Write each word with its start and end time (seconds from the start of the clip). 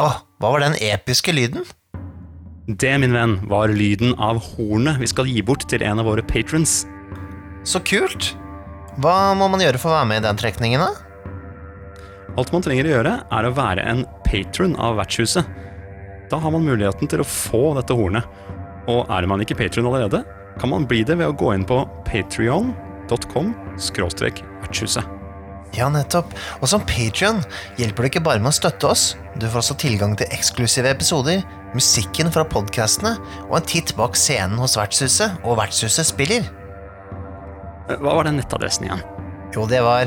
Åh, 0.00 0.16
hva 0.36 0.48
var 0.52 0.60
den 0.60 0.74
episke 0.84 1.32
lyden? 1.32 1.64
Det, 2.68 2.90
min 3.00 3.14
venn, 3.16 3.38
var 3.48 3.72
lyden 3.72 4.12
av 4.20 4.36
hornet 4.52 5.00
vi 5.00 5.08
skal 5.08 5.28
gi 5.30 5.40
bort 5.40 5.64
til 5.70 5.80
en 5.86 6.02
av 6.02 6.04
våre 6.10 6.20
patrons. 6.28 6.82
Så 7.64 7.80
kult! 7.88 8.36
Hva 9.00 9.32
må 9.38 9.48
man 9.48 9.62
gjøre 9.64 9.80
for 9.80 9.88
å 9.88 9.96
være 9.96 10.08
med 10.10 10.20
i 10.20 10.26
den 10.26 10.40
trekningen, 10.42 10.82
da? 10.84 10.90
Alt 12.36 12.52
man 12.52 12.64
trenger 12.66 12.84
å 12.84 12.92
gjøre, 12.92 13.14
er 13.32 13.48
å 13.48 13.54
være 13.56 13.86
en 13.88 14.04
patron 14.26 14.76
av 14.76 14.98
vertshuset. 15.00 15.48
Da 16.28 16.36
har 16.42 16.52
man 16.52 16.66
muligheten 16.68 17.08
til 17.08 17.24
å 17.24 17.28
få 17.28 17.62
dette 17.78 17.96
hornet. 17.96 18.28
Og 18.92 19.08
er 19.08 19.24
man 19.30 19.40
ikke 19.40 19.56
patron 19.56 19.88
allerede, 19.88 20.20
kan 20.60 20.68
man 20.74 20.84
bli 20.90 21.00
det 21.08 21.16
ved 21.16 21.32
å 21.32 21.38
gå 21.38 21.54
inn 21.56 21.64
på 21.64 21.80
patrion.com 22.10 23.54
vertshuset. 23.80 25.19
Ja, 25.76 25.88
nettopp. 25.92 26.32
Og 26.60 26.68
som 26.70 26.82
Patrion 26.86 27.42
hjelper 27.78 28.02
det 28.02 28.08
ikke 28.12 28.26
bare 28.26 28.40
med 28.42 28.50
å 28.50 28.52
støtte 28.56 28.86
oss. 28.90 29.04
Du 29.38 29.44
får 29.46 29.60
også 29.62 29.76
tilgang 29.80 30.12
til 30.18 30.32
eksklusive 30.34 30.88
episoder, 30.90 31.38
musikken 31.76 32.28
fra 32.34 32.44
podkastene 32.48 33.12
og 33.46 33.54
en 33.60 33.68
titt 33.70 33.90
bak 33.98 34.14
scenen 34.18 34.58
hos 34.58 34.76
Vertshuset 34.78 35.30
og 35.44 35.58
Vertshuset 35.60 36.06
spiller. 36.08 36.42
Hva 37.90 38.12
var 38.18 38.24
den 38.26 38.36
nettadressen 38.38 38.84
igjen? 38.86 39.02
Jo, 39.54 39.62
det 39.70 39.82
var 39.86 40.04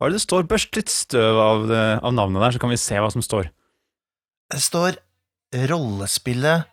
hva 0.00 0.08
er 0.08 0.14
det 0.14 0.16
det 0.16 0.24
står? 0.24 0.46
Børst 0.48 0.76
litt 0.78 0.88
støv 0.88 1.36
av, 1.36 1.66
det, 1.68 1.80
av 2.00 2.12
navnet 2.16 2.40
der, 2.40 2.54
så 2.56 2.60
kan 2.62 2.70
vi 2.72 2.78
se 2.80 2.96
hva 2.96 3.10
som 3.12 3.20
står. 3.20 3.50
Det 4.48 4.60
står 4.64 4.96
rollespillet 5.68 6.64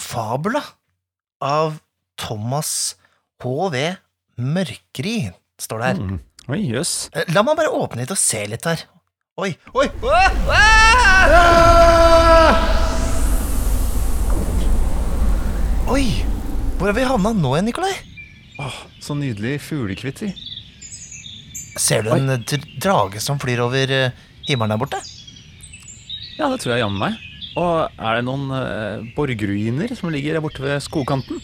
Fabula 0.00 0.62
av 1.44 1.76
Thomas 2.16 2.94
H.V. 3.44 3.82
Mørkeri, 4.40 5.18
står 5.60 5.82
det 5.82 5.90
her. 5.90 6.00
Mm. 6.00 6.16
Oi, 6.48 6.60
jøss. 6.72 6.94
Yes. 7.12 7.28
La 7.36 7.44
meg 7.44 7.60
bare 7.60 7.74
åpne 7.76 8.06
litt 8.06 8.14
og 8.16 8.20
se 8.22 8.40
litt 8.48 8.64
her. 8.64 8.86
Oi, 9.42 9.52
oi! 9.76 9.84
ah! 10.48 11.28
Ah! 11.28 12.56
Oi! 15.92 16.06
Hvor 16.80 16.88
har 16.88 16.96
vi 16.96 17.04
havna 17.04 17.36
nå 17.36 17.52
igjen, 17.58 17.68
Nikolai? 17.68 17.92
Åh, 18.64 18.80
så 19.04 19.12
nydelig 19.18 19.58
fuglekvitter. 19.68 20.32
Ser 21.80 22.04
du 22.04 22.12
en 22.12 22.34
eh, 22.34 22.56
drage 22.82 23.20
som 23.24 23.40
flyr 23.40 23.62
over 23.64 23.92
eh, 23.92 24.24
himmelen 24.48 24.74
der 24.74 24.80
borte? 24.80 25.00
Ja, 26.38 26.48
det 26.48 26.60
tror 26.62 26.74
jeg 26.74 26.82
jammen 26.82 27.00
meg. 27.00 27.20
Og 27.60 28.00
er 28.00 28.16
det 28.16 28.24
noen 28.24 28.48
uh, 28.48 29.04
borgruiner 29.16 29.92
som 29.96 30.08
ligger 30.12 30.38
der 30.38 30.44
borte 30.44 30.62
ved 30.64 30.80
skogkanten? 30.80 31.42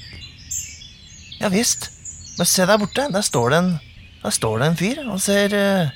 Ja 1.38 1.50
visst. 1.52 1.90
Men 2.38 2.48
se 2.48 2.64
der 2.66 2.80
borte. 2.80 3.04
Der 3.12 3.24
står 3.24 3.52
det 3.52 3.58
en, 3.58 3.70
der 4.22 4.34
står 4.34 4.62
det 4.62 4.70
en 4.70 4.78
fyr. 4.78 5.02
Han 5.04 5.20
ser 5.22 5.54
eh, 5.54 5.92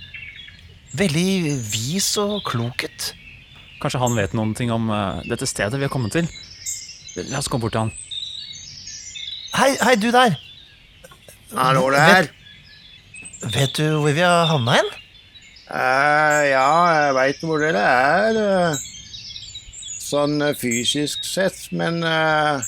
veldig 0.99 1.57
vis 1.73 2.13
og 2.21 2.43
klok 2.47 2.85
ut. 2.85 3.09
Kanskje 3.83 4.03
han 4.03 4.19
vet 4.19 4.37
noen 4.37 4.53
ting 4.59 4.71
om 4.75 4.91
eh, 4.93 5.25
dette 5.31 5.49
stedet 5.49 5.81
vi 5.81 5.89
har 5.89 5.93
kommet 5.93 6.15
til? 6.15 6.29
La 7.31 7.41
oss 7.41 7.51
komme 7.51 7.67
bort 7.67 7.77
til 7.77 7.87
han. 7.87 7.95
Hei, 9.57 9.73
hei, 9.85 9.97
du 10.01 10.11
der. 10.15 10.39
Hallo 11.57 11.89
der. 11.93 12.29
Vet 12.29 12.42
du 13.43 13.87
hvor 13.99 14.13
vi 14.15 14.23
har 14.23 14.47
havna 14.47 14.79
hen? 14.79 14.91
Uh, 15.73 16.43
ja, 16.47 16.69
jeg 16.95 17.15
veit 17.17 17.45
hvor 17.47 17.63
dere 17.63 17.83
er. 17.83 18.39
eh, 18.39 18.89
Sånn 20.03 20.43
eh, 20.45 20.55
fysisk 20.59 21.25
sett, 21.25 21.57
men 21.73 22.03
uh, 22.05 22.61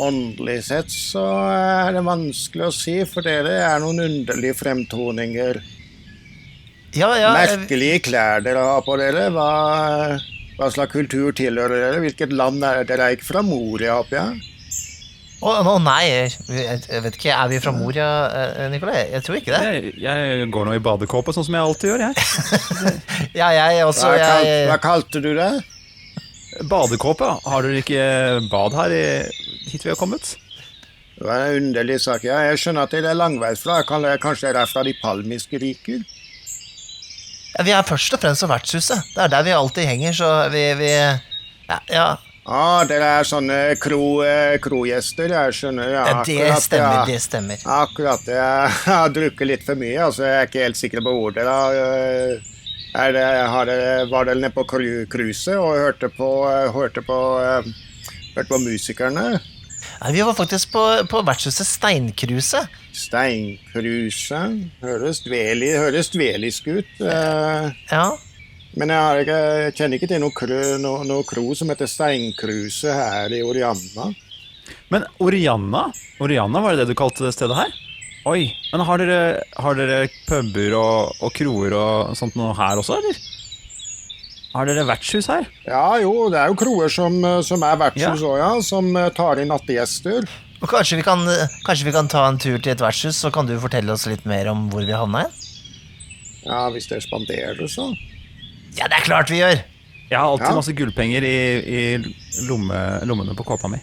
åndelig 0.00 0.62
sett 0.70 0.90
så 0.94 1.24
er 1.52 1.92
det 1.98 2.04
vanskelig 2.06 2.68
å 2.70 2.72
si, 2.72 2.96
for 3.04 3.26
dere 3.26 3.58
er 3.66 3.82
noen 3.84 4.00
underlige 4.06 4.56
fremtoninger. 4.56 5.60
Ja, 6.96 7.12
ja 7.20 7.34
Merkelige 7.36 8.00
klær 8.08 8.40
dere 8.46 8.64
har 8.64 8.82
på 8.86 8.96
dere. 8.96 9.28
Hva, 9.34 9.50
hva 10.56 10.70
slags 10.72 10.94
kultur 10.96 11.36
tilhører 11.36 11.84
dere? 11.84 12.00
Hvilket 12.06 12.32
land 12.32 12.64
er 12.64 12.80
dere? 12.80 12.88
Dere 12.88 13.10
er 13.10 13.18
ikke 13.18 13.28
fra 13.34 13.44
Moria, 13.44 13.98
håper 14.00 14.22
jeg? 14.22 14.57
Å 15.38 15.52
å, 15.62 15.74
nei, 15.78 16.02
jeg, 16.08 16.32
jeg 16.50 17.02
vet 17.04 17.16
ikke. 17.18 17.30
Er 17.30 17.50
vi 17.52 17.60
fra 17.62 17.70
Moria, 17.74 18.08
eh, 18.34 18.64
Nikolai? 18.72 19.04
Jeg 19.12 19.22
tror 19.26 19.38
ikke 19.38 19.54
det. 19.54 19.60
Jeg, 19.68 19.92
jeg 20.02 20.48
går 20.54 20.66
nå 20.66 20.74
i 20.74 20.82
badekåpe, 20.82 21.34
sånn 21.36 21.46
som 21.46 21.54
jeg 21.54 21.68
alltid 21.68 21.92
gjør, 21.92 22.04
jeg. 22.08 22.16
Ja, 23.40 23.52
jeg 23.54 23.86
også. 23.86 24.10
Hva, 24.10 24.18
kalt, 24.18 24.48
hva 24.48 24.74
Jeg, 24.74 24.82
kalte 24.82 25.22
du 25.22 25.30
det? 25.38 25.48
Badekåpe? 26.66 27.30
Har 27.46 27.66
dere 27.66 27.84
ikke 27.84 28.04
bad 28.50 28.74
her 28.80 28.96
i, 28.96 29.06
hit 29.70 29.86
vi 29.86 29.92
har 29.94 30.00
kommet? 30.00 30.34
Det 31.18 31.26
var 31.26 31.46
en 31.46 31.68
underlig 31.68 32.00
sak. 32.02 32.26
Ja, 32.26 32.40
jeg 32.48 32.58
skjønner 32.62 32.86
at 32.88 32.94
dere 32.94 33.12
er 33.12 33.18
langveisfra. 33.18 33.80
Kan 33.86 34.06
Kanskje 34.22 34.50
dere 34.50 34.66
er 34.66 34.70
fra 34.70 34.82
de 34.86 34.94
palmiske 34.98 35.62
riker? 35.62 36.02
ja, 37.58 37.64
vi 37.66 37.74
er 37.74 37.86
først 37.86 38.14
og 38.14 38.22
fremst 38.22 38.44
fra 38.44 38.52
vertshuset. 38.52 39.06
Det 39.14 39.24
er 39.24 39.32
der 39.32 39.46
vi 39.46 39.54
alltid 39.56 39.88
henger, 39.88 40.14
så 40.14 40.28
vi, 40.52 40.62
vi 40.78 40.90
ja, 40.92 41.78
ja, 41.90 42.06
Ja, 42.48 42.84
dere 42.88 43.08
er 43.20 43.26
sånne 43.28 43.56
kro, 43.76 44.22
eh, 44.24 44.54
krogjester, 44.64 45.28
jeg 45.34 45.52
skjønner. 45.58 45.90
Ja, 45.92 46.04
akkurat, 46.22 46.54
det 46.56 46.62
stemmer. 46.64 46.94
ja. 46.94 47.02
Det 47.10 47.18
stemmer. 47.20 47.64
Akkurat. 47.78 48.22
Jeg 48.38 48.70
har 48.86 49.10
drukket 49.12 49.50
litt 49.50 49.66
for 49.66 49.76
mye, 49.76 49.98
altså 50.06 50.24
jeg 50.24 50.38
er 50.38 50.48
ikke 50.48 50.62
helt 50.64 50.80
sikker 50.80 51.04
på 51.04 51.12
hvor 51.18 51.34
dere 51.36 51.56
øh, 51.76 52.48
er 52.96 53.12
det, 53.12 53.26
har 53.52 53.68
dere, 53.68 54.06
Var 54.10 54.30
dere 54.30 54.40
nede 54.40 54.54
på 54.56 54.64
cru- 54.70 55.04
cruiset 55.12 55.58
og 55.60 55.76
hørte 55.76 56.08
på, 56.16 56.30
øh, 56.48 56.70
hørte 56.72 57.02
på, 57.04 57.18
hørte 58.34 58.48
på 58.48 58.58
musikerne? 58.64 59.26
Nei, 59.98 60.12
vi 60.14 60.22
var 60.24 60.34
faktisk 60.38 60.70
på, 60.72 60.82
på 61.10 61.20
vertshuset 61.26 61.66
Steinkruset. 61.66 62.68
Steinkruset. 62.94 64.56
Høres 64.80 65.20
dvelisk 66.14 66.68
ut. 66.78 66.96
Ja. 67.02 68.04
Men 68.78 68.92
jeg, 68.94 69.02
har 69.02 69.20
ikke, 69.24 69.38
jeg 69.64 69.74
kjenner 69.74 69.98
ikke 69.98 70.08
til 70.12 70.20
noe, 70.22 70.34
kru, 70.34 70.54
noe, 70.78 71.02
noe 71.06 71.26
kro 71.26 71.50
som 71.58 71.70
heter 71.72 71.88
Steinkruse 71.90 72.92
her 72.94 73.32
i 73.34 73.40
Orianna. 73.42 74.12
Men 74.92 75.06
Orianna? 75.24 75.88
Orianna, 76.22 76.62
var 76.62 76.76
det 76.76 76.84
det 76.84 76.92
du 76.92 76.98
kalte 76.98 77.24
det 77.26 77.32
stedet 77.34 77.56
her? 77.58 77.72
Oi, 78.28 78.52
men 78.70 78.84
har 78.86 79.00
dere, 79.00 79.18
har 79.56 79.78
dere 79.78 79.98
puber 80.28 80.76
og, 80.78 81.18
og 81.24 81.32
kroer 81.34 81.74
og 81.74 82.14
sånt 82.18 82.36
noe 82.38 82.52
her 82.54 82.78
også, 82.78 82.98
eller? 83.00 83.18
Har 84.52 84.68
dere 84.68 84.84
vertshus 84.88 85.28
her? 85.30 85.48
Ja, 85.66 85.98
jo, 86.02 86.28
det 86.32 86.38
er 86.40 86.52
jo 86.52 86.58
kroer 86.58 86.92
som, 86.92 87.18
som 87.46 87.64
er 87.66 87.80
vertshus 87.80 88.22
òg, 88.22 88.36
ja. 88.40 88.50
Som 88.64 88.92
øh, 88.96 89.08
tar 89.16 89.42
inn 89.42 89.50
nattegjester. 89.52 90.28
Og 90.58 90.70
kanskje 90.70 91.00
vi, 91.00 91.06
kan, 91.06 91.22
kanskje 91.66 91.86
vi 91.86 91.94
kan 91.94 92.10
ta 92.10 92.24
en 92.28 92.38
tur 92.42 92.56
til 92.58 92.72
et 92.72 92.82
vertshus, 92.82 93.18
så 93.18 93.30
kan 93.34 93.46
du 93.46 93.56
fortelle 93.62 93.94
oss 93.94 94.06
litt 94.10 94.24
mer 94.26 94.50
om 94.50 94.66
hvor 94.72 94.86
vi 94.86 94.94
havna 94.94 95.26
hen? 95.26 95.42
Ja, 96.46 96.62
hvis 96.74 96.88
dere 96.90 97.04
spanderer, 97.04 97.66
så. 97.70 97.90
Ja, 98.78 98.86
det 98.88 99.00
er 99.00 99.06
klart 99.06 99.30
vi 99.32 99.40
gjør! 99.42 99.60
Jeg 100.08 100.16
har 100.16 100.24
alltid 100.30 100.48
Ja. 100.48 100.54
masse 100.56 100.72
gullpenger 100.72 101.24
i, 101.26 101.38
i 101.68 101.80
lomme, 102.48 102.78
lommene 103.04 103.34
på 103.36 103.44
kåpa 103.44 103.68
mi. 103.68 103.80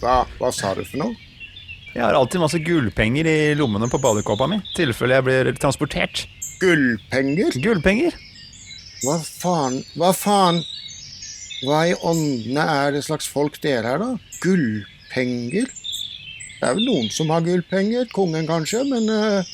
Hva, 0.00 0.24
hva 0.40 0.50
sa 0.52 0.72
du 0.74 0.82
for 0.84 0.98
noe? 1.04 1.14
Jeg 1.94 2.02
har 2.04 2.16
alltid 2.18 2.42
masse 2.42 2.58
gullpenger 2.60 3.28
i 3.30 3.36
lommene 3.56 3.88
på 3.88 4.00
badekåpa 4.02 4.48
mi, 4.50 4.58
i 4.60 4.74
tilfelle 4.76 5.16
jeg 5.20 5.24
blir 5.28 5.52
transportert. 5.60 6.26
Gullpenger? 6.60 7.56
Gullpenger? 7.62 8.16
Hva 9.04 9.18
faen 9.20 9.74
Hva 10.00 10.08
faen 10.16 10.62
Hva 11.66 11.82
i 11.90 11.94
åndene 12.00 12.64
er 12.64 12.94
det 12.96 13.02
slags 13.04 13.28
folk 13.28 13.58
dere 13.62 13.92
er, 13.94 14.02
da? 14.02 14.10
Gullpenger? 14.42 15.68
Det 16.56 16.64
er 16.64 16.74
vel 16.78 16.86
noen 16.88 17.10
som 17.12 17.28
har 17.32 17.44
gullpenger. 17.44 18.08
Kongen 18.16 18.48
kanskje, 18.48 18.80
men 18.88 19.08
eh, 19.12 19.44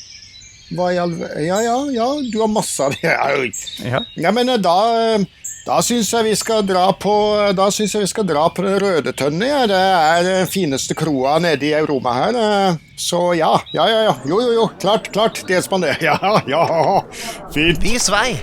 hva 0.77 0.89
i 0.93 0.99
all 1.01 1.13
Ja, 1.43 1.61
ja, 1.63 1.77
ja, 1.93 2.09
du 2.31 2.37
har 2.41 2.51
masse 2.51 2.83
av 2.83 2.95
det. 3.01 3.13
Ja. 3.93 4.03
Ja, 4.15 4.31
men 4.35 4.49
eh, 4.49 4.59
da 4.61 4.77
eh, 5.15 5.25
da 5.63 5.77
syns 5.79 6.09
jeg 6.11 6.25
vi 6.27 6.33
skal 6.35 6.65
dra 6.67 6.89
på 6.99 7.11
Da 7.55 7.69
synes 7.71 7.93
jeg 7.95 8.03
vi 8.03 8.09
skal 8.11 8.25
dra 8.27 8.49
på 8.51 8.65
den 8.65 8.75
Røde 8.83 9.13
Tønne. 9.15 9.47
Ja. 9.47 9.61
Det 9.71 9.77
er 9.79 10.25
den 10.27 10.49
fineste 10.51 10.97
kroa 10.99 11.37
nede 11.39 11.69
i 11.69 11.71
Roma 11.87 12.11
her. 12.17 12.35
eh. 12.35 12.81
Så 12.99 13.21
ja, 13.39 13.53
ja, 13.71 13.87
ja. 13.87 14.01
ja. 14.09 14.17
Jo, 14.27 14.41
jo, 14.43 14.51
jo. 14.59 14.67
Klart, 14.83 15.07
klart. 15.15 15.39
Det 15.47 15.63
spanderer 15.63 16.03
Ja, 16.09 16.41
ja. 16.51 17.01
Fint. 17.55 17.79
Vis 17.83 18.09
vei! 18.11 18.33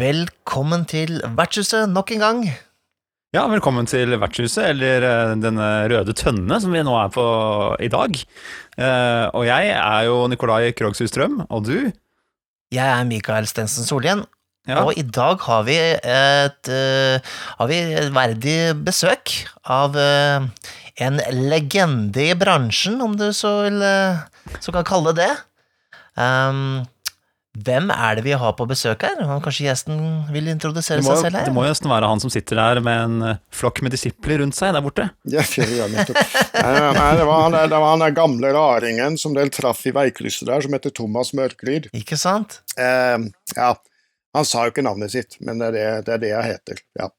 Velkommen 0.00 0.86
til 0.88 1.18
vertshuset 1.36 1.90
nok 1.92 2.12
en 2.14 2.22
gang. 2.22 2.38
Ja, 3.36 3.42
velkommen 3.50 3.84
til 3.90 4.14
vertshuset, 4.16 4.70
eller 4.72 5.04
eh, 5.04 5.32
denne 5.42 5.66
røde 5.92 6.14
tønne 6.16 6.56
som 6.62 6.72
vi 6.72 6.80
nå 6.86 6.94
er 6.96 7.10
på 7.12 7.24
i 7.84 7.90
dag. 7.92 8.16
Eh, 8.80 9.26
og 9.36 9.44
jeg 9.44 9.74
er 9.74 10.06
jo 10.08 10.22
Nikolai 10.32 10.70
Krogshus 10.78 11.12
Strøm, 11.12 11.42
og 11.50 11.68
du? 11.68 11.90
Jeg 12.72 12.86
er 12.86 13.04
Mikael 13.10 13.48
Stensen 13.50 13.84
Solhjell, 13.84 14.24
Ja. 14.68 14.82
og 14.84 14.96
i 15.00 15.02
dag 15.02 15.40
har 15.40 15.62
vi 15.68 15.76
et, 15.76 16.68
eh, 16.68 17.20
har 17.58 17.68
vi 17.68 17.78
et 18.00 18.12
verdig 18.14 18.58
besøk 18.84 19.34
av 19.64 19.96
en 19.96 21.20
legende 21.50 22.24
i 22.30 22.34
bransjen, 22.34 23.00
om 23.04 23.16
du 23.20 23.32
så, 23.36 23.52
vil, 23.68 23.84
så 24.60 24.72
kan 24.72 24.84
kalle 24.84 25.12
det 25.12 25.28
det. 25.28 25.36
Um, 26.20 26.86
hvem 27.66 27.90
er 27.92 28.18
det 28.18 28.24
vi 28.26 28.32
har 28.38 28.54
på 28.56 28.66
besøk 28.68 29.04
her? 29.06 29.20
Kanskje 29.44 29.66
gjesten 29.66 30.00
vil 30.32 30.48
introdusere 30.52 31.02
må, 31.04 31.12
seg 31.12 31.26
selv 31.26 31.40
her? 31.40 31.48
det 31.48 31.54
må 31.56 31.64
jo 31.66 31.72
nesten 31.72 31.90
være 31.90 32.10
han 32.10 32.22
som 32.22 32.32
sitter 32.32 32.60
der 32.60 32.80
med 32.84 33.02
en 33.04 33.26
eh, 33.26 33.40
flokk 33.54 33.82
med 33.84 33.94
disipler 33.94 34.42
rundt 34.42 34.58
seg 34.58 34.74
der 34.76 34.84
borte. 34.84 35.10
Ja, 35.34 35.44
ja, 35.44 35.86
nettopp. 35.90 36.18
Nei, 36.56 36.72
nei, 36.96 37.10
det 37.18 37.28
var 37.28 37.44
han 37.44 37.58
det 37.60 37.76
var 37.76 37.92
han 37.92 38.02
der 38.04 38.16
gamle 38.16 38.50
raringen 38.56 39.18
som 39.20 39.36
dere 39.36 39.52
traff 39.54 39.84
i 39.86 39.94
veikrysset 39.94 40.48
der, 40.48 40.64
som 40.64 40.74
heter 40.74 40.94
Thomas 40.94 41.34
Mørklyd. 41.36 41.90
Ikke 41.96 42.18
sant? 42.20 42.60
Eh, 42.80 43.16
ja, 43.56 43.70
han 44.36 44.46
sa 44.46 44.66
jo 44.66 44.74
ikke 44.74 44.86
navnet 44.86 45.14
sitt, 45.14 45.38
men 45.44 45.62
det 45.62 45.70
er 45.70 45.76
det, 45.76 45.88
det, 46.06 46.14
er 46.16 46.22
det 46.24 46.34
jeg 46.34 46.52
heter. 46.54 46.84
ja. 47.00 47.10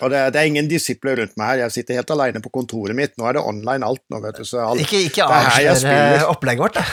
Og 0.00 0.10
det, 0.12 0.20
det 0.34 0.40
er 0.40 0.48
ingen 0.48 0.68
disipler 0.70 1.18
rundt 1.20 1.36
meg 1.40 1.46
her, 1.52 1.58
jeg 1.66 1.74
sitter 1.78 1.98
helt 2.00 2.12
alene 2.14 2.40
på 2.44 2.52
kontoret 2.54 2.96
mitt. 2.96 3.12
Nå 3.20 3.26
er 3.28 3.36
det 3.36 3.42
online 3.44 3.84
alt, 3.86 4.02
nå, 4.12 4.20
vet 4.24 4.40
du. 4.40 4.44
Så 4.48 4.60
alt, 4.64 4.80
Ikke, 4.84 5.00
ikke 5.10 5.26
avsløre 5.26 5.76
spiller. 5.82 6.24
opplegget 6.30 6.62
vårt, 6.64 6.76
da. 6.80 6.84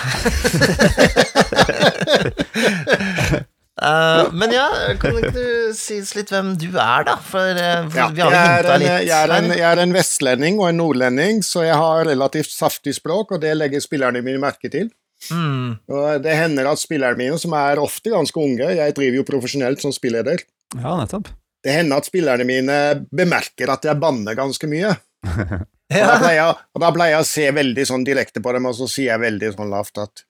uh, 3.82 4.28
men 4.40 4.54
ja, 4.56 4.68
kan 5.02 5.18
ikke 5.20 5.34
du 5.36 5.48
si 5.78 6.00
litt 6.18 6.32
hvem 6.34 6.54
du 6.60 6.68
er, 6.74 7.08
da? 7.08 7.18
For, 7.24 7.48
eh, 7.62 7.88
for 7.88 8.00
Ja, 8.02 8.08
vi 8.12 8.24
har 8.26 8.32
jo 8.32 8.44
hinta 8.44 8.78
litt 8.82 8.92
jeg, 9.08 9.10
er 9.18 9.36
en, 9.38 9.50
jeg 9.56 9.68
er 9.72 9.84
en 9.84 9.96
vestlending 9.96 10.62
og 10.62 10.70
en 10.72 10.80
nordlending, 10.82 11.44
så 11.46 11.66
jeg 11.68 11.78
har 11.80 12.06
relativt 12.10 12.52
saftig 12.54 12.96
språk, 12.98 13.36
og 13.38 13.44
det 13.44 13.56
legger 13.58 13.84
spillerne 13.84 14.24
mine 14.26 14.42
merke 14.44 14.72
til. 14.74 14.92
Mm, 15.34 15.80
Og 15.90 16.22
det 16.22 16.36
hender 16.38 16.68
at 16.70 16.78
spillerne 16.78 17.18
mine, 17.18 17.40
som 17.42 17.56
er 17.58 17.80
ofte 17.82 18.12
ganske 18.14 18.38
unge, 18.38 18.68
jeg 18.78 18.94
driver 19.00 19.18
jo 19.22 19.26
profesjonelt 19.32 19.82
som 19.82 19.94
spilleder, 19.96 20.44
Ja, 20.76 20.92
nettopp. 21.00 21.30
Det 21.68 21.76
hender 21.76 22.00
at 22.00 22.08
spillerne 22.08 22.48
mine 22.48 22.78
bemerker 23.12 23.74
at 23.74 23.86
jeg 23.88 24.00
banner 24.00 24.38
ganske 24.38 24.70
mye. 24.72 24.94
Og 25.88 26.04
da 26.04 26.16
pleier 26.20 26.50
og 26.52 26.82
da 26.84 26.90
pleier 26.92 27.14
jeg 27.16 27.24
å 27.24 27.28
se 27.28 27.46
veldig 27.56 27.84
sånn 27.88 28.04
direkte 28.08 28.42
på 28.44 28.52
dem, 28.52 28.66
og 28.68 28.76
så 28.76 28.90
sier 28.92 29.14
jeg 29.14 29.24
veldig 29.24 29.54
sånn 29.54 29.70
lavt 29.72 30.02
at 30.04 30.24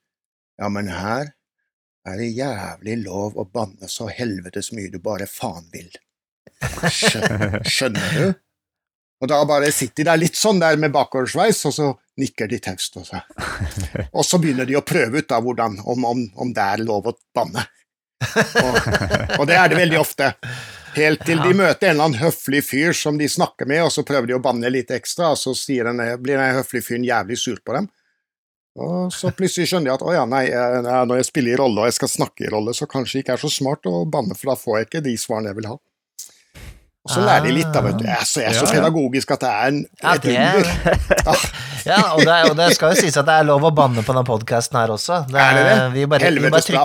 ja, 0.58 0.68
men 0.70 0.86
her 0.94 1.32
er 2.06 2.20
det 2.20 2.28
jævlig 2.30 2.94
lov 3.02 3.38
å 3.38 3.44
banne 3.50 3.90
så 3.90 4.06
helvetes 4.06 4.70
mye 4.74 4.90
du 4.92 5.00
bare 5.02 5.26
faen 5.26 5.66
vil. 5.74 5.90
Skjønner, 6.62 7.58
skjønner 7.74 8.14
du? 8.14 8.38
Og 9.18 9.30
da 9.32 9.40
bare 9.50 9.72
sitter 9.74 10.04
de 10.04 10.08
der 10.12 10.22
litt 10.22 10.38
sånn 10.38 10.62
der 10.62 10.78
med 10.78 10.94
bakoversveis, 10.94 11.64
og 11.66 11.74
så 11.74 11.90
nikker 12.22 12.50
de 12.50 12.62
taust. 12.62 13.00
Og, 13.02 13.06
så. 13.08 13.18
og 14.16 14.22
så 14.26 14.38
begynner 14.38 14.68
de 14.68 14.78
å 14.78 14.86
prøve 14.86 15.22
ut 15.22 15.30
da 15.30 15.42
hvordan, 15.42 15.80
om, 15.82 16.06
om, 16.06 16.24
om 16.38 16.54
det 16.54 16.70
er 16.78 16.86
lov 16.86 17.10
å 17.10 17.16
banne. 17.34 17.66
Og, 18.62 18.78
og 19.40 19.44
det 19.50 19.58
er 19.58 19.70
det 19.70 19.78
veldig 19.78 19.98
ofte. 19.98 20.32
Helt 20.98 21.22
til 21.28 21.38
de 21.44 21.52
møter 21.56 21.88
en 21.88 21.94
eller 21.96 22.08
annen 22.08 22.20
høflig 22.20 22.60
fyr 22.66 22.92
som 22.96 23.18
de 23.20 23.28
snakker 23.30 23.68
med, 23.70 23.82
og 23.86 23.92
så 23.94 24.02
prøver 24.06 24.26
de 24.30 24.36
å 24.36 24.42
banne 24.42 24.70
litt 24.74 24.90
ekstra, 24.94 25.30
og 25.34 25.38
så 25.40 25.54
denne, 25.68 26.10
blir 26.22 26.36
den 26.40 26.56
høflige 26.58 26.84
fyren 26.90 27.06
jævlig 27.06 27.38
sur 27.40 27.58
på 27.64 27.76
dem. 27.78 27.88
Og 28.78 29.08
så 29.10 29.32
plutselig 29.34 29.66
skjønner 29.72 29.90
de 29.90 29.94
at 29.96 30.02
å 30.06 30.12
ja, 30.14 30.24
nei, 30.30 30.44
jeg, 30.46 30.82
jeg- 30.86 31.06
når 31.10 31.16
jeg 31.22 31.26
spiller 31.32 31.52
i 31.56 31.58
rolle 31.58 31.80
og 31.82 31.88
jeg 31.88 31.96
skal 31.96 32.08
snakke 32.12 32.44
i 32.46 32.50
rolle, 32.52 32.74
så 32.78 32.86
kanskje 32.86 33.18
det 33.18 33.24
ikke 33.24 33.32
er 33.38 33.42
så 33.42 33.50
smart 33.50 33.86
å 33.90 34.04
banne, 34.06 34.36
for 34.38 34.52
da 34.52 34.58
får 34.60 34.76
jeg 34.78 34.86
ikke 34.90 35.02
de 35.08 35.14
svarene 35.18 35.50
jeg 35.50 35.58
vil 35.58 35.70
ha. 35.72 35.78
Og 37.08 37.12
så 37.14 37.22
lærer 37.24 37.46
de 37.48 37.52
litt, 37.56 37.68
da, 37.72 37.80
vet 37.80 37.96
du. 37.96 38.04
Jeg 38.04 38.18
er 38.20 38.26
så, 38.28 38.40
jeg 38.42 38.50
er 38.50 38.56
så 38.58 38.66
Ja, 38.66 38.68
ja. 38.68 38.78
pedagogisk 38.82 39.30
at 39.32 39.40
det 39.40 39.48
er 39.50 39.68
en, 39.72 39.78
Ja, 40.02 40.14
et 40.14 40.22
det- 40.22 40.34
under. 40.36 40.72
ja 41.90 42.00
og, 42.12 42.20
det, 42.20 42.34
er- 42.34 42.50
og 42.50 42.56
det 42.58 42.66
skal 42.76 42.92
jo 42.92 43.00
sies 43.00 43.16
at 43.16 43.24
det 43.30 43.36
er 43.40 43.46
lov 43.48 43.64
å 43.64 43.70
banne 43.74 44.02
på 44.04 44.12
denne 44.12 44.26
podkasten 44.28 44.76
her 44.78 44.92
også. 44.92 45.22
Det 45.30 45.40
Er 45.40 45.54
det 45.56 45.62
det? 45.64 45.76
Vi 45.78 45.78
bare, 45.78 45.94
vi 45.96 46.06
bare 46.06 46.24
Helvetes 46.28 46.68
bra. 46.74 46.84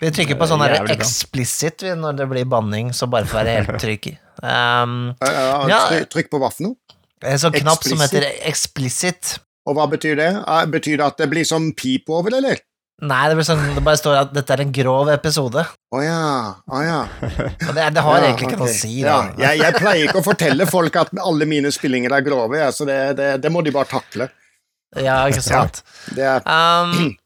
Vi 0.00 0.10
trykker 0.16 0.38
på 0.40 0.46
sånn 0.48 0.62
her 0.64 0.78
explicit 0.94 1.84
når 1.98 2.16
det 2.22 2.26
blir 2.30 2.48
banning, 2.48 2.92
så 2.96 3.08
bare 3.10 3.28
for 3.28 3.40
å 3.40 3.44
være 3.44 3.58
helt 3.60 3.80
trygg. 3.82 4.10
Um, 4.42 5.12
Ja, 5.20 5.82
trykk, 6.10 6.30
på 6.32 6.40
hva 6.40 6.48
for 6.52 6.70
noe? 6.70 6.76
en 7.20 7.36
sånn 7.38 7.52
knapp 7.52 7.82
som 7.84 8.00
heter 8.00 8.24
explicit. 8.48 9.34
Og 9.68 9.76
hva 9.76 9.84
betyr 9.92 10.16
det? 10.16 10.28
Eh, 10.40 10.62
Betyr 10.72 10.96
det 10.96 11.04
at 11.04 11.18
det 11.20 11.26
blir 11.28 11.44
sånn 11.44 11.66
pip 11.76 12.08
over, 12.08 12.32
eller? 12.38 12.62
Nei, 13.00 13.20
det, 13.28 13.36
blir 13.36 13.44
sånn, 13.44 13.60
det 13.76 13.82
bare 13.84 13.96
står 14.00 14.16
at 14.22 14.32
dette 14.36 14.52
er 14.56 14.60
en 14.64 14.72
grov 14.76 15.08
episode. 15.12 15.62
Å 15.68 16.00
ja, 16.04 16.24
å 16.68 16.80
ja. 16.84 16.98
Og 17.68 17.70
det, 17.76 17.86
det 17.96 18.02
har 18.04 18.18
Ja, 18.18 18.24
egentlig 18.30 18.48
ikke 18.50 18.58
noe 18.60 18.68
å 18.68 18.72
si, 18.72 18.94
Ja, 19.04 19.18
jeg, 19.40 19.60
jeg 19.60 19.76
pleier 19.78 20.08
ikke 20.08 20.20
å 20.20 20.24
fortelle 20.26 20.66
folk 20.68 20.96
at 21.00 21.12
alle 21.20 21.48
mine 21.48 21.72
spillinger 21.72 22.12
er 22.16 22.24
grove, 22.24 22.60
så 22.76 22.88
det, 22.88 22.98
det, 23.20 23.28
det 23.44 23.52
må 23.52 23.60
de 23.64 23.72
bare 23.76 23.88
takle. 23.92 24.30
Ja, 24.96 25.20
ikke 25.28 25.44
sant? 25.44 25.82
Det 26.16 26.24
er, 26.24 26.40
Um, 26.44 27.12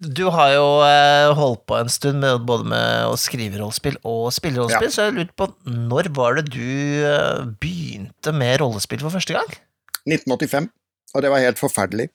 du 0.00 0.22
har 0.32 0.54
jo 0.54 0.68
eh, 0.86 1.30
holdt 1.36 1.66
på 1.68 1.76
en 1.76 1.90
stund 1.92 2.22
med 2.22 2.46
både 2.48 2.64
med 2.72 3.10
å 3.10 3.16
skrive 3.20 3.58
rollespill 3.60 3.98
og 4.08 4.30
spille 4.32 4.62
rollespill, 4.62 4.92
så 4.94 5.08
jeg 5.08 5.16
lurte 5.18 5.36
på 5.36 5.48
når 5.68 6.08
var 6.16 6.38
det 6.38 6.46
du 6.54 7.04
eh, 7.04 7.42
begynte 7.60 8.32
med 8.32 8.62
rollespill 8.62 9.02
for 9.04 9.12
første 9.12 9.36
gang? 9.36 9.50
1985, 10.08 10.70
og 11.12 11.24
det 11.24 11.32
var 11.32 11.44
helt 11.44 11.60
forferdelig. 11.60 12.08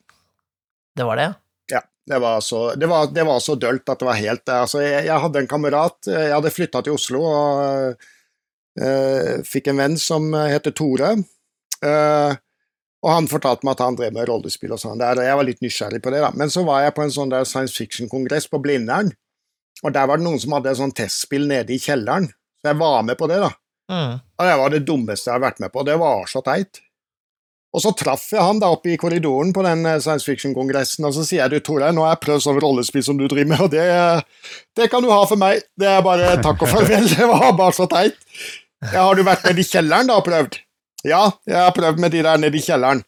Det 0.98 1.06
var 1.06 1.22
det, 1.22 1.28
ja? 1.30 1.36
Ja, 1.76 1.84
det 2.10 2.22
var 2.24 2.42
så, 2.46 2.64
det 2.74 2.90
var, 2.90 3.12
det 3.14 3.28
var 3.28 3.44
så 3.44 3.58
dølt 3.60 3.94
at 3.94 4.02
det 4.02 4.10
var 4.10 4.18
helt 4.18 4.50
altså, 4.56 4.82
jeg, 4.82 5.06
jeg 5.06 5.22
hadde 5.22 5.42
en 5.42 5.50
kamerat 5.50 6.10
Jeg 6.10 6.30
hadde 6.32 6.52
flytta 6.54 6.82
til 6.86 6.98
Oslo 6.98 7.22
og 7.26 8.06
eh, 8.82 9.46
fikk 9.46 9.70
en 9.70 9.82
venn 9.84 9.98
som 10.02 10.32
heter 10.34 10.74
Tore. 10.74 11.14
Eh, 11.86 12.38
og 13.06 13.12
han 13.14 13.28
fortalte 13.30 13.68
meg 13.68 13.76
at 13.76 13.84
han 13.86 13.98
drev 14.00 14.16
med 14.16 14.26
rollespill 14.30 14.74
og 14.74 14.82
sånn. 14.82 14.98
der, 14.98 15.20
og 15.22 15.28
Jeg 15.28 15.38
var 15.38 15.46
litt 15.46 15.62
nysgjerrig 15.62 16.02
på 16.02 16.14
det, 16.14 16.24
da. 16.26 16.32
Men 16.34 16.50
så 16.50 16.64
var 16.66 16.82
jeg 16.82 16.96
på 16.98 17.04
en 17.06 17.14
sånn 17.14 17.34
der 17.34 17.46
science 17.46 17.78
fiction-kongress 17.78 18.50
på 18.50 18.62
Blindern, 18.64 19.12
og 19.84 19.94
der 19.94 20.08
var 20.10 20.18
det 20.18 20.26
noen 20.26 20.42
som 20.42 20.56
hadde 20.56 20.72
et 20.72 20.80
sånt 20.80 20.98
testspill 20.98 21.46
nede 21.50 21.76
i 21.76 21.82
kjelleren. 21.82 22.32
Så 22.62 22.72
jeg 22.72 22.80
var 22.82 23.06
med 23.06 23.20
på 23.20 23.30
det, 23.30 23.38
da. 23.44 23.52
Mm. 23.92 24.18
Og 24.18 24.50
det 24.50 24.58
var 24.58 24.74
det 24.74 24.82
dummeste 24.88 25.30
jeg 25.30 25.38
har 25.38 25.46
vært 25.46 25.62
med 25.62 25.74
på. 25.74 25.84
Det 25.86 26.00
var 26.02 26.26
så 26.32 26.42
teit. 26.42 26.82
Og 27.76 27.84
så 27.84 27.92
traff 27.92 28.24
jeg 28.32 28.40
han 28.40 28.62
da 28.64 28.72
oppe 28.72 28.94
i 28.94 28.98
korridoren 28.98 29.52
på 29.54 29.64
den 29.66 29.84
eh, 29.86 30.00
science 30.02 30.26
fiction-kongressen, 30.26 31.06
og 31.06 31.14
så 31.14 31.26
sier 31.28 31.44
jeg 31.44 31.54
du 31.54 31.66
Tore, 31.68 31.92
nå 31.94 32.06
har 32.08 32.16
jeg 32.16 32.24
prøvd 32.24 32.46
sånn 32.48 32.60
rollespill 32.64 33.04
som 33.04 33.20
du 33.20 33.28
driver 33.28 33.52
med, 33.52 33.64
og 33.68 33.74
det, 33.74 33.86
det 34.80 34.88
kan 34.90 35.04
du 35.04 35.12
ha 35.12 35.22
for 35.28 35.38
meg. 35.38 35.66
Det 35.78 35.90
er 35.92 36.06
bare 36.06 36.38
takk 36.46 36.64
og 36.64 36.72
farvel. 36.72 37.10
Det 37.16 37.28
var 37.30 37.52
bare 37.60 37.76
så 37.76 37.90
teit. 37.92 38.18
Ja, 38.94 39.04
har 39.04 39.18
du 39.18 39.26
vært 39.28 39.44
nede 39.46 39.62
i 39.62 39.68
kjelleren 39.68 40.08
da 40.08 40.22
og 40.22 40.26
prøvd? 40.28 40.58
Ja, 41.06 41.28
jeg 41.46 41.60
har 41.60 41.76
prøvd 41.76 42.02
med 42.02 42.16
de 42.16 42.24
der 42.26 42.40
nede 42.42 42.58
i 42.58 42.64
kjelleren. 42.66 43.04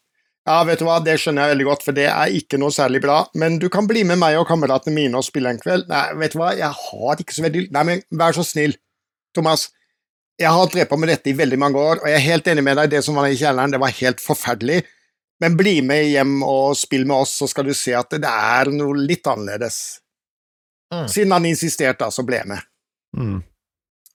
Ja, 0.48 0.62
vet 0.64 0.80
du 0.80 0.86
hva, 0.88 1.02
det 1.04 1.18
skjønner 1.20 1.44
jeg 1.44 1.56
veldig 1.56 1.66
godt, 1.68 1.82
for 1.84 1.96
det 1.98 2.06
er 2.08 2.36
ikke 2.38 2.60
noe 2.62 2.72
særlig 2.72 3.02
bra, 3.04 3.18
men 3.36 3.58
du 3.60 3.68
kan 3.74 3.88
bli 3.90 4.06
med 4.08 4.20
meg 4.22 4.38
og 4.40 4.46
kameratene 4.48 4.96
mine 4.96 5.20
og 5.20 5.26
spille 5.28 5.52
en 5.52 5.60
kveld. 5.60 5.90
Nei, 5.92 6.06
vet 6.22 6.36
du 6.36 6.40
hva, 6.40 6.54
jeg 6.56 6.70
har 6.72 7.24
ikke 7.24 7.36
så 7.36 7.44
veldig 7.44 7.66
Nei, 7.76 7.84
men 7.90 8.06
vær 8.22 8.38
så 8.38 8.46
snill, 8.48 8.78
Thomas. 9.36 9.68
Jeg 10.40 10.54
har 10.54 10.70
drevet 10.72 10.92
på 10.92 11.00
med 11.02 11.12
dette 11.12 11.34
i 11.34 11.36
veldig 11.36 11.60
mange 11.60 11.82
år, 11.82 12.00
og 12.00 12.08
jeg 12.08 12.16
er 12.16 12.26
helt 12.30 12.48
enig 12.48 12.64
med 12.64 12.80
deg, 12.80 12.94
det 12.94 13.04
som 13.04 13.18
var 13.20 13.28
i 13.28 13.36
kjelleren, 13.36 13.74
det 13.74 13.82
var 13.82 13.96
helt 14.00 14.24
forferdelig. 14.24 14.80
Men 15.44 15.58
bli 15.58 15.76
med 15.86 16.08
hjem 16.14 16.40
og 16.46 16.78
spill 16.78 17.04
med 17.10 17.26
oss, 17.26 17.36
så 17.42 17.50
skal 17.50 17.68
du 17.68 17.76
se 17.78 17.94
at 17.98 18.16
det 18.16 18.32
er 18.32 18.72
noe 18.74 18.96
litt 18.98 19.28
annerledes. 19.28 20.00
Mm. 20.94 21.06
Siden 21.12 21.36
han 21.36 21.46
insisterte, 21.50 22.08
så 22.14 22.24
ble 22.26 22.40
jeg 22.40 22.50
med. 22.54 22.70
Mm. 23.18 23.42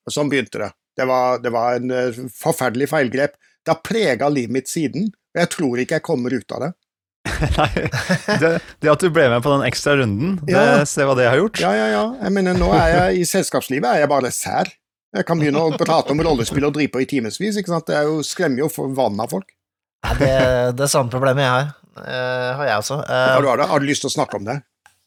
Og 0.07 0.15
sånn 0.15 0.33
begynte 0.33 0.65
det. 0.65 0.73
Det 0.97 1.07
var, 1.09 1.39
det 1.45 1.53
var 1.53 1.77
en 1.77 1.93
eh, 1.95 2.23
forferdelig 2.37 2.89
feilgrep. 2.91 3.37
Det 3.63 3.75
har 3.75 3.83
prega 3.87 4.29
livet 4.33 4.55
mitt 4.59 4.71
siden, 4.71 5.11
og 5.35 5.43
jeg 5.43 5.51
tror 5.55 5.83
ikke 5.83 5.99
jeg 6.01 6.07
kommer 6.07 6.35
ut 6.35 6.55
av 6.57 6.65
det. 6.67 6.73
Nei, 7.59 7.69
det, 8.43 8.49
det 8.83 8.91
at 8.91 9.03
du 9.03 9.09
ble 9.15 9.29
med 9.31 9.45
på 9.45 9.53
den 9.55 9.65
ekstra 9.69 9.95
runden, 10.01 10.37
det, 10.43 10.57
Ja. 10.57 10.83
se 10.89 11.07
hva 11.07 11.15
det 11.19 11.29
har 11.31 11.39
gjort. 11.39 11.61
Ja, 11.63 11.71
ja, 11.79 11.89
ja. 11.93 12.05
Jeg 12.25 12.35
mener, 12.35 12.59
nå 12.59 12.73
er 12.75 12.89
jeg 12.97 13.23
i 13.23 13.27
selskapslivet 13.29 13.87
er 13.87 14.03
jeg 14.03 14.11
bare 14.11 14.33
sær. 14.35 14.73
Jeg 15.13 15.29
kan 15.29 15.39
begynne 15.39 15.61
å 15.61 15.77
prate 15.77 16.15
om 16.15 16.23
rollespill 16.25 16.65
og 16.67 16.75
drive 16.75 16.95
på 16.95 17.03
i 17.05 17.07
timevis. 17.09 17.39
Det 17.39 17.95
er 17.95 18.09
jo, 18.09 18.23
skremmer 18.27 18.65
jo 18.65 18.69
for 18.73 18.91
vannet 18.97 19.27
av 19.27 19.35
folk. 19.35 19.51
Ja, 20.03 20.15
det, 20.19 20.33
det 20.79 20.87
er 20.87 20.91
samme 20.91 21.13
problemet 21.13 21.45
jeg 21.45 21.53
har. 21.53 21.73
Uh, 21.93 22.49
har 22.57 22.69
jeg 22.71 22.77
også. 22.81 22.97
Uh, 23.05 23.13
ja, 23.13 23.41
du, 23.45 23.49
har 23.51 23.61
det. 23.61 23.67
har 23.69 23.83
du 23.83 23.87
lyst 23.87 24.03
til 24.07 24.11
å 24.11 24.15
snakke 24.17 24.41
om 24.41 24.47
det? 24.49 24.57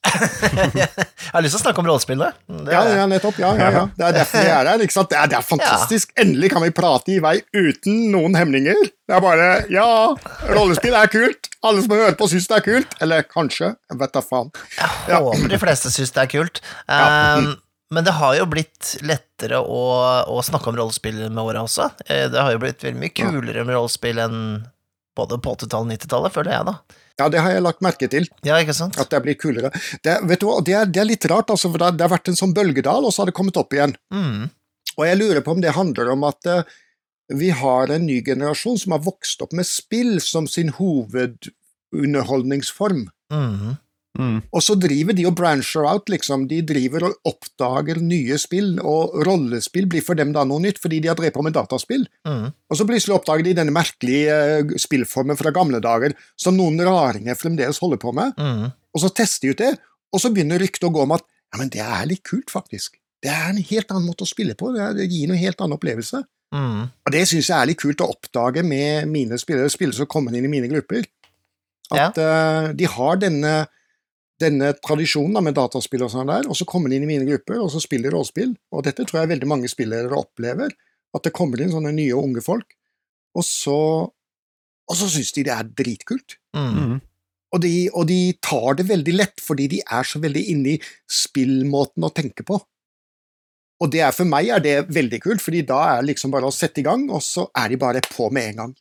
Jeg 0.06 1.32
har 1.34 1.44
lyst 1.44 1.56
til 1.56 1.60
å 1.60 1.64
snakke 1.64 1.82
om 1.82 1.88
rollespill, 1.90 2.22
da. 2.22 2.30
Ja, 2.72 2.82
ja, 3.02 3.06
nettopp. 3.10 3.38
Ja, 3.42 3.52
ja, 3.60 3.70
ja. 3.74 3.84
Det 3.98 4.06
er 4.10 4.16
derfor 4.20 4.44
vi 4.46 4.52
er 4.54 4.70
her. 4.70 4.84
ikke 4.86 4.96
sant? 4.96 5.10
Det 5.12 5.18
er, 5.20 5.32
det 5.32 5.38
er 5.40 5.46
fantastisk. 5.48 6.14
Endelig 6.22 6.52
kan 6.54 6.64
vi 6.66 6.72
prate 6.76 7.16
i 7.16 7.20
vei 7.24 7.36
uten 7.56 8.00
noen 8.14 8.38
hemninger. 8.38 8.82
Det 9.06 9.18
er 9.18 9.22
bare 9.24 9.50
Ja, 9.74 9.88
rollespill 10.52 10.96
er 10.98 11.12
kult. 11.14 11.50
Alle 11.66 11.82
som 11.86 11.96
hører 11.96 12.18
på, 12.20 12.28
syns 12.32 12.48
det 12.52 12.58
er 12.60 12.66
kult. 12.66 12.96
Eller 13.02 13.26
kanskje. 13.30 13.74
Jeg 13.92 14.02
vet 14.02 14.16
da 14.16 14.24
faen. 14.26 14.52
Jeg 15.10 15.22
håper 15.28 15.54
de 15.56 15.62
fleste 15.62 15.92
syns 15.94 16.14
det 16.16 16.24
er 16.28 16.32
kult. 16.36 16.62
Um, 16.90 17.52
men 17.94 18.06
det 18.08 18.16
har 18.18 18.36
jo 18.40 18.46
blitt 18.50 18.96
lettere 19.06 19.60
å, 19.62 19.82
å 20.30 20.40
snakke 20.46 20.72
om 20.72 20.78
rollespill 20.80 21.20
med 21.30 21.42
åra 21.44 21.66
også. 21.66 21.92
Eh, 22.10 22.26
Det 22.34 22.42
har 22.42 22.54
jo 22.56 22.62
blitt 22.64 22.82
veldig 22.86 23.02
mye 23.02 23.14
kulere 23.18 23.66
med 23.66 23.78
rollespill 23.78 24.22
enn 24.26 24.40
både 25.16 25.38
på 25.40 25.54
80-tallet 25.56 25.86
og 25.86 25.92
90-tallet, 25.94 26.34
føler 26.36 26.52
jeg, 26.58 26.66
da. 26.68 27.02
Ja, 27.20 27.30
det 27.32 27.40
har 27.40 27.52
jeg 27.56 27.62
lagt 27.64 27.82
merke 27.86 28.08
til. 28.12 28.26
Ja, 28.44 28.58
ikke 28.60 28.74
sant? 28.76 28.98
At 29.00 29.10
det 29.14 29.22
blir 29.24 29.36
kulere. 29.40 29.70
Det, 30.04 30.18
vet 30.28 30.40
du 30.42 30.46
hva, 30.50 30.58
det 30.68 30.74
er, 30.76 30.86
det 30.86 31.00
er 31.00 31.06
litt 31.08 31.26
rart, 31.32 31.50
altså, 31.54 31.70
for 31.72 31.78
det, 31.80 31.86
har- 31.88 31.96
det 31.96 32.04
har 32.08 32.12
vært 32.18 32.28
en 32.28 32.36
sånn 32.42 32.54
bølgedal, 32.58 33.06
og 33.08 33.14
så 33.16 33.22
har 33.24 33.28
det 33.32 33.36
kommet 33.38 33.56
opp 33.62 33.72
igjen. 33.74 33.96
Mm. 34.12 34.50
Og 34.98 35.04
jeg 35.08 35.18
lurer 35.22 35.42
på 35.46 35.52
om 35.56 35.62
det 35.64 35.72
handler 35.76 36.12
om 36.12 36.24
at 36.28 36.46
uh, 36.52 36.64
vi 37.36 37.50
har 37.56 37.88
en 37.96 38.06
ny 38.06 38.20
generasjon 38.24 38.78
som 38.78 38.92
har 38.98 39.02
vokst 39.06 39.42
opp 39.42 39.54
med 39.56 39.66
spill 39.66 40.20
som 40.22 40.46
sin 40.48 40.70
hovedunderholdningsform. 40.76 43.08
Mhm. 43.34 43.78
Mm. 44.18 44.38
Og 44.56 44.64
så 44.64 44.76
driver 44.80 45.16
de 45.18 45.26
og 45.28 45.36
brancher 45.38 45.86
out, 45.88 46.10
liksom. 46.12 46.48
De 46.52 46.62
driver 46.66 47.08
og 47.10 47.30
oppdager 47.32 48.00
nye 48.02 48.38
spill, 48.42 48.76
og 48.80 49.16
rollespill 49.28 49.88
blir 49.92 50.06
for 50.06 50.16
dem 50.20 50.32
da 50.36 50.44
noe 50.48 50.64
nytt, 50.64 50.80
fordi 50.82 51.02
de 51.04 51.12
har 51.12 51.18
drevet 51.20 51.36
på 51.36 51.44
med 51.46 51.56
dataspill. 51.58 52.06
Mm. 52.28 52.50
Og 52.72 52.80
så 52.80 52.88
plutselig 52.88 53.18
oppdager 53.18 53.48
de 53.48 53.56
denne 53.60 53.76
merkelige 53.76 54.38
eh, 54.60 54.76
spillformen 54.82 55.40
fra 55.40 55.54
gamle 55.56 55.82
dager, 55.84 56.16
som 56.40 56.58
noen 56.58 56.80
raringer 56.86 57.38
fremdeles 57.40 57.82
holder 57.84 58.02
på 58.02 58.14
med, 58.16 58.34
Mm. 58.40 58.72
og 58.96 59.02
så 59.02 59.10
tester 59.14 59.48
de 59.48 59.52
ut 59.56 59.64
det, 59.64 59.74
og 60.14 60.22
så 60.22 60.32
begynner 60.32 60.60
ryktet 60.62 60.88
å 60.88 60.94
gå 60.94 61.04
om 61.04 61.12
at 61.16 61.24
ja, 61.26 61.60
men 61.60 61.70
det 61.72 61.82
er 61.84 62.08
litt 62.10 62.24
kult, 62.28 62.50
faktisk. 62.52 62.98
Det 63.24 63.32
er 63.32 63.50
en 63.50 63.58
helt 63.62 63.92
annen 63.92 64.08
måte 64.08 64.26
å 64.26 64.30
spille 64.30 64.56
på, 64.56 64.72
det 64.76 65.06
gir 65.10 65.30
en 65.30 65.40
helt 65.40 65.60
annen 65.62 65.78
opplevelse. 65.78 66.24
Mhm. 66.56 66.82
Og 67.06 67.12
det 67.12 67.24
syns 67.28 67.50
jeg 67.50 67.58
er 67.58 67.70
litt 67.72 67.82
kult 67.82 68.02
å 68.04 68.10
oppdage 68.14 68.64
med 68.64 69.08
mine 69.12 69.38
spillere, 69.42 69.70
spillere 69.72 69.98
som 69.98 70.10
kommer 70.12 70.36
inn 70.36 70.46
i 70.46 70.52
mine 70.52 70.70
grupper. 70.72 71.06
At 71.94 72.18
eh, 72.18 72.72
de 72.74 72.88
har 72.90 73.18
denne, 73.22 73.54
denne 74.42 74.74
tradisjonen 74.84 75.38
da, 75.38 75.44
med 75.46 75.56
dataspill 75.56 76.04
og 76.06 76.12
sånn 76.12 76.30
der, 76.32 76.50
og 76.50 76.58
så 76.60 76.68
kommer 76.68 76.92
de 76.92 77.00
inn 77.00 77.06
i 77.08 77.12
mine 77.14 77.28
grupper 77.28 77.62
og 77.62 77.72
så 77.72 77.82
spiller 77.84 78.12
de 78.12 78.18
rollespill. 78.18 78.52
Og 78.76 78.84
dette 78.88 79.06
tror 79.08 79.22
jeg 79.22 79.32
veldig 79.32 79.50
mange 79.50 79.72
spillere 79.72 80.20
opplever, 80.20 80.76
at 81.16 81.24
det 81.24 81.34
kommer 81.36 81.62
inn 81.64 81.72
sånne 81.72 81.94
nye 81.96 82.16
og 82.18 82.30
unge 82.30 82.44
folk, 82.44 82.76
og 83.36 83.46
så, 83.48 83.80
og 84.86 84.98
så 85.00 85.10
syns 85.12 85.34
de 85.36 85.46
det 85.48 85.56
er 85.56 85.76
dritkult. 85.84 86.40
Mhm. 86.58 86.96
Mm. 86.96 87.04
Og 87.56 87.62
de, 87.64 87.76
og 87.96 88.08
de 88.10 88.34
tar 88.44 88.76
det 88.76 88.84
veldig 88.90 89.14
lett, 89.16 89.40
fordi 89.40 89.70
de 89.72 89.78
er 89.80 90.04
så 90.04 90.20
veldig 90.20 90.42
inne 90.52 90.74
i 90.74 90.80
spillmåten 91.08 92.04
å 92.04 92.12
tenke 92.12 92.44
på. 92.44 92.58
Og 93.80 93.92
det 93.92 94.02
er, 94.04 94.12
for 94.16 94.28
meg 94.28 94.50
er 94.52 94.64
det 94.64 94.74
veldig 94.92 95.20
kult, 95.24 95.44
fordi 95.44 95.62
da 95.68 95.78
er 95.94 96.02
det 96.02 96.10
liksom 96.10 96.34
bare 96.34 96.50
å 96.50 96.56
sette 96.56 96.82
i 96.82 96.86
gang, 96.88 97.06
og 97.08 97.24
så 97.24 97.46
er 97.56 97.72
de 97.72 97.80
bare 97.80 98.04
på 98.04 98.28
med 98.34 98.50
en 98.50 98.60
gang. 98.64 98.74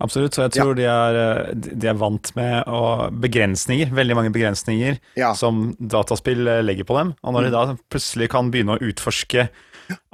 Absolutt, 0.00 0.36
så 0.36 0.44
jeg 0.46 0.52
tror 0.54 0.76
de, 0.78 0.84
er, 0.86 1.16
eh, 1.18 1.54
de 1.58 1.88
er 1.90 1.96
vant 1.98 2.28
med 2.36 2.68
å, 2.70 2.82
begrensninger, 3.18 3.90
veldig 3.90 4.14
mange 4.14 4.30
begrensninger 4.34 4.98
Ja. 5.18 5.32
som 5.34 5.72
dataspill 5.80 6.46
eh, 6.46 6.60
legger 6.62 6.86
på 6.86 6.94
dem. 7.00 7.14
Og 7.26 7.34
når 7.34 7.48
de 7.48 7.50
da 7.56 7.64
plutselig 7.90 8.28
kan 8.30 8.52
begynne 8.54 8.76
å 8.76 8.82
utforske 8.92 9.48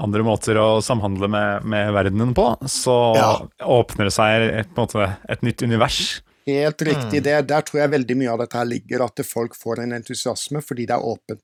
andre 0.00 0.22
måter 0.24 0.56
å 0.56 0.80
samhandle 0.84 1.28
med, 1.28 1.64
med 1.68 1.92
verdenen 1.92 2.32
på, 2.36 2.46
så 2.70 2.96
Ja. 3.18 3.30
åpner 3.60 4.08
det 4.08 4.14
seg 4.16 4.46
et, 4.48 4.72
på 4.74 4.80
en 4.80 4.88
måte, 4.88 5.10
et 5.28 5.42
nytt 5.44 5.62
univers. 5.66 6.22
Helt 6.46 6.80
riktig. 6.84 7.20
Mm. 7.20 7.24
Det, 7.24 7.36
der 7.48 7.62
tror 7.64 7.80
jeg 7.82 7.90
veldig 7.94 8.16
mye 8.20 8.32
av 8.32 8.38
dette 8.44 8.56
her 8.60 8.68
ligger, 8.68 9.04
at 9.04 9.20
folk 9.24 9.54
får 9.56 9.80
en 9.84 9.92
entusiasme 9.96 10.60
fordi 10.64 10.86
det 10.88 10.96
er 10.96 11.04
åpent. 11.04 11.40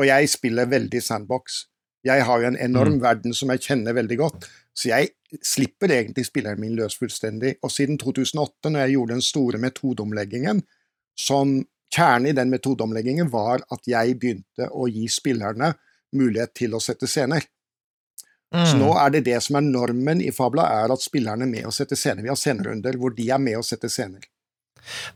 Og 0.00 0.06
jeg 0.08 0.28
spiller 0.32 0.66
veldig 0.66 1.02
sandbox. 1.04 1.66
Jeg 2.04 2.24
har 2.26 2.40
jo 2.42 2.48
en 2.48 2.56
enorm 2.58 2.96
verden 3.00 3.32
som 3.36 3.48
jeg 3.52 3.60
kjenner 3.62 3.94
veldig 3.94 4.16
godt, 4.18 4.48
så 4.74 4.88
jeg 4.88 5.10
slipper 5.44 5.88
egentlig 5.92 6.26
spilleren 6.26 6.60
min 6.60 6.76
løs 6.76 6.96
fullstendig. 6.98 7.56
Og 7.62 7.70
siden 7.70 7.98
2008, 8.00 8.70
når 8.70 8.80
jeg 8.86 8.94
gjorde 8.96 9.14
den 9.16 9.22
store 9.22 9.58
metodeomleggingen, 9.62 10.62
som 11.16 11.58
kjernen 11.92 12.30
i 12.30 12.36
den 12.36 12.50
metodeomleggingen 12.50 13.30
var 13.32 13.60
at 13.72 13.80
jeg 13.86 14.18
begynte 14.20 14.68
å 14.72 14.86
gi 14.88 15.06
spillerne 15.12 15.74
mulighet 16.16 16.54
til 16.56 16.74
å 16.76 16.80
sette 16.80 17.06
scener. 17.08 17.44
Så 18.52 18.76
nå 18.76 18.90
Mhm. 18.92 18.98
er 19.06 19.10
det 19.10 19.24
det 19.24 19.42
som 19.42 19.56
er 19.56 19.60
normen 19.64 20.20
i 20.20 20.30
Fabla, 20.30 20.66
er 20.84 20.92
at 20.92 21.00
spillerne 21.00 21.42
er 21.42 21.46
med 21.48 21.64
å 21.64 21.72
sette 21.72 21.96
scener. 21.96 22.22
Vi 22.22 22.28
har 22.28 22.36
scenerunder 22.36 22.98
hvor 23.00 23.14
de 23.16 23.30
er 23.30 23.38
med 23.38 23.56
å 23.56 23.64
sette 23.64 23.88
scener. 23.88 24.20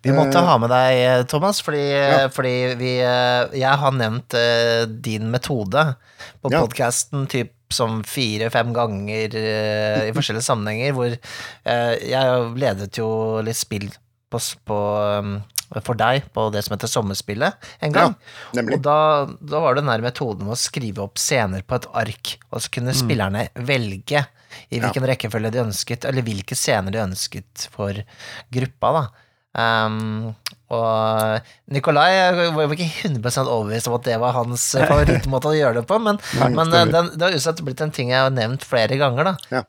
Vi 0.03 0.11
måtte 0.11 0.37
Eh, 0.39 0.45
ha 0.47 0.57
med 0.59 0.71
deg, 0.71 1.27
Thomas, 1.29 1.61
fordi, 1.61 1.83
Ja. 1.91 2.29
fordi 2.29 2.77
vi 2.79 2.99
eh, 3.01 3.49
Jeg 3.53 3.77
har 3.79 3.91
nevnt 3.93 4.33
eh, 4.33 4.87
din 4.87 5.31
metode 5.31 5.97
på 6.43 6.51
Ja. 6.51 6.63
podkasten 6.65 7.27
typ 7.29 7.53
som 7.73 8.03
fire-fem 8.07 8.73
ganger 8.77 9.35
eh, 9.39 10.07
i 10.09 10.15
forskjellige 10.17 10.47
sammenhenger, 10.47 10.95
hvor 10.97 11.11
eh, 11.11 11.95
jeg 12.07 12.47
ledet 12.61 12.99
jo 13.01 13.09
litt 13.47 13.59
spill 13.59 13.89
på, 14.31 14.41
på, 14.69 14.79
um, 15.23 15.37
for 15.81 15.99
deg 15.99 16.29
på 16.35 16.49
det 16.55 16.63
som 16.67 16.77
heter 16.77 16.91
Sommerspillet 16.91 17.69
en 17.87 17.95
gang. 17.95 18.17
Ja, 18.55 18.65
Og 18.65 18.81
da, 18.85 18.99
da 19.41 19.63
var 19.63 19.75
det 19.75 19.85
den 19.85 19.93
der 19.93 20.07
metoden 20.07 20.47
med 20.47 20.57
å 20.57 20.61
skrive 20.61 21.05
opp 21.07 21.19
scener 21.23 21.67
på 21.67 21.79
et 21.79 21.91
ark, 22.07 22.37
og 22.51 22.63
så 22.63 22.73
kunne 22.79 22.95
spillerne 22.97 23.49
velge 23.67 24.25
i 24.71 24.81
hvilken 24.81 25.05
rekkefølge 25.11 25.53
de 25.53 25.63
ønsket, 25.67 26.07
eller 26.09 26.25
hvilke 26.27 26.57
scener 26.57 26.95
de 26.95 27.03
ønsket 27.03 27.67
for 27.75 27.99
gruppa, 28.55 28.93
da. 28.97 29.05
Um, 29.57 30.35
og 30.75 31.47
Nikolai 31.73 32.11
var 32.35 32.67
jo 32.67 32.75
ikke 32.75 32.89
100 33.07 33.45
overbevist 33.45 33.89
om 33.89 33.95
at 33.97 34.09
det 34.09 34.17
var 34.19 34.35
hans 34.35 34.65
eh, 34.75 34.83
favorittmåte 34.91 35.53
å 35.53 35.57
gjøre 35.57 35.79
det 35.79 35.85
på, 35.87 35.99
men, 36.03 36.19
Nei, 36.41 36.49
men 36.59 36.75
eh, 36.75 36.89
den, 36.91 37.13
det 37.15 37.23
har 37.23 37.37
uansett 37.37 37.63
blitt 37.65 37.81
en 37.85 37.95
ting 37.95 38.11
jeg 38.11 38.25
har 38.25 38.35
nevnt 38.35 38.67
flere 38.67 38.99
ganger, 38.99 39.31
da. 39.31 39.63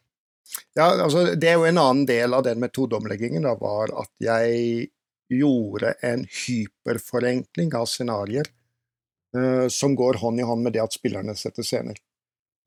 Ja, 0.77 0.89
altså, 0.89 1.27
det 1.37 1.51
er 1.51 1.59
jo 1.59 1.67
en 1.69 1.79
annen 1.81 2.07
del 2.09 2.33
av 2.33 2.47
den 2.47 2.59
metodeomleggingen, 2.63 3.45
da, 3.45 3.53
var 3.61 3.93
at 3.93 4.11
jeg 4.23 4.89
gjorde 5.29 5.93
en 6.07 6.25
hyperforenkling 6.25 7.73
av 7.77 7.87
scenarioer 7.91 8.47
uh, 9.35 9.67
som 9.71 9.95
går 9.99 10.21
hånd 10.23 10.39
i 10.39 10.45
hånd 10.47 10.63
med 10.65 10.77
det 10.77 10.85
at 10.85 10.95
spillerne 10.95 11.35
setter 11.37 11.67
scener. 11.67 11.99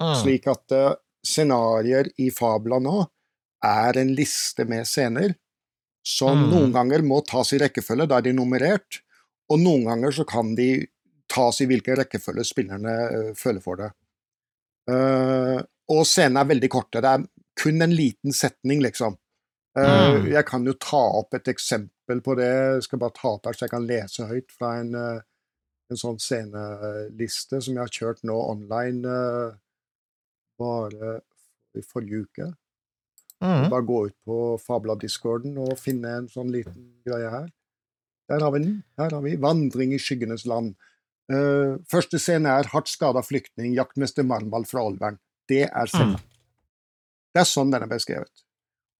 Mm. 0.01 0.13
Slik 0.21 0.49
at 0.53 0.77
uh, 0.77 0.93
scenarioer 1.27 2.13
i 2.21 2.29
Fabla 2.37 2.79
nå 2.85 2.99
er 3.65 4.01
en 4.01 4.13
liste 4.17 4.69
med 4.69 4.89
scener 4.89 5.33
som 6.07 6.39
Mm. 6.39 6.51
noen 6.51 6.73
ganger 6.73 7.03
må 7.03 7.21
tas 7.27 7.53
i 7.53 7.59
rekkefølge, 7.59 8.07
da 8.09 8.19
er 8.19 8.23
de 8.23 8.33
nummerert, 8.33 9.01
og 9.51 9.59
noen 9.61 9.85
ganger 9.85 10.11
så 10.11 10.25
kan 10.27 10.55
de 10.55 10.87
tas 11.29 11.61
i 11.61 11.67
hvilken 11.67 11.97
rekkefølge 11.97 12.45
spillerne 12.45 12.95
uh, 13.11 13.33
føler 13.35 13.61
for 13.61 13.77
det. 13.77 13.91
Uh, 14.91 15.61
og 15.91 16.07
scenene 16.07 16.41
er 16.41 16.49
veldig 16.55 16.71
korte. 16.71 17.01
Det 17.03 17.11
er 17.11 17.27
kun 17.61 17.83
en 17.83 17.93
liten 17.95 18.33
setning, 18.33 18.81
liksom. 18.83 19.17
Uh, 19.79 20.19
Mm. 20.21 20.31
Jeg 20.33 20.45
kan 20.47 20.65
jo 20.67 20.73
ta 20.75 20.99
opp 21.21 21.35
et 21.35 21.47
eksempel 21.47 22.21
på 22.21 22.35
det. 22.37 22.49
Jeg 22.51 22.83
skal 22.83 22.99
bare 22.99 23.15
ta 23.15 23.29
opp 23.29 23.47
her 23.47 23.53
så 23.53 23.67
jeg 23.67 23.71
kan 23.71 23.87
lese 23.87 24.27
høyt 24.27 24.51
fra 24.51 24.81
en, 24.81 24.95
en 24.97 25.97
sånn 25.97 26.19
sceneliste 26.19 27.61
som 27.63 27.75
jeg 27.75 27.85
har 27.85 27.95
kjørt 27.95 28.25
nå 28.27 28.35
online 28.35 29.07
bare 30.59 31.21
i 31.79 31.83
forrige 31.87 32.25
uke. 32.27 32.49
Mm. 33.41 33.71
Bare 33.73 33.87
gå 33.89 34.03
ut 34.11 34.17
på 34.29 34.39
Fabla-discorden 34.61 35.57
og 35.63 35.79
finne 35.81 36.13
en 36.19 36.29
sånn 36.29 36.51
liten 36.53 36.91
greie 37.09 37.31
her. 37.33 37.49
Der 38.31 38.45
har 38.45 38.53
vi 38.55 38.63
den. 38.63 38.75
Her 39.01 39.11
har 39.17 39.23
vi 39.25 39.37
'Vandring 39.37 39.95
i 39.95 39.99
skyggenes 39.99 40.45
land'. 40.47 40.77
Uh, 41.33 41.79
første 41.89 42.19
scene 42.19 42.49
er 42.49 42.69
'Hardt 42.69 42.89
skada 42.89 43.23
flyktning, 43.23 43.75
jaktmester 43.75 44.23
Marmball 44.23 44.67
fra 44.67 44.85
Olvern'. 44.85 45.19
Det 45.49 45.65
er 45.67 45.87
scenen. 45.87 46.21
Mm. 46.21 46.31
Det 47.35 47.41
er 47.41 47.49
sånn 47.49 47.71
den 47.73 47.83
er 47.83 47.91
beskrevet. 47.91 48.45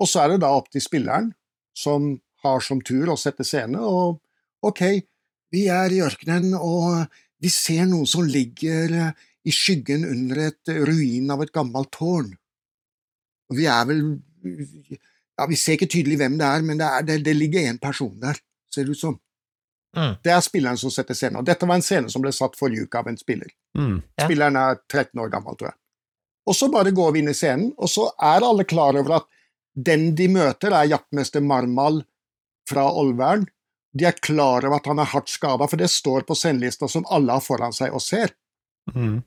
Og 0.01 0.09
så 0.09 0.25
er 0.25 0.33
det 0.33 0.41
da 0.41 0.51
opp 0.57 0.71
til 0.71 0.83
spilleren, 0.83 1.33
som 1.77 2.21
har 2.43 2.61
som 2.65 2.81
tur 2.81 3.11
å 3.13 3.19
sette 3.21 3.45
scene, 3.45 3.79
og 3.79 4.21
ok, 4.63 5.03
vi 5.53 5.67
er 5.69 5.93
i 5.93 6.01
ørkenen, 6.01 6.55
og 6.55 7.11
vi 7.43 7.51
ser 7.53 7.87
noen 7.91 8.09
som 8.09 8.25
ligger 8.25 8.95
eh, 8.97 9.13
i 9.45 9.53
skyggen 9.55 10.05
under 10.05 10.47
et 10.49 10.73
ruin 10.89 11.31
av 11.33 11.43
et 11.43 11.53
gammelt 11.53 11.91
tårn. 11.97 12.33
Og 13.51 13.59
vi 13.59 13.67
er 13.67 13.87
vel 13.89 14.03
Ja, 14.43 15.47
vi 15.49 15.57
ser 15.57 15.79
ikke 15.79 15.89
tydelig 15.91 16.19
hvem 16.21 16.37
det 16.41 16.47
er, 16.47 16.65
men 16.67 16.81
det, 16.81 16.87
er, 16.87 17.05
det, 17.09 17.19
det 17.25 17.35
ligger 17.37 17.69
en 17.69 17.81
person 17.81 18.13
der, 18.21 18.39
ser 18.75 18.85
det 18.85 18.97
ut 18.97 19.01
som. 19.01 19.19
Mm. 19.97 20.15
Det 20.23 20.31
er 20.31 20.43
spilleren 20.45 20.79
som 20.79 20.93
setter 20.95 21.17
scenen. 21.19 21.41
Og 21.41 21.47
dette 21.49 21.67
var 21.67 21.81
en 21.81 21.85
scene 21.85 22.11
som 22.13 22.23
ble 22.23 22.33
satt 22.35 22.59
forrige 22.59 22.87
uke 22.87 23.01
av 23.01 23.09
en 23.11 23.19
spiller. 23.19 23.51
Mm. 23.79 23.97
Ja. 24.15 24.27
Spilleren 24.27 24.59
er 24.61 24.83
13 24.85 25.23
år 25.23 25.33
gammel, 25.33 25.57
tror 25.59 25.73
jeg. 25.73 25.79
Og 26.51 26.57
så 26.57 26.71
bare 26.73 26.93
går 26.95 27.15
vi 27.15 27.23
inn 27.23 27.31
i 27.33 27.37
scenen, 27.37 27.73
og 27.79 27.91
så 27.91 28.09
er 28.17 28.47
alle 28.47 28.67
klar 28.69 28.97
over 28.99 29.21
at 29.21 29.29
den 29.75 30.11
de 30.19 30.27
møter, 30.31 30.75
er 30.75 30.91
jaktmester 30.91 31.43
Marmal 31.45 32.03
fra 32.69 32.89
Olvern. 33.01 33.47
De 33.97 34.07
er 34.07 34.19
klar 34.23 34.67
over 34.67 34.79
at 34.79 34.89
han 34.91 35.03
er 35.03 35.11
hardt 35.13 35.31
skada, 35.31 35.67
for 35.71 35.81
det 35.81 35.91
står 35.93 36.27
på 36.27 36.37
scenelista 36.39 36.89
som 36.91 37.07
alle 37.11 37.37
har 37.37 37.45
foran 37.45 37.75
seg 37.75 37.95
og 37.95 38.03
ser. 38.05 38.35
Mm. 38.95 39.21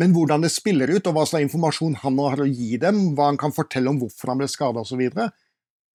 Men 0.00 0.14
hvordan 0.16 0.44
det 0.44 0.52
spiller 0.54 0.88
ut, 0.88 1.06
og 1.06 1.16
hva 1.16 1.26
slags 1.28 1.44
informasjon 1.44 1.98
han 2.00 2.18
har 2.22 2.40
å 2.40 2.48
gi 2.48 2.78
dem, 2.80 3.10
hva 3.16 3.28
han 3.28 3.38
kan 3.40 3.52
fortelle 3.52 3.90
om 3.92 3.98
hvorfor 4.00 4.32
han 4.32 4.40
ble 4.40 4.48
skada 4.48 4.80
osv., 4.80 5.02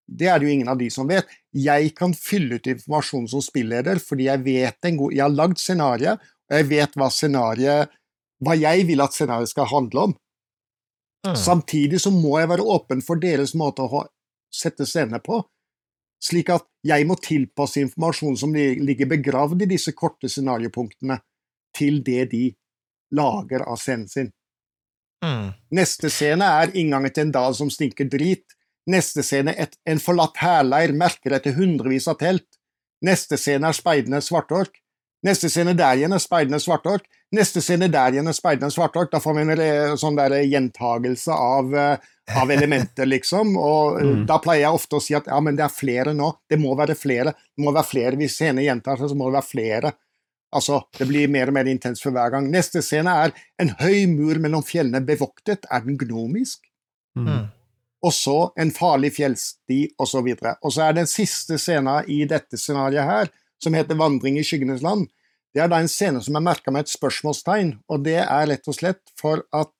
det 0.05 0.27
er 0.29 0.37
det 0.37 0.45
jo 0.45 0.53
ingen 0.53 0.69
av 0.69 0.77
de 0.77 0.87
som 0.93 1.07
vet. 1.09 1.25
Jeg 1.57 1.95
kan 1.97 2.11
fylle 2.13 2.59
ut 2.59 2.67
informasjon 2.69 3.25
som 3.31 3.41
spilleder, 3.41 3.97
fordi 3.97 4.27
jeg 4.27 4.43
vet 4.45 4.85
en 4.85 4.99
god 4.99 5.15
Jeg 5.15 5.23
har 5.23 5.33
lagd 5.33 5.57
scenariet, 5.57 6.27
og 6.45 6.59
jeg 6.59 6.67
vet 6.69 6.99
hva 6.99 7.07
scenariet 7.09 7.95
Hva 8.45 8.53
jeg 8.59 8.83
vil 8.85 9.01
at 9.01 9.15
scenariet 9.15 9.49
skal 9.49 9.69
handle 9.71 10.01
om. 10.09 10.13
Mm. 11.25 11.37
Samtidig 11.39 12.01
så 12.03 12.11
må 12.13 12.35
jeg 12.37 12.51
være 12.51 12.67
åpen 12.75 13.01
for 13.01 13.17
deres 13.17 13.55
måte 13.57 13.81
å 13.81 13.89
ha- 13.93 14.09
sette 14.53 14.85
scenene 14.85 15.21
på, 15.23 15.39
slik 16.21 16.51
at 16.53 16.67
jeg 16.85 17.07
må 17.07 17.15
tilpasse 17.17 17.81
informasjon 17.81 18.37
som 18.37 18.53
ligger 18.53 19.09
begravd 19.09 19.63
i 19.65 19.69
disse 19.71 19.95
korte 19.97 20.29
scenariopunktene, 20.29 21.17
til 21.75 22.03
det 22.05 22.27
de 22.31 22.43
lager 23.15 23.63
av 23.65 23.79
scenen 23.81 24.07
sin. 24.11 24.31
Mm. 25.25 25.49
Neste 25.73 26.11
scene 26.13 26.45
er 26.61 26.73
inngangen 26.77 27.13
til 27.13 27.27
en 27.27 27.33
dal 27.35 27.55
som 27.57 27.71
stinker 27.73 28.09
drit. 28.11 28.45
Neste 28.91 29.23
scene 29.25 29.55
et, 29.57 29.73
en 29.89 30.01
forlatt 30.01 30.37
hærleir 30.37 30.93
merker 30.93 31.33
etter 31.37 31.55
hundrevis 31.57 32.07
av 32.11 32.19
telt. 32.21 32.45
Neste 33.05 33.37
scene 33.41 33.71
er 33.71 33.77
speidende 33.77 34.21
svartork. 34.21 34.81
Neste 35.25 35.49
scene 35.49 35.73
der 35.73 35.97
igjen 35.97 36.13
er 36.13 36.21
speidende 36.21 36.59
svartork. 36.61 37.07
Neste 37.33 37.61
scene 37.65 37.87
der 37.89 38.13
igjen 38.13 38.29
er 38.29 38.35
speidende 38.37 38.69
svartork. 38.73 39.09
Da 39.11 39.17
får 39.23 39.33
vi 39.39 39.45
en 39.55 39.97
sånn 39.97 40.19
der 40.19 40.35
gjentagelse 40.45 41.33
av, 41.33 41.73
eh, 41.73 41.97
av 42.37 42.51
elementer, 42.53 43.09
liksom. 43.09 43.55
Og 43.57 43.97
eh, 43.99 44.05
Mm. 44.05 44.25
da 44.29 44.37
pleier 44.37 44.67
jeg 44.67 44.77
ofte 44.77 44.99
å 44.99 45.01
si 45.01 45.15
at 45.17 45.25
ja, 45.25 45.39
men 45.41 45.55
det 45.57 45.65
er 45.65 45.73
flere 45.73 46.13
nå. 46.13 46.29
Det 46.49 46.59
må 46.61 46.75
være 46.77 46.93
flere. 46.95 47.33
Det 47.33 47.65
må 47.65 47.73
være 47.73 47.89
flere. 47.89 48.15
Hvis 48.21 48.37
scenen 48.37 48.63
gjentar 48.67 48.99
seg, 49.01 49.09
så 49.09 49.17
må 49.17 49.31
det 49.31 49.39
være 49.39 49.49
flere. 49.49 49.93
Altså, 50.55 50.79
det 50.97 51.07
blir 51.09 51.31
mer 51.31 51.51
og 51.51 51.57
mer 51.57 51.69
intenst 51.69 52.03
for 52.05 52.15
hver 52.15 52.31
gang. 52.33 52.47
Neste 52.51 52.83
scene 52.85 53.11
er 53.25 53.35
en 53.61 53.73
høy 53.81 54.05
mur 54.11 54.39
mellom 54.41 54.63
fjellene 54.65 55.03
bevoktet. 55.05 55.67
Er 55.71 55.83
den 55.85 55.99
gnomisk? 55.99 56.63
Mm. 57.15 57.27
Mm. 57.31 57.43
og 58.03 58.11
så 58.11 58.39
en 58.59 58.71
farlig 58.75 59.13
fjellsti. 59.15 59.77
Og, 59.97 60.07
så 60.07 60.21
videre. 60.21 60.57
og 60.61 60.73
så 60.75 60.87
er 60.87 60.97
den 60.97 61.07
siste 61.07 61.57
scenen 61.57 62.09
i 62.11 62.25
dette 62.29 62.59
scenarioet 62.59 63.07
her, 63.07 63.31
som 63.63 63.73
heter 63.73 63.95
Vandring 63.95 64.35
i 64.37 64.43
skyggenes 64.43 64.83
land, 64.83 65.07
det 65.55 65.63
er 65.63 65.69
da 65.71 65.79
en 65.79 65.87
scene 65.87 66.19
som 66.19 66.35
er 66.35 66.43
merka 66.43 66.71
med 66.73 66.83
et 66.83 66.91
spørsmålstegn, 66.91 67.77
og 67.87 68.03
det 68.03 68.17
er 68.19 68.49
rett 68.49 68.65
og 68.67 68.75
slett 68.75 69.13
for 69.15 69.45
at 69.55 69.71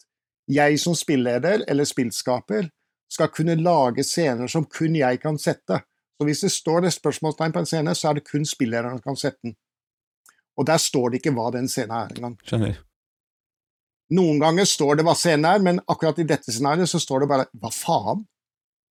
jeg 0.48 0.79
som 0.79 0.96
spilleder 0.96 1.65
eller 1.67 1.88
spillskaper 1.89 2.70
skal 3.12 3.32
kunne 3.34 3.58
lage 3.60 4.05
scener 4.08 4.48
som 4.51 4.63
kun 4.72 4.96
jeg 4.96 5.20
kan 5.20 5.36
sette. 5.41 5.82
Så 6.15 6.27
hvis 6.27 6.46
det 6.46 6.53
står 6.55 6.88
et 6.88 6.96
spørsmålstegn 6.96 7.51
på 7.51 7.60
en 7.60 7.67
scene, 7.67 7.96
så 7.96 8.10
er 8.10 8.17
det 8.17 8.27
kun 8.29 8.48
spillederen 8.48 8.96
som 8.96 9.03
kan 9.03 9.20
sette 9.20 9.41
den. 9.44 9.58
Og 10.58 10.66
der 10.66 10.78
står 10.80 11.10
det 11.12 11.20
ikke 11.22 11.34
hva 11.36 11.50
den 11.52 11.68
scenen 11.68 11.92
er 11.98 12.14
engang. 12.16 12.38
Skjønner. 12.48 12.78
Noen 14.16 14.40
ganger 14.40 14.66
står 14.70 14.96
det 15.00 15.06
hva 15.08 15.16
scenen 15.18 15.46
er, 15.50 15.60
men 15.66 15.80
akkurat 15.90 16.20
i 16.22 16.28
dette 16.30 16.52
scenarioet 16.54 16.90
så 16.92 17.00
står 17.02 17.20
det 17.26 17.28
bare 17.32 17.46
'hva 17.58 17.72
faen'? 17.74 18.26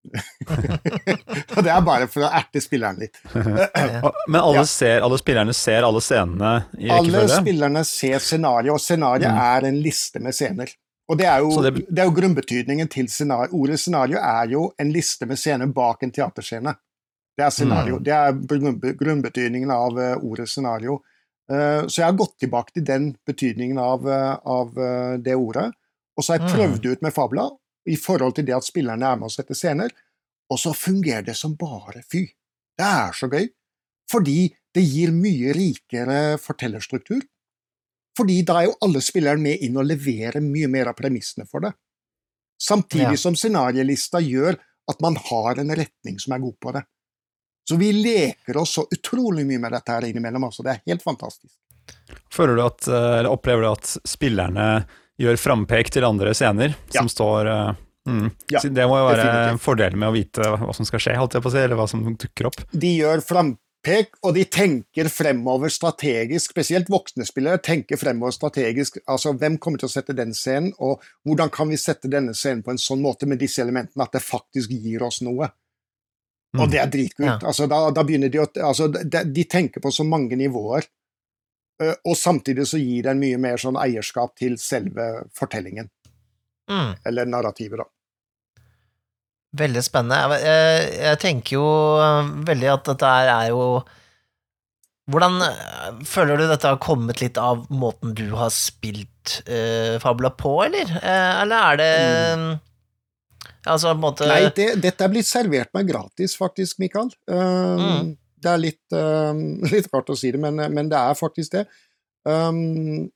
Og 1.57 1.63
det 1.65 1.71
er 1.73 1.81
bare 1.87 2.07
for 2.13 2.27
å 2.27 2.31
erte 2.37 2.61
spilleren 2.61 2.99
litt. 3.01 3.17
Men 3.35 4.41
alle, 4.41 4.59
Ja. 4.61 4.65
ser, 4.69 5.01
alle 5.01 5.19
spillerne 5.19 5.55
ser 5.57 5.83
alle 5.87 6.01
scenene 6.05 6.51
i 6.79 6.91
Alle 6.93 7.23
spillerne 7.29 7.85
ser 7.89 8.19
scenarioet, 8.19 8.75
og 8.75 8.81
scenarioet 8.81 9.31
Mm. 9.33 9.39
er 9.41 9.69
en 9.71 9.81
liste 9.83 10.21
med 10.21 10.35
scener. 10.35 10.69
Og 11.09 11.19
det 11.19 11.27
er 11.27 11.39
jo, 11.41 11.63
det... 11.63 11.75
det- 11.89 11.99
er 11.99 12.05
jo 12.05 12.11
grunnbetydningen 12.21 12.89
til 12.91 13.09
scenario. 13.09 13.53
Ordet 13.53 13.79
scenario 13.81 14.17
er 14.19 14.47
jo 14.49 14.73
en 14.79 14.93
liste 14.93 15.27
med 15.27 15.37
scener 15.39 15.67
bak 15.73 16.03
en 16.03 16.11
teaterscene. 16.11 16.75
Det 17.37 17.45
er 17.45 17.51
scenario. 17.51 17.97
Mm. 17.99 18.05
Det 18.05 18.13
er 18.13 18.95
grunnbetydningen 18.97 19.71
av 19.71 19.99
eh, 19.99 20.17
ordet 20.23 20.49
scenario. 20.49 21.01
Eh, 21.51 21.83
så 21.87 22.01
jeg 22.01 22.07
har 22.09 22.17
gått 22.17 22.39
tilbake 22.41 22.73
til 22.73 22.85
den 22.89 23.11
betydningen 23.27 23.79
av, 23.79 24.07
eh, 24.09 24.37
av 24.49 24.79
eh, 24.79 25.17
det 25.21 25.35
ordet. 25.37 25.73
Og 26.17 26.25
så 26.25 26.33
har 26.33 26.39
jeg 26.41 26.49
Mm. 26.49 26.55
prøvd 26.57 26.87
ut 26.93 27.03
med 27.03 27.13
Fabla 27.13 27.51
i 27.87 27.97
forhold 27.97 28.35
til 28.37 28.45
det 28.47 28.55
at 28.57 28.65
spillerne 28.65 29.03
er 29.05 29.17
med 29.17 29.29
å 29.29 29.33
sette 29.35 29.55
scener, 29.55 29.91
og 30.51 30.59
så 30.59 30.73
fungerer 30.75 31.25
det 31.25 31.37
som 31.37 31.55
bare 31.55 32.03
fy. 32.03 32.27
Det 32.79 32.87
er 32.87 33.13
så 33.13 33.29
gøy. 33.29 33.49
Fordi 34.11 34.55
det 34.75 34.83
gir 34.85 35.11
mye 35.13 35.53
rikere 35.55 36.39
fortellerstruktur. 36.39 37.23
Fordi 38.17 38.43
da 38.45 38.61
er 38.61 38.67
jo 38.69 38.77
alle 38.83 39.01
spillerne 39.01 39.41
med 39.43 39.59
inn 39.63 39.77
og 39.77 39.87
leverer 39.87 40.41
mye 40.41 40.69
mer 40.69 40.87
av 40.89 40.95
premissene 40.97 41.49
for 41.49 41.61
det. 41.61 41.73
Samtidig 42.61 43.11
Ja. 43.17 43.17
som 43.17 43.35
scenariolista 43.35 44.21
gjør 44.23 44.59
at 44.89 45.01
man 45.01 45.17
har 45.17 45.59
en 45.59 45.71
retning 45.71 46.19
som 46.21 46.33
er 46.35 46.39
god 46.39 46.59
på 46.61 46.73
det. 46.73 46.85
Så 47.65 47.77
vi 47.81 47.93
leker 47.97 48.57
oss 48.61 48.75
så 48.77 48.85
utrolig 48.93 49.47
mye 49.49 49.59
med 49.63 49.73
dette 49.73 49.93
her 49.95 50.05
innimellom. 50.11 50.45
Altså. 50.51 50.63
Det 50.67 50.75
er 50.75 50.83
helt 50.93 51.03
fantastisk. 51.03 51.55
Føler 52.33 52.57
du 52.59 52.63
at, 52.67 52.89
eh, 52.89 53.19
eller 53.21 53.31
opplever 53.33 53.65
du 53.65 53.71
at 53.71 53.97
spillerne 54.09 54.69
gjør 55.21 55.37
frampek 55.39 55.91
til 55.95 56.05
andre 56.05 56.35
scener 56.35 56.75
Ja. 56.93 57.01
som 57.01 57.09
står 57.09 57.47
eh, 57.47 57.75
mm. 58.09 58.31
Ja, 58.51 58.61
Det 58.61 58.87
må 58.89 58.99
jo 58.99 59.07
være 59.09 59.23
definitivt. 59.23 59.53
en 59.53 59.59
fordel 59.63 59.97
med 59.97 60.09
å 60.09 60.13
vite 60.17 60.49
hva 60.59 60.75
som 60.75 60.85
skal 60.89 61.01
skje, 61.01 61.17
holdt 61.17 61.37
jeg 61.39 61.43
på 61.45 61.49
å 61.53 61.55
si, 61.55 61.59
eller 61.65 61.77
hva 61.77 61.89
som 61.89 62.03
dukker 62.17 62.47
opp. 62.51 62.61
De 62.73 62.91
gjør 62.99 63.23
frampek, 63.25 64.17
og 64.25 64.35
de 64.35 64.45
tenker 64.45 65.09
fremover 65.13 65.69
strategisk. 65.73 66.51
Spesielt 66.53 66.89
voksne 66.93 67.25
spillere 67.29 67.63
tenker 67.63 67.97
fremover 68.01 68.33
strategisk. 68.33 68.99
Altså, 69.07 69.33
hvem 69.39 69.57
kommer 69.59 69.79
til 69.79 69.89
å 69.89 69.93
sette 69.93 70.17
den 70.17 70.33
scenen, 70.35 70.73
og 70.81 71.01
hvordan 71.25 71.51
kan 71.53 71.69
vi 71.69 71.77
sette 71.81 72.11
denne 72.11 72.35
scenen 72.35 72.63
på 72.65 72.71
en 72.75 72.81
sånn 72.81 73.01
måte 73.05 73.27
med 73.29 73.39
disse 73.39 73.63
elementene 73.63 74.03
at 74.05 74.13
det 74.13 74.23
faktisk 74.25 74.71
gir 74.71 75.03
oss 75.07 75.21
noe? 75.23 75.49
Og 76.55 76.67
Mm. 76.67 76.71
det 76.71 76.79
er 76.81 76.91
dritkult. 76.93 77.27
Ja. 77.27 77.39
Altså, 77.51 77.67
da, 77.69 77.91
da 77.91 78.03
begynner 78.07 78.31
de 78.31 78.39
å 78.39 78.47
altså, 78.63 78.87
de, 78.93 79.25
de 79.35 79.45
tenker 79.51 79.83
på 79.83 79.91
så 79.93 80.05
mange 80.07 80.37
nivåer, 80.39 80.87
og 82.07 82.15
samtidig 82.15 82.69
så 82.71 82.79
gir 82.79 83.03
det 83.03 83.11
en 83.11 83.19
mye 83.19 83.39
mer 83.43 83.57
sånn 83.59 83.75
eierskap 83.81 84.37
til 84.39 84.55
selve 84.63 85.25
fortellingen, 85.35 85.91
Mm. 86.71 86.95
eller 87.05 87.27
narrativet, 87.27 87.77
da. 87.83 87.85
Veldig 89.55 89.83
spennende. 89.85 90.39
Jeg, 90.43 90.87
jeg, 90.99 91.19
tenker 91.23 91.55
jo 91.59 91.67
eh, 92.03 92.31
veldig 92.49 92.71
at 92.73 92.89
dette 92.89 93.11
er 93.35 93.51
jo 93.53 93.67
Hvordan 95.13 95.37
eh, 95.45 95.99
føler 96.09 96.41
du 96.41 96.47
dette 96.49 96.71
har 96.71 96.79
kommet 96.81 97.21
litt 97.21 97.37
av 97.37 97.67
måten 97.69 98.15
du 98.17 98.25
har 98.39 98.49
spilt 98.55 99.43
eh, 99.47 99.99
Fabula 100.01 100.31
på, 100.33 100.55
eller? 100.65 100.89
Eh, 101.03 101.43
eller 101.43 101.69
er 101.75 101.77
det 101.83 101.91
Altså 103.71 103.95
måte 103.97 104.29
Nei, 104.29 104.43
det, 104.57 104.75
dette 104.85 105.07
er 105.07 105.13
blitt 105.13 105.29
servert 105.29 105.73
meg 105.77 105.89
gratis, 105.89 106.37
faktisk, 106.37 106.79
Mikael. 106.83 107.11
Um, 107.31 107.81
Mm. 107.85 108.15
Det 108.45 108.51
er 108.53 108.61
litt, 108.61 108.93
um, 108.93 109.39
litt 109.73 109.87
rart 109.89 110.11
å 110.13 110.17
si 110.21 110.29
det, 110.35 110.41
men, 110.43 110.61
men 110.75 110.89
det 110.93 110.99
er 111.01 111.17
faktisk 111.17 111.55
det. 111.57 111.63
Um, 112.29 113.07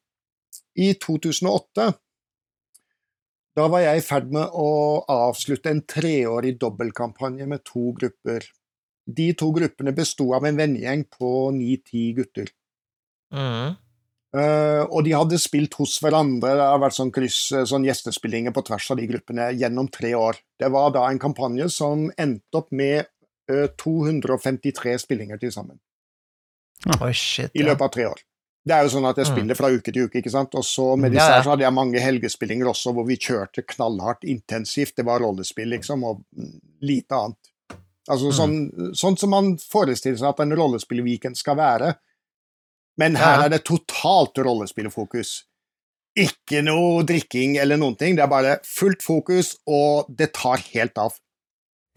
I 0.72 0.94
2008 0.96 1.90
da 3.58 3.66
var 3.66 3.82
jeg 3.82 3.98
i 3.98 4.04
ferd 4.06 4.28
med 4.30 4.54
å 4.54 4.70
avslutte 5.10 5.72
en 5.72 5.82
treårig 5.88 6.54
dobbeltkampanje 6.60 7.48
med 7.50 7.64
to 7.66 7.90
grupper. 7.96 8.44
De 9.08 9.32
to 9.40 9.48
gruppene 9.56 9.94
besto 9.96 10.28
av 10.36 10.46
en 10.46 10.60
vennegjeng 10.60 11.02
på 11.10 11.30
ni-ti 11.56 12.12
gutter. 12.14 12.52
mm. 13.34 13.76
Eh, 14.36 14.82
og 14.92 15.04
de 15.04 15.14
hadde 15.16 15.38
spilt 15.40 15.72
hos 15.80 15.94
hverandre, 16.04 16.50
det 16.58 16.60
har 16.68 16.78
vært 16.82 16.96
sånn 16.98 17.10
kryss, 17.14 17.50
eh, 17.56 17.64
sånn 17.64 17.86
gjestespillinger 17.88 18.52
på 18.52 18.62
tvers 18.66 18.90
av 18.92 18.98
de 19.00 19.06
gruppene 19.08 19.46
gjennom 19.56 19.88
tre 19.90 20.10
år. 20.14 20.36
Det 20.60 20.68
var 20.70 20.90
da 20.92 21.06
en 21.08 21.18
kampanje 21.18 21.70
som 21.72 22.10
endte 22.18 22.60
opp 22.60 22.70
med 22.72 23.06
uh, 23.50 23.66
253 23.80 24.98
spillinger 25.00 25.38
til 25.40 25.48
sammen 25.50 25.78
Oi, 27.00 27.12
shit. 27.16 27.50
i 27.54 27.60
Ja. 27.62 27.70
løpet 27.72 27.80
av 27.86 27.90
tre 27.94 28.04
år. 28.04 28.18
Det 28.68 28.74
er 28.76 28.82
jo 28.84 28.90
sånn 28.98 29.08
at 29.08 29.16
jeg 29.16 29.24
Mm. 29.26 29.32
spiller 29.34 29.54
fra 29.56 29.70
uke 29.72 29.90
til 29.92 30.04
uke, 30.04 30.18
ikke 30.20 30.30
sant. 30.30 30.54
Og 30.54 30.62
så 30.62 30.98
med 30.98 31.12
disse 31.12 31.24
her 31.26 31.40
så 31.42 31.50
hadde 31.56 31.64
jeg 31.64 31.72
mange 31.72 31.98
helgespillinger 31.98 32.66
også, 32.68 32.92
hvor 32.92 33.06
vi 33.06 33.16
kjørte 33.16 33.64
knallhardt 33.64 34.24
intensivt. 34.24 34.94
Det 34.96 35.06
var 35.06 35.20
rollespill, 35.20 35.68
liksom, 35.70 36.04
og 36.04 36.22
lite 36.82 37.08
annet. 37.16 37.38
Altså 38.10 38.28
Mm. 38.28 38.36
sånn, 38.36 38.94
sånn 38.94 39.18
som 39.18 39.30
man 39.30 39.56
forestiller 39.56 40.18
seg 40.18 40.28
at 40.28 40.40
en 40.40 40.52
rollespillweekend 40.52 41.36
skal 41.36 41.56
være. 41.56 41.96
Men 42.98 43.18
her 43.18 43.44
er 43.44 43.52
det 43.52 43.62
totalt 43.68 44.38
rollespillfokus. 44.42 45.44
Ikke 46.18 46.64
noe 46.66 47.04
drikking 47.06 47.56
eller 47.62 47.78
noen 47.78 47.94
ting. 47.98 48.16
Det 48.18 48.24
er 48.24 48.30
bare 48.30 48.56
fullt 48.66 49.04
fokus, 49.06 49.54
og 49.70 50.10
det 50.10 50.32
tar 50.38 50.62
helt 50.72 50.98
av. 50.98 51.14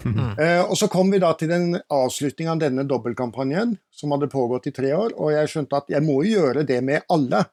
Mm. 0.05 0.37
Eh, 0.37 0.61
og 0.65 0.75
så 0.77 0.89
kom 0.91 1.11
vi 1.13 1.21
da 1.21 1.31
til 1.37 1.51
den 1.51 1.73
avslutningen 1.93 2.53
av 2.55 2.61
denne 2.61 2.85
dobbeltkampanjen, 2.89 3.75
som 3.93 4.13
hadde 4.13 4.29
pågått 4.31 4.69
i 4.69 4.75
tre 4.75 4.93
år, 4.97 5.15
og 5.17 5.33
jeg 5.33 5.51
skjønte 5.51 5.81
at 5.81 5.91
jeg 5.93 6.05
må 6.05 6.21
jo 6.25 6.37
gjøre 6.37 6.65
det 6.69 6.79
med 6.85 7.05
alle. 7.13 7.43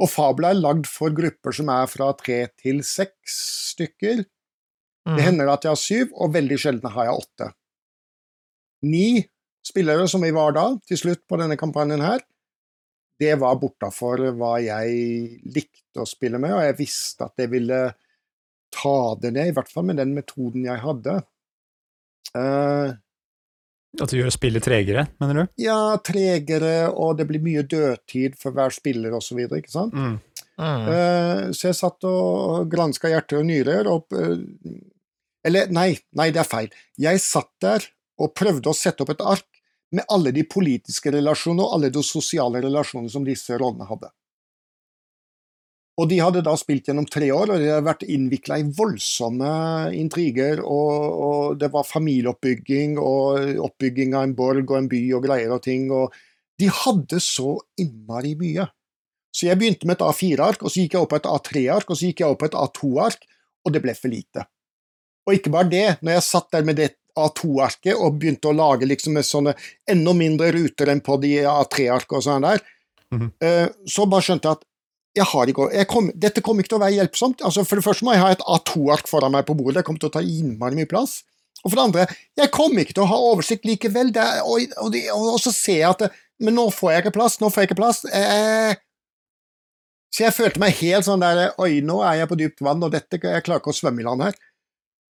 Og 0.00 0.08
Fabla 0.08 0.54
er 0.54 0.60
lagd 0.60 0.86
for 0.88 1.12
grupper 1.14 1.54
som 1.54 1.70
er 1.72 1.88
fra 1.90 2.12
tre 2.18 2.42
til 2.62 2.80
seks 2.86 3.40
stykker. 3.74 4.22
Mm. 5.08 5.16
Det 5.16 5.26
hender 5.26 5.50
at 5.52 5.66
jeg 5.66 5.74
har 5.74 5.82
syv, 5.82 6.14
og 6.14 6.34
veldig 6.36 6.58
sjelden 6.60 6.94
har 6.94 7.10
jeg 7.10 7.24
åtte. 7.24 7.50
Ni 8.88 9.08
spillere 9.66 10.06
som 10.08 10.22
vi 10.24 10.32
var 10.34 10.54
da, 10.56 10.66
til 10.88 10.98
slutt 11.00 11.24
på 11.28 11.38
denne 11.40 11.58
kampanjen 11.60 12.02
her, 12.04 12.22
det 13.20 13.34
var 13.40 13.58
bortafor 13.60 14.22
hva 14.38 14.54
jeg 14.64 15.40
likte 15.52 16.00
å 16.00 16.08
spille 16.08 16.40
med, 16.40 16.54
og 16.56 16.64
jeg 16.64 16.78
visste 16.78 17.26
at 17.26 17.42
jeg 17.42 17.52
ville 17.52 17.82
ta 18.72 18.96
det 19.20 19.34
ned, 19.34 19.50
i 19.50 19.54
hvert 19.56 19.68
fall 19.68 19.84
med 19.90 19.98
den 20.00 20.14
metoden 20.16 20.64
jeg 20.64 20.80
hadde. 20.80 21.18
Uh, 22.30 22.94
At 24.00 24.12
du 24.12 24.20
gjør 24.20 24.32
spillet 24.32 24.64
tregere, 24.64 25.08
mener 25.20 25.42
du? 25.42 25.54
ja, 25.60 25.98
tregere, 26.06 26.88
og 26.94 27.18
det 27.18 27.26
blir 27.28 27.42
mye 27.44 27.66
dødtid 27.66 28.38
for 28.40 28.56
hver 28.56 28.72
spiller 28.72 29.16
osv., 29.18 29.42
ikke 29.44 29.72
sant? 29.72 29.92
Mm. 29.92 30.16
Mm. 30.60 30.88
Uh, 30.88 31.44
så 31.56 31.70
jeg 31.70 31.78
satt 31.78 32.04
og 32.08 32.68
granska 32.72 33.10
hjerter 33.10 33.40
og 33.40 33.46
nyrer 33.48 33.88
og 33.88 34.12
uh, 34.12 34.36
Eller, 35.44 35.70
nei, 35.72 35.94
nei, 36.12 36.26
det 36.36 36.42
er 36.42 36.48
feil. 36.48 36.66
Jeg 37.00 37.20
satt 37.24 37.48
der 37.64 37.86
og 38.20 38.34
prøvde 38.36 38.70
å 38.70 38.76
sette 38.76 39.04
opp 39.04 39.14
et 39.14 39.24
ark 39.24 39.48
med 39.96 40.06
alle 40.12 40.32
de 40.34 40.44
politiske 40.46 41.10
relasjonene 41.12 41.66
og 41.66 41.76
alle 41.76 41.90
de 41.92 42.02
sosiale 42.06 42.62
relasjonene 42.62 43.10
som 43.10 43.26
disse 43.26 43.56
rollene 43.58 43.88
hadde. 43.88 44.10
Og 46.00 46.06
de 46.08 46.16
hadde 46.22 46.40
da 46.46 46.54
spilt 46.56 46.86
gjennom 46.88 47.04
tre 47.10 47.26
år, 47.34 47.50
og 47.50 47.60
de 47.60 47.68
hadde 47.68 47.84
vært 47.84 48.06
innvikla 48.08 48.60
i 48.60 48.68
voldsomme 48.76 49.50
intriger, 49.98 50.62
og, 50.64 51.16
og 51.26 51.58
det 51.60 51.68
var 51.74 51.88
familieoppbygging 51.88 52.96
og 52.96 53.58
oppbygging 53.66 54.14
av 54.16 54.28
en 54.28 54.36
borg 54.38 54.62
og 54.70 54.78
en 54.78 54.88
by 54.88 55.00
og 55.18 55.26
greier 55.26 55.52
og 55.52 55.60
ting, 55.66 55.90
og 55.92 56.14
de 56.60 56.70
hadde 56.72 57.20
så 57.24 57.58
innmari 57.80 58.32
mye. 58.40 58.64
Så 59.34 59.50
jeg 59.50 59.60
begynte 59.60 59.86
med 59.86 59.98
et 59.98 60.06
A4-ark, 60.06 60.64
og 60.64 60.72
så 60.72 60.82
gikk 60.82 60.96
jeg 60.96 61.04
opp 61.04 61.12
på 61.12 61.20
et 61.20 61.28
A3-ark, 61.28 61.92
og 61.92 61.98
så 61.98 62.08
gikk 62.08 62.24
jeg 62.24 62.32
opp 62.32 62.40
på 62.40 62.48
et 62.48 62.58
A2-ark, 62.62 63.28
og 63.66 63.74
det 63.74 63.84
ble 63.84 63.94
for 63.98 64.12
lite. 64.12 64.46
Og 65.28 65.36
ikke 65.36 65.52
bare 65.52 65.70
det, 65.70 65.86
når 66.00 66.16
jeg 66.16 66.26
satt 66.30 66.48
der 66.54 66.64
med 66.66 66.80
det 66.80 66.94
A2-arket 67.18 67.94
og 67.96 68.18
begynte 68.20 68.50
å 68.50 68.56
lage 68.56 68.88
liksom 68.88 69.18
sånne 69.24 69.54
enda 69.90 70.14
mindre 70.16 70.50
ruter 70.56 70.92
enn 70.92 71.02
på 71.04 71.16
de 71.22 71.38
A3-arket 71.48 72.18
og 72.18 72.26
sånn 72.26 72.46
der, 72.46 72.60
mm 73.10 73.20
-hmm. 73.20 73.72
så 73.86 74.06
bare 74.06 74.22
skjønte 74.22 74.48
jeg 74.48 74.58
at 74.58 74.66
jeg 75.14 75.26
har 75.26 75.50
ikke, 75.50 75.66
jeg 75.74 75.88
kom, 75.90 76.10
dette 76.14 76.40
kommer 76.40 76.62
ikke 76.62 76.68
til 76.68 76.78
å 76.78 76.84
være 76.84 76.94
hjelpsomt. 76.94 77.42
Altså, 77.42 77.64
for 77.66 77.76
det 77.76 77.84
første 77.84 78.06
må 78.06 78.14
jeg 78.14 78.22
ha 78.22 78.30
et 78.30 78.44
A2-ark 78.46 79.08
foran 79.10 79.32
meg 79.34 79.46
på 79.46 79.56
bordet, 79.58 79.80
det 79.80 79.86
kommer 79.86 80.02
til 80.02 80.10
å 80.10 80.14
ta 80.14 80.22
innmari 80.22 80.78
mye 80.78 80.90
plass. 80.90 81.24
Og 81.64 81.70
for 81.70 81.76
det 81.76 81.86
andre, 81.88 82.04
jeg 82.38 82.52
kommer 82.54 82.84
ikke 82.84 82.96
til 82.96 83.04
å 83.04 83.10
ha 83.10 83.18
oversikt 83.32 83.66
likevel, 83.68 84.12
er, 84.16 84.44
og, 84.46 84.76
og, 84.80 84.94
og, 85.14 85.26
og 85.34 85.40
så 85.42 85.52
ser 85.52 85.80
jeg 85.82 85.90
at 85.90 86.04
det, 86.06 86.10
Men 86.40 86.54
nå 86.56 86.70
får 86.72 86.92
jeg 86.92 87.02
ikke 87.02 87.16
plass, 87.18 87.34
nå 87.40 87.50
får 87.52 87.60
jeg 87.60 87.68
ikke 87.68 87.76
plass. 87.82 87.98
Eh, 88.16 88.78
så 90.08 90.22
jeg 90.24 90.32
følte 90.32 90.62
meg 90.62 90.78
helt 90.78 91.04
sånn 91.04 91.20
der 91.20 91.50
Oi, 91.60 91.82
nå 91.84 91.98
er 92.00 92.22
jeg 92.22 92.30
på 92.30 92.38
dypt 92.40 92.62
vann, 92.64 92.80
og 92.80 92.94
dette, 92.94 93.18
jeg 93.20 93.44
klarer 93.44 93.60
ikke 93.60 93.74
å 93.74 93.76
svømme 93.76 94.00
i 94.00 94.06
land 94.06 94.24
her. 94.24 94.38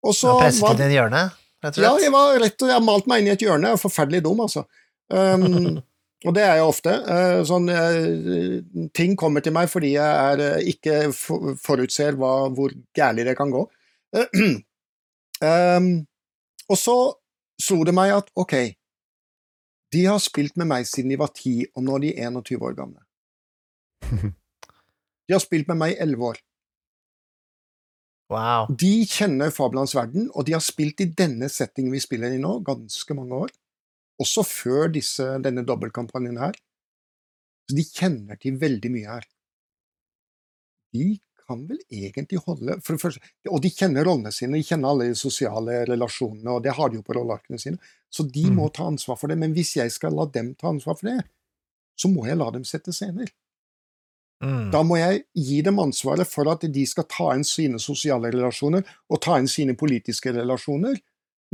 Og 0.05 0.13
så 0.13 0.35
har 0.35 0.45
presset 0.45 0.75
inn 0.75 0.83
i 0.83 0.91
et 0.91 0.97
hjørne, 0.99 1.23
rett 1.65 1.81
og 1.81 1.85
ja, 1.85 1.93
jeg 2.05 2.13
var 2.15 2.39
rett 2.43 2.65
og 2.65 2.71
jeg 2.73 2.85
malte 2.85 3.11
meg 3.11 3.23
inn 3.23 3.31
i 3.31 3.35
et 3.35 3.45
hjørne. 3.45 3.73
Jeg 3.73 3.79
er 3.79 3.83
forferdelig 3.83 4.23
dum, 4.27 4.45
altså. 4.45 4.65
Um, 5.13 5.81
og 6.27 6.37
det 6.37 6.45
er 6.45 6.61
jeg 6.61 6.69
ofte. 6.69 6.95
Uh, 7.09 7.41
sånn, 7.49 7.69
uh, 7.73 8.89
ting 8.97 9.17
kommer 9.21 9.45
til 9.45 9.57
meg 9.57 9.73
fordi 9.73 9.95
jeg 9.97 10.31
er, 10.31 10.45
uh, 10.55 10.71
ikke 10.75 11.01
for, 11.17 11.57
forutser 11.61 12.21
hva, 12.21 12.35
hvor 12.55 12.75
gærlig 12.97 13.29
det 13.31 13.37
kan 13.41 13.53
gå. 13.55 13.65
um, 15.51 15.91
og 16.71 16.81
så 16.81 16.97
slo 17.61 17.83
det 17.87 17.95
meg 17.97 18.15
at 18.15 18.31
ok, 18.41 18.55
de 19.95 20.07
har 20.09 20.23
spilt 20.23 20.57
med 20.61 20.69
meg 20.71 20.89
siden 20.91 21.13
de 21.13 21.21
var 21.21 21.31
10, 21.35 21.75
og 21.77 21.85
nå 21.87 21.99
er 21.99 22.07
de 22.07 22.15
21 22.27 22.65
år 22.65 22.79
gamle. 22.79 23.05
De 25.25 25.33
har 25.33 25.41
spilt 25.41 25.71
med 25.71 25.79
meg 25.81 25.95
i 25.95 26.03
11 26.05 26.25
år. 26.29 26.39
Wow. 28.33 28.71
De 28.73 29.05
kjenner 29.09 29.53
Fabelans 29.53 29.95
verden, 29.97 30.31
og 30.33 30.47
de 30.47 30.55
har 30.57 30.63
spilt 30.65 31.03
i 31.05 31.11
denne 31.13 31.51
settingen 31.53 31.93
vi 31.93 32.01
spiller 32.03 32.33
i 32.33 32.41
nå, 32.41 32.57
ganske 32.65 33.17
mange 33.17 33.43
år. 33.47 33.53
Også 34.23 34.45
før 34.47 34.89
disse, 34.95 35.27
denne 35.45 35.65
dobbeltkampanjen 35.67 36.41
her. 36.41 36.57
Så 37.69 37.77
de 37.77 37.85
kjenner 37.89 38.41
til 38.41 38.57
veldig 38.61 38.91
mye 38.95 39.19
her. 39.19 39.29
De 40.95 41.07
kan 41.45 41.65
vel 41.69 41.81
egentlig 41.93 42.41
holde 42.47 42.79
første, 42.81 43.21
Og 43.51 43.61
de 43.61 43.71
kjenner 43.73 44.07
rollene 44.07 44.33
sine, 44.33 44.57
de 44.57 44.65
kjenner 44.65 44.95
alle 44.95 45.11
de 45.11 45.19
sosiale 45.19 45.83
relasjonene, 45.89 46.55
og 46.55 46.63
det 46.65 46.73
har 46.79 46.91
de 46.91 47.01
jo 47.01 47.05
på 47.05 47.17
rollearkene 47.19 47.61
sine. 47.61 47.81
Så 48.09 48.25
de 48.25 48.47
må 48.55 48.71
ta 48.73 48.87
ansvar 48.89 49.19
for 49.21 49.29
det. 49.29 49.37
Men 49.41 49.53
hvis 49.57 49.77
jeg 49.77 49.93
skal 49.93 50.15
la 50.17 50.25
dem 50.33 50.55
ta 50.55 50.71
ansvar 50.71 50.97
for 51.01 51.11
det, 51.11 51.25
så 51.99 52.09
må 52.09 52.25
jeg 52.29 52.39
la 52.41 52.49
dem 52.55 52.65
sette 52.65 52.95
scener. 52.95 53.29
Mm. 54.43 54.71
Da 54.73 54.83
må 54.83 54.99
jeg 54.99 55.25
gi 55.39 55.61
dem 55.63 55.79
ansvaret 55.79 56.27
for 56.29 56.49
at 56.51 56.65
de 56.73 56.87
skal 56.87 57.07
ta 57.09 57.31
inn 57.37 57.45
sine 57.47 57.79
sosiale 57.81 58.31
relasjoner 58.35 58.83
og 59.09 59.21
ta 59.25 59.39
inn 59.39 59.49
sine 59.49 59.77
politiske 59.79 60.33
relasjoner, 60.35 60.99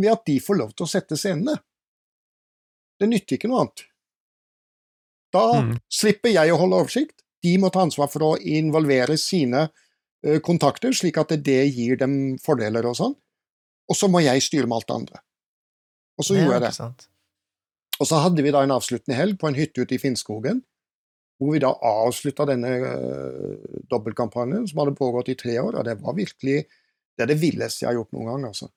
ved 0.00 0.10
at 0.12 0.24
de 0.26 0.38
får 0.40 0.56
lov 0.58 0.72
til 0.74 0.86
å 0.86 0.90
sette 0.90 1.18
scenene. 1.18 1.58
Det 3.00 3.08
nytter 3.08 3.36
ikke 3.36 3.48
noe 3.50 3.60
annet. 3.66 3.84
Da 5.32 5.62
Mm. 5.62 5.76
slipper 5.88 6.32
jeg 6.32 6.50
å 6.52 6.58
holde 6.58 6.80
oversikt. 6.82 7.22
De 7.42 7.56
må 7.58 7.70
ta 7.72 7.80
ansvar 7.84 8.10
for 8.10 8.20
å 8.20 8.38
involvere 8.40 9.16
sine 9.16 9.70
eh, 10.24 10.38
kontakter, 10.40 10.90
slik 10.92 11.16
at 11.16 11.28
det 11.42 11.72
gir 11.74 11.96
dem 11.96 12.36
fordeler 12.38 12.84
og 12.84 12.96
sånn. 12.96 13.14
Og 13.88 13.96
så 13.96 14.08
må 14.10 14.20
jeg 14.22 14.42
styre 14.42 14.66
med 14.66 14.76
alt 14.76 14.86
det 14.86 14.96
andre. 14.96 15.20
Og 16.18 16.24
så 16.26 16.34
gjorde 16.36 16.52
jeg 16.60 16.60
det. 16.60 16.74
Og 18.00 18.06
så 18.06 18.20
hadde 18.20 18.42
vi 18.42 18.50
da 18.50 18.62
en 18.62 18.70
avsluttende 18.74 19.16
helg 19.16 19.38
på 19.38 19.48
en 19.48 19.54
hytte 19.54 19.80
ute 19.80 19.94
i 19.94 19.98
Finnskogen, 19.98 20.62
hvor 21.40 21.55
vi 21.55 21.62
da 21.62 21.70
avslutta 21.72 22.44
denne 22.50 22.74
uh, 22.85 23.79
dobbeltkampanjen 23.88 24.66
som 24.68 24.83
hadde 24.83 24.98
pågått 24.98 25.33
i 25.33 25.38
tre 25.40 25.57
år, 25.62 25.79
og 25.81 25.87
det 25.88 25.96
var 26.03 26.18
virkelig 26.18 26.59
det 27.16 27.24
er 27.24 27.33
det 27.33 27.40
villeste 27.40 27.85
jeg 27.85 27.90
har 27.90 27.98
gjort 27.98 28.14
noen 28.16 28.29
gang, 28.31 28.44
altså. 28.48 28.70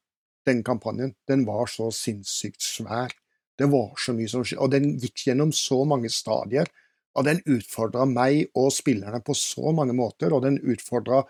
Den 0.43 0.63
kampanjen. 0.67 1.13
Den 1.29 1.45
var 1.47 1.69
så 1.71 1.85
sinnssykt 1.95 2.63
svær. 2.63 3.13
Det 3.55 3.69
var 3.71 3.93
så 4.01 4.11
mye 4.15 4.27
som 4.27 4.43
skjedde, 4.43 4.63
og 4.65 4.73
den 4.73 4.89
gikk 4.99 5.29
gjennom 5.29 5.53
så 5.55 5.77
mange 5.87 6.11
stadier. 6.11 6.67
Og 7.15 7.27
den 7.27 7.39
utfordra 7.45 8.03
meg 8.09 8.49
og 8.59 8.71
spillerne 8.75 9.21
på 9.23 9.35
så 9.37 9.71
mange 9.75 9.95
måter, 9.95 10.33
og 10.35 10.43
den 10.43 10.57
utfordra 10.59 11.21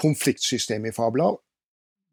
konfliktsystemet 0.00 0.94
i 0.94 0.96
Fabla 0.96 1.34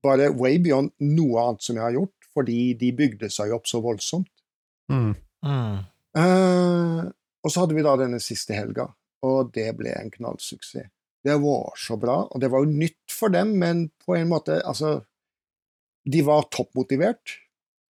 bare 0.04 0.32
way 0.36 0.60
beyond 0.60 0.92
noe 1.00 1.40
annet 1.46 1.64
som 1.64 1.80
jeg 1.80 1.86
har 1.86 1.96
gjort, 1.96 2.30
fordi 2.36 2.60
de 2.80 2.92
bygde 2.98 3.30
seg 3.32 3.54
opp 3.56 3.70
så 3.70 3.80
voldsomt. 3.84 4.28
Mm. 4.92 5.14
Mm. 5.46 5.78
Eh, 6.20 7.04
og 7.44 7.52
så 7.52 7.64
hadde 7.64 7.76
vi 7.78 7.86
da 7.86 7.96
denne 8.00 8.20
siste 8.24 8.56
helga, 8.56 8.88
og 9.28 9.52
det 9.56 9.70
ble 9.80 9.94
en 9.96 10.12
knallsuksess. 10.14 10.90
Det 11.24 11.36
var 11.40 11.78
så 11.80 11.96
bra, 11.96 12.18
og 12.28 12.42
det 12.44 12.50
var 12.52 12.64
jo 12.64 12.72
nytt 12.72 13.14
for 13.14 13.32
dem, 13.32 13.54
men 13.62 13.86
på 14.04 14.18
en 14.18 14.28
måte 14.28 14.58
Altså, 14.68 14.98
de 16.04 16.20
var 16.28 16.50
toppmotivert, 16.52 17.38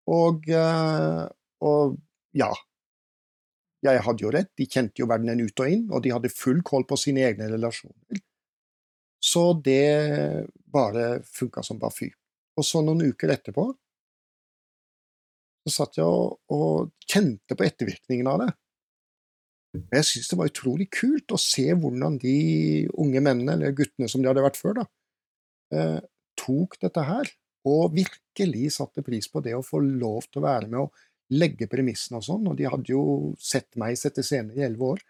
og, 0.10 0.48
eh, 0.50 1.26
og 1.62 2.00
ja. 2.34 2.50
Jeg 3.86 4.02
hadde 4.04 4.26
jo 4.26 4.32
rett, 4.34 4.50
de 4.58 4.66
kjente 4.66 5.04
jo 5.04 5.08
verdenen 5.08 5.46
ut 5.46 5.62
og 5.62 5.70
inn, 5.70 5.86
og 5.94 6.02
de 6.04 6.12
hadde 6.12 6.34
full 6.34 6.64
koll 6.66 6.88
på 6.90 6.98
sine 6.98 7.22
egne 7.28 7.52
relasjoner. 7.52 8.24
Så 9.22 9.54
det 9.62 10.48
bare 10.74 11.22
funka 11.24 11.64
som 11.64 11.80
bare 11.80 11.96
fy. 11.96 12.10
Og 12.58 12.66
så 12.66 12.82
noen 12.84 13.06
uker 13.12 13.32
etterpå 13.36 13.70
så 15.64 15.74
satt 15.84 16.00
jeg 16.00 16.08
og, 16.08 16.40
og 16.56 16.92
kjente 17.06 17.56
på 17.56 17.66
ettervirkningen 17.68 18.30
av 18.32 18.44
det. 18.44 18.50
Jeg 19.74 20.06
syns 20.08 20.30
det 20.32 20.38
var 20.40 20.50
utrolig 20.50 20.88
kult 20.90 21.36
å 21.36 21.38
se 21.38 21.68
hvordan 21.78 22.18
de 22.22 22.88
unge 22.98 23.22
mennene, 23.22 23.54
eller 23.54 23.76
guttene 23.78 24.10
som 24.10 24.24
de 24.24 24.30
hadde 24.32 24.42
vært 24.42 24.58
før, 24.58 24.80
da, 24.82 24.86
eh, 25.78 26.00
tok 26.40 26.80
dette 26.82 27.04
her, 27.06 27.30
og 27.70 27.94
virkelig 27.94 28.72
satte 28.78 29.04
pris 29.06 29.28
på 29.30 29.44
det 29.46 29.54
å 29.54 29.66
få 29.66 29.82
lov 29.84 30.26
til 30.32 30.42
å 30.42 30.48
være 30.48 30.70
med 30.72 30.80
og 30.80 30.92
legge 31.30 31.68
premissene 31.70 32.18
og 32.18 32.26
sånn, 32.26 32.48
og 32.50 32.58
de 32.58 32.66
hadde 32.66 32.90
jo 32.90 33.36
sett 33.38 33.78
meg 33.78 33.98
sette 34.00 34.24
scener 34.26 34.58
i 34.58 34.66
elleve 34.66 34.96
år, 34.96 35.06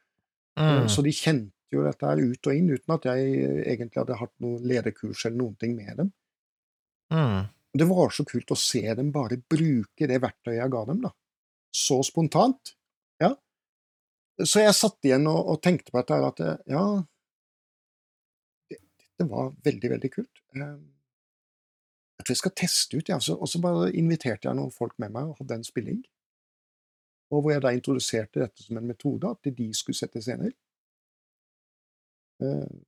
Mm. 0.60 0.90
så 0.92 1.02
de 1.06 1.12
kjente 1.16 1.52
jo 1.72 1.84
dette 1.86 2.04
her 2.04 2.18
ut 2.20 2.48
og 2.48 2.54
inn, 2.54 2.70
uten 2.74 2.94
at 2.94 3.06
jeg 3.08 3.64
egentlig 3.64 4.02
hadde 4.02 4.18
hatt 4.20 4.34
noe 4.44 4.60
lederkurs 4.60 5.26
eller 5.26 5.38
noen 5.38 5.56
ting 5.58 5.76
med 5.78 5.96
dem. 5.96 6.12
Mm. 7.14 7.48
Det 7.80 7.88
var 7.88 8.10
så 8.10 8.26
kult 8.28 8.52
å 8.52 8.58
se 8.58 8.82
dem 8.98 9.12
bare 9.12 9.38
bruke 9.38 10.08
det 10.10 10.20
verktøyet 10.20 10.58
jeg 10.60 10.72
ga 10.74 10.86
dem, 10.90 11.02
da. 11.06 11.12
Så 11.72 12.04
spontant. 12.04 12.74
Så 14.46 14.62
jeg 14.64 14.76
satt 14.78 15.04
igjen 15.04 15.28
og, 15.28 15.40
og 15.52 15.62
tenkte 15.64 15.92
på 15.92 16.00
dette 16.00 16.20
at 16.30 16.40
eh, 16.46 16.60
ja 16.72 16.84
Dette 18.70 19.28
var 19.28 19.50
veldig, 19.66 19.90
veldig 19.96 20.12
kult. 20.14 20.42
Eh, 20.56 20.78
Jeg 22.20 22.26
tror 22.26 22.34
jeg 22.36 22.42
skal 22.42 22.56
teste 22.62 23.00
ut, 23.00 23.10
ja. 23.12 23.18
Og 23.36 23.48
så 23.48 23.60
bare 23.64 23.92
inviterte 23.96 24.48
jeg 24.48 24.56
noen 24.58 24.72
folk 24.76 24.96
med 25.00 25.12
meg 25.16 25.30
og 25.30 25.38
hadde 25.42 25.60
en 25.60 25.68
spilling. 25.68 26.00
Og 27.32 27.44
hvor 27.44 27.54
jeg 27.54 27.64
da 27.64 27.72
introduserte 27.76 28.42
dette 28.42 28.64
som 28.66 28.80
en 28.80 28.88
metode, 28.90 29.30
at 29.30 29.52
de 29.56 29.68
skulle 29.78 30.00
sette 30.00 30.22
scener. 30.24 30.52
Eh, 32.44 32.80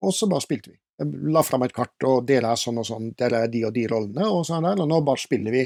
og 0.00 0.14
så 0.16 0.28
bare 0.28 0.44
spilte 0.44 0.72
vi. 0.72 0.78
Jeg 1.00 1.32
la 1.32 1.42
fram 1.44 1.64
et 1.64 1.76
kart, 1.76 1.96
og 2.08 2.24
dere 2.28 2.52
er 2.52 2.60
sånn 2.60 2.80
og 2.80 2.86
sånn, 2.88 3.12
dere 3.16 3.44
er 3.44 3.52
de 3.52 3.64
og 3.68 3.72
de 3.76 3.86
rollene, 3.88 4.26
og 4.28 4.44
sånn 4.48 4.66
der, 4.68 4.80
og 4.80 4.88
nå 4.88 5.00
bare 5.04 5.20
spiller 5.20 5.56
vi 5.56 5.62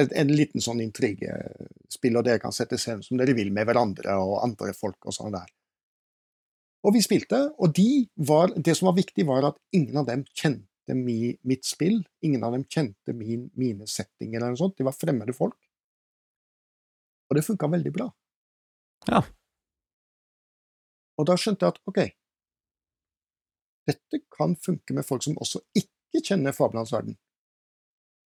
en, 0.00 0.10
en 0.10 0.32
liten 0.32 0.62
sånn 0.62 0.82
intrigespill, 0.84 2.18
og 2.18 2.24
dere 2.26 2.42
kan 2.42 2.54
sette 2.54 2.78
scenen 2.80 3.04
som 3.06 3.18
dere 3.20 3.36
vil 3.36 3.52
med 3.54 3.68
hverandre 3.68 4.16
og 4.20 4.40
andre 4.42 4.74
folk 4.76 5.06
og 5.06 5.16
sånn 5.16 5.34
der. 5.34 5.50
Og 6.84 6.96
vi 6.96 7.00
spilte, 7.04 7.38
og 7.56 7.72
de 7.76 8.04
var, 8.28 8.52
det 8.56 8.74
som 8.76 8.90
var 8.90 8.98
viktig, 8.98 9.24
var 9.28 9.46
at 9.48 9.60
ingen 9.72 10.02
av 10.02 10.08
dem 10.10 10.26
kjente 10.36 10.96
mi, 10.98 11.32
mitt 11.48 11.64
spill, 11.64 12.02
ingen 12.26 12.44
av 12.44 12.52
dem 12.52 12.66
kjente 12.68 13.14
min, 13.16 13.46
mine 13.56 13.88
settinger 13.88 14.40
eller 14.42 14.52
noe 14.52 14.60
sånt, 14.60 14.76
de 14.76 14.84
var 14.84 14.96
fremmede 14.96 15.32
folk. 15.36 15.56
Og 17.30 17.38
det 17.38 17.46
funka 17.46 17.70
veldig 17.72 17.94
bra. 17.94 18.10
Ja. 19.08 19.22
Og 21.16 21.26
da 21.30 21.38
skjønte 21.40 21.64
jeg 21.64 21.76
at 21.76 21.80
ok, 21.88 22.00
dette 23.88 24.20
kan 24.32 24.56
funke 24.60 24.96
med 24.96 25.06
folk 25.08 25.24
som 25.24 25.38
også 25.40 25.62
ikke 25.76 26.22
kjenner 26.24 26.56
fabelens 26.56 26.92
verden. 26.92 27.16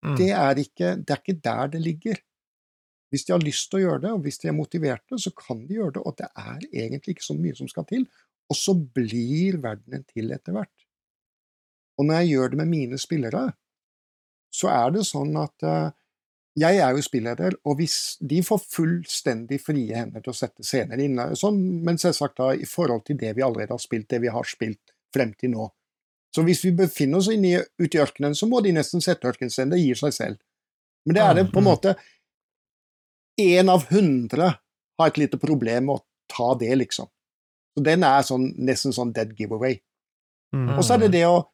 Mm. 0.06 0.14
Det 0.20 0.30
er, 0.30 0.62
ikke, 0.62 0.94
det 1.02 1.14
er 1.14 1.22
ikke 1.22 1.40
der 1.44 1.72
det 1.74 1.82
ligger. 1.82 2.22
Hvis 3.10 3.26
de 3.26 3.34
har 3.34 3.42
lyst 3.42 3.70
til 3.70 3.80
å 3.80 3.82
gjøre 3.84 4.02
det, 4.04 4.12
og 4.14 4.24
hvis 4.24 4.40
de 4.42 4.50
er 4.50 4.56
motiverte, 4.56 5.18
så 5.18 5.32
kan 5.34 5.62
de 5.66 5.78
gjøre 5.78 5.96
det, 5.96 6.02
og 6.06 6.16
det 6.18 6.30
er 6.30 6.64
egentlig 6.70 7.16
ikke 7.16 7.26
så 7.26 7.36
mye 7.38 7.58
som 7.58 7.70
skal 7.70 7.86
til. 7.88 8.06
Og 8.50 8.58
så 8.58 8.74
blir 8.74 9.58
verdenen 9.62 10.04
til 10.10 10.34
etter 10.34 10.54
hvert. 10.54 10.74
Og 11.96 12.06
når 12.06 12.20
jeg 12.20 12.34
gjør 12.34 12.52
det 12.52 12.58
med 12.60 12.70
mine 12.70 12.98
spillere, 13.00 13.44
så 14.52 14.70
er 14.72 14.92
det 14.94 15.06
sånn 15.08 15.32
at 15.40 15.64
uh, 15.66 15.94
jeg 16.56 16.78
er 16.80 16.96
jo 16.96 17.04
spilleder, 17.04 17.56
og 17.68 17.78
hvis 17.80 18.16
de 18.20 18.40
får 18.44 18.62
fullstendig 18.64 19.58
frie 19.60 19.96
hender 19.96 20.22
til 20.24 20.32
å 20.32 20.36
sette 20.36 20.64
scener 20.64 21.00
inn, 21.04 21.18
sånn, 21.36 21.58
men 21.84 22.00
selvsagt 22.00 22.38
da 22.40 22.52
i 22.56 22.68
forhold 22.68 23.04
til 23.08 23.18
det 23.20 23.34
vi 23.36 23.44
allerede 23.44 23.76
har 23.76 23.82
spilt, 23.82 24.08
det 24.12 24.22
vi 24.24 24.32
har 24.32 24.48
spilt 24.48 24.94
frem 25.12 25.34
til 25.36 25.52
nå. 25.52 25.66
Så 26.36 26.44
hvis 26.44 26.60
vi 26.66 26.74
befinner 26.76 27.22
oss 27.22 27.30
inne 27.32 27.62
ute 27.80 27.96
i 27.96 28.02
ørkenen, 28.02 28.34
så 28.36 28.44
må 28.50 28.60
de 28.60 28.74
nesten 28.76 29.00
sette 29.00 29.24
ørkenstein. 29.30 29.70
det 29.72 29.80
gir 29.80 29.96
seg 29.96 30.12
selv. 30.12 30.36
Men 31.06 31.16
det 31.16 31.22
er 31.22 31.34
det 31.38 31.44
på 31.52 31.62
en 31.62 31.64
Mhm. 31.64 31.70
måte 31.72 31.96
Én 33.38 33.68
av 33.68 33.84
hundre 33.90 34.46
har 34.98 35.10
et 35.10 35.18
lite 35.20 35.38
problem 35.38 35.86
med 35.86 35.96
å 35.96 36.04
ta 36.32 36.54
det, 36.54 36.70
liksom. 36.78 37.08
Så 37.76 37.84
den 37.84 38.02
er 38.02 38.22
sånn, 38.22 38.54
nesten 38.56 38.92
sånn 38.96 39.12
dead 39.12 39.34
giveaway. 39.36 39.78
Mm. 40.54 40.78
Og 40.78 40.84
så 40.84 40.94
er 40.94 40.98
det 41.04 41.12
det 41.12 41.26
å 41.28 41.46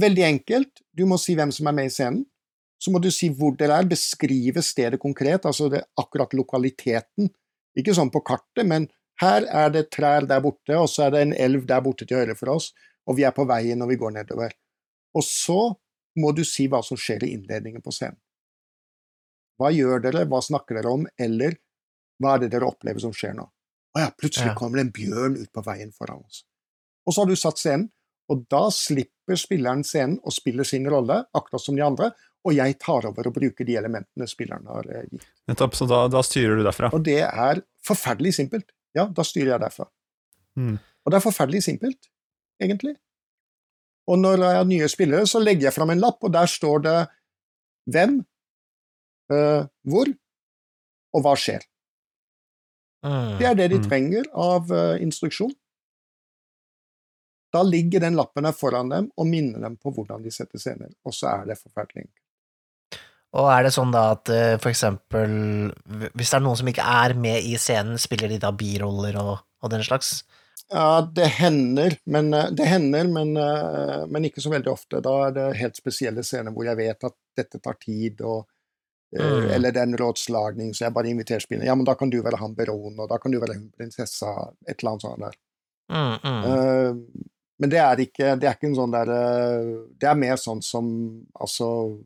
Veldig 0.00 0.22
enkelt. 0.24 0.80
Du 0.96 1.04
må 1.04 1.18
si 1.20 1.34
hvem 1.36 1.50
som 1.52 1.66
er 1.68 1.72
med 1.72 1.84
i 1.84 1.88
scenen. 1.92 2.24
så 2.80 2.90
må 2.90 2.98
du 2.98 3.10
si 3.10 3.28
hvor 3.28 3.52
dere 3.56 3.76
er, 3.78 3.84
beskrive 3.84 4.62
stedet 4.64 4.98
konkret, 4.98 5.44
altså 5.44 5.68
det, 5.70 5.84
akkurat 6.00 6.32
lokaliteten. 6.34 7.28
Ikke 7.78 7.94
sånn 7.94 8.10
på 8.10 8.24
kartet, 8.24 8.66
men 8.66 8.88
her 9.20 9.44
er 9.44 9.70
det 9.70 9.90
trær 9.90 10.26
der 10.26 10.40
borte, 10.40 10.74
og 10.74 10.88
så 10.88 11.04
er 11.06 11.10
det 11.10 11.20
en 11.20 11.34
elv 11.34 11.66
der 11.66 11.80
borte 11.80 12.06
til 12.08 12.16
høyre 12.16 12.34
for 12.34 12.48
oss, 12.56 12.72
og 13.08 13.16
vi 13.18 13.24
er 13.26 13.34
på 13.36 13.46
veien 13.48 13.80
når 13.80 13.92
vi 13.92 14.00
går 14.00 14.14
nedover. 14.18 14.54
Og 15.16 15.24
så 15.26 15.58
må 16.20 16.32
du 16.36 16.44
si 16.46 16.68
hva 16.70 16.82
som 16.84 16.98
skjer 17.00 17.24
i 17.26 17.32
innledningen 17.36 17.82
på 17.84 17.92
scenen. 17.94 18.20
Hva 19.60 19.70
gjør 19.72 20.02
dere, 20.04 20.24
hva 20.28 20.40
snakker 20.42 20.78
dere 20.78 20.92
om, 20.92 21.06
eller 21.20 21.56
hva 22.22 22.36
er 22.36 22.44
det 22.44 22.52
dere 22.54 22.68
opplever 22.68 23.02
som 23.02 23.12
skjer 23.14 23.34
nå? 23.38 23.44
Å 23.92 24.00
ja, 24.00 24.10
plutselig 24.16 24.52
Ja. 24.52 24.56
kommer 24.56 24.78
det 24.80 24.86
en 24.86 24.94
bjørn 24.96 25.36
ut 25.36 25.52
på 25.52 25.64
veien 25.66 25.92
foran 25.92 26.24
oss. 26.24 26.44
Og 27.06 27.14
så 27.14 27.22
har 27.22 27.28
du 27.28 27.36
satt 27.36 27.60
scenen, 27.60 27.90
og 28.30 28.46
da 28.48 28.68
slipper 28.70 29.36
spilleren 29.36 29.82
scenen 29.84 30.20
og 30.24 30.32
spiller 30.32 30.64
sin 30.64 30.86
rolle, 30.88 31.24
akkurat 31.34 31.60
som 31.60 31.76
de 31.76 31.82
andre, 31.84 32.12
og 32.42 32.54
jeg 32.56 32.78
tar 32.80 33.06
over 33.06 33.28
og 33.28 33.34
bruker 33.34 33.66
de 33.66 33.76
elementene 33.78 34.26
spilleren 34.26 34.66
har 34.66 34.86
eh, 34.90 35.04
gitt. 35.10 35.26
Nettopp, 35.50 35.76
så 35.78 35.86
da, 35.90 36.06
da 36.10 36.22
styrer 36.26 36.58
du 36.58 36.64
derfra. 36.66 36.90
Og 36.94 37.04
det 37.06 37.20
er 37.22 37.60
forferdelig 37.86 38.34
simpelt. 38.38 38.72
Ja, 38.96 39.06
da 39.06 39.24
styrer 39.26 39.54
jeg 39.54 39.62
derfra. 39.62 39.86
Mm. 40.58 40.78
Og 40.78 41.12
det 41.12 41.18
er 41.18 41.24
forferdelig 41.24 41.62
simpelt, 41.66 42.08
egentlig. 42.62 42.96
Og 44.10 44.18
når 44.18 44.40
jeg 44.42 44.58
har 44.58 44.68
nye 44.68 44.88
spillere, 44.90 45.26
så 45.30 45.42
legger 45.42 45.68
jeg 45.68 45.76
fram 45.76 45.92
en 45.94 46.02
lapp, 46.02 46.18
og 46.26 46.32
der 46.34 46.48
står 46.50 46.82
det 46.86 46.96
hvem, 47.92 48.16
eh, 49.32 49.62
hvor, 49.90 50.10
og 51.14 51.22
hva 51.24 51.34
skjer. 51.38 51.62
Mm. 53.02 53.38
Det 53.38 53.46
er 53.50 53.54
det 53.58 53.68
de 53.72 53.78
Mm. 53.80 53.86
trenger 53.88 54.26
av 54.34 54.70
eh, 54.72 55.02
instruksjon. 55.02 55.54
Da 57.52 57.62
ligger 57.66 58.00
den 58.00 58.16
lappen 58.16 58.46
her 58.48 58.54
foran 58.56 58.88
dem 58.88 59.10
og 59.16 59.26
minner 59.28 59.60
dem 59.60 59.76
på 59.76 59.92
hvordan 59.92 60.22
de 60.24 60.30
setter 60.32 60.58
scener, 60.58 60.92
og 61.04 61.12
så 61.12 61.28
er 61.42 61.50
det 61.50 61.58
forferdelig. 61.60 62.06
Og 63.32 63.48
er 63.48 63.62
det 63.64 63.72
sånn 63.72 63.92
da 63.92 64.10
at 64.12 64.28
eh, 64.28 64.58
for 64.60 64.70
eksempel 64.70 65.30
hvis 66.12 66.30
det 66.30 66.36
er 66.36 66.44
noen 66.44 66.58
som 66.60 66.68
ikke 66.68 66.84
er 66.84 67.14
med 67.16 67.44
i 67.44 67.56
scenen, 67.60 67.98
spiller 68.00 68.28
de 68.28 68.38
da 68.38 68.52
biroller 68.52 69.16
og, 69.20 69.38
og 69.62 69.70
den 69.72 69.84
slags? 69.84 70.22
Ja, 70.72 71.08
det 71.14 71.26
hender, 71.26 71.98
men, 72.04 72.34
eh, 72.34 72.50
det 72.50 72.64
hender 72.64 73.04
men, 73.08 73.36
eh, 73.36 74.06
men 74.08 74.24
ikke 74.24 74.40
så 74.40 74.50
veldig 74.50 74.72
ofte. 74.72 75.02
Da 75.04 75.12
er 75.26 75.34
det 75.36 75.56
helt 75.58 75.76
spesielle 75.76 76.24
scener 76.24 76.54
hvor 76.54 76.64
jeg 76.64 76.78
vet 76.78 77.04
at 77.04 77.16
dette 77.36 77.60
tar 77.60 77.76
tid, 77.80 78.22
og, 78.22 78.46
eh, 79.12 79.20
Mm. 79.20 79.50
eller 79.50 79.70
det 79.70 79.80
er 79.80 79.82
en 79.82 79.96
rådslagning, 79.96 80.72
så 80.72 80.86
jeg 80.86 80.94
bare 80.94 81.10
inviterer 81.10 81.40
spillerne. 81.40 81.66
Ja, 81.66 81.74
men 81.74 81.84
da 81.84 81.94
kan 81.94 82.08
du 82.08 82.22
være 82.22 82.38
han 82.38 82.54
baronen, 82.54 82.98
og 83.00 83.08
da 83.08 83.18
kan 83.18 83.30
du 83.30 83.38
være 83.38 83.54
hun 83.54 83.70
prinsessa, 83.76 84.52
et 84.66 84.82
eller 84.82 84.90
annet 84.92 85.02
sånt 85.02 85.20
der. 85.20 85.36
Mm, 85.90 86.18
mm. 86.24 86.44
Uh, 86.44 86.94
men 87.58 87.70
det 87.70 87.78
er 87.78 87.96
ikke, 87.96 88.40
det 88.40 88.44
er 88.48 88.54
ikke 88.54 88.68
en 88.68 88.76
sånn 88.76 88.92
der 88.92 89.06
Det 89.98 90.08
er 90.08 90.14
mer 90.14 90.36
sånn 90.36 90.62
som 90.62 91.26
Altså 91.34 91.98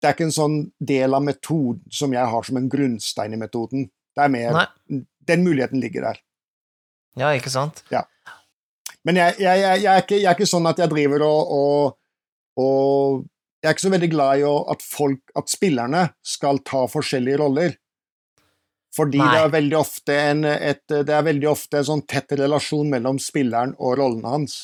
Det 0.00 0.08
er 0.08 0.14
ikke 0.14 0.24
en 0.24 0.32
sånn 0.32 0.72
del 0.80 1.14
av 1.14 1.22
metoden 1.22 1.84
som 1.92 2.10
jeg 2.12 2.26
har 2.26 2.42
som 2.42 2.56
en 2.56 2.68
grunnstein 2.68 3.34
i 3.34 3.36
metoden. 3.36 3.90
Det 4.16 4.24
er 4.24 4.28
mer 4.28 4.52
Nei, 4.52 5.04
Den 5.20 5.44
muligheten 5.44 5.80
ligger 5.80 6.02
der. 6.02 6.18
Ja, 7.16 7.32
ikke 7.36 7.52
sant? 7.52 7.82
Men 9.06 9.18
jeg, 9.20 9.38
jeg, 9.40 9.60
jeg, 9.64 9.88
er 9.88 10.04
ikke, 10.04 10.18
jeg 10.18 10.28
er 10.28 10.36
ikke 10.36 10.50
sånn 10.50 10.68
at 10.68 10.80
jeg 10.82 10.90
driver 10.92 11.24
og, 11.24 11.52
og, 11.58 11.98
og 12.60 13.26
Jeg 13.62 13.70
er 13.70 13.76
ikke 13.76 13.86
så 13.86 13.92
veldig 13.94 14.10
glad 14.12 14.40
i 14.40 14.46
å, 14.46 14.54
at 14.70 14.82
folk, 14.84 15.22
at 15.38 15.50
spillerne 15.50 16.02
skal 16.22 16.60
ta 16.66 16.84
forskjellige 16.90 17.40
roller. 17.40 17.72
Fordi 18.94 19.20
Nei. 19.20 19.28
det 19.32 19.40
er 19.40 19.54
veldig 19.54 19.78
ofte 19.78 20.18
en, 20.30 20.44
et, 20.48 20.84
det 20.88 21.14
er 21.14 21.26
veldig 21.26 21.48
ofte 21.50 21.80
en 21.80 21.88
sånn 21.88 22.04
tett 22.08 22.34
relasjon 22.38 22.88
mellom 22.90 23.18
spilleren 23.22 23.74
og 23.78 23.98
rollen 24.00 24.26
hans. 24.28 24.58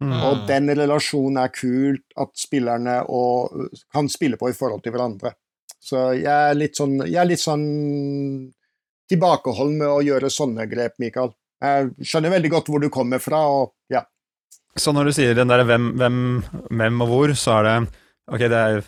Mm. 0.00 0.14
Og 0.24 0.46
den 0.48 0.70
relasjonen 0.78 1.42
er 1.42 1.52
kult 1.52 2.16
at 2.22 2.32
spillerne 2.40 3.00
og, 3.12 3.68
kan 3.92 4.08
spille 4.08 4.38
på 4.40 4.48
i 4.48 4.56
forhold 4.56 4.84
til 4.84 4.94
hverandre. 4.94 5.34
Så 5.80 6.10
jeg 6.16 6.30
er 6.30 6.56
litt 6.56 6.78
sånn, 6.78 6.98
jeg 7.06 7.20
er 7.20 7.28
litt 7.28 7.42
sånn 7.42 7.66
tilbakeholden 9.10 9.78
med 9.82 9.88
å 9.90 10.00
gjøre 10.06 10.30
sånne 10.32 10.66
grep, 10.70 10.96
Mikael. 11.02 11.32
Jeg 11.60 11.90
skjønner 12.08 12.32
veldig 12.36 12.50
godt 12.54 12.70
hvor 12.72 12.80
du 12.80 12.88
kommer 12.92 13.20
fra, 13.20 13.42
og 13.52 13.74
ja. 13.92 14.04
Så 14.78 14.94
når 14.94 15.10
du 15.10 15.12
sier 15.16 15.34
den 15.36 15.50
der 15.50 15.64
hvem, 15.66 15.90
hvem, 15.98 16.18
hvem 16.70 17.02
og 17.04 17.10
hvor, 17.10 17.32
så 17.36 17.58
er 17.58 17.66
det 17.66 17.76
Ok, 18.30 18.44
det 18.46 18.54
er, 18.54 18.84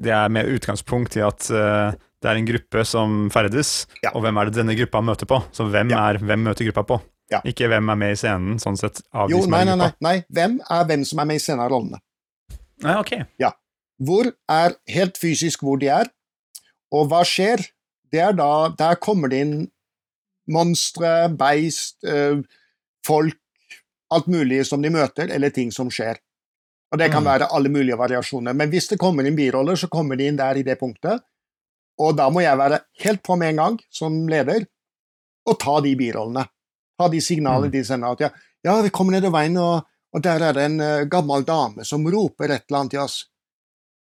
det 0.00 0.12
er 0.16 0.30
med 0.32 0.48
utgangspunkt 0.48 1.18
i 1.18 1.20
at 1.20 1.44
uh, 1.52 1.92
det 2.24 2.30
er 2.30 2.38
en 2.40 2.46
gruppe 2.48 2.84
som 2.88 3.18
ferdes, 3.30 3.82
Ja. 4.02 4.14
og 4.16 4.22
hvem 4.24 4.38
er 4.40 4.48
det 4.48 4.56
denne 4.56 4.76
gruppa 4.78 5.02
møter 5.04 5.28
på? 5.28 5.42
Så 5.52 5.66
hvem 5.68 5.92
Ja. 5.92 6.06
er 6.08 6.18
hvem 6.24 6.46
møter 6.48 6.64
gruppa 6.70 6.86
på? 6.88 6.98
Ja. 7.30 7.42
Ikke 7.44 7.68
hvem 7.68 7.90
er 7.92 7.98
med 8.00 8.14
i 8.14 8.16
scenen, 8.16 8.56
sånn 8.58 8.78
sett, 8.80 9.02
av 9.12 9.28
Jo, 9.28 9.36
de 9.36 9.42
som 9.44 9.52
nei, 9.52 9.60
er 9.60 9.66
i 9.66 9.68
nei, 9.68 9.76
nei, 9.76 9.92
nei. 10.00 10.14
Hvem 10.32 10.54
er 10.64 10.84
hvem 10.88 11.04
som 11.04 11.20
er 11.20 11.28
med 11.28 11.36
i 11.36 11.44
scenen 11.44 11.60
av 11.66 11.70
rollene? 11.74 12.00
Nei, 12.86 12.94
ok. 12.96 13.12
Hvor 14.00 14.30
er 14.48 14.76
helt 14.94 15.18
fysisk 15.20 15.60
hvor 15.66 15.76
de 15.82 15.90
er, 15.92 16.08
og 16.94 17.10
hva 17.10 17.20
skjer? 17.28 17.66
Det 18.12 18.20
er 18.20 18.32
da 18.32 18.68
Der 18.78 18.94
kommer 18.96 19.28
det 19.28 19.40
inn 19.44 19.70
monstre, 20.48 21.28
beist, 21.36 22.04
eh, 22.04 22.38
folk, 23.06 23.36
alt 24.10 24.26
mulig 24.26 24.62
som 24.66 24.80
de 24.82 24.88
møter, 24.90 25.28
eller 25.30 25.50
ting 25.52 25.70
som 25.74 25.90
skjer. 25.92 26.16
Og 26.92 26.98
det 26.98 27.10
kan 27.12 27.22
Mm. 27.22 27.26
være 27.28 27.48
alle 27.52 27.68
mulige 27.68 27.98
variasjoner. 27.98 28.54
Men 28.54 28.70
hvis 28.70 28.88
det 28.88 28.98
kommer 28.98 29.26
inn 29.26 29.36
biroller, 29.36 29.76
så 29.76 29.88
kommer 29.90 30.16
de 30.16 30.24
inn 30.26 30.36
der 30.36 30.56
i 30.56 30.62
det 30.62 30.78
punktet. 30.80 31.20
Og 31.98 32.16
da 32.16 32.30
må 32.30 32.40
jeg 32.40 32.56
være 32.56 32.80
helt 33.00 33.22
på 33.22 33.36
med 33.36 33.50
en 33.50 33.56
gang, 33.56 33.78
som 33.90 34.26
leder, 34.26 34.66
og 35.46 35.58
ta 35.58 35.80
de 35.80 35.94
birollene. 35.96 36.46
Ta 36.98 37.08
de 37.08 37.20
signalene 37.20 37.66
Mm. 37.66 37.72
de 37.72 37.84
sender. 37.84 38.12
At 38.12 38.20
ja, 38.20 38.30
ja, 38.64 38.82
vi 38.82 38.88
kommer 38.90 39.12
nedover 39.12 39.38
veien, 39.38 39.56
og, 39.58 39.84
og 40.14 40.22
der 40.22 40.40
er 40.42 40.52
det 40.54 40.62
en 40.64 40.80
eh, 40.80 41.04
gammel 41.04 41.44
dame 41.44 41.84
som 41.84 42.06
roper 42.06 42.44
et 42.54 42.64
eller 42.70 42.80
annet 42.80 42.90
til 42.90 43.00
oss. 43.00 43.26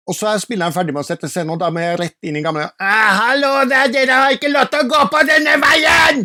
Og 0.09 0.15
så 0.17 0.31
er 0.31 0.41
spilleren 0.41 0.73
ferdig 0.73 0.93
med 0.95 1.03
å 1.03 1.07
sette 1.07 1.29
scenen, 1.29 1.53
og 1.53 1.61
da 1.61 1.69
må 1.73 1.83
jeg 1.83 1.99
rett 2.01 2.25
inn 2.25 2.39
i 2.39 2.41
gamle 2.41 2.65
«Ah, 2.81 3.11
Hallo 3.19 3.51
der, 3.69 3.91
dere 3.93 4.23
har 4.23 4.33
ikke 4.33 4.49
lov 4.49 4.71
til 4.71 4.81
å 4.81 4.89
gå 4.89 5.01
på 5.13 5.21
denne 5.29 5.57
veien! 5.61 6.23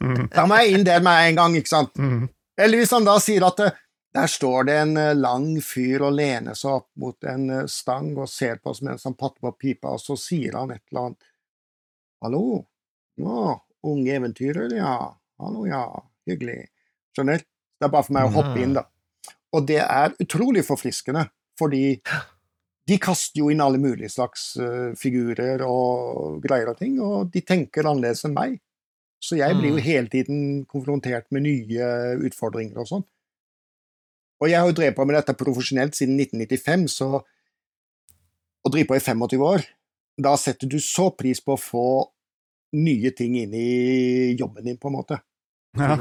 Mm. 0.00 0.28
Da 0.32 0.44
må 0.48 0.60
jeg 0.62 0.76
inn 0.76 0.86
der 0.86 1.02
med 1.04 1.30
en 1.30 1.40
gang, 1.40 1.56
ikke 1.58 1.72
sant? 1.72 1.98
Mm. 1.98 2.28
Eller 2.56 2.80
hvis 2.80 2.94
han 2.94 3.04
da 3.04 3.16
sier 3.20 3.44
at 3.44 3.58
eh, 3.64 3.74
der 4.14 4.30
står 4.30 4.68
det 4.68 4.76
en 4.78 4.94
eh, 5.00 5.16
lang 5.18 5.48
fyr 5.64 6.06
og 6.06 6.14
lener 6.14 6.54
seg 6.56 6.78
opp 6.78 6.88
mot 7.02 7.28
en 7.28 7.48
eh, 7.50 7.66
stang 7.70 8.12
og 8.14 8.30
ser 8.30 8.60
på 8.62 8.70
oss 8.70 8.80
mens 8.86 9.04
han 9.08 9.16
patter 9.18 9.42
på 9.42 9.52
pipa, 9.58 9.96
og 9.96 10.02
så 10.02 10.16
sier 10.20 10.54
han 10.60 10.72
et 10.72 10.84
eller 10.92 11.08
annet. 11.08 11.30
Hallo? 12.24 12.44
Ja, 13.20 13.56
unge 13.90 14.14
eventyrer, 14.20 14.76
ja. 14.78 14.94
Hallo, 15.42 15.66
ja. 15.68 15.82
Hyggelig. 16.30 16.60
Skjønner? 17.16 17.42
Det 17.42 17.88
er 17.88 17.92
bare 17.92 18.06
for 18.06 18.16
meg 18.16 18.30
å 18.30 18.36
hoppe 18.38 18.62
inn, 18.62 18.78
da. 18.78 18.86
Og 19.54 19.66
det 19.66 19.82
er 19.82 20.14
utrolig 20.22 20.62
forfriskende, 20.66 21.26
fordi 21.58 21.98
de 22.86 22.98
kaster 23.00 23.40
jo 23.40 23.48
inn 23.52 23.62
alle 23.64 23.78
mulige 23.80 24.10
slags 24.12 24.56
uh, 24.60 24.92
figurer 24.98 25.62
og 25.64 26.42
greier 26.44 26.68
og 26.68 26.78
ting, 26.78 26.98
og 27.00 27.30
de 27.32 27.40
tenker 27.40 27.86
annerledes 27.88 28.24
enn 28.28 28.34
meg. 28.36 28.58
Så 29.24 29.38
jeg 29.38 29.56
blir 29.56 29.70
jo 29.72 29.78
Mm. 29.80 29.84
hele 29.86 30.08
tiden 30.12 30.40
konfrontert 30.68 31.24
med 31.32 31.46
nye 31.46 31.86
utfordringer 32.28 32.82
og 32.82 32.86
sånn. 32.90 33.04
Og 34.42 34.50
jeg 34.50 34.60
har 34.60 34.68
jo 34.68 34.76
drevet 34.76 34.96
på 34.98 35.06
med 35.08 35.16
dette 35.16 35.32
profesjonelt 35.38 35.96
siden 35.96 36.18
1995, 36.20 36.88
så 36.92 37.22
å 38.64 38.70
drive 38.72 38.90
på 38.90 38.96
i 38.98 39.00
25 39.00 39.40
år, 39.40 39.64
da 40.20 40.34
setter 40.36 40.68
du 40.68 40.76
så 40.78 41.08
pris 41.16 41.40
på 41.40 41.54
å 41.54 41.60
få 41.60 41.86
nye 42.74 43.10
ting 43.16 43.36
inn 43.38 43.54
i 43.54 44.34
jobben 44.36 44.64
din, 44.64 44.76
på 44.76 44.90
en 44.90 44.96
måte. 44.98 45.20
Ja. 45.78 45.96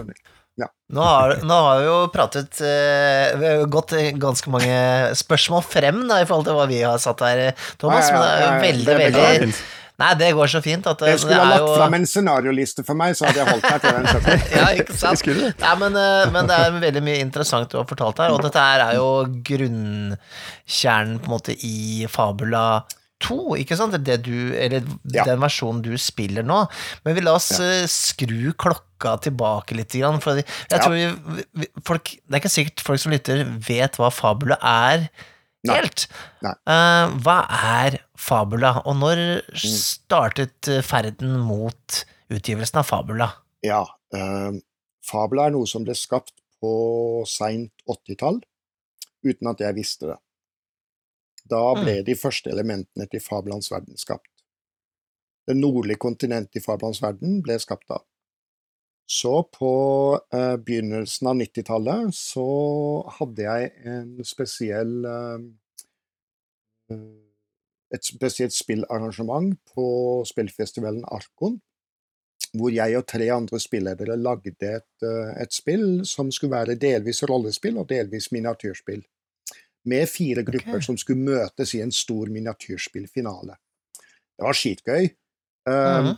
Nå 0.94 1.02
har, 1.02 1.32
nå 1.42 1.56
har 1.66 1.80
vi 1.82 1.86
jo 1.88 1.94
pratet 2.14 2.60
eh, 2.62 3.32
Vi 3.40 3.48
har 3.48 3.56
jo 3.64 3.70
gått 3.74 3.96
ganske 4.22 4.52
mange 4.54 4.76
spørsmål 5.18 5.64
frem 5.66 6.04
da, 6.06 6.20
i 6.22 6.28
forhold 6.30 6.46
til 6.46 6.58
hva 6.60 6.68
vi 6.70 6.84
har 6.86 7.00
satt 7.02 7.24
her, 7.26 7.48
Thomas, 7.82 8.12
Ja, 8.12 8.20
ja, 8.20 8.20
men 8.20 8.28
det 8.28 8.28
er 8.28 8.38
jo 8.38 8.44
ja, 8.44 8.52
ja, 8.52 8.60
veldig, 8.68 8.86
det 8.86 8.94
er 8.94 9.02
veldig 9.02 9.48
fint. 9.48 9.64
Nei, 10.02 10.10
det 10.18 10.30
går 10.34 10.50
så 10.50 10.60
fint 10.66 10.88
at 10.90 11.02
eh, 11.06 11.12
Jeg 11.14 11.22
skulle 11.22 11.38
ha 11.42 11.50
lagt 11.52 11.66
jo 11.66 11.74
fram 11.78 11.96
en 11.98 12.08
scenarioliste 12.10 12.86
for 12.86 12.98
meg, 12.98 13.14
så 13.18 13.28
hadde 13.28 13.44
jeg 13.44 13.50
holdt 13.52 13.68
meg 13.70 13.84
til 13.84 13.98
den. 13.98 14.48
Ja, 14.58 14.70
ikke 14.78 14.98
sant? 14.98 15.28
Nei, 15.64 15.76
men, 15.84 15.98
eh, 16.02 16.24
men 16.34 16.50
det 16.50 16.58
er 16.58 16.80
veldig 16.82 17.04
mye 17.06 17.22
interessant 17.26 17.70
du 17.74 17.78
har 17.80 17.88
fortalt 17.90 18.22
her, 18.24 18.34
og 18.34 18.42
dette 18.46 18.66
her 18.68 18.88
er 18.88 18.98
jo 18.98 19.10
grunnkjernen 19.50 21.22
på 21.22 21.30
en 21.30 21.36
måte 21.36 21.58
i 21.58 22.10
Fabula 22.10 22.66
2, 23.24 23.38
ikke 23.64 23.78
sant? 23.80 23.96
Det 24.06 24.20
du, 24.26 24.36
eller 24.60 24.84
Ja. 25.14 25.24
den 25.28 25.40
versjonen 25.44 25.82
du 25.86 25.94
spiller 26.02 26.44
nå. 26.46 26.62
Men 27.06 27.16
vi 27.18 27.24
la 27.24 27.36
oss 27.40 27.52
ja. 27.58 27.86
skru 27.90 28.52
klokka 28.60 29.16
tilbake 29.24 29.76
litt, 29.78 29.96
for 30.22 30.36
jeg 30.42 30.46
Ja. 30.72 30.80
tror 30.84 30.94
vi, 30.98 31.42
vi, 31.64 31.68
folk, 31.88 32.04
det 32.28 32.36
er 32.38 32.42
ikke 32.44 32.52
sikkert 32.58 32.84
folk 32.84 33.00
som 33.04 33.12
lytter 33.16 33.46
vet 33.68 33.96
hva 33.98 34.12
Fabula 34.12 34.58
er 34.62 35.10
helt. 35.68 36.08
Nei. 36.44 36.54
Eh, 36.68 37.14
hva 37.24 37.38
er 37.50 38.00
Fabula, 38.20 38.82
og 38.86 38.96
når 39.00 39.22
Mm. 39.48 39.78
startet 39.80 40.68
eh, 40.68 40.82
ferden 40.82 41.40
mot 41.40 42.04
utgivelsen 42.32 42.80
av 42.80 42.86
Fabula? 42.88 43.30
Ja, 43.64 43.84
uh, 44.16 44.52
fabula 45.08 45.46
er 45.48 45.52
noe 45.56 45.66
som 45.68 45.84
ble 45.86 45.94
skapt 45.96 46.34
på 46.62 47.24
seint 47.28 47.72
80-tall, 47.88 48.42
uten 49.24 49.48
at 49.52 49.60
jeg 49.64 49.76
visste 49.76 50.08
det. 50.12 50.18
Da 51.50 51.74
ble 51.76 52.00
de 52.08 52.16
første 52.16 52.52
elementene 52.54 53.08
til 53.12 53.22
fabelens 53.24 53.72
verden 53.72 54.00
skapt. 54.00 54.30
Det 55.48 55.58
nordlige 55.58 56.00
kontinentet 56.00 56.62
i 56.62 56.64
fabelens 56.64 57.02
verden 57.04 57.42
ble 57.44 57.58
skapt 57.60 57.90
da. 57.92 58.00
Så 59.10 59.34
på 59.52 59.74
eh, 60.34 60.56
begynnelsen 60.64 61.28
av 61.28 61.36
90-tallet 61.42 62.16
så 62.16 62.46
hadde 63.18 63.44
jeg 63.44 63.74
en 63.92 64.14
spesiell 64.26 64.94
eh, 65.10 65.44
et 67.94 68.08
spesielt 68.08 68.56
spillarrangement 68.56 69.54
på 69.76 69.86
spillfestivalen 70.26 71.04
Arkon, 71.14 71.60
hvor 72.58 72.74
jeg 72.74 72.98
og 72.98 73.06
tre 73.10 73.28
andre 73.34 73.60
spilledere 73.62 74.18
lagde 74.18 74.54
et, 74.62 74.90
eh, 75.06 75.34
et 75.42 75.54
spill 75.54 76.06
som 76.06 76.32
skulle 76.32 76.56
være 76.56 76.80
delvis 76.80 77.24
rollespill 77.30 77.78
og 77.82 77.90
delvis 77.90 78.32
miniatyrspill. 78.32 79.04
Med 79.86 80.08
fire 80.10 80.44
grupper 80.48 80.78
okay. 80.78 80.86
som 80.86 80.98
skulle 80.98 81.26
møtes 81.26 81.74
i 81.76 81.82
en 81.84 81.92
stor 81.92 82.32
miniatyrspillfinale. 82.32 83.58
Det 84.34 84.46
var 84.46 84.58
skitgøy. 84.58 85.10
Um, 85.68 85.74
Mhm. 85.74 86.16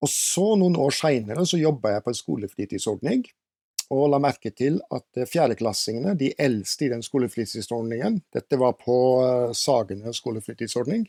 og 0.00 0.08
så, 0.08 0.56
noen 0.56 0.76
år 0.76 0.94
seinere, 0.96 1.44
så 1.46 1.60
jobba 1.60 1.90
jeg 1.94 2.04
på 2.04 2.10
en 2.10 2.20
skolefritidsordning. 2.20 3.24
Og 3.90 4.06
la 4.12 4.20
merke 4.22 4.52
til 4.54 4.78
at 4.94 5.18
eh, 5.18 5.26
fjerdeklassingene, 5.26 6.14
de 6.16 6.30
eldste 6.38 6.86
i 6.86 6.90
den 6.92 7.02
skolefritidsordningen 7.02 8.20
Dette 8.32 8.58
var 8.60 8.76
på 8.78 8.96
eh, 9.24 9.52
Sagene 9.52 10.12
skolefritidsordning. 10.14 11.08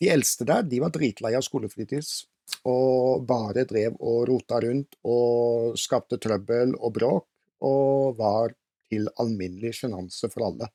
De 0.00 0.08
eldste 0.12 0.46
der, 0.46 0.62
de 0.62 0.78
var 0.80 0.92
dritlei 0.94 1.34
av 1.34 1.42
skolefritids. 1.42 2.26
Og 2.64 3.24
bare 3.26 3.64
drev 3.66 3.96
og 3.98 4.28
rota 4.28 4.60
rundt 4.62 4.94
og 5.02 5.74
skapte 5.80 6.18
trøbbel 6.22 6.76
og 6.78 6.94
bråk. 6.94 7.26
Og 7.66 8.16
var 8.20 8.54
til 8.90 9.08
alminnelig 9.20 9.74
sjenanse 9.80 10.30
for 10.32 10.46
alle. 10.48 10.70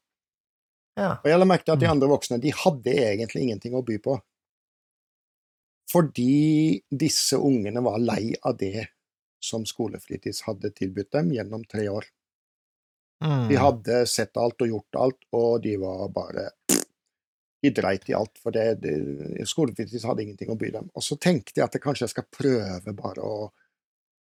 Ja. 1.00 1.16
Og 1.22 1.28
jeg 1.30 1.40
la 1.40 1.48
merke 1.48 1.66
til 1.66 1.76
at 1.76 1.80
de 1.80 1.88
Mm. 1.88 1.94
andre 1.96 2.12
voksne 2.12 2.42
de 2.42 2.52
hadde 2.52 2.94
egentlig 2.94 3.44
ingenting 3.48 3.74
å 3.74 3.86
by 3.86 3.98
på. 4.04 4.18
Fordi 5.92 6.82
disse 6.90 7.36
ungene 7.36 7.84
var 7.84 8.00
lei 8.00 8.34
av 8.42 8.58
det 8.58 8.88
som 9.42 9.66
skolefritids 9.66 10.44
hadde 10.46 10.72
tilbudt 10.72 11.12
dem 11.12 11.32
gjennom 11.32 11.64
tre 11.68 11.88
år. 11.90 12.06
Mm. 13.24 13.48
De 13.50 13.58
hadde 13.60 14.06
sett 14.10 14.38
alt 14.38 14.62
og 14.62 14.68
gjort 14.68 14.96
alt, 14.98 15.26
og 15.32 15.62
de 15.62 15.76
var 15.78 16.08
bare 16.10 16.50
De 17.62 17.70
dreit 17.70 18.08
i 18.10 18.14
alt, 18.18 18.40
for 18.42 18.50
det, 18.50 18.82
det, 18.82 19.46
skolefritids 19.46 20.04
hadde 20.10 20.24
ingenting 20.24 20.50
å 20.50 20.56
by 20.58 20.72
dem. 20.74 20.88
Og 20.98 21.04
så 21.06 21.14
tenkte 21.22 21.60
jeg 21.60 21.68
at 21.68 21.76
jeg 21.78 21.84
kanskje 21.84 22.08
jeg 22.08 22.14
skal 22.16 22.26
prøve 22.34 22.94
bare 22.98 23.22
å, 23.22 23.52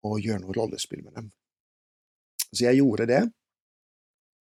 å 0.07 0.11
gjøre 0.15 0.45
noe 0.45 0.55
rollespill 0.55 1.01
med 1.03 1.11
dem. 1.13 1.27
Så 2.53 2.63
jeg 2.69 2.79
gjorde 2.79 3.09
det, 3.09 3.19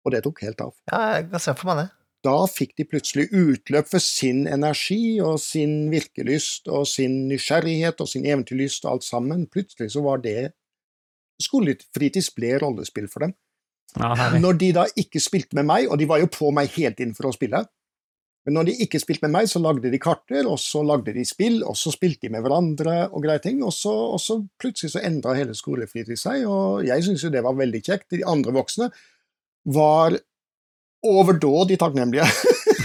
og 0.05 0.13
det 0.13 0.23
tok 0.25 0.43
helt 0.45 0.61
av 0.61 0.73
ja, 0.91 0.99
jeg 1.17 1.29
kan 1.31 1.43
se 1.43 1.55
for 1.57 1.71
meg 1.71 1.81
det. 1.81 1.87
da 2.27 2.35
fikk 2.49 2.75
de 2.79 2.87
plutselig 2.89 3.25
utløp 3.33 3.89
for 3.89 4.03
sin 4.03 4.45
energi 4.49 5.17
og 5.23 5.39
sin 5.41 5.89
virkelyst 5.93 6.69
og 6.69 6.85
sin 6.89 7.25
nysgjerrighet 7.31 8.01
og 8.01 8.11
sin 8.11 8.25
eventyrlyst 8.25 8.85
og 8.85 8.95
alt 8.95 9.07
sammen. 9.07 9.47
Plutselig 9.51 9.93
så 9.93 10.05
var 10.05 10.23
det 10.25 10.53
Skolefritids 11.41 12.29
ble 12.31 12.53
rollespill 12.61 13.09
for 13.11 13.25
dem. 13.25 13.33
Ja. 13.99 14.13
Når 14.39 14.59
de 14.59 14.69
da 14.75 14.85
ikke 14.99 15.19
spilte 15.23 15.57
med 15.59 15.67
meg, 15.67 15.89
og 15.91 15.99
de 15.99 16.07
var 16.07 16.21
jo 16.21 16.29
på 16.31 16.51
meg 16.55 16.71
helt 16.77 17.01
inn 17.03 17.11
for 17.15 17.27
å 17.27 17.33
spille, 17.35 17.59
men 18.45 18.59
når 18.59 18.67
de 18.67 18.75
ikke 18.85 18.99
spilte 19.01 19.25
med 19.25 19.33
meg, 19.33 19.47
så 19.49 19.59
lagde 19.61 19.89
de 19.89 19.99
karter, 20.01 20.45
og 20.45 20.59
så 20.61 20.83
lagde 20.85 21.15
de 21.15 21.23
spill, 21.25 21.63
og 21.65 21.73
så 21.79 21.89
spilte 21.93 22.27
de 22.27 22.33
med 22.35 22.43
hverandre 22.45 23.07
og 23.07 23.23
greie 23.25 23.41
ting, 23.41 23.63
og 23.65 23.73
så, 23.73 23.93
og 24.13 24.21
så 24.21 24.37
plutselig 24.61 24.93
så 24.93 25.01
endra 25.07 25.33
hele 25.37 25.55
skolefritid 25.57 26.19
seg, 26.21 26.45
og 26.45 26.85
jeg 26.85 27.07
syntes 27.07 27.25
jo 27.25 27.33
det 27.33 27.41
var 27.45 27.57
veldig 27.57 27.81
kjekt. 27.81 28.11
De 28.13 28.21
andre 28.29 28.53
voksne 28.53 28.91
var 29.65 30.19
overdådig 31.05 31.79
takknemlige. 31.81 32.25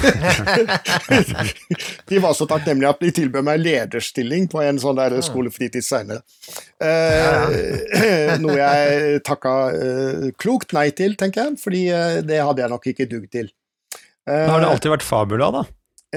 de 2.09 2.19
var 2.19 2.33
så 2.37 2.47
takknemlige 2.49 2.91
at 2.93 3.01
de 3.03 3.11
tilbød 3.17 3.45
meg 3.47 3.61
lederstilling 3.63 4.47
på 4.53 4.61
en 4.65 4.79
sånn 4.83 4.99
der 4.99 5.17
skolefritid 5.25 5.85
seinere. 5.85 6.23
Eh, 6.83 8.37
noe 8.43 8.57
jeg 8.59 9.23
takka 9.27 9.55
eh, 9.77 10.27
klokt 10.41 10.75
nei 10.77 10.89
til, 10.97 11.17
tenker 11.21 11.49
jeg, 11.51 11.61
fordi 11.63 11.83
eh, 11.95 12.19
det 12.27 12.41
hadde 12.45 12.65
jeg 12.65 12.73
nok 12.75 12.91
ikke 12.93 13.09
dugg 13.11 13.29
til. 13.33 13.51
Eh, 14.29 14.45
Men 14.47 14.55
har 14.57 14.65
det 14.67 14.73
alltid 14.75 14.95
vært 14.97 15.07
Fabula, 15.07 15.51
da? 15.61 15.65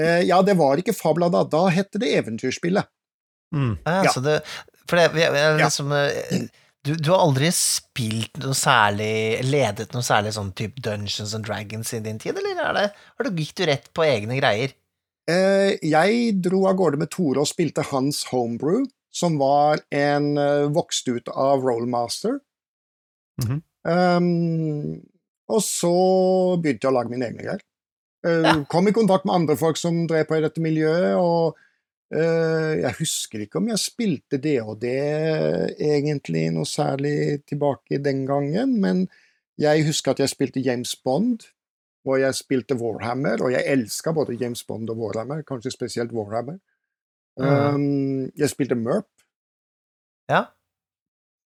eh, 0.00 0.22
ja, 0.28 0.40
det 0.44 0.56
var 0.60 0.80
ikke 0.80 0.96
Fabula 0.96 1.30
da, 1.32 1.44
da 1.48 1.66
het 1.72 1.90
det 2.00 2.12
Eventyrspillet. 2.20 2.90
Mm. 3.54 3.74
Ja, 3.86 4.00
Ja. 4.08 4.12
Så 4.12 4.20
det, 4.24 4.40
for 4.88 5.00
det, 5.00 5.08
jeg, 5.16 5.32
jeg, 5.32 5.40
Ja. 5.40 5.56
liksom, 5.64 5.92
eh, 5.96 6.48
du, 6.84 6.92
du 7.00 7.10
har 7.10 7.22
aldri 7.24 7.48
spilt 7.56 8.36
noe 8.42 8.56
særlig 8.58 9.40
Ledet 9.46 9.94
noe 9.96 10.04
særlig 10.04 10.34
sånn 10.36 10.52
type 10.56 10.82
Dungeons 10.84 11.34
and 11.36 11.46
Dragons 11.46 11.92
i 11.96 12.02
din 12.04 12.20
tid, 12.20 12.36
eller 12.36 12.60
er 12.60 12.76
det, 12.76 12.88
har 12.94 13.26
du, 13.26 13.40
gikk 13.40 13.54
du 13.56 13.64
rett 13.70 13.88
på 13.96 14.04
egne 14.06 14.36
greier? 14.38 14.74
Eh, 15.30 15.74
jeg 15.80 16.34
dro 16.44 16.66
av 16.68 16.76
gårde 16.76 17.00
med 17.00 17.10
Tore 17.14 17.40
og 17.40 17.48
spilte 17.48 17.86
hans 17.88 18.26
homebrew, 18.28 18.84
som 19.14 19.38
var 19.40 19.80
en 19.94 20.32
uh, 20.36 20.66
vokst 20.74 21.08
ut 21.08 21.30
av 21.30 21.64
Rollmaster. 21.64 22.40
Mhm. 23.42 23.60
um, 23.88 25.00
og 25.54 25.60
så 25.60 25.94
begynte 26.56 26.86
jeg 26.86 26.92
å 26.92 26.96
lage 26.96 27.12
mine 27.12 27.28
egne 27.30 27.44
greier. 27.44 27.62
Uh, 28.24 28.42
Ja. 28.44 28.54
Kom 28.72 28.88
i 28.88 28.94
kontakt 28.96 29.26
med 29.28 29.34
andre 29.36 29.56
folk 29.60 29.76
som 29.80 30.06
drev 30.08 30.26
på 30.28 30.38
i 30.38 30.44
dette 30.44 30.60
miljøet, 30.64 31.14
og 31.20 31.56
jeg 32.12 32.92
husker 32.98 33.40
ikke 33.42 33.58
om 33.58 33.70
jeg 33.72 33.80
spilte 33.80 34.38
det 34.38 34.58
og 34.62 34.76
det 34.82 34.92
egentlig 35.80 36.44
noe 36.54 36.68
særlig 36.68 37.40
tilbake 37.48 37.98
den 38.04 38.20
gangen, 38.28 38.76
men 38.80 39.06
jeg 39.58 39.86
husker 39.86 40.12
at 40.12 40.20
jeg 40.20 40.30
spilte 40.30 40.62
James 40.62 40.94
Bond, 40.96 41.46
og 42.04 42.20
jeg 42.20 42.36
spilte 42.36 42.76
Warhammer, 42.76 43.42
og 43.42 43.52
jeg 43.52 43.64
elska 43.66 44.12
både 44.12 44.36
James 44.40 44.64
Bond 44.64 44.90
og 44.90 45.00
Warhammer, 45.00 45.42
kanskje 45.42 45.72
spesielt 45.72 46.12
Warhammer. 46.12 46.58
Um, 47.36 48.30
jeg 48.36 48.50
spilte 48.50 48.74
Merp. 48.74 49.08
Ja? 50.30 50.44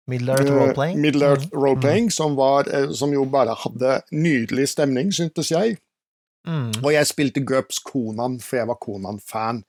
Middle 0.06 0.32
Earth 0.32 0.50
eh, 0.50 0.56
Roleplaying? 0.56 1.00
Middle 1.00 1.26
Earth 1.26 1.46
Mm. 1.52 1.58
Roleplaying, 1.62 2.12
som, 2.12 2.36
var, 2.36 2.68
eh, 2.74 2.92
som 2.92 3.12
jo 3.12 3.24
bare 3.24 3.54
hadde 3.54 4.00
nydelig 4.12 4.68
stemning, 4.68 5.12
syntes 5.14 5.50
jeg. 5.50 5.78
Mm. 6.46 6.72
Og 6.84 6.92
jeg 6.92 7.06
spilte 7.06 7.44
Gups 7.44 7.78
Konan, 7.78 8.40
for 8.40 8.56
jeg 8.56 8.68
var 8.68 8.78
Konan-fan. 8.80 9.64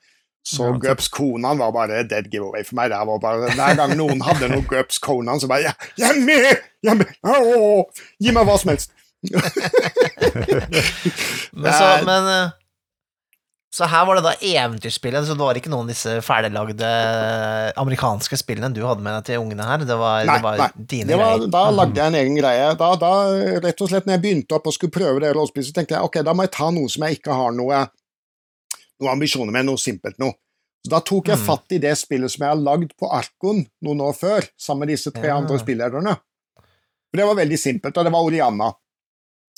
Så 0.47 0.63
Ja, 0.69 0.75
Gups 0.85 1.09
Konan 1.11 1.59
var 1.59 1.73
bare 1.75 2.03
dead 2.07 2.29
giveaway 2.31 2.63
for 2.63 2.77
meg. 2.79 2.91
Det 2.93 2.99
var 3.09 3.19
bare, 3.19 3.49
hver 3.57 3.75
gang 3.81 3.95
noen 3.99 4.21
hadde 4.23 4.47
noe 4.53 4.63
Gups 4.69 4.97
Konan, 5.03 5.41
så 5.43 5.49
bare 5.51 5.65
ja, 5.67 5.73
'Jeg 5.97 6.07
er 6.13 6.21
med! 6.23 6.61
Jeg 6.83 6.91
er 6.93 6.99
med! 7.01 7.11
Åh, 7.27 7.83
gi 8.23 8.31
meg 8.31 8.47
hva 8.47 8.55
som 8.61 8.71
helst!' 8.71 8.93
Men, 11.57 11.73
så, 11.73 11.85
men 12.05 12.27
eh, 12.29 12.49
Så 13.73 13.85
her 13.89 14.05
var 14.07 14.17
det 14.17 14.23
da 14.25 14.33
eventyrspillet, 14.41 15.25
så 15.27 15.35
det 15.37 15.43
var 15.43 15.57
ikke 15.59 15.69
noen 15.73 15.85
av 15.87 15.91
disse 15.91 16.13
ferdiglagde 16.25 16.87
amerikanske 17.77 18.39
spillene 18.39 18.71
du 18.73 18.79
hadde 18.87 19.03
med 19.05 19.17
deg 19.19 19.27
til 19.27 19.41
ungene 19.43 19.67
her? 19.67 19.83
Det 19.85 19.97
var, 19.99 20.23
Nei, 20.25 20.37
det 20.39 20.45
var 20.45 20.61
nei. 20.63 20.69
dine 20.93 21.11
Det 21.11 21.19
var, 21.19 21.35
greier? 21.35 21.51
da 21.57 21.63
lagde 21.75 21.99
jeg 22.01 22.13
en 22.13 22.19
egen 22.21 22.39
greie. 22.39 22.71
Da, 22.79 22.89
da, 23.01 23.11
rett 23.67 23.83
og 23.83 23.91
slett, 23.91 24.07
når 24.07 24.17
jeg 24.17 24.23
begynte 24.25 24.57
opp 24.57 24.69
og 24.71 24.77
skulle 24.77 24.95
prøve 24.95 25.21
det 25.25 25.33
rollespillet, 25.35 25.69
så 25.69 25.75
tenkte 25.77 25.97
jeg 25.97 26.07
ok, 26.09 26.21
da 26.25 26.33
må 26.37 26.47
jeg 26.47 26.53
ta 26.57 26.71
noe 26.73 26.89
som 26.93 27.05
jeg 27.05 27.19
ikke 27.19 27.37
har 27.41 27.53
noe, 27.57 27.83
noe 29.01 29.11
ambisjoner 29.11 29.51
med, 29.53 29.65
noe 29.65 29.77
simpelt 29.81 30.17
noe. 30.19 30.33
Så 30.85 30.89
Da 30.93 30.99
tok 31.01 31.27
jeg 31.27 31.37
Mm. 31.37 31.45
fatt 31.45 31.71
i 31.71 31.77
det 31.79 31.97
spillet 31.97 32.31
som 32.31 32.43
jeg 32.45 32.49
har 32.55 32.63
lagd 32.63 32.93
på 32.97 33.09
Arkon 33.11 33.65
noen 33.83 34.01
år 34.01 34.13
før, 34.15 34.47
sammen 34.57 34.85
med 34.87 34.89
disse 34.95 35.11
tre 35.11 35.27
Ja. 35.27 35.37
andre 35.37 35.57
spillederne. 35.59 36.17
For 37.09 37.17
Det 37.17 37.25
var 37.25 37.35
veldig 37.35 37.57
simpelt, 37.59 37.97
og 37.97 38.03
det 38.05 38.11
var 38.13 38.23
Oriana. 38.23 38.73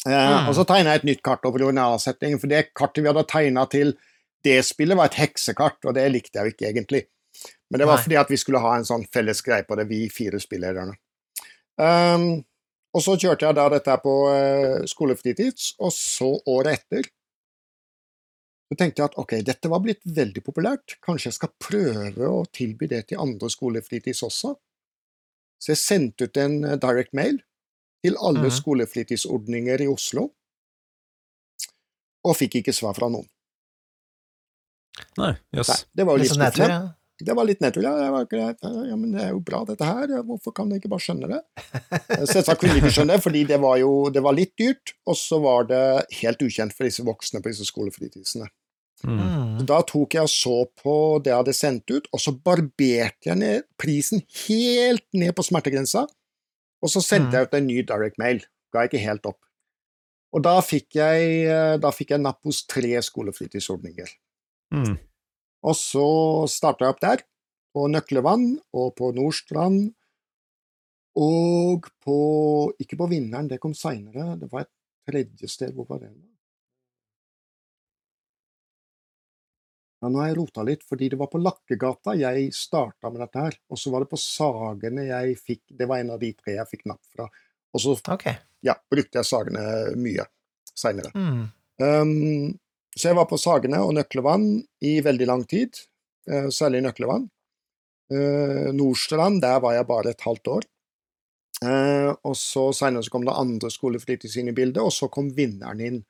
Eh, 0.06 0.12
Mm. 0.44 0.48
Og 0.50 0.56
så 0.56 0.66
tegna 0.66 0.92
jeg 0.94 0.96
et 0.96 1.04
nytt 1.04 1.24
kart 1.24 1.44
over 1.46 1.60
Oriana-settingen, 1.60 2.40
for 2.40 2.48
det 2.48 2.74
kartet 2.74 3.04
vi 3.04 3.10
hadde 3.12 3.28
tegna 3.28 3.66
til 3.70 3.98
det 4.44 4.64
spillet, 4.66 4.96
var 4.96 5.06
et 5.06 5.14
heksekart, 5.20 5.84
og 5.86 5.94
det 5.94 6.12
likte 6.12 6.36
jeg 6.40 6.46
jo 6.46 6.52
ikke 6.56 6.74
egentlig. 6.74 7.06
Men 7.70 7.80
det 7.80 7.88
var 7.88 7.96
Nei. 7.98 8.04
fordi 8.04 8.16
at 8.20 8.30
vi 8.30 8.36
skulle 8.38 8.60
ha 8.62 8.76
en 8.78 8.84
sånn 8.86 9.06
felles 9.12 9.42
greie 9.44 9.64
på 9.64 9.76
det, 9.76 9.88
vi 9.90 10.08
fire 10.10 10.40
spillederne. 10.40 10.96
Um, 11.78 12.44
og 12.94 13.02
så 13.02 13.16
kjørte 13.20 13.46
jeg 13.46 13.56
da 13.56 13.70
dette 13.70 13.98
på 14.02 14.14
uh, 14.30 14.86
skolefritids, 14.86 15.76
og 15.80 15.92
så 15.92 16.42
året 16.48 16.80
etter 16.80 17.04
så 18.70 18.78
tenkte 18.78 19.02
jeg 19.02 19.10
at 19.10 19.18
ok, 19.18 19.32
dette 19.46 19.70
var 19.72 19.82
blitt 19.82 20.04
veldig 20.06 20.44
populært, 20.46 21.00
kanskje 21.06 21.32
jeg 21.32 21.38
skal 21.40 21.54
prøve 21.58 22.28
å 22.30 22.44
tilby 22.54 22.90
det 22.92 23.08
til 23.10 23.22
andre 23.22 23.50
skolefritids 23.50 24.22
også. 24.28 24.54
Så 25.60 25.74
jeg 25.74 25.82
sendte 25.82 26.30
ut 26.30 26.38
en 26.40 26.62
eh, 26.64 26.78
direct 26.80 27.16
mail 27.18 27.42
til 28.06 28.16
alle 28.22 28.48
mm. 28.48 28.56
skolefritidsordninger 28.60 29.84
i 29.84 29.90
Oslo, 29.92 30.30
og 32.30 32.38
fikk 32.38 32.60
ikke 32.62 32.76
svar 32.76 32.94
fra 32.96 33.10
noen. 33.12 33.26
Nei, 35.18 35.34
jøss. 35.56 35.72
Yes. 35.72 35.84
det 35.96 36.06
var 36.06 36.18
jo 36.18 36.26
Litt 36.26 36.36
skuffende. 36.36 36.72
ja. 36.72 36.80
Det 37.20 37.34
var 37.36 37.44
litt 37.44 37.60
nedtur, 37.60 37.84
ja. 37.84 37.92
Det 38.00 38.12
var 38.14 38.28
greit. 38.32 38.62
Ja, 38.64 38.96
men 38.96 39.12
det 39.12 39.24
er 39.26 39.34
jo 39.34 39.42
bra, 39.44 39.66
dette 39.68 39.84
her. 39.84 40.12
Hvorfor 40.24 40.54
kan 40.56 40.70
dere 40.72 40.80
ikke 40.80 40.92
bare 40.94 41.04
skjønne 41.04 41.28
det? 41.28 41.40
Selvsagt 42.32 42.62
kunne 42.62 42.78
de 42.78 42.80
ikke 42.80 42.94
skjønne 42.96 43.18
det, 43.18 43.24
fordi 43.26 43.42
det 43.50 43.58
var 43.60 43.76
jo 43.82 43.90
det 44.16 44.24
var 44.24 44.38
litt 44.38 44.54
dyrt, 44.60 44.94
og 45.04 45.18
så 45.20 45.42
var 45.44 45.68
det 45.68 45.82
helt 46.22 46.46
ukjent 46.46 46.76
for 46.78 46.88
disse 46.88 47.04
voksne 47.04 47.42
på 47.44 47.52
disse 47.52 47.68
skolefritidsene. 47.68 48.48
Mm. 49.04 49.66
Da 49.70 49.82
tok 49.88 50.16
jeg 50.18 50.28
og 50.28 50.32
så 50.32 50.56
på 50.82 50.94
det 51.24 51.32
jeg 51.32 51.40
hadde 51.40 51.56
sendt 51.56 51.92
ut, 51.94 52.08
og 52.12 52.20
så 52.20 52.34
barberte 52.36 53.30
jeg 53.30 53.40
ned 53.40 53.68
prisen 53.80 54.24
helt 54.48 55.06
ned 55.14 55.32
på 55.38 55.46
smertegrensa, 55.48 56.06
og 56.84 56.90
så 56.92 57.02
sendte 57.04 57.32
Mm. 57.32 57.36
jeg 57.38 57.48
ut 57.48 57.54
en 57.54 57.68
ny 57.68 57.78
direct 57.84 58.18
mail. 58.20 58.42
Ga 58.74 58.88
ikke 58.88 59.00
helt 59.04 59.26
opp. 59.26 59.40
Og 60.34 60.44
da 60.44 60.60
fikk 60.62 60.94
jeg, 60.96 61.46
eh, 61.50 61.78
da 61.78 61.90
fikk 61.92 62.12
jeg 62.12 62.22
napp 62.22 62.44
hos 62.44 62.66
tre 62.66 63.02
skolefritidsordninger. 63.02 64.10
Mm. 64.74 64.98
Og 65.64 65.76
så 65.76 66.48
starta 66.48 66.86
jeg 66.86 66.94
opp 66.94 67.02
der, 67.02 67.24
på 67.74 67.88
Nøklevann 67.90 68.60
og 68.74 68.96
på 68.96 69.14
Nordstrand. 69.16 69.94
Og 71.16 71.88
på 72.06 72.74
Ikke 72.80 72.98
på 72.98 73.10
Vinneren, 73.10 73.48
det 73.50 73.60
kom 73.60 73.74
seinere. 73.74 74.40
Det 74.40 74.52
var 74.52 74.62
et 74.62 74.72
tredje 75.10 75.48
sted. 75.50 75.74
Hvor 75.74 75.88
var 75.90 76.00
det? 76.00 76.12
Ja, 80.00 80.08
nå 80.08 80.22
har 80.22 80.30
jeg 80.30 80.38
rota 80.38 80.64
litt, 80.64 80.84
fordi 80.88 81.10
det 81.12 81.20
var 81.20 81.28
på 81.32 81.42
Lakkegata 81.44 82.14
jeg 82.16 82.54
starta 82.56 83.12
med 83.12 83.20
dette 83.26 83.44
her. 83.44 83.58
Og 83.68 83.80
så 83.80 83.92
var 83.92 84.06
det 84.06 84.12
på 84.14 84.20
Sagene 84.22 85.04
jeg 85.10 85.36
fikk 85.42 85.64
Det 85.76 85.88
var 85.90 86.00
en 86.00 86.14
av 86.16 86.22
de 86.22 86.32
tre 86.38 86.56
jeg 86.56 86.72
fikk 86.72 86.86
napp 86.88 87.02
fra. 87.12 87.28
Og 87.76 87.84
så 87.84 87.96
okay. 88.16 88.40
ja, 88.66 88.78
brukte 88.90 89.20
jeg 89.20 89.28
Sagene 89.28 89.64
mye 90.00 90.26
seinere. 90.72 91.12
Mm. 91.14 91.44
Um, 91.84 92.56
så 92.96 93.12
jeg 93.12 93.20
var 93.20 93.28
på 93.30 93.40
Sagene 93.40 93.82
og 93.84 93.94
Nøklevann 93.98 94.48
i 94.88 94.98
veldig 95.04 95.28
lang 95.28 95.44
tid, 95.50 95.82
uh, 96.32 96.48
særlig 96.54 96.82
Nøklevann. 96.86 97.28
Uh, 98.10 98.72
Nordstrand, 98.74 99.44
der 99.44 99.60
var 99.62 99.76
jeg 99.76 99.88
bare 99.92 100.16
et 100.16 100.26
halvt 100.26 100.54
år. 100.56 100.70
Uh, 101.60 102.16
og 102.24 102.38
så 102.40 102.70
Seinere 102.76 103.04
så 103.04 103.12
kom 103.12 103.28
det 103.28 103.36
andre 103.36 103.72
skolefritids 103.74 104.40
inn 104.40 104.52
i 104.54 104.56
bildet, 104.56 104.80
og 104.80 104.96
så 104.96 105.12
kom 105.12 105.28
Vinneren 105.36 105.84
inn. 105.84 106.02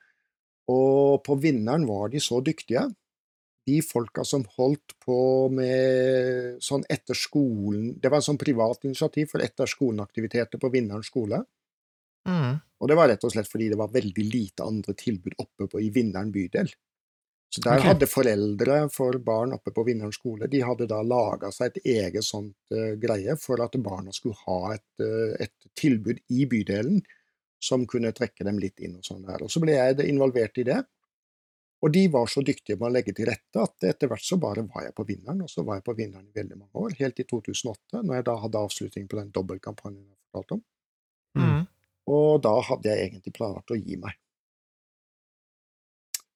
Og 0.70 1.24
på 1.26 1.42
Vinneren 1.42 1.90
var 1.90 2.14
de 2.14 2.22
så 2.22 2.38
dyktige. 2.46 2.86
De 3.70 3.78
folka 3.86 4.26
som 4.26 4.44
holdt 4.58 4.98
på 5.06 5.20
med 5.54 6.60
sånn 6.66 6.84
etter 6.90 7.18
skolen 7.18 7.94
Det 8.02 8.10
var 8.10 8.22
en 8.22 8.28
sånn 8.32 8.42
privat 8.42 8.84
initiativ 8.90 9.30
for 9.34 9.46
etter 9.46 9.70
skolen-aktiviteter 9.70 10.62
på 10.62 10.74
Vinneren 10.74 11.06
skole. 11.06 11.44
Mm. 12.30 12.60
Og 12.80 12.90
det 12.90 12.98
var 13.00 13.10
rett 13.12 13.24
og 13.26 13.34
slett 13.34 13.50
fordi 13.50 13.70
det 13.72 13.80
var 13.80 13.92
veldig 13.94 14.26
lite 14.26 14.66
andre 14.66 14.96
tilbud 14.98 15.36
oppe 15.38 15.68
på, 15.68 15.82
i 15.82 15.90
Vinneren 15.94 16.32
bydel. 16.34 16.72
Så 17.50 17.64
der 17.66 17.80
okay. 17.80 17.88
hadde 17.90 18.10
foreldre 18.10 18.76
for 18.94 19.18
barn 19.26 19.56
oppe 19.56 19.74
på 19.74 19.84
Vinneren 19.88 20.14
skole 20.14 20.48
de 20.52 20.62
hadde 20.62 20.86
da 20.90 21.00
laga 21.02 21.50
seg 21.54 21.72
et 21.72 21.96
eget 21.96 22.26
sånt 22.26 22.56
uh, 22.76 22.94
greie 23.02 23.34
for 23.42 23.62
at 23.66 23.78
barna 23.82 24.14
skulle 24.14 24.38
ha 24.46 24.76
et, 24.76 24.90
uh, 25.02 25.34
et 25.42 25.72
tilbud 25.80 26.22
i 26.30 26.46
bydelen 26.50 27.02
som 27.60 27.88
kunne 27.90 28.14
trekke 28.16 28.46
dem 28.46 28.62
litt 28.62 28.80
inn 28.80 29.00
og 29.00 29.06
sånn 29.06 29.26
der. 29.26 29.42
Og 29.44 29.52
så 29.52 29.62
ble 29.64 29.76
jeg 29.76 30.06
involvert 30.08 30.62
i 30.62 30.68
det. 30.70 30.78
Og 31.80 31.92
de 31.96 32.02
var 32.12 32.28
så 32.28 32.44
dyktige 32.44 32.76
med 32.76 32.90
å 32.90 32.92
legge 32.92 33.14
til 33.16 33.30
rette 33.30 33.62
at 33.64 33.86
etter 33.88 34.10
hvert 34.12 34.26
så 34.26 34.36
bare 34.42 34.66
var 34.68 34.90
jeg 34.90 34.96
på 34.98 35.06
Vinneren, 35.08 35.46
og 35.46 35.52
så 35.52 35.64
var 35.64 35.80
jeg 35.80 35.86
på 35.88 35.96
Vinneren 35.96 36.28
i 36.28 36.36
veldig 36.36 36.58
mange 36.58 36.84
år, 36.84 36.96
helt 37.00 37.16
til 37.16 37.28
2008, 37.30 38.02
når 38.04 38.18
jeg 38.18 38.26
da 38.28 38.36
hadde 38.42 38.64
avslutning 38.68 39.06
på 39.08 39.20
den 39.22 39.30
dobbeltkampanjen 39.36 40.04
jeg 40.04 40.18
fortalte 40.28 40.58
om. 40.58 40.64
Mm. 41.40 41.62
Og 42.10 42.42
da 42.44 42.56
hadde 42.68 42.92
jeg 42.92 43.08
egentlig 43.08 43.36
planlagt 43.38 43.72
å 43.72 43.80
gi 43.80 43.96
meg. 44.02 44.18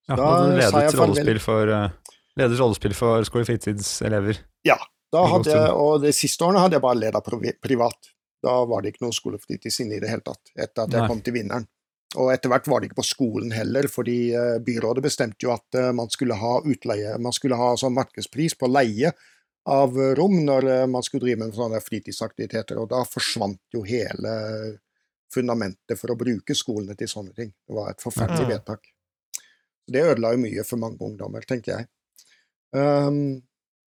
Ja, 0.07 0.15
Da 0.15 0.29
hadde 0.31 0.55
du 0.55 0.61
sa 0.63 0.79
ledet 0.79 0.99
rollespill 0.99 1.39
for, 1.43 1.75
eh, 1.75 2.15
ledet 2.39 2.59
rollespill 2.59 2.95
for 2.95 3.27
skolefritidselever. 3.27 4.39
Da 5.13 5.21
I 5.27 5.31
hadde 5.35 5.59
og 5.77 6.01
De 6.01 6.11
siste 6.15 6.43
årene 6.43 6.63
hadde 6.63 6.79
jeg 6.79 6.83
bare 6.83 6.99
leda 6.99 7.21
privat. 7.21 8.09
Da 8.43 8.65
var 8.65 8.81
det 8.81 8.93
ikke 8.93 9.05
noe 9.05 9.15
skolefritids 9.15 9.79
inne 9.83 9.97
i 9.97 10.03
det 10.03 10.09
hele 10.11 10.25
tatt, 10.25 10.51
etter 10.55 10.83
at 10.83 10.91
jeg 10.91 11.03
Nei. 11.03 11.07
kom 11.07 11.21
til 11.23 11.35
Vinneren. 11.37 11.67
Og 12.19 12.29
etter 12.29 12.51
hvert 12.51 12.67
var 12.69 12.81
det 12.81 12.89
ikke 12.89 13.01
på 13.01 13.07
skolen 13.07 13.53
heller, 13.55 13.87
fordi 13.89 14.17
eh, 14.37 14.57
byrådet 14.63 15.03
bestemte 15.05 15.47
jo 15.47 15.53
at 15.55 15.77
eh, 15.79 15.91
man 15.95 16.11
skulle 16.13 16.37
ha 16.37 16.59
utleie, 16.61 17.15
man 17.21 17.33
skulle 17.33 17.57
ha 17.57 17.71
sånn 17.79 17.95
markedspris 17.95 18.55
på 18.59 18.69
leie 18.69 19.09
av 19.69 19.97
eh, 19.97 20.13
rom 20.19 20.35
når 20.45 20.69
man 20.91 21.05
skulle 21.05 21.25
drive 21.25 21.41
med 21.41 21.57
sånne 21.57 21.81
fritidsaktiviteter, 21.81 22.77
og 22.77 22.91
da 22.93 23.01
forsvant 23.09 23.61
jo 23.73 23.81
hele 23.87 24.33
fundamentet 25.33 25.97
for 25.97 26.13
å 26.13 26.19
bruke 26.19 26.53
skolene 26.57 26.93
til 26.99 27.09
sånne 27.09 27.33
ting. 27.37 27.49
Det 27.65 27.73
var 27.73 27.89
et 27.89 28.03
forferdelig 28.03 28.51
vedtak. 28.51 28.91
Det 29.89 30.05
ødela 30.05 30.35
jo 30.35 30.43
mye 30.43 30.65
for 30.67 30.79
mange 30.79 31.01
ungdommer, 31.01 31.43
tenker 31.49 31.73
jeg. 31.73 31.89
Um, 32.73 33.41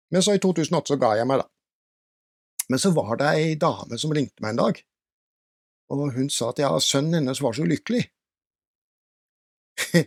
men 0.10 0.24
så 0.26 0.34
i 0.34 0.42
2008 0.42 0.94
så 0.94 0.98
ga 1.00 1.14
jeg 1.20 1.30
meg, 1.30 1.44
da. 1.44 1.48
Men 2.74 2.82
så 2.82 2.92
var 2.96 3.14
det 3.22 3.30
ei 3.30 3.54
dame 3.60 4.00
som 4.02 4.12
ringte 4.16 4.44
meg 4.44 4.56
en 4.56 4.64
dag, 4.66 4.82
og 5.94 6.12
hun 6.18 6.30
sa 6.34 6.52
at 6.52 6.62
ja, 6.62 6.72
sønnen 6.84 7.22
hennes 7.22 7.42
var 7.44 7.56
så 7.56 7.66
ulykkelig. 7.68 8.04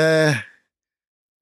eh, 0.00 0.40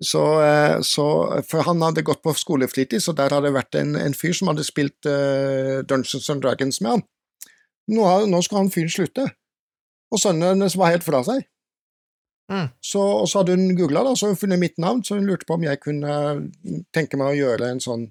så, 0.05 0.25
eh, 0.43 0.81
så, 0.81 1.07
for 1.49 1.67
han 1.69 1.83
hadde 1.83 2.05
gått 2.07 2.23
på 2.23 2.35
skolefritid, 2.39 3.03
så 3.03 3.15
der 3.17 3.33
hadde 3.35 3.49
det 3.49 3.57
vært 3.57 3.79
en, 3.81 3.95
en 3.99 4.17
fyr 4.17 4.35
som 4.37 4.51
hadde 4.51 4.67
spilt 4.67 5.09
uh, 5.09 5.81
Dungeons 5.87 6.29
and 6.31 6.45
Dragons 6.45 6.81
med 6.85 6.97
han. 6.97 7.05
Nå, 7.95 8.05
nå 8.31 8.41
skulle 8.43 8.65
han 8.65 8.73
fyren 8.75 8.93
slutte, 8.93 9.27
og 10.13 10.21
sønnen 10.21 10.55
hennes 10.55 10.77
var 10.81 10.95
helt 10.95 11.07
fra 11.07 11.23
seg. 11.27 11.47
Mm. 12.53 12.69
Så, 12.85 13.01
og 13.01 13.29
så 13.31 13.41
hadde 13.41 13.57
hun 13.57 13.77
googla, 13.79 14.05
så 14.17 14.29
hun 14.33 14.39
funnet 14.39 14.61
mitt 14.61 14.77
navn, 14.83 15.01
så 15.05 15.17
hun 15.17 15.29
lurte 15.29 15.49
på 15.49 15.57
om 15.57 15.65
jeg 15.65 15.81
kunne 15.81 16.15
tenke 16.93 17.17
meg 17.21 17.33
å 17.33 17.39
gjøre 17.39 17.71
en 17.73 17.81
sånn 17.81 18.05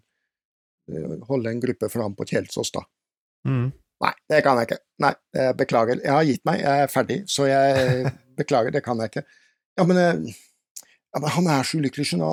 eh, 0.90 1.20
Holde 1.30 1.52
en 1.52 1.62
gruppe 1.62 1.90
for 1.92 2.02
ham 2.02 2.16
på 2.18 2.26
Kjelsås, 2.32 2.74
da. 2.74 2.82
Mm. 3.48 3.70
Nei, 4.04 4.12
det 4.32 4.42
kan 4.44 4.60
jeg 4.60 4.70
ikke. 4.70 4.80
Nei, 5.04 5.14
jeg 5.38 5.58
beklager. 5.60 6.02
Jeg 6.04 6.12
har 6.12 6.26
gitt 6.28 6.44
meg, 6.48 6.64
jeg 6.64 6.86
er 6.86 6.92
ferdig, 6.92 7.20
så 7.32 7.48
jeg 7.48 8.10
beklager, 8.40 8.74
det 8.76 8.84
kan 8.86 9.00
jeg 9.00 9.14
ikke. 9.14 9.24
Ja, 9.80 9.86
men, 9.90 10.00
ja, 10.28 11.22
men 11.22 11.30
han 11.38 11.48
er 11.54 11.68
så 11.68 11.80
ulykkelig, 11.80 12.10
skjønner. 12.12 12.28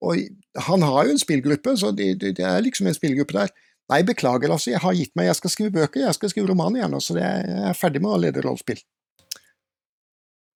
Og 0.00 0.22
han 0.68 0.86
har 0.86 1.08
jo 1.08 1.16
en 1.16 1.20
spillgruppe, 1.20 1.74
så 1.76 1.90
det, 1.96 2.14
det, 2.22 2.36
det 2.38 2.46
er 2.46 2.62
liksom 2.64 2.88
en 2.88 2.96
spillgruppe 2.96 3.36
der. 3.36 3.52
Nei, 3.90 4.04
beklager, 4.06 4.52
altså, 4.54 4.70
jeg 4.70 4.82
har 4.84 4.94
gitt 4.94 5.12
meg, 5.18 5.26
jeg 5.26 5.40
skal 5.40 5.50
skrive 5.50 5.74
bøker, 5.80 6.04
jeg 6.04 6.14
skal 6.14 6.30
skrive 6.30 6.52
roman 6.52 6.76
igjen, 6.78 6.94
så 7.02 7.16
er, 7.18 7.42
jeg 7.42 7.68
er 7.72 7.78
ferdig 7.78 8.02
med 8.04 8.14
å 8.14 8.20
lede 8.22 8.44
rollespill. 8.44 8.78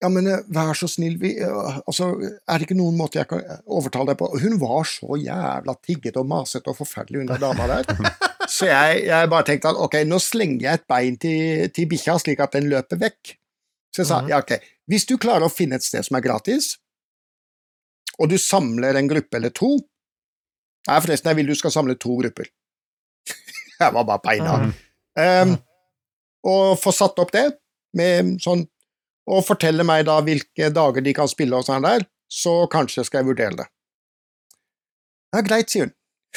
Ja, 0.05 0.11
men 0.13 0.29
eh, 0.29 0.45
vær 0.55 0.77
så 0.79 0.87
snill, 0.91 1.17
vi, 1.19 1.33
eh, 1.43 1.79
altså, 1.83 2.13
er 2.21 2.61
det 2.61 2.69
ikke 2.69 2.79
noen 2.79 2.99
måte 2.99 3.19
jeg 3.19 3.31
kan 3.31 3.43
overtale 3.65 4.13
deg 4.13 4.21
på? 4.21 4.29
Hun 4.43 4.59
var 4.63 4.87
så 4.87 5.19
jævla 5.19 5.75
tigget 5.83 6.21
og 6.21 6.29
masete 6.31 6.71
og 6.71 6.79
forferdelig, 6.79 7.25
hun 7.25 7.33
der 7.33 7.43
dama 7.43 7.67
der. 7.73 7.89
Så 8.51 8.67
jeg, 8.69 9.05
jeg 9.09 9.31
bare 9.33 9.47
tenkte 9.49 9.71
at 9.73 9.79
ok, 9.81 9.97
nå 10.09 10.19
slenger 10.23 10.67
jeg 10.67 10.81
et 10.81 10.87
bein 10.91 11.17
til, 11.21 11.69
til 11.75 11.89
bikkja 11.91 12.19
slik 12.21 12.41
at 12.45 12.53
den 12.57 12.69
løper 12.71 13.01
vekk. 13.01 13.35
Så 13.95 14.03
jeg 14.03 14.09
sa 14.11 14.21
Mhm. 14.23 14.29
ja, 14.33 14.39
ok, 14.43 14.57
hvis 14.91 15.07
du 15.07 15.17
klarer 15.19 15.47
å 15.47 15.53
finne 15.53 15.77
et 15.79 15.85
sted 15.87 16.05
som 16.05 16.17
er 16.19 16.25
gratis, 16.25 16.75
og 18.19 18.29
du 18.31 18.37
samler 18.39 18.97
en 18.99 19.09
gruppe 19.11 19.37
eller 19.41 19.51
to 19.55 19.77
Nei, 20.85 20.99
forresten, 21.01 21.31
jeg 21.31 21.37
vil 21.39 21.47
du 21.49 21.55
skal 21.57 21.73
samle 21.73 21.95
to 21.97 22.13
grupper. 22.19 22.45
jeg 23.81 23.93
var 23.95 24.05
bare 24.05 24.21
beina. 24.21 24.57
Um, 25.17 25.55
og 26.45 26.75
få 26.77 26.93
satt 26.93 27.17
opp 27.23 27.31
det 27.33 27.47
med 27.97 28.35
sånn 28.43 28.67
Og 29.25 29.41
fortelle 29.47 29.87
meg 29.89 30.03
da 30.05 30.19
hvilke 30.21 30.69
dager 30.75 31.01
de 31.01 31.15
kan 31.17 31.31
spille 31.31 31.57
og 31.57 31.65
sånn 31.65 31.87
der, 31.87 32.05
så 32.29 32.67
kanskje 32.69 33.07
skal 33.09 33.23
jeg 33.23 33.29
vurdere 33.31 33.57
det. 33.63 33.67
Ja, 35.33 35.41
greit, 35.47 35.71
sier 35.73 35.87
hun. 35.89 35.95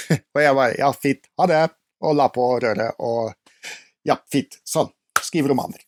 og 0.37 0.39
jeg 0.39 0.55
bare 0.55 0.77
ja, 0.79 0.91
fint, 0.95 1.27
ha 1.41 1.47
det, 1.51 1.59
og 2.05 2.15
la 2.17 2.29
på 2.33 2.45
røret 2.61 2.99
og 3.03 3.33
ja, 4.07 4.17
fint, 4.31 4.59
sånn, 4.67 4.89
skriv 5.23 5.49
romaner. 5.51 5.81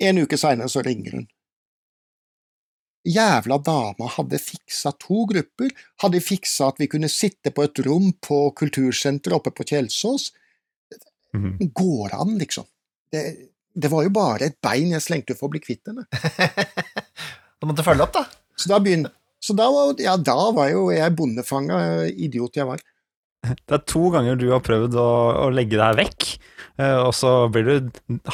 En 0.00 0.22
uke 0.22 0.38
seinere 0.40 0.70
så 0.72 0.82
ringer 0.84 1.18
hun. 1.18 1.28
Jævla 3.08 3.56
dama 3.64 4.10
hadde 4.12 4.38
fiksa 4.40 4.92
to 5.00 5.24
grupper, 5.28 5.72
hadde 6.04 6.20
fiksa 6.20 6.68
at 6.68 6.80
vi 6.80 6.88
kunne 6.92 7.08
sitte 7.08 7.52
på 7.56 7.64
et 7.64 7.80
rom 7.86 8.10
på 8.20 8.42
kultursenteret 8.56 9.38
oppe 9.38 9.52
på 9.56 9.66
Kjelsås. 9.72 10.30
Mhm. 11.36 11.70
Går 11.74 12.14
an, 12.16 12.36
liksom. 12.38 12.66
Det, 13.12 13.22
det 13.74 13.90
var 13.90 14.04
jo 14.04 14.12
bare 14.14 14.50
et 14.50 14.60
bein 14.62 14.92
jeg 14.92 15.04
slengte 15.04 15.36
for 15.38 15.48
å 15.48 15.54
bli 15.56 15.64
kvitt 15.64 15.92
henne. 15.92 16.06
Du 17.60 17.66
måtte 17.68 17.84
følge 17.84 18.06
opp, 18.06 18.14
da. 18.14 18.22
Så 18.56 18.70
da 18.70 18.78
begynte 18.80 19.10
så 19.40 19.54
da 19.56 19.70
var, 19.72 19.94
ja, 19.98 20.16
da 20.20 20.50
var 20.52 20.68
jo 20.68 20.90
jeg 20.92 21.14
bondefanga 21.16 21.80
idiot 22.08 22.58
jeg 22.60 22.68
var. 22.68 22.82
Det 23.40 23.72
er 23.72 23.80
to 23.88 24.10
ganger 24.12 24.36
du 24.36 24.50
har 24.52 24.60
prøvd 24.60 24.94
å, 25.00 25.10
å 25.46 25.50
legge 25.54 25.78
deg 25.80 25.94
vekk, 25.96 26.24
eh, 26.76 26.98
og 27.00 27.14
så 27.16 27.30
blir 27.48 27.64
du 27.64 27.88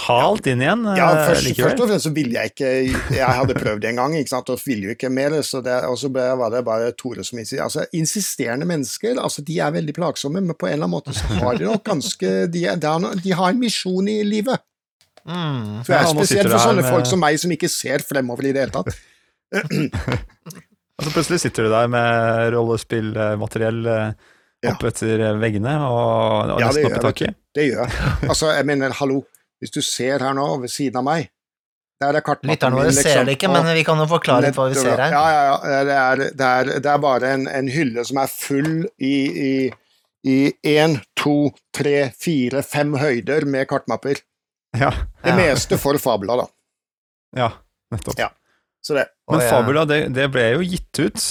halt 0.09 0.49
inn 0.51 0.65
igjen 0.65 0.83
eh, 0.91 0.97
Ja, 0.99 1.07
først, 1.29 1.45
likevel. 1.47 1.71
først 1.71 1.83
og 1.85 1.91
fremst 1.93 2.09
så 2.09 2.13
ville 2.17 2.35
jeg 2.41 2.51
ikke 2.51 2.73
Jeg 3.15 3.37
hadde 3.39 3.55
prøvd 3.55 3.87
en 3.93 4.01
gang, 4.01 4.17
ikke 4.19 4.33
sant, 4.33 4.51
og 4.51 4.59
ville 4.67 4.89
jo 4.91 4.97
ikke 4.97 5.13
mer, 5.15 5.37
så 5.47 5.63
det, 5.63 5.77
og 5.87 5.95
så 6.01 6.11
ble, 6.11 6.25
var 6.43 6.51
det 6.57 6.65
bare 6.67 6.91
Tore 6.99 7.23
som 7.23 7.39
insisterte. 7.39 7.69
Altså, 7.69 7.87
insisterende 7.95 8.67
mennesker, 8.67 9.15
altså 9.23 9.47
de 9.47 9.61
er 9.63 9.77
veldig 9.79 9.95
plagsomme, 10.01 10.43
men 10.43 10.59
på 10.59 10.67
en 10.67 10.75
eller 10.75 10.89
annen 10.89 10.97
måte 10.99 11.15
så 11.15 11.39
har 11.39 11.55
de 11.63 11.71
nok 11.71 11.87
ganske 11.87 12.35
De, 12.51 12.67
de, 12.67 12.91
har, 12.91 13.23
de 13.23 13.39
har 13.39 13.55
en 13.55 13.63
misjon 13.63 14.11
i 14.11 14.19
livet. 14.27 14.59
Mm. 15.27 15.83
Så 15.87 15.91
jeg 15.95 16.01
er 16.03 16.13
spesielt 16.19 16.51
for 16.51 16.67
sånne 16.67 16.83
med- 16.83 16.93
folk 16.99 17.07
som 17.15 17.23
meg, 17.23 17.39
som 17.43 17.55
ikke 17.55 17.71
ser 17.71 18.03
fremover 18.07 18.51
i 18.51 18.57
det 18.59 18.67
hele 18.67 18.75
tatt. 18.75 18.91
Og 20.97 21.05
så 21.05 21.11
plutselig 21.13 21.45
sitter 21.47 21.67
du 21.67 21.71
der 21.79 21.91
med 21.93 22.51
rollespillmateriell 22.57 23.81
eh, 24.63 24.69
Ja. 24.69 24.75
opp 24.75 24.85
etter 24.89 25.39
veggene 25.41 25.77
og, 25.85 26.51
og 26.57 26.61
Ja, 26.61 26.67
nesten 26.69 26.87
opp 26.91 26.99
i 26.99 27.05
taket. 27.07 27.35
Det 27.55 27.67
gjør 27.71 27.83
jeg. 27.87 28.13
Altså, 28.31 28.53
jeg 28.57 28.67
mener, 28.67 28.91
hallo, 29.01 29.23
hvis 29.61 29.71
du 29.73 29.81
ser 29.83 30.19
her 30.25 30.35
nå, 30.37 30.47
ved 30.61 30.69
siden 30.73 30.97
av 31.01 31.05
meg 31.05 31.29
Der 32.01 32.13
er 32.19 32.21
kartmappen 32.21 32.51
Lytterne 32.53 32.77
våre 32.77 32.91
liksom, 32.91 33.03
ser 33.09 33.25
det 33.25 33.37
ikke, 33.39 33.49
og- 33.49 33.55
men 33.65 33.75
vi 33.75 33.85
kan 33.85 33.97
jo 33.99 34.07
forklare 34.11 34.43
litt 34.51 34.55
hva 34.59 34.67
vi 34.69 34.75
ser 34.77 34.97
her. 35.01 35.13
Ja, 35.17 35.25
ja, 35.33 35.43
ja. 35.49 35.83
Det 35.89 35.95
er, 35.97 36.17
det 36.37 36.47
er, 36.47 36.65
det 36.85 36.91
er 36.93 36.99
bare 37.01 37.31
en, 37.39 37.47
en 37.49 37.69
hylle 37.73 38.05
som 38.05 38.19
er 38.21 38.27
full 38.29 38.87
i, 39.01 39.15
i, 39.49 39.53
i 40.29 40.37
én, 40.77 40.99
to, 41.17 41.37
tre, 41.73 42.11
fire, 42.21 42.61
fem 42.63 42.93
høyder 43.01 43.47
med 43.49 43.65
kartmapper. 43.71 44.21
Ja, 44.77 44.91
Det 45.25 45.33
Ja. 45.33 45.37
meste 45.41 45.79
for 45.81 45.97
Fabula, 45.97 46.37
da. 46.43 46.47
ja, 47.37 47.49
nettopp. 47.95 48.19
Ja. 48.21 48.29
Så 48.85 48.93
det. 48.95 49.07
Men 49.31 49.41
Fabula, 49.49 49.87
det, 49.89 50.03
det 50.15 50.29
ble 50.31 50.45
jo 50.53 50.61
gitt 50.69 51.01
ut. 51.01 51.25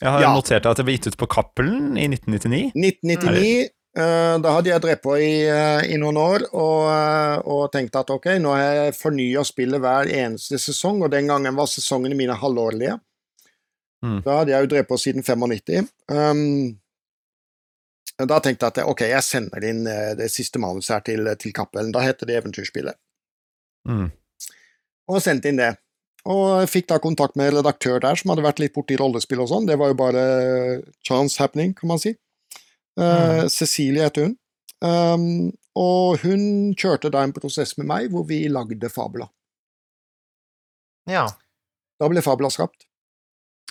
Jeg 0.00 0.10
har 0.10 0.20
Ja. 0.20 0.34
notert 0.34 0.66
at 0.66 0.76
det 0.76 0.84
ble 0.84 0.96
gitt 0.96 1.06
ut 1.06 1.16
på 1.16 1.28
Cappelen 1.30 1.96
i 1.96 2.08
1999. 2.08 2.72
1999, 2.74 3.70
Uh, 3.94 4.40
da 4.42 4.56
hadde 4.56 4.72
jeg 4.72 4.82
drevet 4.82 5.02
på 5.04 5.12
i, 5.22 5.46
uh, 5.46 5.78
i 5.86 5.94
noen 6.02 6.16
år 6.18 6.48
og, 6.50 6.80
uh, 6.90 7.36
og 7.46 7.68
tenkte 7.70 8.00
at 8.00 8.08
ok, 8.10 8.24
nå 8.42 8.50
har 8.50 8.72
jeg 8.74 8.96
fornya 8.98 9.44
spillet 9.46 9.78
hver 9.78 10.10
eneste 10.10 10.58
sesong, 10.58 10.98
og 11.06 11.12
den 11.12 11.30
gangen 11.30 11.54
var 11.54 11.70
sesongene 11.70 12.18
mine 12.18 12.34
halvårlige. 12.34 12.96
Mm. 14.02 14.18
Da 14.26 14.40
hadde 14.40 14.50
jeg 14.50 14.66
jo 14.66 14.70
drevet 14.72 14.88
på 14.90 14.98
siden 14.98 15.22
95. 15.22 15.86
Um, 16.10 16.74
da 18.18 18.40
tenkte 18.42 18.66
jeg 18.66 18.74
at 18.74 18.90
ok, 18.90 19.06
jeg 19.10 19.26
sender 19.26 19.64
inn 19.66 19.86
eh, 19.90 20.12
det 20.18 20.28
siste 20.30 20.60
manuset 20.62 20.92
her 20.94 21.06
til, 21.06 21.30
til 21.40 21.54
Cappelen. 21.56 21.90
Da 21.94 22.02
heter 22.04 22.28
det 22.28 22.36
Eventyrspillet. 22.38 22.94
Mm. 23.90 24.10
Og 25.10 25.22
sendte 25.22 25.50
inn 25.50 25.58
det. 25.58 25.72
Og 26.24 26.64
fikk 26.72 26.86
da 26.88 26.96
kontakt 27.02 27.36
med 27.36 27.52
redaktør 27.52 27.98
der, 28.00 28.16
som 28.16 28.30
hadde 28.32 28.44
vært 28.46 28.60
litt 28.62 28.72
borti 28.72 28.96
rollespill 28.96 29.42
og 29.44 29.50
sånn. 29.50 29.66
Det 29.68 29.76
var 29.80 29.90
jo 29.92 29.96
bare 29.98 30.22
chance 31.04 31.36
happening, 31.42 31.74
kan 31.76 31.90
man 31.90 32.00
si. 32.00 32.14
Eh, 32.96 33.44
Cecilie 33.52 34.06
heter 34.06 34.28
hun. 34.30 34.36
Um, 34.84 35.52
og 35.76 36.18
hun 36.24 36.72
kjørte 36.78 37.10
da 37.12 37.22
en 37.24 37.32
prosess 37.36 37.74
med 37.76 37.86
meg 37.90 38.08
hvor 38.12 38.24
vi 38.28 38.42
lagde 38.48 38.88
Fabula. 38.92 39.28
Ja. 41.10 41.26
Da 42.00 42.08
ble 42.10 42.22
Fabula 42.24 42.48
skapt. 42.52 42.86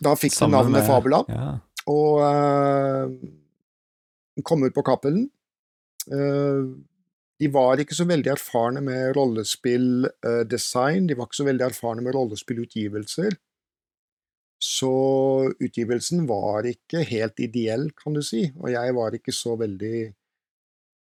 Da 0.03 0.13
fikk 0.19 0.33
Sammen 0.35 0.51
du 0.53 0.57
navnet 0.57 0.81
med- 0.81 0.87
Fabula, 0.89 1.23
Ja. 1.29 1.59
og 1.87 2.21
uh, 2.21 3.09
kom 4.43 4.63
ut 4.65 4.73
på 4.73 4.83
Cappelen. 4.85 5.29
Eh, 6.11 6.63
de 7.43 7.49
var 7.51 7.81
ikke 7.81 7.95
så 7.97 8.05
veldig 8.07 8.31
erfarne 8.37 8.81
med 8.83 9.17
rollespilldesign, 9.17 11.09
de 11.09 11.17
var 11.19 11.27
ikke 11.27 11.41
så 11.41 11.47
veldig 11.49 11.65
erfarne 11.67 12.03
med 12.05 12.15
rollespillutgivelser. 12.15 13.35
Så 14.63 14.91
utgivelsen 15.59 16.23
var 16.29 16.63
ikke 16.69 17.03
helt 17.09 17.41
ideell, 17.43 17.89
kan 17.99 18.15
du 18.15 18.21
si, 18.23 18.45
og 18.61 18.71
jeg 18.71 18.95
var 18.95 19.17
ikke 19.17 19.35
så 19.35 19.57
veldig 19.59 19.97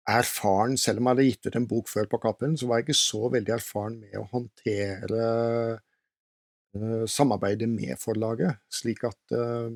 erfaren, 0.09 0.78
selv 0.80 1.03
om 1.03 1.09
jeg 1.09 1.16
hadde 1.16 1.26
gitt 1.26 1.49
ut 1.49 1.59
en 1.59 1.68
bok 1.68 1.91
før 1.91 2.07
på 2.12 2.20
kappelen, 2.22 2.57
så 2.57 2.68
var 2.68 2.78
jeg 2.78 2.89
ikke 2.89 3.01
så 3.01 3.28
veldig 3.34 3.55
erfaren 3.59 3.99
med 4.05 4.14
å 4.20 4.28
håndtere 4.30 5.26
eh, 5.74 7.05
samarbeidet 7.18 7.68
med 7.72 7.99
forlaget, 8.01 8.62
slik 8.72 9.03
at 9.11 9.36
eh, 9.36 9.74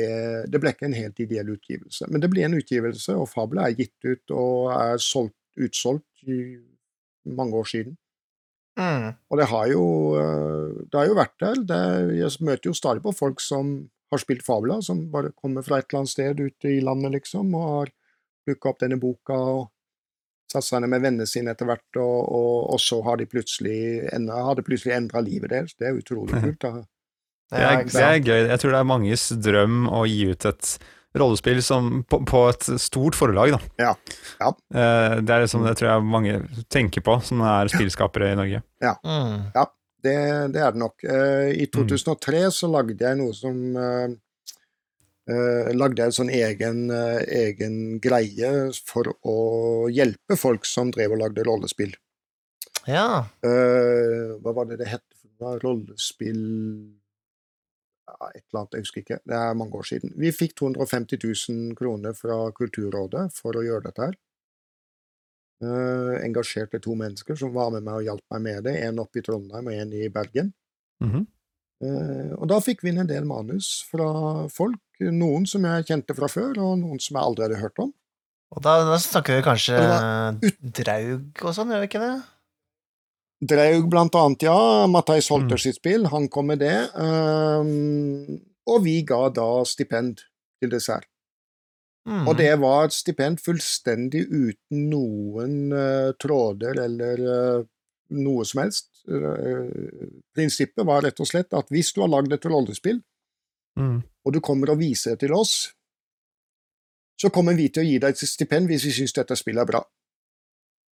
det, 0.00 0.12
det 0.48 0.62
ble 0.62 0.72
ikke 0.72 0.88
en 0.88 0.96
helt 0.96 1.20
ideell 1.20 1.52
utgivelse. 1.56 2.08
Men 2.08 2.22
det 2.22 2.30
ble 2.32 2.46
en 2.46 2.56
utgivelse, 2.56 3.18
og 3.18 3.28
Fabla 3.28 3.66
er 3.66 3.76
gitt 3.82 4.06
ut 4.06 4.38
og 4.38 4.70
er 4.78 5.02
solgt, 5.02 5.36
utsolgt 5.58 6.28
i 6.28 6.58
mange 7.30 7.56
år 7.56 7.68
siden. 7.68 7.96
Mm. 8.80 9.10
Og 9.28 9.40
det 9.40 9.48
har 9.50 9.66
jo, 9.68 9.84
eh, 10.20 10.84
det 10.86 10.98
har 10.98 11.08
jo 11.08 11.18
vært 11.18 11.36
der. 11.42 11.64
Det, 11.68 11.80
jeg 12.16 12.46
møter 12.46 12.70
jo 12.70 12.76
stadig 12.76 13.02
på 13.04 13.14
folk 13.16 13.42
som 13.44 13.90
har 14.10 14.22
spilt 14.22 14.44
Fabla, 14.46 14.80
som 14.82 15.04
bare 15.10 15.34
kommer 15.36 15.62
fra 15.66 15.78
et 15.78 15.88
eller 15.90 16.02
annet 16.02 16.14
sted 16.14 16.40
ute 16.40 16.70
i 16.70 16.80
landet, 16.82 17.12
liksom, 17.18 17.52
og 17.54 17.68
har 17.74 17.92
plukka 18.46 18.72
opp 18.72 18.80
denne 18.82 18.98
boka 19.00 19.36
og 19.36 19.68
satt 20.50 20.66
seg 20.66 20.82
ned 20.82 20.90
med 20.90 21.04
vennene 21.04 21.28
sine 21.30 21.52
etter 21.54 21.68
hvert, 21.68 21.86
og, 22.00 22.16
og, 22.26 22.54
og 22.74 22.80
så 22.82 22.98
har 23.06 23.20
de 23.20 23.28
plutselig, 23.30 23.82
har 24.10 24.62
plutselig 24.66 24.96
endra 24.96 25.22
livet 25.22 25.52
deres. 25.52 25.76
Det 25.78 25.86
er 25.86 26.00
utrolig 26.00 26.40
kult. 26.42 26.64
Da. 26.64 26.72
Det, 27.50 27.60
er, 27.60 27.84
det 27.86 28.06
er 28.06 28.18
gøy. 28.18 28.40
Jeg 28.48 28.62
tror 28.62 28.74
det 28.74 28.80
er 28.80 28.88
manges 28.90 29.28
drøm 29.46 29.84
å 29.90 30.02
gi 30.10 30.24
ut 30.32 30.48
et 30.50 30.72
rollespill 31.18 31.58
som, 31.64 32.02
på, 32.06 32.20
på 32.28 32.40
et 32.52 32.66
stort 32.78 33.16
forlag, 33.18 33.50
da. 33.56 33.60
Ja. 33.82 33.92
Ja. 34.38 34.50
Eh, 34.74 35.16
Det 35.26 35.34
er 35.34 35.44
liksom, 35.44 35.64
det 35.66 35.76
tror 35.80 35.90
jeg 35.90 36.06
mange 36.06 36.36
tenker 36.70 37.02
på, 37.06 37.16
som 37.26 37.42
er 37.42 37.70
spillskapere 37.72 38.32
i 38.32 38.38
Norge. 38.38 38.62
Mm. 38.80 39.50
Det, 40.00 40.16
det 40.54 40.60
er 40.62 40.72
det 40.72 40.80
nok. 40.80 41.02
Eh, 41.04 41.50
I 41.60 41.66
2003 41.74 42.44
så 42.56 42.70
lagde 42.72 42.96
jeg 43.04 43.18
noe 43.18 43.34
som 43.36 43.58
eh, 43.76 44.14
eh, 45.28 45.72
Lagde 45.76 46.00
jeg 46.00 46.08
en 46.12 46.16
sånn 46.20 46.30
egen, 46.32 46.86
egen 47.26 47.76
greie 48.00 48.52
for 48.86 49.10
å 49.26 49.36
hjelpe 49.92 50.38
folk 50.40 50.64
som 50.68 50.94
drev 50.94 51.16
og 51.18 51.24
lagde 51.26 51.44
rollespill. 51.44 51.92
Ja. 52.88 53.26
Eh, 53.44 54.38
hva 54.40 54.54
var 54.56 54.70
det 54.70 54.80
det 54.80 54.88
het? 54.94 55.04
Rollespill 55.40 56.40
ja, 56.40 56.99
Et 58.34 58.42
eller 58.42 58.60
annet, 58.60 58.76
jeg 58.76 58.86
husker 58.86 59.02
ikke. 59.04 59.20
Det 59.28 59.36
er 59.36 59.58
mange 59.58 59.78
år 59.78 59.86
siden. 59.88 60.12
Vi 60.20 60.32
fikk 60.34 60.56
250 60.60 61.20
000 61.24 61.76
kroner 61.78 62.16
fra 62.16 62.38
Kulturrådet 62.56 63.28
for 63.36 63.58
å 63.58 63.64
gjøre 63.66 63.88
dette 63.88 64.08
her. 64.08 64.18
Uh, 65.60 66.16
engasjerte 66.24 66.80
to 66.80 66.94
mennesker 66.96 67.36
som 67.36 67.52
var 67.52 67.68
med 67.74 67.84
meg 67.84 67.98
og 67.98 68.06
hjalp 68.06 68.24
meg 68.32 68.42
med 68.46 68.64
det. 68.68 68.78
En 68.86 69.02
oppe 69.02 69.20
i 69.20 69.24
Trondheim 69.24 69.68
og 69.68 69.76
en 69.76 69.92
i 69.92 70.08
Bergen. 70.08 70.54
Mm 71.04 71.10
-hmm. 71.10 71.26
uh, 71.84 72.32
og 72.40 72.48
da 72.48 72.60
fikk 72.60 72.82
vi 72.82 72.88
inn 72.88 73.00
en 73.04 73.08
del 73.08 73.24
manus 73.24 73.84
fra 73.90 74.48
folk. 74.48 74.80
Noen 75.00 75.46
som 75.46 75.64
jeg 75.64 75.86
kjente 75.86 76.14
fra 76.14 76.28
før, 76.28 76.58
og 76.58 76.78
noen 76.78 77.00
som 77.00 77.16
jeg 77.16 77.24
aldri 77.24 77.42
hadde 77.42 77.60
hørt 77.60 77.78
om. 77.78 77.92
Og 78.50 78.62
da, 78.62 78.84
da 78.84 78.98
snakker 78.98 79.36
vi 79.36 79.42
kanskje 79.42 79.78
det 79.78 80.52
Draug 80.60 81.44
og 81.44 81.54
sånn, 81.54 81.70
gjør 81.70 81.80
vi 81.80 81.90
ikke 81.90 82.02
det? 82.02 82.14
Draug 83.40 83.86
blant 83.90 84.14
annet, 84.14 84.42
ja. 84.44 84.86
Mathias 84.86 85.30
Holter 85.32 85.56
Mm. 85.56 85.62
sitt 85.62 85.76
spill, 85.78 86.06
han 86.12 86.28
kom 86.28 86.46
med 86.52 86.58
det. 86.60 86.90
Um, 86.94 88.40
og 88.68 88.84
vi 88.84 89.00
ga 89.02 89.28
da 89.32 89.64
stipend 89.64 90.20
til 90.60 90.70
dessert. 90.70 91.06
Mm. 92.08 92.26
Og 92.28 92.36
det 92.36 92.50
var 92.60 92.84
et 92.84 92.92
stipend 92.96 93.40
fullstendig 93.40 94.26
uten 94.28 94.90
noen 94.90 95.72
uh, 95.72 96.12
tråder 96.20 96.78
eller 96.84 97.20
uh, 97.60 97.64
noe 98.10 98.44
som 98.44 98.62
helst. 98.64 98.88
Uh, 99.08 99.68
prinsippet 100.36 100.84
var 100.88 101.02
rett 101.04 101.20
og 101.20 101.28
slett 101.28 101.52
at 101.56 101.68
hvis 101.72 101.92
du 101.96 102.00
har 102.02 102.08
lagd 102.12 102.32
et 102.32 102.44
rollespill, 102.48 103.00
Mm. 103.78 104.00
og 104.26 104.32
du 104.34 104.40
kommer 104.42 104.72
og 104.72 104.80
viser 104.80 105.12
det 105.14 105.20
til 105.20 105.32
oss, 105.32 105.70
så 107.20 107.30
kommer 107.30 107.54
vi 107.54 107.68
til 107.70 107.84
å 107.84 107.86
gi 107.86 107.98
deg 108.02 108.10
et 108.10 108.18
stipend 108.28 108.66
hvis 108.68 108.82
vi 108.84 108.90
syns 108.96 109.14
dette 109.14 109.36
spillet 109.38 109.62
er 109.62 109.68
bra. 109.68 109.80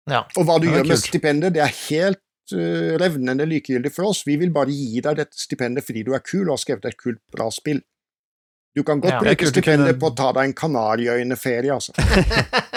Ja. 0.09 0.21
Og 0.39 0.45
hva 0.47 0.55
du 0.57 0.69
gjør 0.69 0.87
med 0.87 0.97
stipendet, 0.97 1.53
det 1.53 1.61
er 1.65 1.73
helt 1.89 2.21
revnende 2.51 3.45
likegyldig 3.47 3.91
for 3.93 4.09
oss. 4.09 4.23
Vi 4.27 4.35
vil 4.41 4.49
bare 4.51 4.71
gi 4.73 5.01
deg 5.01 5.15
dette 5.21 5.37
stipendet 5.37 5.85
fordi 5.85 6.03
du 6.03 6.13
er 6.13 6.19
kul 6.25 6.47
og 6.49 6.57
har 6.57 6.63
skrevet 6.65 6.85
et 6.85 6.97
kult, 6.97 7.19
bra 7.31 7.49
spill. 7.51 7.81
Du 8.75 8.83
kan 8.87 9.01
godt 9.03 9.11
Ja. 9.13 9.19
Bruke 9.19 9.47
stipendet 9.51 9.95
kunne- 9.95 9.99
på 9.99 10.11
å 10.11 10.15
ta 10.15 10.31
deg 10.33 10.43
en 10.45 10.53
Kanariøyene-ferie, 10.53 11.71
altså. 11.73 11.91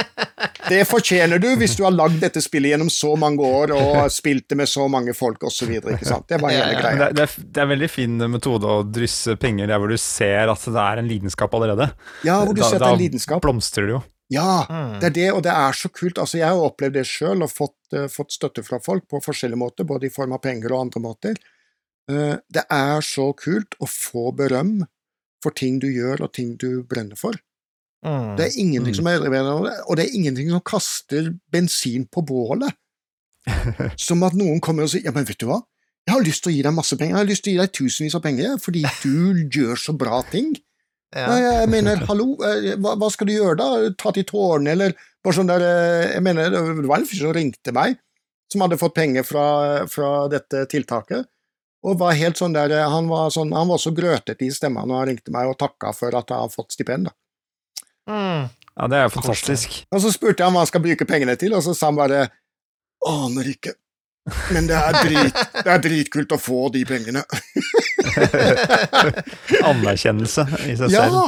Det 0.68 0.80
fortjener 0.88 1.38
du 1.38 1.50
hvis 1.60 1.74
du 1.76 1.82
har 1.84 1.92
lagd 1.92 2.20
dette 2.22 2.40
spillet 2.40 2.70
gjennom 2.72 2.88
så 2.90 3.10
mange 3.20 3.44
år 3.44 3.72
og 3.76 4.10
spilt 4.12 4.46
det 4.48 4.56
med 4.56 4.68
så 4.68 4.86
mange 4.88 5.12
folk 5.14 5.42
osv. 5.44 5.68
Det. 5.68 5.98
Det, 6.00 6.38
det, 6.38 7.26
det 7.52 7.60
er 7.60 7.62
en 7.66 7.68
veldig 7.74 7.90
fin 7.92 8.16
metode 8.32 8.64
å 8.64 8.78
drysse 8.88 9.36
penger 9.40 9.68
der 9.68 9.78
hvor 9.82 9.92
du 9.92 9.96
ser 10.00 10.48
at 10.48 10.64
det 10.64 10.80
er 10.80 11.02
en 11.02 11.08
lidenskap 11.10 11.52
allerede. 11.54 11.90
Ja, 12.24 12.38
hvor 12.44 12.54
du 12.56 12.62
Da- 12.62 12.70
ser 12.70 12.76
at 12.76 12.80
det 12.80 12.88
er 12.88 12.96
en 12.96 13.02
lidenskap. 13.04 13.42
Da 13.42 13.48
blomstrer 13.48 13.86
det 13.90 13.96
jo. 13.98 14.02
Ja, 14.34 14.66
Mm. 14.68 14.98
det 15.00 15.06
er 15.10 15.14
det, 15.18 15.28
og 15.32 15.42
det 15.46 15.52
er 15.54 15.72
så 15.78 15.88
kult. 15.94 16.18
Altså, 16.18 16.38
jeg 16.40 16.48
har 16.50 16.58
opplevd 16.68 16.94
det 16.98 17.06
sjøl 17.06 17.42
og 17.46 17.50
fått, 17.52 17.76
uh, 17.94 18.06
fått 18.10 18.34
støtte 18.36 18.64
fra 18.66 18.80
folk 18.82 19.06
på 19.08 19.22
forskjellige 19.22 19.60
måter, 19.60 19.86
både 19.88 20.06
i 20.10 20.12
form 20.14 20.32
av 20.36 20.42
penger 20.44 20.72
og 20.74 20.86
andre 20.88 21.00
måter. 21.04 21.38
Uh, 22.10 22.36
det 22.52 22.66
er 22.70 23.00
så 23.00 23.30
kult 23.38 23.76
å 23.80 23.86
få 23.88 24.28
berøm 24.36 24.82
for 25.44 25.52
ting 25.56 25.78
du 25.80 25.86
gjør 25.92 26.22
og 26.26 26.32
ting 26.36 26.56
du 26.60 26.82
brenner 26.82 27.16
for. 27.20 27.36
Mm. 28.04 28.36
Det 28.36 28.44
er 28.46 28.58
ingenting 28.60 28.92
Mm. 28.92 28.98
som 28.98 29.06
er 29.08 29.22
og 29.88 29.96
det 29.96 30.04
er 30.04 30.14
ingenting 30.16 30.50
som 30.50 30.60
kaster 30.60 31.30
bensin 31.52 32.04
på 32.06 32.20
bålet. 32.24 32.72
Som 34.00 34.22
at 34.24 34.32
noen 34.36 34.60
kommer 34.60 34.84
og 34.86 34.90
sier 34.92 35.04
ja, 35.04 35.12
men 35.12 35.24
vet 35.28 35.38
du 35.40 35.46
hva, 35.50 35.58
jeg 36.06 36.14
har 36.14 36.22
lyst 36.24 36.44
til 36.44 36.52
å 36.52 36.54
gi 36.56 36.62
deg 36.64 36.72
masse 36.76 36.96
penger, 36.96 37.14
jeg 37.16 37.20
har 37.22 37.28
lyst 37.28 37.44
til 37.44 37.52
å 37.52 37.54
gi 37.54 37.60
deg 37.60 37.72
tusenvis 37.76 38.14
av 38.16 38.22
penger 38.24 38.58
fordi 38.60 38.82
du 39.02 39.48
gjør 39.58 39.76
så 39.80 39.92
bra 39.96 40.22
ting. 40.30 40.54
Ja. 41.14 41.28
Nei, 41.30 41.42
jeg 41.44 41.70
mener, 41.70 42.00
hallo, 42.08 42.32
eh, 42.42 42.72
hva, 42.82 42.96
hva 42.98 43.08
skal 43.12 43.28
du 43.28 43.36
gjøre 43.36 43.58
da? 43.60 43.68
Ta 44.00 44.10
til 44.14 44.26
tårene, 44.26 44.72
eller 44.74 44.96
bare 45.22 45.36
sånn 45.36 45.50
der 45.50 45.62
eh, 45.62 46.14
Jeg 46.16 46.24
mener, 46.26 46.50
det 46.50 46.88
var 46.88 46.98
en 46.98 47.06
fyr 47.06 47.20
som 47.20 47.36
ringte 47.36 47.74
meg, 47.76 48.00
som 48.50 48.64
hadde 48.64 48.80
fått 48.80 48.96
penger 48.96 49.26
fra, 49.26 49.44
fra 49.90 50.10
dette 50.32 50.64
tiltaket, 50.72 51.28
og 51.86 52.00
var 52.00 52.18
helt 52.18 52.40
sånn 52.40 52.56
der 52.56 52.74
eh, 52.74 52.88
Han 52.90 53.06
var, 53.12 53.30
sånn, 53.34 53.54
han 53.54 53.70
var 53.70 53.78
så 53.82 53.94
grøtete 53.94 54.48
i 54.48 54.50
stemmen 54.54 54.90
når 54.90 55.00
han 55.00 55.08
ringte 55.12 55.34
meg 55.34 55.52
og 55.52 55.58
takka 55.60 55.94
for 55.94 56.18
at 56.18 56.34
han 56.34 56.48
har 56.48 56.52
fått 56.52 56.74
stipend. 56.74 57.10
da. 57.10 57.16
Mm. 58.10 58.50
Ja, 58.74 58.88
det 58.90 58.98
er 58.98 59.06
jo 59.06 59.14
fantastisk. 59.14 59.78
Og 59.94 60.02
så 60.02 60.10
spurte 60.10 60.42
jeg 60.42 60.50
om 60.50 60.56
hva 60.58 60.64
han 60.64 60.72
skal 60.72 60.82
bruke 60.82 61.06
pengene 61.06 61.38
til, 61.38 61.54
og 61.54 61.62
så 61.62 61.76
sa 61.78 61.92
han 61.92 62.00
bare 62.00 62.26
Aner 63.06 63.46
ikke. 63.52 63.76
Men 64.54 64.68
det 64.70 64.76
er, 64.78 64.96
drit, 65.04 65.40
det 65.58 65.68
er 65.68 65.82
dritkult 65.84 66.32
å 66.32 66.38
få 66.40 66.70
de 66.72 66.80
pengene. 66.88 67.20
Anerkjennelse 69.70 70.46
i 70.64 70.76
seg 70.80 70.94
selv. 70.94 71.20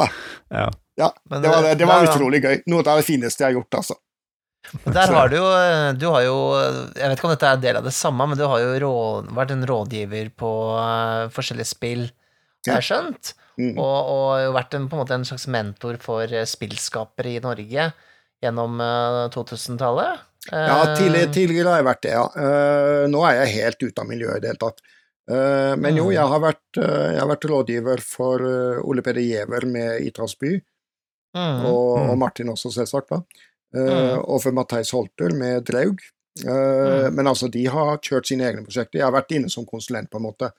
Ja! 0.49 0.71
Ja. 0.97 1.11
Det 1.29 1.49
var, 1.49 1.75
det 1.77 1.89
var 1.89 2.07
utrolig 2.09 2.41
gøy. 2.41 2.63
Noe 2.73 2.81
av 2.87 3.03
det 3.03 3.05
fineste 3.05 3.45
jeg 3.45 3.51
har 3.51 3.59
gjort, 3.59 3.81
altså. 3.83 3.99
Men 4.83 4.97
Der 4.97 5.13
har 5.15 5.29
du 5.31 5.37
jo 5.37 5.49
Du 5.95 6.07
har 6.11 6.25
jo 6.27 6.37
Jeg 6.59 7.07
vet 7.07 7.21
ikke 7.21 7.29
om 7.29 7.33
dette 7.37 7.47
er 7.47 7.55
en 7.55 7.63
del 7.63 7.77
av 7.79 7.85
det 7.87 7.95
samme, 7.95 8.27
men 8.27 8.39
du 8.39 8.43
har 8.51 8.63
jo 8.65 8.73
rå, 8.83 8.95
vært 9.37 9.53
en 9.55 9.67
rådgiver 9.69 10.33
på 10.35 10.53
uh, 10.75 11.29
forskjellige 11.35 11.71
spill, 11.71 12.09
har 12.67 12.81
jeg 12.81 12.89
skjønt. 12.89 13.35
Mm. 13.61 13.77
Og, 13.79 13.99
og 14.13 14.31
jo 14.43 14.57
vært 14.57 14.75
en, 14.77 14.89
på 14.91 14.97
en 14.97 15.05
måte 15.05 15.17
en 15.17 15.29
slags 15.29 15.47
mentor 15.53 15.97
for 16.03 16.29
eh, 16.29 16.45
spillskapere 16.49 17.37
i 17.37 17.45
Norge 17.45 17.87
gjennom 18.45 18.83
uh, 18.83 19.29
2000-tallet. 19.33 20.25
Ja, 20.53 20.83
Eh, 20.83 20.97
tidligere, 20.99 21.33
tidligere 21.35 21.69
har 21.73 21.77
jeg 21.83 21.87
vært 21.89 22.03
det, 22.03 22.13
ja. 22.13 22.27
Eh, 22.37 23.07
nå 23.11 23.25
er 23.27 23.41
jeg 23.45 23.55
helt 23.63 23.83
ute 23.83 24.01
av 24.03 24.07
miljøet 24.09 24.37
i 24.37 24.41
det 24.41 24.51
hele 24.53 24.63
tatt. 24.63 24.81
Eh, 25.29 25.75
men 25.77 25.97
jo, 25.97 26.05
Mm. 26.07 26.13
jeg 26.15 26.29
har 26.33 26.41
vært, 26.41 26.63
jeg 26.77 27.19
har 27.21 27.29
vært 27.29 27.49
rådgiver 27.51 28.01
for 28.01 28.39
Ole 28.85 29.03
Peder 29.03 29.21
Giæver 29.23 29.67
med 29.67 30.01
Itras 30.07 30.35
by, 30.39 30.53
mm, 31.35 31.65
og, 31.67 31.99
Mm. 31.99 32.11
og 32.11 32.19
Martin 32.19 32.49
også, 32.49 32.71
selvsagt, 32.73 33.09
da. 33.11 33.23
Mm. 33.75 34.23
Og 34.29 34.41
for 34.43 34.53
Matheis 34.53 34.91
Holter 34.91 35.35
med 35.35 35.65
Draug. 35.65 35.99
Mm. 36.45 37.15
Men 37.15 37.27
altså, 37.27 37.49
de 37.51 37.67
har 37.67 37.99
kjørt 37.99 38.27
sine 38.27 38.45
egne 38.45 38.63
prosjekter. 38.65 38.99
Jeg 39.01 39.03
har 39.05 39.13
vært 39.13 39.33
inne 39.35 39.51
som 39.51 39.67
konsulent, 39.67 40.09
på 40.11 40.17
en 40.17 40.23
måte. 40.23 40.53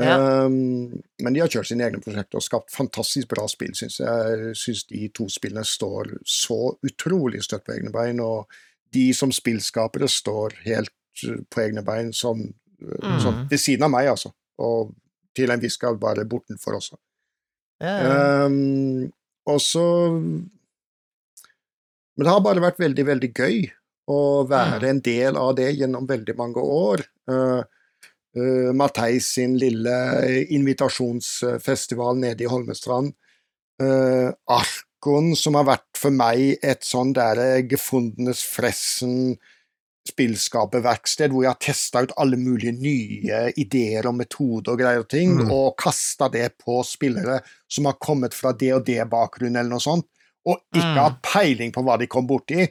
Ja. 0.00 0.44
Um, 0.46 1.02
men 1.20 1.32
de 1.34 1.40
har 1.40 1.48
kjørt 1.48 1.66
sine 1.66 1.82
egne 1.84 2.00
prosjekter 2.00 2.36
og 2.38 2.42
skapt 2.42 2.70
fantastisk 2.70 3.28
bra 3.28 3.46
spill, 3.50 3.72
syns 3.74 3.98
jeg. 3.98 4.06
Jeg 4.06 4.54
syns 4.56 4.84
de 4.86 5.08
to 5.08 5.24
spillene 5.28 5.64
står 5.66 6.12
så 6.24 6.76
utrolig 6.86 7.42
støtt 7.42 7.64
på 7.66 7.74
egne 7.76 7.90
bein, 7.92 8.20
og 8.20 8.46
de 8.94 9.08
som 9.14 9.32
spillskapere 9.34 10.08
står 10.08 10.58
helt 10.64 10.94
uh, 11.26 11.40
på 11.50 11.64
egne 11.66 11.84
bein, 11.86 12.12
sånn, 12.16 12.50
Mm. 12.78 13.16
sånn 13.18 13.38
ved 13.50 13.58
siden 13.58 13.88
av 13.88 13.90
meg, 13.90 14.06
altså. 14.06 14.30
Og 14.62 14.92
til 15.34 15.50
en 15.50 15.58
viss 15.58 15.76
grad 15.82 15.98
bare 15.98 16.22
bortenfor 16.30 16.76
også. 16.78 16.94
Ja. 17.82 18.44
Um, 18.46 19.10
og 19.46 19.58
så 19.62 19.82
Men 22.14 22.22
det 22.26 22.30
har 22.30 22.40
bare 22.42 22.62
vært 22.62 22.78
veldig, 22.78 23.04
veldig 23.06 23.28
gøy 23.34 23.58
å 24.10 24.46
være 24.46 24.88
en 24.90 25.00
del 25.00 25.36
av 25.38 25.52
det 25.58 25.68
gjennom 25.78 26.06
veldig 26.06 26.34
mange 26.38 26.62
år. 26.62 27.02
Uh, 27.30 27.62
uh, 28.38 28.70
Matheis 28.74 29.28
sin 29.34 29.54
lille 29.58 29.94
invitasjonsfestival 30.50 32.18
nede 32.18 32.46
i 32.46 32.50
Holmestrand. 32.50 33.12
Uh, 33.82 34.30
Arkon, 34.98 35.36
som 35.36 35.54
har 35.54 35.64
vært 35.68 35.98
for 35.98 36.10
meg 36.10 36.58
et 36.62 36.82
sånn 36.82 37.12
der 37.14 37.62
gefundenes 37.70 38.40
fressen 38.42 39.36
spillskaperverksted, 40.08 41.30
hvor 41.30 41.44
jeg 41.44 41.52
har 41.52 41.60
testa 41.60 42.02
ut 42.02 42.14
alle 42.18 42.38
mulige 42.40 42.72
nye 42.72 43.52
ideer 43.60 44.06
og 44.08 44.16
metoder 44.16 44.72
og 44.72 44.78
greier 44.80 45.00
og 45.04 45.08
ting, 45.12 45.36
Mm. 45.36 45.50
og 45.52 45.76
kasta 45.76 46.28
det 46.32 46.56
på 46.58 46.82
spillere 46.84 47.42
som 47.68 47.84
har 47.84 47.94
kommet 48.00 48.32
fra 48.34 48.52
det 48.52 48.72
og 48.72 48.84
det 48.86 49.04
bakgrunn, 49.10 49.56
eller 49.56 49.68
noe 49.70 49.80
sånt, 49.80 50.06
og 50.46 50.56
ikke 50.74 50.94
Mm. 50.94 50.98
har 50.98 51.18
peiling 51.22 51.72
på 51.72 51.82
hva 51.84 51.98
de 51.98 52.06
kom 52.06 52.26
borti. 52.26 52.68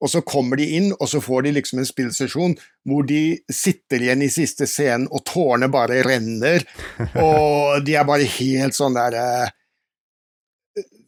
Og 0.00 0.08
så 0.08 0.22
kommer 0.24 0.56
de 0.56 0.64
inn, 0.76 0.92
og 0.92 1.08
så 1.08 1.20
får 1.20 1.42
de 1.44 1.52
liksom 1.52 1.78
en 1.80 1.84
spillsesjon 1.84 2.56
hvor 2.86 3.04
de 3.04 3.38
sitter 3.50 3.98
igjen 4.00 4.22
i 4.22 4.28
siste 4.28 4.64
scenen, 4.66 5.08
og 5.10 5.24
tårene 5.24 5.68
bare 5.70 6.02
renner, 6.04 6.64
og 7.16 7.84
de 7.84 7.94
er 7.96 8.04
bare 8.04 8.24
helt 8.24 8.72
sånn 8.74 8.94
der 8.94 9.14
eh, 9.14 9.50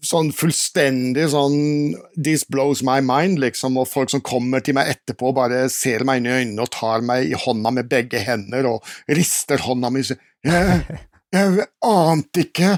Sånn 0.00 0.30
fullstendig 0.32 1.26
sånn 1.34 1.92
This 2.16 2.46
blows 2.48 2.80
my 2.86 2.98
mind, 3.04 3.40
liksom, 3.42 3.76
og 3.80 3.88
folk 3.90 4.12
som 4.12 4.22
kommer 4.24 4.64
til 4.64 4.78
meg 4.78 4.94
etterpå, 4.94 5.34
bare 5.36 5.66
ser 5.72 6.06
meg 6.08 6.22
inn 6.22 6.30
i 6.30 6.36
øynene 6.38 6.64
og 6.64 6.72
tar 6.72 7.04
meg 7.04 7.28
i 7.28 7.36
hånda 7.36 7.74
med 7.76 7.90
begge 7.90 8.22
hender 8.24 8.70
og 8.70 8.94
rister 9.12 9.60
hånda 9.66 9.92
mi 9.92 10.04
jeg, 10.06 10.98
jeg 11.34 11.66
ante 11.84 12.46
ikke 12.46 12.72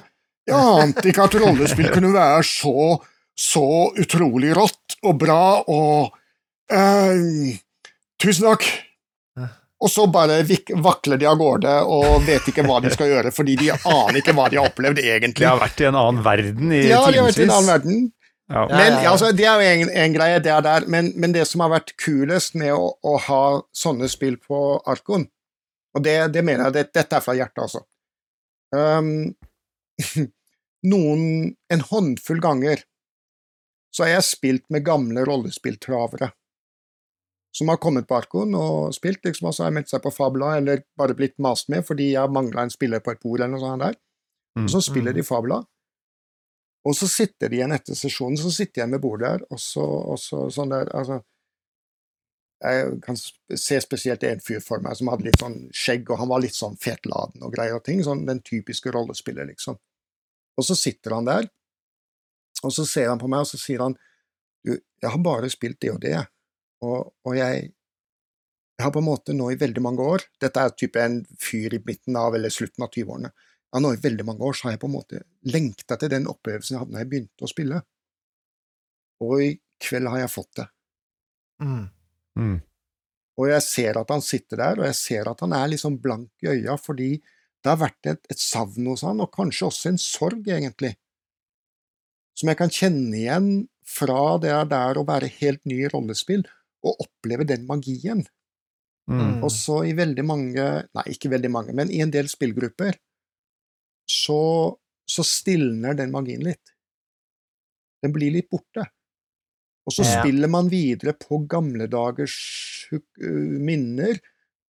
Jeg 0.51 0.59
ante 0.59 1.07
ikke 1.09 1.27
at 1.29 1.37
rollespill 1.39 1.93
kunne 1.95 2.11
være 2.17 2.43
så 2.47 2.99
så 3.39 3.93
utrolig 3.97 4.51
rått 4.57 4.99
og 5.09 5.15
bra 5.23 5.43
og 5.73 6.11
uh, 6.73 7.55
Tusen 8.23 8.47
takk! 8.47 8.67
Og 9.83 9.91
så 9.91 10.07
bare 10.07 10.41
vakler 10.79 11.19
de 11.19 11.27
av 11.27 11.39
gårde 11.41 11.71
og 11.91 12.23
vet 12.27 12.47
ikke 12.53 12.63
hva 12.67 12.79
de 12.85 12.93
skal 12.95 13.09
gjøre, 13.11 13.33
fordi 13.35 13.57
de 13.59 13.73
aner 13.75 14.21
ikke 14.21 14.35
hva 14.37 14.47
de 14.51 14.61
har 14.61 14.69
opplevd 14.71 15.01
egentlig. 15.03 15.43
De 15.43 15.49
har 15.51 15.59
vært 15.59 15.83
i 15.83 15.89
en 15.89 15.99
annen 15.99 16.23
verden 16.23 16.75
i 16.75 16.83
Ja, 16.87 17.01
de 17.09 17.19
har 17.19 17.27
vært 17.27 17.41
i 17.41 17.47
en 17.49 17.55
annen 17.57 17.71
verden. 17.73 18.05
Ja. 18.53 18.67
Men 18.69 18.99
altså, 19.09 19.33
det 19.35 19.47
er 19.49 19.59
jo 19.59 19.71
en, 19.71 19.91
en 20.05 20.15
greie, 20.15 20.43
det 20.45 20.53
er 20.55 20.63
der. 20.63 20.87
Men, 20.93 21.11
men 21.19 21.35
det 21.35 21.47
som 21.51 21.65
har 21.65 21.73
vært 21.73 21.95
kulest 21.99 22.55
med 22.59 22.75
å, 22.77 22.93
å 22.95 23.17
ha 23.27 23.45
sånne 23.75 24.11
spill 24.13 24.37
på 24.43 24.61
Arkon, 24.87 25.27
og 25.97 26.05
det, 26.07 26.17
det 26.37 26.45
mener 26.47 26.69
jeg, 26.69 26.77
det, 26.77 26.85
dette 26.95 27.19
er 27.19 27.25
fra 27.25 27.35
hjertet, 27.37 27.65
altså 27.67 27.83
um, 28.73 29.35
Noen 30.93 31.25
En 31.71 31.83
håndfull 31.91 32.41
ganger 32.43 32.81
så 33.93 34.07
har 34.07 34.15
jeg 34.15 34.25
spilt 34.25 34.65
med 34.73 34.87
gamle 34.87 35.21
rollespilltravere 35.29 36.31
som 37.53 37.69
har 37.69 37.81
kommet 37.81 38.09
på 38.09 38.17
Arkon 38.17 38.55
og 38.57 38.95
spilt, 38.97 39.21
liksom, 39.27 39.51
og 39.51 39.55
så 39.55 39.65
har 39.65 39.71
jeg 39.71 39.79
meldt 39.81 39.93
seg 39.93 40.03
på 40.05 40.13
Fabla, 40.15 40.55
eller 40.61 40.85
bare 40.99 41.17
blitt 41.17 41.37
mast 41.43 41.69
med 41.73 41.85
fordi 41.87 42.13
jeg 42.15 42.33
mangla 42.33 42.65
en 42.65 42.73
spiller 42.73 43.03
på 43.05 43.13
et 43.13 43.21
bord, 43.21 43.41
eller 43.41 43.53
noe 43.53 43.63
sånt 43.63 43.85
der. 43.85 43.99
Mm. 44.57 44.65
Og 44.65 44.73
så 44.73 44.81
spiller 44.85 45.17
de 45.17 45.25
Fabla, 45.27 45.61
og 46.89 46.97
så 46.99 47.07
sitter 47.09 47.51
de 47.51 47.61
igjen 47.61 47.75
etter 47.77 47.97
sesjonen, 47.99 48.41
så 48.41 48.51
sitter 48.51 48.83
jeg 48.83 48.91
med 48.91 49.03
bordet 49.05 49.29
der, 49.29 49.45
og 49.55 49.61
så, 49.63 49.85
og 49.85 50.19
så 50.21 50.49
sånn 50.51 50.73
der, 50.75 50.91
altså 50.97 51.23
Jeg 52.63 53.01
kan 53.03 53.17
se 53.19 53.77
spesielt 53.83 54.23
en 54.23 54.41
fyr 54.41 54.61
for 54.63 54.79
meg 54.79 54.95
som 54.95 55.09
hadde 55.11 55.25
litt 55.27 55.41
sånn 55.41 55.57
skjegg, 55.75 56.07
og 56.15 56.21
han 56.21 56.29
var 56.31 56.45
litt 56.45 56.55
sånn 56.55 56.77
fetladen 56.79 57.43
og 57.43 57.57
greier 57.57 57.81
og 57.81 57.83
ting, 57.83 58.05
sånn 58.07 58.23
den 58.29 58.39
typiske 58.47 58.93
rollespiller, 58.95 59.49
liksom. 59.51 59.81
Og 60.55 60.67
så 60.69 60.77
sitter 60.79 61.17
han 61.17 61.27
der, 61.27 61.49
og 62.63 62.71
så 62.71 62.85
ser 62.87 63.11
han 63.11 63.19
på 63.19 63.27
meg, 63.27 63.43
og 63.43 63.51
så 63.51 63.59
sier 63.59 63.83
han 63.83 63.97
du, 64.63 64.77
jeg 64.79 65.11
har 65.11 65.19
bare 65.27 65.51
spilt 65.51 65.81
det 65.83 65.91
og 65.91 65.99
det, 66.05 66.15
og, 66.83 67.13
og 67.27 67.39
jeg 67.39 67.71
jeg 68.83 68.89
har 68.89 68.95
på 68.97 69.03
en 69.03 69.07
måte 69.07 69.35
nå 69.37 69.45
i 69.53 69.59
veldig 69.61 69.83
mange 69.85 70.03
år 70.03 70.25
Dette 70.43 70.59
er 70.59 70.73
type 70.75 70.99
en 70.99 71.21
fyr 71.39 71.77
i 71.77 71.79
midten 71.87 72.17
av 72.19 72.35
eller 72.35 72.51
slutten 72.51 72.83
av 72.83 72.89
20-årene. 72.91 73.29
Ja, 73.73 73.81
nå 73.81 73.93
i 73.95 74.01
veldig 74.03 74.25
mange 74.27 74.43
år 74.49 74.57
så 74.59 74.67
har 74.67 74.75
jeg 74.75 74.81
på 74.83 74.89
en 74.89 74.97
måte 74.97 75.21
lengta 75.55 75.97
til 76.01 76.11
den 76.11 76.27
opplevelsen 76.29 76.75
jeg 76.75 76.81
hadde 76.83 76.97
da 76.97 77.03
jeg 77.05 77.11
begynte 77.13 77.47
å 77.47 77.51
spille. 77.53 77.79
Og 79.23 79.35
i 79.45 79.51
kveld 79.87 80.11
har 80.11 80.25
jeg 80.25 80.33
fått 80.33 80.59
det. 80.59 80.67
Mm. 81.63 81.85
Mm. 82.43 82.57
Og 83.39 83.49
jeg 83.49 83.65
ser 83.65 84.01
at 84.01 84.11
han 84.13 84.25
sitter 84.25 84.61
der, 84.61 84.83
og 84.83 84.89
jeg 84.89 84.99
ser 84.99 85.31
at 85.31 85.45
han 85.47 85.55
er 85.57 85.71
liksom 85.73 86.01
blank 86.03 86.45
i 86.45 86.51
øya 86.53 86.75
fordi 86.81 87.13
det 87.63 87.71
har 87.71 87.79
vært 87.81 88.11
et, 88.11 88.27
et 88.35 88.43
savn 88.43 88.89
hos 88.91 89.05
han, 89.07 89.23
og 89.23 89.31
kanskje 89.37 89.69
også 89.69 89.93
en 89.93 90.01
sorg, 90.03 90.43
egentlig, 90.51 90.97
som 92.35 92.51
jeg 92.51 92.59
kan 92.59 92.73
kjenne 92.75 93.15
igjen 93.21 93.49
fra 93.87 94.41
det 94.43 94.57
der 94.73 94.99
å 94.99 95.07
være 95.07 95.31
helt 95.39 95.63
ny 95.71 95.85
i 95.85 95.93
rollespill 95.93 96.43
og 96.83 97.03
oppleve 97.05 97.47
den 97.49 97.67
magien. 97.69 98.25
Mm. 99.11 99.43
Og 99.43 99.51
så 99.51 99.81
i 99.89 99.95
veldig 99.99 100.25
mange, 100.27 100.67
nei, 100.95 101.05
ikke 101.15 101.31
veldig 101.33 101.51
mange, 101.51 101.75
men 101.75 101.91
i 101.91 102.01
en 102.05 102.13
del 102.15 102.29
spillgrupper, 102.31 102.97
så, 104.09 104.75
så 105.09 105.25
stilner 105.27 105.97
den 105.99 106.13
magien 106.15 106.45
litt. 106.47 106.75
Den 108.03 108.15
blir 108.15 108.35
litt 108.35 108.51
borte. 108.51 108.87
Og 109.87 109.95
så 109.97 110.05
Ja. 110.07 110.21
spiller 110.21 110.51
man 110.51 110.69
videre 110.71 111.15
på 111.19 111.41
gamle 111.51 111.89
dagers 111.91 112.37
minner 113.27 114.19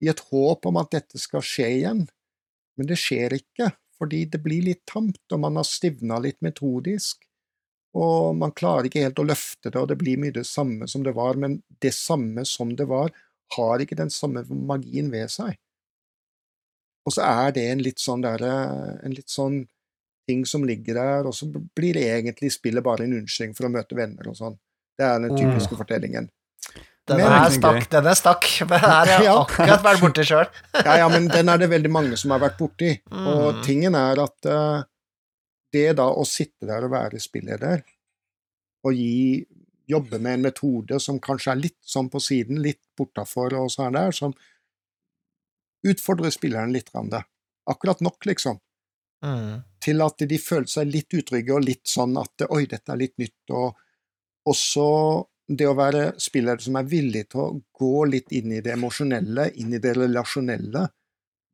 i 0.02 0.08
et 0.10 0.20
håp 0.30 0.66
om 0.66 0.76
at 0.80 0.90
dette 0.90 1.18
skal 1.22 1.42
skje 1.42 1.68
igjen. 1.78 2.04
Men 2.76 2.88
det 2.90 2.98
skjer 2.98 3.36
ikke, 3.36 3.70
fordi 3.98 4.24
det 4.30 4.42
blir 4.42 4.64
litt 4.66 4.82
tamt, 4.90 5.22
og 5.30 5.40
man 5.40 5.56
har 5.60 5.66
stivna 5.68 6.18
litt 6.22 6.40
metodisk. 6.42 7.22
Og 7.94 8.34
man 8.36 8.50
klarer 8.52 8.88
ikke 8.88 9.04
helt 9.04 9.20
å 9.22 9.26
løfte 9.28 9.70
det, 9.70 9.76
og 9.78 9.86
det 9.88 9.98
blir 10.00 10.18
mye 10.18 10.34
det 10.34 10.46
samme 10.48 10.88
som 10.90 11.04
det 11.06 11.12
var, 11.14 11.34
men 11.38 11.60
det 11.80 11.92
samme 11.94 12.42
som 12.44 12.72
det 12.74 12.88
var, 12.90 13.12
har 13.56 13.78
ikke 13.84 13.96
den 14.00 14.10
samme 14.10 14.42
magien 14.50 15.12
ved 15.12 15.30
seg. 15.30 15.54
Og 17.06 17.12
så 17.14 17.22
er 17.22 17.52
det 17.54 17.66
en 17.70 17.82
litt 17.84 18.00
sånn 18.00 18.22
derre 18.24 18.50
En 19.04 19.12
litt 19.12 19.28
sånn 19.28 19.66
ting 20.26 20.46
som 20.48 20.62
ligger 20.64 20.96
der, 20.96 21.26
og 21.28 21.34
så 21.36 21.44
blir 21.52 21.92
det 21.98 22.06
egentlig 22.08 22.48
spillet 22.54 22.82
bare 22.82 23.04
en 23.04 23.12
unnskyldning 23.18 23.52
for 23.58 23.66
å 23.68 23.72
møte 23.74 23.94
venner 23.98 24.30
og 24.30 24.38
sånn. 24.38 24.54
Det 24.96 25.04
er 25.04 25.18
den 25.20 25.34
typiske 25.36 25.76
fortellingen. 25.76 26.30
Den 27.06 27.18
Men- 27.20 27.28
er 27.36 27.50
stakk, 27.52 27.90
den 27.92 28.06
er 28.08 28.14
stakk. 28.16 28.46
Men 28.70 28.78
her 28.80 28.88
har 28.88 29.06
jeg 29.12 29.24
Ja. 29.28 29.34
akkurat 29.44 29.82
vært 29.84 30.00
borti 30.00 30.24
sjøl. 30.24 30.48
Ja, 30.80 30.96
ja, 31.02 31.08
men 31.12 31.28
den 31.28 31.50
er 31.52 31.58
det 31.60 31.68
veldig 31.68 31.90
mange 31.92 32.16
som 32.16 32.30
har 32.32 32.40
vært 32.40 32.56
borti. 32.56 32.94
Og 33.12 33.54
Mm. 33.58 33.62
tingen 33.66 33.94
er 33.94 34.22
at 34.24 34.46
eh, 34.48 34.82
det 35.74 35.90
da 35.98 36.06
å 36.14 36.24
sitte 36.28 36.68
der 36.70 36.86
og 36.86 36.94
være 36.94 37.20
spilleder, 37.22 37.84
og 38.84 38.96
gi 38.96 39.44
jobbe 39.90 40.18
med 40.18 40.38
en 40.38 40.46
metode 40.48 40.98
som 41.02 41.20
kanskje 41.20 41.52
er 41.52 41.60
litt 41.60 41.80
sånn 41.84 42.08
på 42.12 42.20
siden, 42.22 42.62
litt 42.64 42.80
bortafor 42.96 43.56
og 43.58 43.70
sånn 43.72 43.96
der, 43.96 44.14
som 44.16 44.32
utfordrer 45.84 46.32
spilleren 46.32 46.72
litt. 46.72 46.90
Akkurat 47.68 48.00
nok, 48.04 48.24
liksom. 48.28 48.60
Mm. 49.24 49.60
Til 49.84 50.04
at 50.04 50.24
de 50.28 50.38
føler 50.40 50.70
seg 50.70 50.88
litt 50.88 51.12
utrygge 51.16 51.54
og 51.56 51.64
litt 51.64 51.84
sånn 51.88 52.16
at 52.20 52.46
oi, 52.48 52.64
dette 52.70 52.92
er 52.92 53.00
litt 53.00 53.16
nytt. 53.20 53.52
Og 53.52 53.76
også 54.48 54.88
det 55.48 55.68
å 55.68 55.76
være 55.76 56.14
spiller 56.20 56.60
som 56.64 56.78
er 56.80 56.88
villig 56.88 57.26
til 57.32 57.42
å 57.42 57.48
gå 57.76 58.04
litt 58.08 58.32
inn 58.36 58.56
i 58.56 58.62
det 58.64 58.72
emosjonelle, 58.76 59.50
inn 59.60 59.76
i 59.76 59.80
det 59.82 59.94
relasjonelle, 59.98 60.86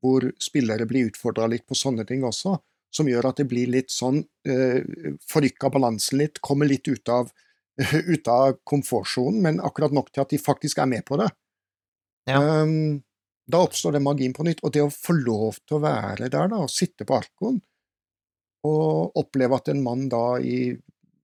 hvor 0.00 0.30
spillere 0.40 0.86
blir 0.88 1.10
utfordra 1.10 1.48
litt 1.50 1.66
på 1.68 1.76
sånne 1.76 2.06
ting 2.08 2.22
også, 2.24 2.54
som 2.94 3.08
gjør 3.08 3.30
at 3.30 3.40
det 3.40 3.46
blir 3.50 3.70
litt 3.70 3.92
sånn 3.94 4.22
eh, 4.48 4.82
Forrykka 5.30 5.70
balansen 5.72 6.20
litt, 6.20 6.40
kommer 6.42 6.68
litt 6.70 6.88
ut 6.90 7.08
av, 7.12 7.30
ut 8.12 8.30
av 8.30 8.58
komfortsonen, 8.66 9.40
men 9.44 9.62
akkurat 9.64 9.94
nok 9.94 10.10
til 10.10 10.24
at 10.24 10.34
de 10.34 10.40
faktisk 10.42 10.82
er 10.82 10.90
med 10.90 11.06
på 11.06 11.20
det. 11.20 11.30
Ja. 12.30 12.40
Um, 12.62 13.02
da 13.50 13.62
oppstår 13.64 13.96
den 13.96 14.06
magien 14.06 14.34
på 14.36 14.46
nytt. 14.46 14.62
Og 14.66 14.74
det 14.74 14.84
å 14.84 14.92
få 14.92 15.16
lov 15.16 15.58
til 15.64 15.78
å 15.78 15.84
være 15.84 16.28
der, 16.30 16.50
da, 16.52 16.62
og 16.62 16.72
sitte 16.72 17.06
på 17.06 17.16
Arkoen, 17.18 17.60
og 18.66 19.16
oppleve 19.18 19.56
at 19.56 19.70
en 19.72 19.82
mann 19.82 20.08
da 20.12 20.24
i 20.44 20.74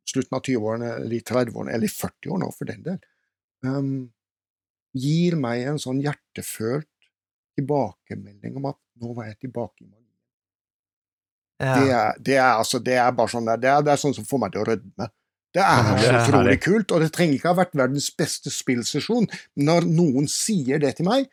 slutten 0.06 0.38
av 0.38 0.42
20-årene, 0.46 0.92
eller 1.02 1.18
i 1.18 1.22
30-årene, 1.26 1.74
eller 1.76 1.90
i 1.90 1.92
40-årene 1.92 2.50
for 2.54 2.70
den 2.70 2.84
del, 2.86 3.00
um, 3.66 3.94
gir 4.96 5.36
meg 5.40 5.66
en 5.66 5.80
sånn 5.82 6.00
hjertefølt 6.04 6.88
tilbakemelding 7.56 8.56
om 8.60 8.70
at 8.70 8.80
nå 9.02 9.12
var 9.16 9.30
jeg 9.30 9.46
tilbake 9.46 9.84
i 9.84 9.88
magien. 9.88 10.05
Ja. 11.62 11.74
Det, 11.76 11.92
er, 11.92 12.18
det, 12.20 12.34
er, 12.36 12.50
altså, 12.60 12.78
det 12.84 12.98
er 13.00 13.14
bare 13.16 13.32
sånn 13.32 13.46
der, 13.48 13.56
det 13.62 13.70
er, 13.72 13.84
det 13.86 13.94
er 13.94 14.00
sånn 14.02 14.12
som 14.16 14.26
får 14.28 14.42
meg 14.42 14.52
til 14.52 14.60
å 14.60 14.66
rødme. 14.68 15.06
Det 15.56 15.62
er 15.64 15.86
så 16.02 16.10
utrolig 16.18 16.56
kult, 16.60 16.92
og 16.92 17.00
det 17.00 17.08
trenger 17.16 17.38
ikke 17.38 17.48
ha 17.48 17.56
vært 17.62 17.78
verdens 17.80 18.10
beste 18.12 18.50
spillsesjon. 18.52 19.24
Når 19.64 19.86
noen 19.88 20.26
sier 20.28 20.82
det 20.82 20.90
til 20.98 21.08
meg, 21.08 21.30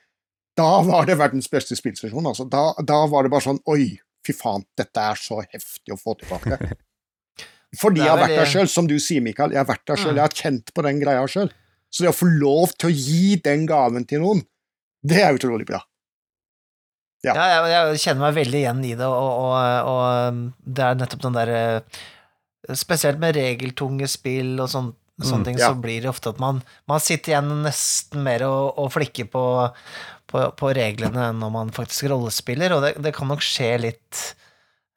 da 0.56 0.70
var 0.88 1.10
det 1.10 1.18
verdens 1.20 1.50
beste 1.52 1.76
spillsesjon. 1.76 2.30
Altså. 2.30 2.46
Da, 2.48 2.70
da 2.88 3.02
var 3.12 3.26
det 3.28 3.34
bare 3.34 3.44
sånn 3.44 3.60
Oi, 3.74 3.90
fy 4.24 4.36
faen, 4.38 4.64
dette 4.80 5.04
er 5.12 5.20
så 5.20 5.42
heftig 5.44 5.92
å 5.92 6.00
få 6.00 6.16
tilbake. 6.22 6.56
Fordi 7.82 8.04
jeg 8.04 8.12
har 8.14 8.22
vært 8.22 8.38
der 8.38 8.52
sjøl, 8.54 8.70
som 8.70 8.88
du 8.88 8.96
sier, 9.02 9.24
Mikael. 9.26 9.52
Jeg 9.52 9.60
har 9.60 9.68
vært 9.68 9.84
der 9.90 10.00
selv, 10.00 10.14
Mm. 10.14 10.20
jeg 10.22 10.24
har 10.30 10.40
kjent 10.40 10.74
på 10.78 10.84
den 10.86 11.00
greia 11.02 11.28
sjøl. 11.28 11.52
Så 11.92 12.06
det 12.06 12.12
å 12.14 12.16
få 12.16 12.30
lov 12.32 12.72
til 12.78 12.90
å 12.92 12.94
gi 12.96 13.36
den 13.44 13.66
gaven 13.70 14.06
til 14.08 14.22
noen, 14.24 14.44
det 15.04 15.20
er 15.26 15.36
utrolig 15.36 15.66
bra. 15.68 15.82
Ja. 17.24 17.34
Ja, 17.38 17.44
jeg, 17.48 17.70
jeg 17.72 18.02
kjenner 18.04 18.26
meg 18.26 18.36
veldig 18.36 18.60
igjen 18.60 18.82
i 18.84 18.96
det, 19.00 19.08
og, 19.08 19.30
og, 19.46 19.54
og 19.88 20.34
um, 20.34 20.42
det 20.68 20.84
er 20.90 20.98
nettopp 21.00 21.22
den 21.24 21.38
derre 21.38 21.62
Spesielt 22.80 23.20
med 23.20 23.36
regeltunge 23.36 24.08
spill 24.08 24.54
og 24.64 24.70
sånn, 24.72 24.94
sånne 25.20 25.42
Mm, 25.44 25.48
ting, 25.50 25.58
ja. 25.60 25.68
så 25.72 25.80
blir 25.84 26.02
det 26.04 26.10
ofte 26.10 26.32
at 26.32 26.40
man, 26.40 26.62
man 26.90 27.02
sitter 27.04 27.34
igjen 27.34 27.50
nesten 27.66 28.24
mer 28.24 28.46
og, 28.48 28.78
og 28.80 28.88
flikker 28.96 29.28
på, 29.32 29.44
på, 30.32 30.46
på 30.60 30.72
reglene 30.76 31.28
enn 31.30 31.42
når 31.44 31.52
man 31.54 31.74
faktisk 31.76 32.08
rollespiller, 32.12 32.72
og 32.76 32.86
det, 32.86 32.94
det 33.04 33.12
kan 33.16 33.28
nok 33.30 33.44
skje 33.44 33.68
litt 33.84 34.22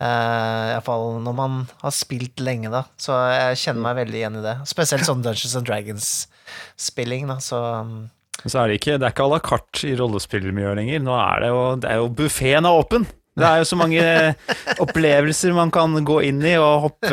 uh, 0.00 0.72
Iallfall 0.76 1.18
når 1.26 1.36
man 1.36 1.58
har 1.82 1.94
spilt 1.94 2.40
lenge, 2.42 2.70
da. 2.72 2.84
Så 3.02 3.18
jeg 3.34 3.58
kjenner 3.64 3.82
meg 3.88 3.98
veldig 4.04 4.20
igjen 4.22 4.38
i 4.40 4.44
det. 4.46 4.54
Spesielt 4.70 5.06
sånn 5.10 5.26
Dungeons 5.26 5.58
and 5.58 5.66
Dragons-spilling, 5.68 7.26
da, 7.34 7.38
så 7.42 7.60
um, 7.82 7.96
Så 8.44 8.60
er 8.60 8.68
det 8.68 8.80
ikke 8.80 8.98
Det 9.00 9.06
er 9.08 9.14
ikke 9.14 9.26
à 9.26 9.32
la 9.32 9.38
carte 9.42 9.86
i 9.88 9.94
rollespillmiljøet 9.98 10.76
lenger. 10.80 11.06
Nå 11.06 11.14
er 11.18 11.44
det 11.44 11.52
jo, 11.54 11.62
det 11.82 11.92
er 11.92 12.02
jo 12.02 12.10
Buffeen 12.18 12.68
er 12.68 12.82
åpen! 12.82 13.06
Det 13.36 13.44
er 13.44 13.58
jo 13.60 13.66
så 13.68 13.76
mange 13.76 14.00
opplevelser 14.84 15.52
man 15.52 15.68
kan 15.74 15.92
gå 16.08 16.14
inn 16.24 16.38
i 16.48 16.54
og 16.56 16.86
hoppe 16.86 17.10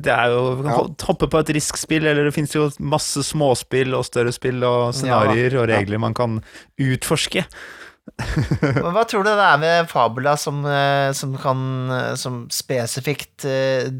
Det 0.00 0.12
er 0.14 0.32
jo 0.32 0.44
Ja. 0.64 0.78
Hoppe 1.04 1.28
på 1.28 1.42
et 1.42 1.50
risk-spill, 1.58 2.06
eller 2.08 2.24
det 2.28 2.32
finnes 2.36 2.54
jo 2.56 2.70
masse 2.80 3.20
småspill 3.28 3.92
og 3.98 4.06
større 4.08 4.32
spill 4.32 4.64
og 4.64 4.94
scenarioer 4.96 5.58
og 5.60 5.68
regler 5.68 6.00
man 6.00 6.16
kan 6.16 6.38
utforske. 6.80 7.44
Men 8.80 8.94
hva 8.94 9.04
tror 9.04 9.26
du 9.26 9.28
det 9.28 9.44
er 9.44 9.60
med 9.60 9.90
Fabula 9.90 10.32
som, 10.40 10.62
eh, 10.64 11.10
som 11.12 11.34
kan 11.36 11.58
eh, 11.92 12.14
Som 12.16 12.38
spesifikt 12.48 13.44
eh, 13.44 13.90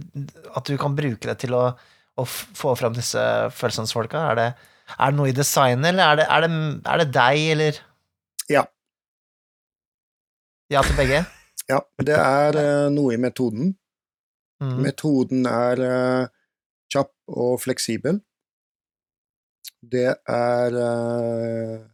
At 0.56 0.64
du 0.64 0.78
kan 0.80 0.96
bruke 0.96 1.28
det 1.28 1.34
til 1.42 1.52
å, 1.52 1.66
å 2.16 2.24
få 2.24 2.72
fram 2.80 2.96
disse 2.96 3.20
følelsesfolka? 3.52 4.22
Er 4.30 4.40
det, 4.40 4.46
er 4.96 5.10
det 5.12 5.18
noe 5.18 5.30
i 5.30 5.36
designet, 5.36 5.90
eller 5.90 6.04
er 6.04 6.20
det, 6.20 6.26
er, 6.28 6.44
det, 6.44 6.60
er 6.92 7.02
det 7.02 7.08
deg, 7.16 7.42
eller 7.54 7.80
Ja. 8.48 8.64
Ja 10.72 10.84
til 10.86 10.96
begge? 11.00 11.24
Ja, 11.68 11.82
det 12.00 12.14
er 12.16 12.56
uh, 12.56 12.86
noe 12.88 13.12
i 13.12 13.20
metoden. 13.20 13.74
Mm. 14.64 14.78
Metoden 14.86 15.44
er 15.50 15.82
uh, 15.84 16.30
kjapp 16.88 17.12
og 17.28 17.58
fleksibel. 17.60 18.22
Det 19.84 20.14
er 20.32 20.78
uh, 20.80 21.84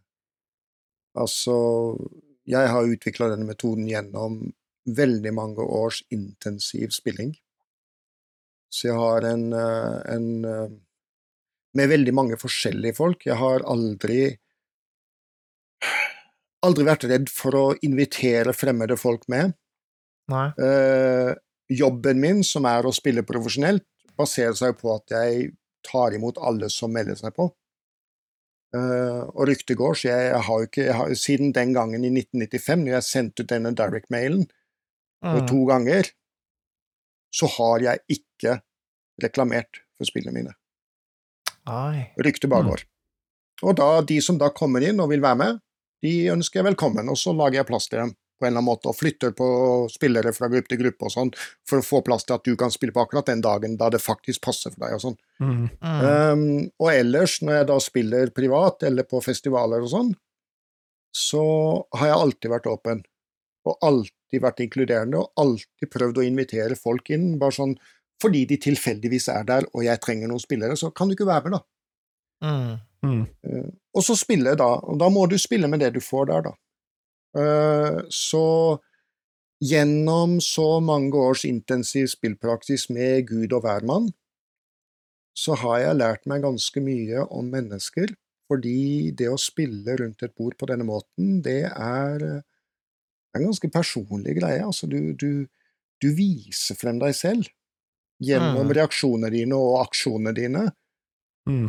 Altså, 1.18 1.57
jeg 2.47 2.70
har 2.70 2.86
utvikla 2.90 3.32
denne 3.32 3.47
metoden 3.47 3.86
gjennom 3.90 4.38
veldig 4.99 5.32
mange 5.34 5.62
års 5.62 6.01
intensiv 6.14 6.95
spilling. 6.95 7.34
Så 8.70 8.88
jeg 8.88 8.99
har 8.99 9.26
en, 9.28 9.45
en 9.55 10.26
Med 11.74 11.90
veldig 11.90 12.14
mange 12.14 12.38
forskjellige 12.38 12.96
folk. 12.98 13.26
Jeg 13.26 13.38
har 13.40 13.66
aldri 13.66 14.36
Aldri 16.64 16.84
vært 16.86 17.04
redd 17.10 17.28
for 17.28 17.56
å 17.58 17.64
invitere 17.84 18.54
fremmede 18.56 18.96
folk 18.96 19.26
med. 19.28 19.52
Eh, 20.56 21.34
jobben 21.76 22.22
min, 22.22 22.40
som 22.46 22.64
er 22.64 22.86
å 22.88 22.92
spille 22.96 23.20
profesjonelt, 23.28 23.84
baserer 24.16 24.56
seg 24.56 24.78
på 24.78 24.94
at 24.94 25.12
jeg 25.12 25.50
tar 25.84 26.16
imot 26.16 26.40
alle 26.40 26.70
som 26.72 26.94
melder 26.96 27.18
seg 27.20 27.34
på. 27.36 27.50
Eh, 28.74 29.20
og 29.28 29.44
ryktet 29.50 29.76
går, 29.76 29.92
så 29.92 30.08
jeg, 30.08 30.30
jeg 30.30 30.42
har 30.48 30.62
jo 30.62 30.70
ikke 30.70 30.86
jeg 30.86 30.96
har, 31.02 31.12
Siden 31.20 31.52
den 31.52 31.76
gangen 31.76 32.08
i 32.08 32.14
1995, 32.14 32.80
når 32.86 32.96
jeg 32.96 33.08
sendte 33.10 33.44
ut 33.44 33.52
denne 33.52 33.74
direct-mailen 33.76 34.46
Mm. 35.24 35.46
to 35.48 35.64
ganger, 35.64 36.08
så 37.32 37.48
har 37.48 37.80
jeg 37.80 37.98
ikke 38.12 38.58
reklamert 39.22 39.80
for 39.96 40.04
spillene 40.04 40.34
mine. 40.36 40.52
Oi. 41.70 42.10
Ryktet 42.20 42.50
bare 42.50 42.64
Mm. 42.64 42.70
går. 42.70 42.82
Og 43.62 43.76
da, 43.76 44.00
de 44.02 44.20
som 44.20 44.38
da 44.38 44.50
kommer 44.50 44.82
inn 44.82 45.00
og 45.00 45.08
vil 45.10 45.20
være 45.20 45.36
med, 45.36 45.60
de 46.02 46.26
ønsker 46.28 46.60
jeg 46.60 46.74
velkommen, 46.74 47.08
og 47.08 47.16
så 47.16 47.32
lager 47.32 47.62
jeg 47.62 47.66
plass 47.66 47.88
til 47.88 47.98
dem 47.98 48.10
på 48.12 48.44
en 48.44 48.50
eller 48.50 48.58
annen 48.58 48.66
måte, 48.66 48.88
og 48.90 48.96
flytter 48.98 49.30
på 49.32 49.46
spillere 49.88 50.32
fra 50.34 50.48
gruppe 50.50 50.68
til 50.68 50.80
gruppe 50.82 51.06
og 51.06 51.12
sånn, 51.14 51.30
for 51.64 51.78
å 51.78 51.86
få 51.86 52.02
plass 52.04 52.24
til 52.24 52.34
at 52.34 52.44
du 52.44 52.56
kan 52.56 52.70
spille 52.74 52.92
på 52.92 53.00
akkurat 53.04 53.26
den 53.30 53.40
dagen 53.40 53.76
da 53.78 53.88
det 53.88 54.02
faktisk 54.02 54.42
passer 54.42 54.74
for 54.74 54.84
deg 54.84 54.96
og 54.96 55.00
sånn. 55.00 55.16
Mm. 55.40 55.70
Mm. 55.80 56.02
Um, 56.02 56.70
og 56.82 56.90
ellers, 56.92 57.38
når 57.40 57.60
jeg 57.60 57.66
da 57.70 57.78
spiller 57.80 58.34
privat 58.34 58.82
eller 58.82 59.06
på 59.08 59.22
festivaler 59.22 59.86
og 59.86 59.88
sånn, 59.94 60.14
så 61.14 61.44
har 61.94 62.10
jeg 62.10 62.20
alltid 62.26 62.50
vært 62.50 62.66
åpen, 62.66 63.04
og 63.64 63.78
alltid 63.86 64.42
vært 64.42 64.60
inkluderende, 64.66 65.22
og 65.22 65.30
alltid 65.40 65.90
prøvd 65.94 66.18
å 66.18 66.26
invitere 66.26 66.76
folk 66.76 67.08
inn, 67.14 67.38
bare 67.38 67.54
sånn 67.54 67.76
fordi 68.22 68.44
de 68.48 68.56
tilfeldigvis 68.56 69.28
er 69.28 69.46
der, 69.48 69.66
og 69.74 69.84
jeg 69.84 70.00
trenger 70.00 70.30
noen 70.30 70.42
spillere, 70.42 70.76
så 70.76 70.90
kan 70.90 71.08
du 71.08 71.16
ikke 71.16 71.28
være 71.28 71.48
med, 71.48 71.58
da. 71.58 71.62
Mm. 72.44 72.74
Mm. 73.04 73.22
Eh, 73.44 73.70
Og 73.94 74.02
så 74.02 74.16
spille, 74.18 74.56
da. 74.58 74.64
Og 74.64 74.98
da 75.00 75.08
må 75.12 75.26
du 75.30 75.36
spille 75.38 75.68
med 75.70 75.80
det 75.80 75.92
du 75.94 76.00
får 76.00 76.30
der, 76.32 76.48
da. 76.48 76.52
Eh, 77.40 78.00
Så 78.10 78.44
gjennom 79.64 80.40
så 80.40 80.80
mange 80.80 81.16
års 81.16 81.44
intensiv 81.44 82.06
spillpraksis 82.12 82.90
med 82.90 83.26
Gud 83.28 83.52
og 83.52 83.62
hvermann, 83.64 84.12
så 85.34 85.54
har 85.58 85.78
jeg 85.78 85.96
lært 85.98 86.26
meg 86.30 86.42
ganske 86.42 86.80
mye 86.80 87.26
om 87.30 87.50
mennesker. 87.50 88.14
Fordi 88.50 89.10
det 89.16 89.30
å 89.32 89.40
spille 89.40 89.96
rundt 89.96 90.22
et 90.22 90.34
bord 90.36 90.56
på 90.60 90.66
denne 90.68 90.84
måten, 90.84 91.40
det 91.42 91.64
er 91.64 92.22
eh, 92.22 92.42
en 93.34 93.46
ganske 93.48 93.70
personlig 93.72 94.36
greie. 94.38 94.62
Altså, 94.62 94.86
du, 94.86 95.12
du, 95.12 95.46
du 96.02 96.08
viser 96.14 96.76
frem 96.78 97.00
deg 97.02 97.16
selv 97.16 97.48
gjennom 98.24 98.66
Mm. 98.66 98.74
reaksjonene 98.78 99.30
dine 99.30 99.58
og 99.58 99.80
aksjonene 99.86 100.34
dine 100.34 100.64
Mm. 101.46 101.68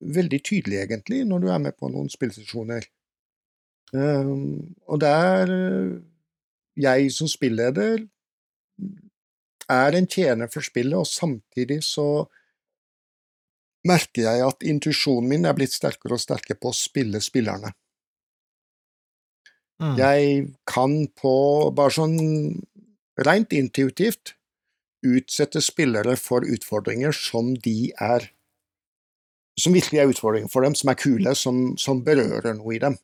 veldig 0.00 0.38
tydelig, 0.44 0.78
egentlig, 0.84 1.24
når 1.26 1.40
du 1.40 1.48
er 1.50 1.58
med 1.58 1.76
på 1.76 1.88
noen 1.90 2.08
spillsesjoner. 2.08 2.84
Um, 3.92 4.74
og 4.86 5.00
der 5.00 5.50
uh, 5.50 5.96
jeg 6.76 7.10
som 7.14 7.26
spilleder 7.26 8.06
er 9.68 9.96
en 9.98 10.06
tjener 10.06 10.46
for 10.52 10.62
spillet, 10.62 10.94
og 10.94 11.06
samtidig 11.06 11.80
så 11.82 12.26
merker 13.86 14.22
jeg 14.28 14.46
at 14.46 14.62
intuisjonen 14.62 15.28
min 15.28 15.46
er 15.46 15.56
blitt 15.58 15.74
sterkere 15.74 16.14
og 16.14 16.22
sterkere 16.22 16.58
på 16.60 16.70
å 16.70 16.76
spille 16.76 17.20
spillerne. 17.22 17.72
Mm. 19.82 19.96
Jeg 19.98 20.54
kan 20.66 21.06
på 21.18 21.34
bare 21.76 21.94
sånn 21.98 22.16
rent 23.26 23.52
intuitivt 23.52 24.35
utsette 25.04 25.60
spillere 25.64 26.16
for 26.20 26.46
utfordringer 26.46 27.14
som 27.16 27.54
de 27.64 27.92
er 27.92 28.30
Som 29.56 29.72
virkelig 29.72 30.02
er 30.02 30.10
utfordringer 30.12 30.50
for 30.52 30.60
dem, 30.66 30.74
som 30.76 30.90
er 30.92 30.98
kule, 31.00 31.32
som, 31.32 31.60
som 31.80 32.02
berører 32.04 32.52
noe 32.58 32.74
i 32.76 32.80
dem. 32.82 32.98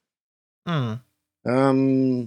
Mm. 0.69 0.99
Um, 1.49 2.27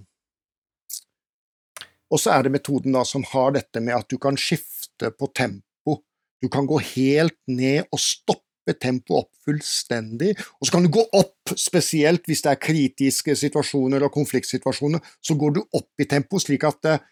og 2.10 2.22
så 2.24 2.34
er 2.34 2.48
det 2.48 2.56
metoden 2.56 2.96
da 2.98 3.04
som 3.06 3.22
har 3.30 3.54
dette 3.54 3.84
med 3.86 3.94
at 3.94 4.10
du 4.10 4.18
kan 4.22 4.34
skifte 4.34 5.12
på 5.14 5.30
tempo. 5.38 6.00
Du 6.42 6.50
kan 6.50 6.66
gå 6.66 6.80
helt 6.96 7.38
ned 7.46 7.86
og 7.92 8.02
stoppe 8.02 8.74
tempoet 8.82 9.28
opp 9.28 9.32
fullstendig, 9.46 10.34
og 10.58 10.66
så 10.66 10.74
kan 10.74 10.86
du 10.86 10.90
gå 10.94 11.04
opp, 11.14 11.54
spesielt 11.54 12.26
hvis 12.26 12.42
det 12.46 12.56
er 12.56 12.62
kritiske 12.66 13.36
situasjoner 13.38 14.08
og 14.08 14.14
konfliktsituasjoner, 14.16 15.04
så 15.22 15.38
går 15.38 15.58
du 15.58 15.62
opp 15.78 16.02
i 16.02 16.08
tempo, 16.10 16.42
slik 16.42 16.66
at 16.66 16.90
eh, 16.90 17.04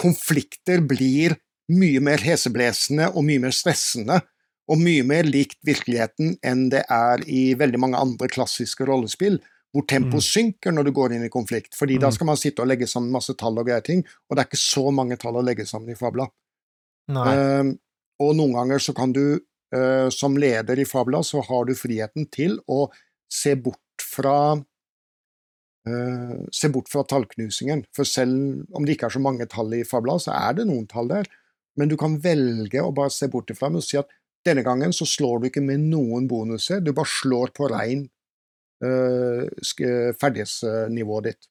konflikter 0.00 0.84
blir 0.84 1.38
mye 1.70 2.00
mer 2.02 2.18
heseblesende 2.24 3.08
og 3.14 3.24
mye 3.26 3.42
mer 3.46 3.54
stressende, 3.54 4.20
og 4.70 4.78
mye 4.78 5.02
mer 5.06 5.26
likt 5.26 5.58
virkeligheten 5.66 6.36
enn 6.46 6.68
det 6.70 6.84
er 6.90 7.22
i 7.26 7.54
veldig 7.58 7.78
mange 7.82 7.98
andre 7.98 8.28
klassiske 8.30 8.86
rollespill, 8.86 9.40
hvor 9.74 9.86
tempoet 9.86 10.22
Mm. 10.22 10.30
synker 10.34 10.72
når 10.74 10.84
du 10.84 10.92
går 10.92 11.12
inn 11.14 11.24
i 11.24 11.30
konflikt, 11.30 11.74
fordi 11.78 11.98
da 11.98 12.08
Mm. 12.08 12.12
skal 12.12 12.26
man 12.26 12.36
sitte 12.36 12.62
og 12.62 12.68
legge 12.68 12.86
sammen 12.86 13.10
masse 13.12 13.34
tall 13.38 13.58
og 13.58 13.66
greie 13.66 13.80
ting, 13.82 14.04
og 14.28 14.36
det 14.36 14.42
er 14.42 14.48
ikke 14.50 14.58
så 14.58 14.92
mange 14.92 15.16
tall 15.16 15.34
å 15.34 15.44
legge 15.44 15.66
sammen 15.66 15.90
i 15.90 15.94
Fabla. 15.98 16.26
Ehm, 17.26 17.78
og 18.20 18.36
noen 18.36 18.52
ganger 18.52 18.78
så 18.78 18.94
kan 18.94 19.12
du, 19.12 19.40
uh, 19.74 20.08
som 20.10 20.36
leder 20.36 20.78
i 20.78 20.84
Fabla, 20.84 21.22
så 21.22 21.42
har 21.42 21.64
du 21.66 21.74
friheten 21.74 22.28
til 22.30 22.58
å 22.68 22.90
se 23.30 23.54
bort 23.54 23.78
fra 23.98 24.54
uh, 25.88 26.46
se 26.52 26.68
bort 26.68 26.88
fra 26.88 27.02
tallknusingen, 27.04 27.84
for 27.94 28.04
selv 28.04 28.66
om 28.74 28.84
det 28.84 28.96
ikke 28.96 29.06
er 29.06 29.16
så 29.16 29.22
mange 29.22 29.46
tall 29.48 29.72
i 29.74 29.84
Fabla, 29.84 30.18
så 30.18 30.34
er 30.34 30.58
det 30.58 30.66
noen 30.68 30.86
tall 30.90 31.08
der, 31.08 31.24
men 31.80 31.88
du 31.90 31.96
kan 32.00 32.18
velge 32.20 32.82
å 32.84 32.92
bare 32.94 33.12
se 33.14 33.28
bort 33.32 33.50
ifra 33.52 33.70
og 33.72 33.84
si 33.84 33.96
at 34.00 34.10
denne 34.46 34.64
gangen 34.64 34.92
så 34.96 35.04
slår 35.08 35.40
du 35.40 35.48
ikke 35.50 35.62
med 35.64 35.82
noen 35.90 36.28
bonuser, 36.28 36.80
du 36.84 36.92
bare 36.96 37.08
slår 37.08 37.52
på 37.56 37.68
rein 37.72 38.06
uh, 38.84 39.44
ferdighetsnivået 40.20 41.30
ditt 41.30 41.48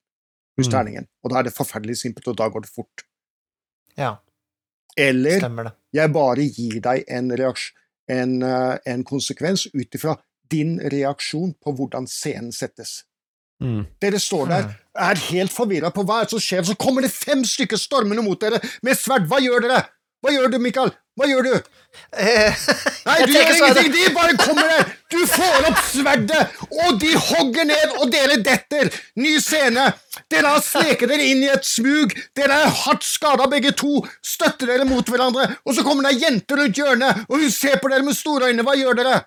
pluss 0.58 0.68
Mm. 0.68 0.74
terningen. 0.74 1.08
Og 1.24 1.32
da 1.32 1.40
er 1.40 1.44
det 1.48 1.54
forferdelig 1.56 1.98
simpelt, 1.98 2.28
og 2.28 2.36
da 2.38 2.50
går 2.50 2.62
det 2.66 2.70
fort. 2.74 3.04
Ja, 3.98 4.18
Eller 4.98 5.40
stemmer 5.40 5.64
det. 5.64 5.72
jeg 5.94 6.12
bare 6.14 6.44
gir 6.50 6.82
deg 6.82 7.04
en, 7.08 7.32
en, 7.32 8.44
eh, 8.44 8.78
en 8.86 9.04
konsekvens 9.04 9.68
ut 9.74 9.96
ifra 9.96 10.18
din 10.52 10.80
reaksjon 10.80 11.54
på 11.64 11.76
hvordan 11.78 12.08
scenen 12.08 12.52
settes. 12.52 13.04
Mm. 13.62 13.86
Dere 14.02 14.20
står 14.20 14.48
der, 14.48 14.76
er 14.96 15.16
helt 15.30 15.52
forvirra 15.52 15.92
på 15.92 16.04
hva 16.04 16.28
som 16.28 16.40
skjer, 16.40 16.64
så 16.64 16.76
kommer 16.76 17.02
det 17.02 17.12
fem 17.12 17.44
stykker 17.44 17.78
stormende 17.78 18.24
mot 18.24 18.40
dere 18.40 18.60
med 18.84 18.98
sverd. 18.98 19.28
Hva 19.28 19.40
gjør 19.40 19.68
dere? 19.68 19.84
Hva 20.20 20.34
gjør 20.36 20.52
du, 20.52 20.58
Mikael? 20.60 20.92
Hva 21.20 21.28
gjør 21.28 21.48
du? 21.48 21.54
Eh, 22.16 22.56
Nei, 23.08 23.16
du 23.28 23.32
gjør 23.34 23.52
ingenting! 23.56 23.92
De 23.94 24.10
bare 24.16 24.36
kommer 24.40 24.68
der! 24.72 24.92
Du 25.10 25.18
får 25.28 25.68
opp 25.70 25.80
sverdet, 25.90 26.60
og 26.70 27.00
de 27.02 27.14
hogger 27.16 27.68
ned, 27.70 27.96
og 28.00 28.12
dere 28.14 28.38
detter! 28.44 28.92
Ny 29.20 29.38
scene! 29.44 29.88
Dere 30.32 30.54
har 30.54 30.64
sneket 30.64 31.10
dere 31.12 31.26
inn 31.32 31.44
i 31.44 31.52
et 31.52 31.66
smug, 31.66 32.14
dere 32.38 32.60
er 32.66 32.78
hardt 32.84 33.08
skada 33.08 33.48
begge 33.52 33.72
to, 33.80 34.04
støtter 34.26 34.74
dere 34.74 34.88
mot 34.88 35.08
hverandre, 35.08 35.48
og 35.64 35.76
så 35.76 35.86
kommer 35.88 36.06
det 36.06 36.18
ei 36.18 36.24
jente 36.28 36.60
rundt 36.60 36.80
hjørnet, 36.80 37.26
og 37.30 37.40
hun 37.42 37.52
ser 37.54 37.80
på 37.82 37.92
dere 37.92 38.06
med 38.06 38.18
store 38.18 38.52
øyne. 38.52 38.68
Hva 38.68 38.76
gjør 38.80 39.00
dere? 39.00 39.20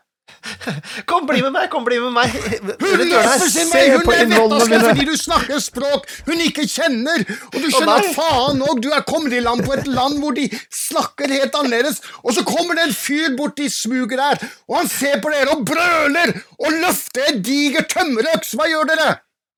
Kom, 1.11 1.27
bli 1.27 1.43
med 1.43 1.53
meg! 1.55 1.69
Kom, 1.73 1.85
bli 1.87 1.99
med 2.03 2.13
meg! 2.15 2.35
Hun 2.81 3.03
her. 3.13 3.45
sin 3.47 3.71
vei! 3.73 3.85
Hun 3.95 4.13
er 4.13 4.25
innvollene 4.27 4.81
fordi 4.83 5.07
du 5.09 5.15
snakker 5.19 5.61
språk 5.63 6.07
hun 6.29 6.43
ikke 6.45 6.67
kjenner! 6.71 7.25
Og 7.51 7.59
du 7.59 7.69
skjønner 7.69 8.03
at 8.03 8.13
faen 8.17 8.63
òg, 8.67 8.83
du 8.85 8.91
er 8.93 9.05
kommet 9.09 9.37
i 9.37 9.43
land 9.45 9.65
på 9.67 9.75
et 9.77 9.91
land 9.91 10.21
hvor 10.23 10.37
de 10.37 10.47
snakker 10.77 11.33
helt 11.33 11.57
annerledes, 11.59 12.01
og 12.23 12.37
så 12.37 12.47
kommer 12.47 12.79
det 12.79 12.89
en 12.89 12.97
fyr 12.97 13.37
bort 13.39 13.61
i 13.63 13.69
smuget 13.73 14.19
der, 14.21 14.47
og 14.71 14.81
han 14.83 14.91
ser 14.91 15.21
på 15.23 15.33
dere 15.33 15.57
og 15.57 15.67
brøler 15.69 16.35
og 16.59 16.81
løfter 16.83 17.33
en 17.33 17.45
diger 17.45 17.87
tømmerøks! 17.91 18.57
Hva 18.59 18.71
gjør 18.71 18.91
dere? 18.93 19.13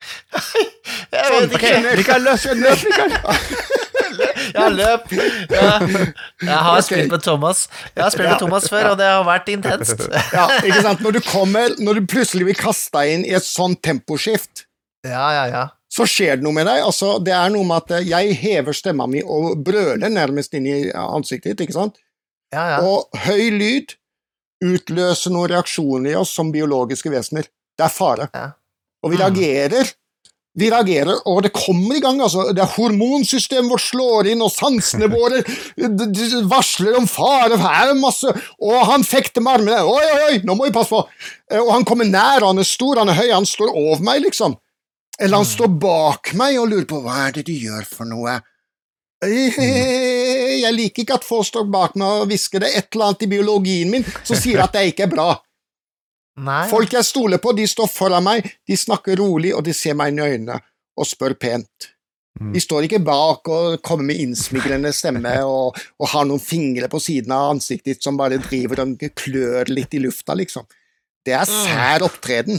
Jeg 1.15 1.31
vet 1.33 1.55
ikke. 1.57 1.75
Mikael, 1.97 2.27
løp, 2.29 2.49
løp, 2.61 2.89
Mikael! 2.91 3.19
Ja, 4.55 4.69
løp. 4.71 5.11
Jeg 5.12 6.49
har 6.49 6.73
okay. 6.79 6.83
spilt 6.87 7.11
med 7.12 7.23
Thomas 7.25 7.65
Jeg 7.95 8.03
har 8.05 8.11
spilt 8.15 8.29
med 8.29 8.39
Thomas 8.43 8.69
før, 8.71 8.91
og 8.93 8.99
det 9.01 9.07
har 9.09 9.25
vært 9.27 9.49
intenst. 9.53 10.05
Ja, 10.37 10.45
ikke 10.62 10.83
sant? 10.85 11.01
Når 11.05 11.17
du 11.19 11.21
kommer, 11.27 11.75
når 11.83 12.01
du 12.01 12.07
plutselig 12.11 12.47
blir 12.49 12.59
kasta 12.59 13.05
inn 13.11 13.25
i 13.27 13.35
et 13.37 13.47
sånt 13.47 13.83
temposkift, 13.85 14.67
Ja, 15.07 15.27
ja, 15.37 15.45
ja. 15.53 15.65
så 15.93 16.07
skjer 16.09 16.39
det 16.41 16.47
noe 16.47 16.55
med 16.57 16.67
deg. 16.69 16.81
Altså, 16.87 17.19
det 17.25 17.35
er 17.37 17.51
noe 17.55 17.67
med 17.69 17.83
at 17.83 17.97
eh, 17.99 18.07
jeg 18.09 18.37
hever 18.41 18.77
stemma 18.77 19.07
mi 19.11 19.21
og 19.25 19.59
brøler 19.67 20.09
nærmest 20.12 20.55
inn 20.57 20.67
i 20.71 20.79
ansiktet 20.95 21.55
ditt, 21.55 21.67
ikke 21.69 21.79
sant? 21.81 22.01
ja, 22.55 22.65
ja. 22.77 22.79
Og 22.87 23.11
høy 23.27 23.49
lyd 23.51 23.97
utløser 24.65 25.33
noen 25.35 25.51
reaksjoner 25.51 26.12
i 26.12 26.17
oss 26.17 26.31
som 26.37 26.53
biologiske 26.55 27.11
vesener. 27.12 27.49
Det 27.77 27.85
er 27.89 27.93
fare. 27.93 28.29
Ja. 28.35 28.53
Og 29.05 29.11
vi 29.12 29.19
Mm. 29.19 29.23
reagerer. 29.25 29.91
Vi 30.55 30.69
reagerer, 30.71 31.17
og 31.27 31.41
det 31.43 31.51
kommer 31.51 31.97
i 31.97 32.01
gang. 32.01 32.21
altså. 32.23 32.45
Det 32.55 32.63
er 32.63 32.75
Hormonsystemet 32.77 33.73
vårt 33.73 33.83
slår 33.83 34.29
inn, 34.31 34.43
og 34.45 34.53
sansene 34.55 35.09
våre 35.17 35.41
varsler 36.51 36.95
om 36.99 37.09
fare. 37.11 37.59
Her 37.59 37.91
er 37.91 37.99
masse 37.99 38.31
Og 38.63 38.77
han 38.87 39.03
fekter 39.03 39.43
med 39.43 39.57
armene. 39.59 39.81
Oi, 39.83 40.05
oi, 40.13 40.21
oi, 40.29 40.37
nå 40.47 40.55
må 40.55 40.69
vi 40.69 40.75
passe 40.77 40.95
på! 40.95 41.01
Eh, 41.51 41.59
Og 41.59 41.73
han 41.75 41.87
kommer 41.89 42.07
nær, 42.07 42.47
han 42.47 42.63
er 42.63 42.69
stor, 42.69 43.01
han 43.03 43.11
er 43.11 43.19
høy, 43.19 43.31
han 43.33 43.49
står 43.49 43.73
over 43.75 44.05
meg, 44.07 44.23
liksom. 44.29 44.55
Eller 45.19 45.43
han 45.43 45.47
står 45.47 45.71
bak 45.83 46.33
meg 46.39 46.59
og 46.59 46.71
lurer 46.71 46.87
på 46.91 47.01
hva 47.03 47.25
er 47.29 47.35
det 47.37 47.45
du 47.49 47.53
gjør 47.55 47.85
for 47.91 48.07
noe. 48.11 48.39
Eh, 49.27 49.59
Jeg 50.65 50.73
liker 50.75 51.03
ikke 51.03 51.19
at 51.19 51.27
folk 51.27 51.47
står 51.51 51.67
bak 51.71 51.99
meg 51.99 52.23
og 52.23 52.31
hvisker 52.31 52.63
det 52.63 52.71
et 52.79 52.89
eller 52.95 53.11
annet 53.11 53.27
i 53.27 53.31
biologien 53.35 53.91
min 53.91 54.07
som 54.23 54.39
sier 54.39 54.63
at 54.65 54.75
det 54.79 54.87
ikke 54.93 55.09
er 55.09 55.13
bra. 55.19 55.29
Nei. 56.37 56.64
Folk 56.68 56.93
jeg 56.97 57.07
stoler 57.07 57.39
på, 57.39 57.53
de 57.55 57.66
står 57.70 57.87
foran 57.93 58.24
meg, 58.26 58.47
de 58.66 58.76
snakker 58.76 59.16
rolig, 59.20 59.53
og 59.55 59.62
de 59.66 59.74
ser 59.76 59.95
meg 59.95 60.11
inn 60.11 60.18
i 60.18 60.28
øynene 60.32 60.57
og 60.99 61.07
spør 61.07 61.37
pent. 61.39 61.91
De 62.35 62.59
står 62.59 62.89
ikke 62.89 62.99
bak 63.07 63.47
og 63.47 63.76
kommer 63.87 64.09
med 64.09 64.18
innsmigrende 64.18 64.91
stemme 64.93 65.37
og, 65.47 65.76
og 66.03 66.09
har 66.11 66.24
noen 66.26 66.43
fingre 66.43 66.89
på 66.91 66.99
siden 66.99 67.30
av 67.30 67.53
ansiktet 67.53 67.93
ditt 67.93 68.03
som 68.03 68.18
bare 68.18 68.41
driver 68.43 68.82
og 68.82 69.05
klør 69.14 69.70
litt 69.70 69.95
i 69.95 70.01
lufta, 70.03 70.35
liksom. 70.35 70.66
Det 71.24 71.37
er 71.39 71.47
sær 71.47 72.03
opptreden. 72.09 72.59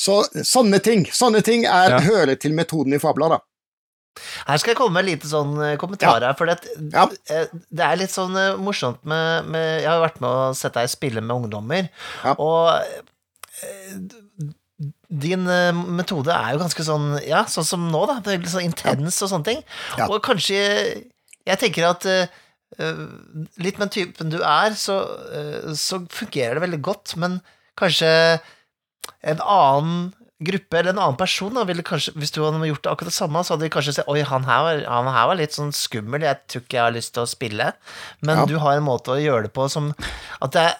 Så 0.00 0.20
sånne 0.46 0.78
ting, 0.84 1.06
sånne 1.12 1.40
ting 1.44 1.64
er, 1.64 1.96
Ja. 1.96 2.00
hører 2.04 2.36
til 2.40 2.52
metoden 2.56 2.94
i 2.96 3.00
fabler, 3.00 3.34
da. 3.36 3.40
Her 4.46 4.58
skal 4.58 4.72
jeg 4.72 4.76
komme 4.80 4.96
med 4.98 5.04
en 5.04 5.10
liten 5.12 5.30
sånn 5.30 5.52
eh, 5.64 5.76
kommentar 5.80 6.20
her, 6.26 6.34
for 6.36 6.50
det, 6.50 6.58
Ja. 6.92 7.04
eh, 7.30 7.46
det 7.70 7.84
er 7.86 7.96
litt 8.00 8.10
sånn 8.12 8.34
eh, 8.36 8.56
morsomt 8.60 9.04
med, 9.08 9.46
med 9.48 9.68
Jeg 9.82 9.88
har 9.88 10.00
jo 10.00 10.06
vært 10.08 10.20
med 10.20 10.30
å 10.30 10.50
sette 10.58 10.80
deg 10.82 10.90
spille 10.92 11.22
med 11.22 11.36
ungdommer, 11.36 11.88
Ja. 12.24 12.34
og 12.34 12.82
din 15.10 15.44
metode 15.96 16.32
er 16.32 16.54
jo 16.54 16.60
ganske 16.62 16.84
sånn 16.86 17.08
Ja, 17.26 17.42
sånn 17.50 17.66
som 17.68 17.82
nå, 17.92 18.04
da. 18.08 18.18
Det 18.24 18.32
er 18.32 18.38
litt 18.40 18.52
sånn 18.52 18.64
intens 18.68 19.18
og 19.24 19.28
sånne 19.32 19.44
ting. 19.50 19.64
Ja. 19.98 20.06
Og 20.08 20.22
kanskje 20.24 20.60
Jeg 21.46 21.58
tenker 21.60 21.88
at 21.90 22.06
litt 23.60 23.80
med 23.82 23.90
typen 23.92 24.30
du 24.30 24.38
er, 24.46 24.76
så, 24.78 25.00
så 25.74 25.98
fungerer 26.08 26.54
det 26.56 26.62
veldig 26.62 26.78
godt, 26.86 27.16
men 27.18 27.40
kanskje 27.80 28.10
en 29.26 29.40
annen 29.42 30.12
gruppe 30.40 30.78
eller 30.78 30.94
en 30.94 30.98
annen 31.02 31.18
person 31.20 31.52
da, 31.54 31.64
ville 31.68 31.82
kanskje, 31.84 32.14
Hvis 32.16 32.32
du 32.32 32.40
hadde 32.42 32.64
gjort 32.68 32.86
akkurat 32.88 33.10
det 33.10 33.16
samme, 33.16 33.42
så 33.44 33.54
hadde 33.54 33.66
de 33.68 33.72
kanskje 33.74 33.92
sett 33.98 34.08
Oi, 34.08 34.22
han 34.24 34.44
her 34.48 34.62
var, 34.66 34.78
han 34.88 35.10
her 35.12 35.26
var 35.30 35.36
litt 35.40 35.52
sånn 35.56 35.72
skummel, 35.76 36.22
jeg 36.24 36.38
tror 36.48 36.62
ikke 36.64 36.78
jeg 36.78 36.84
har 36.86 36.94
lyst 36.96 37.12
til 37.14 37.22
å 37.24 37.28
spille. 37.30 37.72
Men 38.24 38.38
Ja. 38.42 38.46
du 38.46 38.56
har 38.58 38.76
en 38.78 38.86
måte 38.86 39.12
å 39.12 39.20
gjøre 39.20 39.42
det 39.48 39.52
på 39.52 39.68
som 39.70 39.90
At 40.40 40.52
det 40.56 40.62
er, 40.70 40.74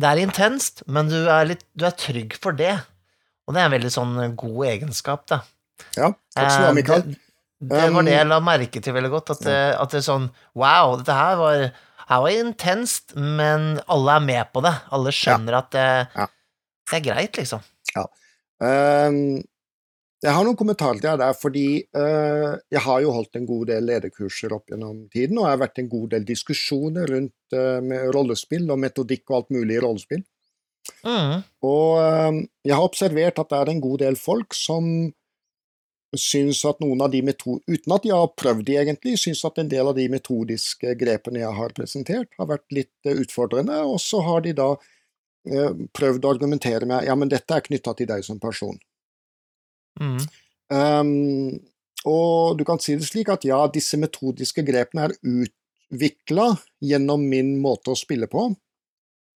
det 0.00 0.08
er 0.08 0.22
intenst, 0.24 0.82
men 0.88 1.08
du 1.12 1.18
er, 1.28 1.44
litt, 1.44 1.64
du 1.76 1.84
er 1.84 1.92
trygg 1.92 2.38
for 2.40 2.52
det. 2.56 2.78
Og 3.46 3.52
det 3.54 3.60
er 3.60 3.66
en 3.68 3.74
veldig 3.76 3.90
sånn 3.92 4.36
god 4.36 4.66
egenskap, 4.70 5.26
da. 5.28 5.42
Ja, 5.96 6.12
takk 6.34 6.50
skal 6.50 6.62
du 6.62 6.66
ha, 6.66 6.70
Eh, 6.70 6.74
Mikael. 6.78 7.02
Det, 7.02 7.18
det 7.68 7.92
var 7.92 8.02
det 8.02 8.12
Um, 8.12 8.18
jeg 8.18 8.26
la 8.26 8.40
merke 8.40 8.80
til 8.82 8.94
veldig 8.96 9.10
godt. 9.12 9.30
At 9.36 9.40
det, 9.44 9.58
at 9.78 9.90
det 9.92 9.98
er 10.00 10.06
sånn 10.08 10.30
Wow, 10.58 10.96
dette 10.98 11.12
her 11.14 11.36
var, 11.36 11.66
her 12.08 12.20
var 12.24 12.30
intenst, 12.34 13.12
men 13.14 13.80
alle 13.86 14.16
er 14.16 14.24
med 14.24 14.48
på 14.54 14.62
det. 14.64 14.72
Alle 14.90 15.12
skjønner 15.14 15.58
at 15.60 15.70
det, 15.70 15.84
Ja. 16.16 16.26
det 16.90 16.96
er 16.98 17.04
greit, 17.12 17.36
liksom. 17.36 17.60
Ehm, 17.94 18.08
jeg 20.22 20.34
har 20.36 20.44
noen 20.46 20.58
kommentarer 20.58 21.00
til 21.00 21.08
det 21.08 21.18
der, 21.18 21.34
fordi 21.34 21.66
eh, 21.82 22.50
jeg 22.70 22.82
har 22.84 23.00
jo 23.02 23.14
holdt 23.16 23.38
en 23.40 23.48
god 23.48 23.64
del 23.72 23.88
lederkurser 23.90 24.52
opp 24.54 24.70
gjennom 24.70 25.00
tiden, 25.10 25.40
og 25.40 25.48
jeg 25.48 25.56
har 25.56 25.62
vært 25.64 25.80
en 25.82 25.88
god 25.90 26.12
del 26.12 26.26
diskusjoner 26.28 27.10
rundt 27.10 27.56
eh, 27.58 27.80
med 27.82 28.12
rollespill 28.14 28.70
og 28.70 28.78
metodikk 28.84 29.24
og 29.32 29.40
alt 29.40 29.50
mulig 29.56 29.80
i 29.80 29.82
rollespill. 29.82 30.22
Mm. 31.06 31.42
Og 31.66 31.98
ehm, 32.02 32.38
jeg 32.66 32.74
har 32.74 32.86
observert 32.86 33.38
at 33.38 33.50
det 33.50 33.58
er 33.58 33.72
en 33.72 33.82
god 33.82 34.00
del 34.02 34.16
folk 34.18 34.54
som 34.54 34.86
syns 36.18 36.60
at 36.68 36.82
noen 36.82 37.02
av 37.02 37.12
de 37.12 37.22
metod... 37.24 37.62
Uten 37.66 37.94
at 37.94 38.04
de 38.04 38.10
har 38.12 38.32
prøvd 38.36 38.66
de 38.68 38.78
egentlig, 38.82 39.16
syns 39.20 39.44
at 39.48 39.58
en 39.62 39.70
del 39.70 39.88
av 39.88 39.96
de 39.96 40.08
metodiske 40.12 40.94
grepene 41.00 41.40
jeg 41.40 41.56
har 41.56 41.74
presentert, 41.76 42.30
har 42.38 42.50
vært 42.50 42.66
litt 42.74 43.10
eh, 43.10 43.18
utfordrende, 43.24 43.82
og 43.88 43.98
så 44.02 44.22
har 44.26 44.44
de 44.46 44.54
da 44.58 44.74
prøvd 45.44 46.24
å 46.24 46.30
argumentere 46.30 46.86
med 46.86 47.04
ja, 47.04 47.14
men 47.18 47.28
dette 47.28 47.54
er 47.56 47.60
knytta 47.66 47.94
til 47.98 48.06
deg 48.06 48.24
som 48.24 48.38
person. 48.40 48.78
Mm. 50.00 50.18
Um, 50.72 51.60
og 52.08 52.58
du 52.58 52.64
kan 52.64 52.78
si 52.82 52.94
det 52.96 53.06
slik 53.08 53.28
at 53.28 53.44
ja, 53.44 53.66
disse 53.70 53.98
metodiske 54.00 54.62
grepene 54.66 55.08
er 55.08 55.12
utvikla 55.22 56.56
gjennom 56.82 57.26
min 57.28 57.60
måte 57.60 57.90
å 57.92 57.98
spille 57.98 58.26
på, 58.30 58.56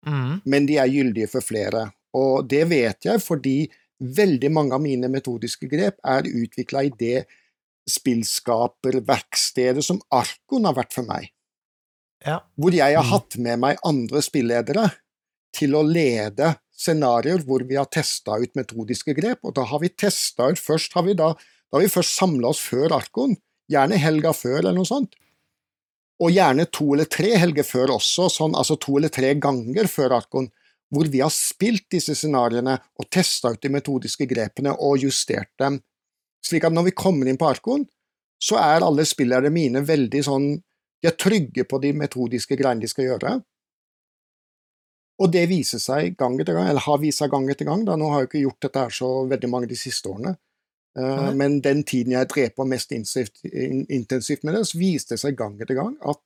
Mm. 0.03 0.40
men 0.44 0.66
de 0.66 0.78
er 0.82 0.88
gyldige 0.90 1.28
for 1.30 1.40
flere. 1.46 1.92
Og 2.18 2.48
det 2.50 2.64
vet 2.68 3.05
jeg 3.07 3.20
fordi 3.22 3.70
veldig 4.03 4.50
mange 4.50 4.74
av 4.74 4.80
mine 4.82 5.07
metodiske 5.09 5.68
grep 5.70 6.00
er 6.05 6.22
utvikla 6.26 6.82
i 6.84 6.90
det 6.98 7.26
spillskaperverkstedet 7.88 9.84
som 9.84 10.00
Arkon 10.11 10.64
har 10.66 10.74
vært 10.74 10.92
for 10.92 11.07
meg. 11.07 11.30
Ja. 12.26 12.40
Hvor 12.59 12.72
jeg 12.74 12.96
har 12.96 13.05
Mm. 13.05 13.11
hatt 13.11 13.38
med 13.38 13.59
meg 13.59 13.78
andre 13.84 14.18
spilledere 14.22 14.90
til 15.55 15.76
å 15.76 15.82
lede 15.86 16.55
scenarioer 16.82 17.44
hvor 17.46 17.64
vi 17.68 17.78
har 17.78 17.88
testa 17.92 18.38
ut 18.40 18.55
metodiske 18.59 19.14
grep, 19.16 19.42
og 19.46 19.55
da 19.59 19.66
har 19.68 19.82
vi 19.82 19.92
testa 19.92 20.48
ut 20.50 20.61
Først 20.61 20.96
har 20.96 21.07
vi 21.07 21.16
da, 21.18 21.32
da 21.34 21.78
har 21.78 21.84
vi 21.84 21.92
først 21.92 22.18
samla 22.18 22.53
oss 22.53 22.62
før 22.64 22.96
Arkon, 22.96 23.36
gjerne 23.70 24.00
helga 24.00 24.32
før 24.36 24.59
eller 24.62 24.76
noe 24.76 24.88
sånt. 24.88 25.14
Og 26.22 26.32
gjerne 26.34 26.68
to 26.70 26.92
eller 26.94 27.09
tre 27.11 27.32
helger 27.40 27.66
før 27.66 27.96
også, 27.96 28.28
sånn, 28.30 28.57
altså 28.59 28.76
to 28.80 28.98
eller 28.98 29.12
tre 29.12 29.32
ganger 29.42 29.88
før 29.90 30.18
Arkon, 30.18 30.50
hvor 30.92 31.09
vi 31.09 31.22
har 31.24 31.32
spilt 31.32 31.86
disse 31.94 32.14
scenarioene 32.18 32.76
og 33.00 33.09
testa 33.11 33.55
ut 33.55 33.62
de 33.62 33.70
metodiske 33.72 34.26
grepene 34.28 34.74
og 34.76 35.07
justert 35.07 35.50
dem, 35.61 35.80
slik 36.44 36.66
at 36.68 36.74
når 36.74 36.90
vi 36.90 36.98
kommer 36.98 37.30
inn 37.30 37.40
på 37.40 37.48
Arkon, 37.48 37.86
så 38.42 38.59
er 38.61 38.84
alle 38.84 39.07
spillerne 39.07 39.53
mine 39.55 39.84
veldig 39.86 40.22
sånn 40.26 40.53
De 41.03 41.09
er 41.11 41.16
trygge 41.18 41.64
på 41.66 41.80
de 41.82 41.88
metodiske 41.98 42.55
greiene 42.55 42.84
de 42.84 42.86
skal 42.86 43.09
gjøre. 43.09 43.32
Og 45.22 45.30
det 45.30 45.44
viser 45.50 45.78
seg 45.78 46.16
gang 46.18 46.34
etter 46.42 46.56
gang, 46.56 46.68
eller 46.72 46.82
har 46.82 46.98
vist 47.02 47.22
seg 47.22 47.30
gang 47.30 47.46
etter 47.52 47.68
gang. 47.68 47.84
Da. 47.86 47.94
Nå 47.98 48.08
har 48.10 48.24
jeg 48.24 48.32
ikke 48.32 48.42
gjort 48.46 48.64
dette 48.66 48.86
her 48.86 48.94
så 48.96 49.10
veldig 49.30 49.50
mange 49.52 49.70
de 49.70 49.78
siste 49.78 50.10
årene. 50.10 50.34
Uh, 50.98 51.30
men 51.38 51.60
den 51.64 51.84
tiden 51.88 52.12
jeg 52.12 52.28
drev 52.28 52.50
på 52.56 52.66
mest 52.68 52.90
intensivt, 52.92 53.38
intensivt 53.46 54.42
med 54.44 54.58
det, 54.58 54.66
så 54.68 54.80
viste 54.80 55.14
det 55.14 55.22
seg 55.22 55.38
gang 55.38 55.54
etter 55.62 55.78
gang 55.78 55.94
at 56.10 56.20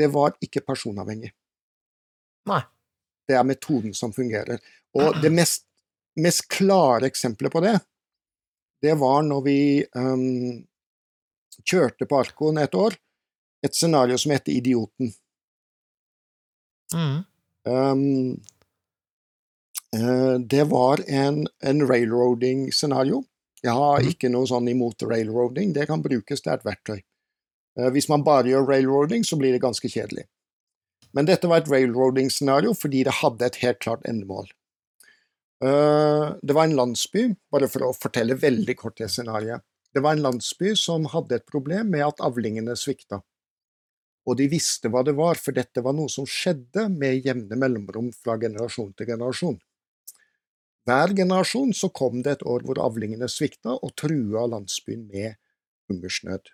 det 0.00 0.08
var 0.10 0.34
ikke 0.42 0.64
personavhengig. 0.66 1.30
Nei. 2.50 2.62
Det 3.28 3.36
er 3.38 3.46
metoden 3.46 3.94
som 3.96 4.12
fungerer. 4.12 4.58
Og 4.98 5.20
det 5.22 5.30
mest, 5.32 5.68
mest 6.20 6.48
klare 6.50 7.08
eksempelet 7.08 7.52
på 7.52 7.62
det, 7.64 7.76
det 8.84 8.96
var 9.00 9.22
når 9.24 9.44
vi 9.46 9.58
um, 9.96 10.64
kjørte 11.62 12.08
på 12.10 12.18
Arkoen 12.20 12.58
et 12.60 12.74
år, 12.76 12.96
et 13.64 13.76
scenario 13.76 14.18
som 14.20 14.34
heter 14.34 14.52
Idioten. 14.52 15.14
Mm. 16.94 17.22
Um, 17.66 18.40
uh, 19.96 20.38
Det 20.38 20.64
var 20.70 21.00
en, 21.08 21.46
en 21.62 21.88
railroading-scenario. 21.88 23.24
Jeg 23.62 23.72
har 23.72 24.00
Mhm. 24.00 24.08
ikke 24.10 24.30
noe 24.30 24.46
sånn 24.46 24.68
imot 24.68 25.02
railroading, 25.02 25.72
det 25.72 25.86
kan 25.88 26.02
brukes, 26.02 26.42
det 26.42 26.50
er 26.52 26.54
et 26.54 26.64
verktøy. 26.64 27.00
Uh, 27.78 27.90
Hvis 27.90 28.08
man 28.08 28.22
bare 28.24 28.44
gjør 28.44 28.66
railroading, 28.68 29.22
så 29.24 29.36
blir 29.38 29.52
det 29.52 29.62
ganske 29.62 29.88
kjedelig. 29.88 30.26
Men 31.14 31.24
dette 31.26 31.48
var 31.48 31.58
et 31.62 31.68
railroading-scenario 31.70 32.74
fordi 32.74 33.04
det 33.04 33.12
hadde 33.22 33.42
et 33.46 33.56
helt 33.56 33.78
klart 33.80 34.02
endemål. 34.04 34.48
Uh, 35.62 36.34
Det 36.44 36.54
var 36.54 36.64
en 36.64 36.76
landsby, 36.76 37.36
bare 37.50 37.68
for 37.68 37.80
å 37.80 37.94
fortelle 37.96 38.34
veldig 38.36 38.76
kort 38.76 38.96
det 38.98 39.08
scenarioet. 39.10 39.62
Det 39.94 40.02
var 40.02 40.12
en 40.16 40.22
landsby 40.22 40.74
som 40.76 41.04
hadde 41.06 41.36
et 41.36 41.46
problem 41.46 41.88
med 41.90 42.02
at 42.02 42.18
avlingene 42.20 42.74
svikta. 42.76 43.22
Og 44.24 44.38
de 44.40 44.48
visste 44.48 44.88
hva 44.88 45.02
det 45.04 45.14
var, 45.18 45.36
for 45.36 45.56
dette 45.56 45.82
var 45.84 45.96
noe 45.96 46.08
som 46.12 46.26
skjedde 46.28 46.86
med 46.92 47.26
jevne 47.26 47.58
mellomrom 47.60 48.10
fra 48.16 48.38
generasjon 48.40 48.94
til 48.96 49.10
generasjon. 49.12 49.58
Hver 50.84 51.14
generasjon 51.16 51.72
så 51.76 51.88
kom 51.96 52.20
det 52.24 52.38
et 52.38 52.46
år 52.48 52.64
hvor 52.64 52.80
avlingene 52.84 53.28
svikta 53.32 53.76
og 53.76 53.94
trua 54.00 54.44
landsbyen 54.52 55.06
med 55.08 55.36
hungersnød. 55.88 56.50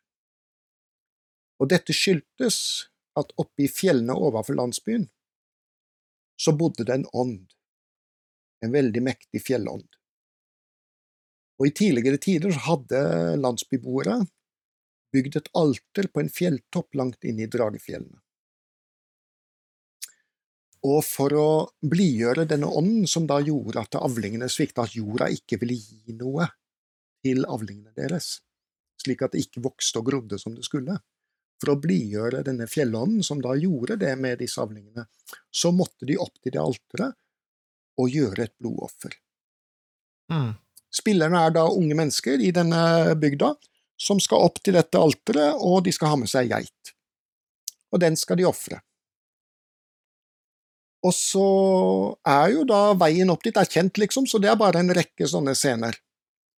Og 1.60 1.70
dette 1.70 1.94
skyldtes 1.94 2.58
at 3.18 3.32
oppe 3.38 3.66
i 3.66 3.70
fjellene 3.70 4.14
overfor 4.14 4.58
landsbyen 4.58 5.08
så 6.40 6.54
bodde 6.56 6.86
det 6.88 6.94
en 6.94 7.08
ånd, 7.12 7.40
en 8.64 8.72
veldig 8.72 9.02
mektig 9.04 9.42
fjellånd. 9.44 9.84
Og 11.60 11.68
i 11.68 11.74
tidligere 11.76 12.20
tider 12.22 12.56
hadde 12.64 13.00
landsbyboere 13.42 14.22
bygd 15.12 15.38
et 15.40 15.48
alter 15.58 16.08
på 16.12 16.22
en 16.22 16.30
fjelltopp 16.32 16.98
langt 16.98 17.24
inne 17.26 17.46
i 17.46 17.50
Dragefjellene. 17.50 18.20
Og 20.88 21.02
for 21.04 21.34
å 21.36 21.48
blidgjøre 21.84 22.46
denne 22.48 22.68
ånden 22.72 23.08
som 23.10 23.26
da 23.28 23.36
gjorde 23.44 23.82
at 23.82 23.98
avlingene 24.00 24.48
svikta, 24.48 24.86
at 24.86 24.96
jorda 24.96 25.28
ikke 25.34 25.58
ville 25.60 25.76
gi 25.76 26.16
noe 26.16 26.46
til 27.20 27.44
avlingene 27.44 27.92
deres, 27.96 28.38
slik 29.00 29.26
at 29.26 29.34
det 29.34 29.44
ikke 29.44 29.64
vokste 29.66 30.00
og 30.00 30.08
grodde 30.08 30.38
som 30.40 30.56
det 30.56 30.64
skulle, 30.64 30.96
for 31.60 31.74
å 31.74 31.80
blidgjøre 31.82 32.40
denne 32.46 32.64
fjellånden 32.70 33.24
som 33.26 33.42
da 33.44 33.52
gjorde 33.60 33.98
det 34.00 34.14
med 34.16 34.40
disse 34.40 34.60
avlingene, 34.62 35.04
så 35.52 35.72
måtte 35.76 36.08
de 36.08 36.16
opp 36.16 36.38
til 36.40 36.54
det 36.54 36.62
alteret 36.62 37.18
og 38.00 38.08
gjøre 38.08 38.46
et 38.46 38.56
blodoffer. 38.56 39.12
Mm. 40.32 40.54
Spillerne 40.90 41.44
er 41.44 41.52
da 41.54 41.66
unge 41.68 41.96
mennesker 41.98 42.40
i 42.40 42.48
denne 42.54 43.12
bygda 43.20 43.52
som 44.00 44.20
skal 44.22 44.46
opp 44.48 44.62
til 44.64 44.76
dette 44.78 44.96
alteret, 44.98 45.58
og 45.60 45.82
de 45.84 45.92
skal 45.92 46.14
ha 46.14 46.20
med 46.22 46.30
seg 46.32 46.48
geit. 46.52 46.94
Og 47.92 48.00
den 48.00 48.16
skal 48.16 48.38
de 48.40 48.46
ofre. 48.48 48.80
Og 51.04 51.14
så 51.16 51.44
er 52.28 52.50
jo 52.54 52.64
da 52.68 52.92
veien 53.00 53.30
opp 53.32 53.44
dit 53.44 53.56
er 53.56 53.68
kjent, 53.68 53.96
liksom, 54.00 54.26
så 54.28 54.40
det 54.40 54.50
er 54.52 54.58
bare 54.60 54.82
en 54.82 54.92
rekke 54.96 55.28
sånne 55.28 55.54
scener 55.56 55.96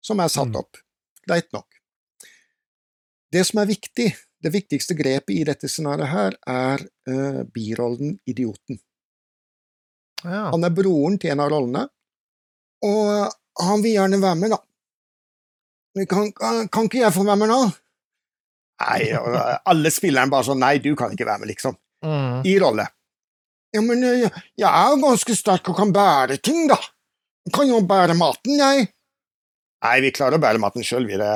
som 0.05 0.21
er 0.21 0.33
satt 0.33 0.49
Mm. 0.49 0.61
opp. 0.63 0.81
Greit 1.29 1.53
nok. 1.53 1.69
Det 3.31 3.45
som 3.47 3.61
er 3.61 3.67
viktig, 3.67 4.09
det 4.43 4.53
viktigste 4.53 4.97
grepet 4.97 5.35
i 5.37 5.45
dette 5.45 5.69
scenarioet 5.69 6.09
her, 6.09 6.37
er 6.49 6.87
uh, 7.09 7.43
birollen 7.45 8.19
Idioten. 8.27 8.81
Ja. 10.25 10.51
Han 10.51 10.65
er 10.65 10.73
broren 10.75 11.19
til 11.21 11.31
en 11.31 11.41
av 11.45 11.51
rollene, 11.53 11.85
og 12.83 13.33
han 13.61 13.83
vil 13.85 13.95
gjerne 13.95 14.21
være 14.21 14.41
med, 14.41 14.51
da. 14.51 14.59
Men 15.97 16.07
Kan, 16.07 16.33
kan, 16.33 16.67
kan 16.71 16.87
ikke 16.89 17.03
jeg 17.03 17.15
få 17.15 17.25
være 17.27 17.41
med 17.43 17.51
nå? 17.51 17.61
Nei, 18.81 19.11
alle 19.69 19.91
spillerne 19.93 20.33
bare 20.33 20.47
sånn 20.47 20.63
Nei, 20.63 20.79
du 20.81 20.95
kan 20.97 21.13
ikke 21.13 21.27
være 21.29 21.43
med, 21.43 21.51
liksom. 21.53 21.77
Mm. 22.07 22.41
I 22.49 22.55
rolle. 22.63 22.87
Ja, 23.75 23.83
men 23.85 24.03
eh, 24.07 24.23
jeg, 24.25 24.31
jeg 24.59 24.71
er 24.71 24.95
jo 24.95 25.01
ganske 25.03 25.37
sterk 25.37 25.69
og 25.71 25.77
kan 25.79 25.93
bære 25.95 26.39
ting, 26.43 26.65
da. 26.71 26.79
Jeg 27.47 27.55
kan 27.57 27.69
jo 27.69 27.81
bære 27.87 28.17
maten, 28.19 28.57
jeg. 28.57 28.89
Nei, 29.85 29.97
vi 30.05 30.13
klarer 30.17 30.39
å 30.39 30.43
bære 30.43 30.61
maten 30.63 30.85
sjøl, 30.87 31.07
vi. 31.09 31.19
Det. 31.21 31.35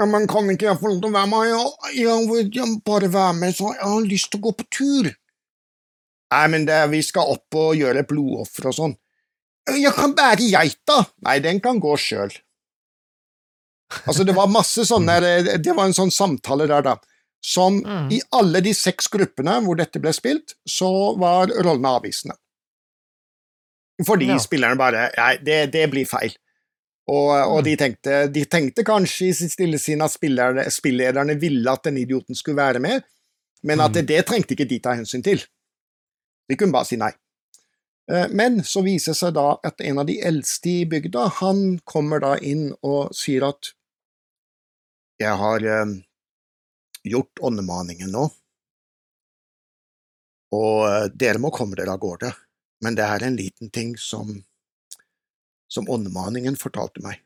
Ja, 0.00 0.06
men 0.10 0.28
kan 0.30 0.48
ikke 0.50 0.68
jeg 0.70 0.80
få 0.80 0.90
lov 0.90 1.00
til 1.02 1.10
å 1.10 1.16
være 1.16 1.30
med? 1.30 1.50
Jeg, 1.50 1.98
jeg 2.02 2.28
vil 2.30 2.48
jeg 2.58 2.78
bare 2.86 3.10
være 3.12 3.36
med, 3.40 3.56
så 3.56 3.72
jeg 3.74 3.84
har 3.86 4.08
lyst 4.10 4.30
til 4.32 4.42
å 4.42 4.46
gå 4.48 4.54
på 4.58 4.68
tur. 4.72 5.10
Nei, 6.34 6.44
men 6.50 6.64
det, 6.68 6.80
vi 6.90 7.00
skal 7.06 7.30
opp 7.36 7.58
og 7.60 7.76
gjøre 7.78 8.02
et 8.02 8.10
blodoffer 8.10 8.70
og 8.70 8.76
sånn. 8.76 8.96
Jeg 9.70 9.92
kan 9.96 10.12
bære 10.16 10.50
geita! 10.50 10.98
Nei, 11.24 11.38
den 11.44 11.60
kan 11.64 11.78
gå 11.80 11.94
sjøl. 12.00 12.32
Altså, 14.06 14.24
det 14.26 14.34
var 14.36 14.46
masse 14.48 14.84
sånne 14.88 15.18
Det 15.62 15.74
var 15.76 15.84
en 15.86 15.92
sånn 15.96 16.10
samtale 16.12 16.66
der, 16.68 16.82
da. 16.82 16.96
Som 17.44 17.82
Mm. 17.84 18.10
i 18.12 18.20
alle 18.32 18.60
de 18.64 18.72
seks 18.72 19.06
gruppene 19.12 19.58
hvor 19.64 19.76
dette 19.76 20.00
ble 20.00 20.12
spilt, 20.12 20.54
så 20.66 21.16
var 21.18 21.46
rollene 21.48 21.90
avvisende. 22.00 22.36
Fordi 24.06 24.26
Ja. 24.26 24.38
spillerne 24.38 24.76
bare 24.78 25.10
Nei, 25.16 25.36
det, 25.36 25.70
det 25.72 25.90
blir 25.90 26.06
feil. 26.06 26.34
Og, 27.06 27.30
og 27.30 27.58
Mm. 27.60 27.64
de, 27.64 27.76
tenkte, 27.76 28.32
de 28.32 28.44
tenkte 28.44 28.82
kanskje 28.84 29.28
i 29.28 29.32
sitt 29.32 29.50
stille 29.52 29.78
sinn 29.78 30.00
at 30.02 30.10
spillerne, 30.10 30.64
spillederne 30.70 31.38
ville 31.38 31.70
at 31.70 31.82
den 31.84 31.98
idioten 31.98 32.34
skulle 32.34 32.56
være 32.56 32.80
med, 32.80 33.04
men 33.62 33.80
at 33.80 33.90
Mm. 33.90 33.94
det, 33.94 34.06
det 34.06 34.26
trengte 34.26 34.54
ikke 34.56 34.68
de 34.68 34.78
ta 34.80 34.94
hensyn 34.94 35.22
til. 35.22 35.44
De 36.48 36.56
kunne 36.56 36.72
bare 36.72 36.86
si 36.86 36.96
nei. 36.96 37.12
Eh, 38.10 38.28
Men 38.28 38.60
så 38.62 38.82
viser 38.82 39.12
det 39.12 39.16
seg 39.16 39.34
da 39.34 39.56
at 39.64 39.80
en 39.80 39.98
av 39.98 40.06
de 40.06 40.18
eldste 40.20 40.66
i 40.66 40.84
bygda, 40.84 41.28
han 41.40 41.78
kommer 41.86 42.20
da 42.20 42.34
inn 42.36 42.74
og 42.82 43.12
sier 43.14 43.46
at 43.48 43.72
jeg 45.20 45.34
har 45.40 45.66
eh, 45.68 45.92
gjort 47.04 47.42
åndemaningen 47.48 48.10
nå, 48.14 48.24
og 50.54 50.78
eh, 50.88 51.10
dere 51.14 51.42
må 51.42 51.52
komme 51.54 51.78
dere 51.78 51.94
av 51.94 52.02
gårde, 52.02 52.32
men 52.84 52.98
det 52.98 53.06
er 53.06 53.26
en 53.26 53.38
liten 53.38 53.70
ting 53.74 53.94
som, 54.00 54.30
som 55.70 55.90
åndemaningen 55.90 56.58
fortalte 56.60 57.02
meg. 57.04 57.20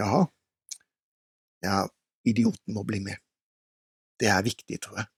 Jaha, 0.00 0.24
ja, 1.64 1.80
idioten 2.24 2.76
må 2.76 2.84
bli 2.88 3.02
med. 3.04 3.20
Det 4.20 4.30
er 4.32 4.44
viktig, 4.44 4.78
tror 4.80 5.00
jeg. 5.00 5.10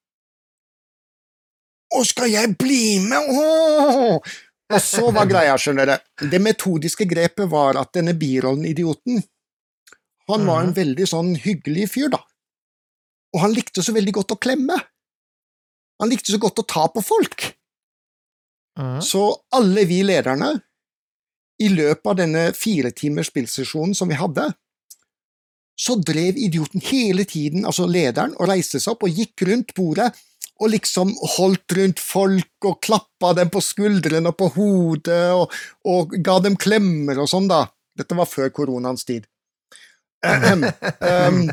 Å, 1.93 2.01
skal 2.09 2.31
jeg 2.33 2.55
bli 2.59 2.99
med? 3.05 3.29
Åh! 3.37 4.33
Og 4.73 4.81
så 4.81 5.11
var 5.12 5.29
greia, 5.29 5.55
skjønner 5.61 5.91
dere, 5.91 6.29
det 6.33 6.41
metodiske 6.41 7.05
grepet 7.09 7.51
var 7.53 7.77
at 7.77 7.91
denne 7.93 8.14
birollen 8.16 8.64
Idioten, 8.70 9.20
han 10.37 10.47
var 10.47 10.61
en 10.62 10.72
Mhm. 10.72 10.76
veldig 10.76 11.07
sånn 11.09 11.35
hyggelig 11.37 11.89
fyr, 11.95 12.11
da. 12.11 12.20
Og 13.35 13.41
han 13.41 13.55
likte 13.55 13.83
så 13.83 13.93
veldig 13.95 14.12
godt 14.12 14.35
å 14.35 14.41
klemme. 14.41 14.76
Han 16.01 16.11
likte 16.11 16.33
så 16.33 16.39
godt 16.39 16.59
å 16.59 16.66
ta 16.66 16.89
på 16.89 17.03
folk. 17.05 17.55
Mm. 18.78 19.01
Så 19.05 19.22
alle 19.53 19.85
vi 19.85 20.03
lederne, 20.03 20.62
i 21.61 21.68
løpet 21.68 22.07
av 22.07 22.16
denne 22.16 22.53
fire 22.57 22.91
timers 22.91 23.30
spillsesjonen 23.30 23.95
som 23.95 24.09
vi 24.09 24.14
hadde, 24.18 24.55
så 25.78 25.97
drev 26.03 26.37
idioten 26.37 26.83
hele 26.85 27.24
tiden, 27.24 27.64
altså 27.64 27.87
lederen, 27.89 28.35
og 28.39 28.49
reiste 28.49 28.80
seg 28.80 28.93
opp 28.95 29.05
og 29.05 29.11
gikk 29.16 29.45
rundt 29.49 29.74
bordet 29.74 30.11
og 30.61 30.70
liksom 30.70 31.14
holdt 31.37 31.74
rundt 31.78 31.99
folk 31.99 32.66
og 32.68 32.80
klappa 32.85 33.33
dem 33.35 33.51
på 33.51 33.61
skuldrene 33.64 34.30
og 34.30 34.37
på 34.39 34.51
hodet 34.55 35.33
og, 35.35 35.53
og 35.89 36.12
ga 36.22 36.39
dem 36.45 36.57
klemmer 36.61 37.18
og 37.22 37.30
sånn, 37.30 37.49
da. 37.49 37.64
Dette 37.99 38.16
var 38.16 38.28
før 38.30 38.53
koronaens 38.55 39.05
tid. 39.05 39.26
Um, 40.23 41.49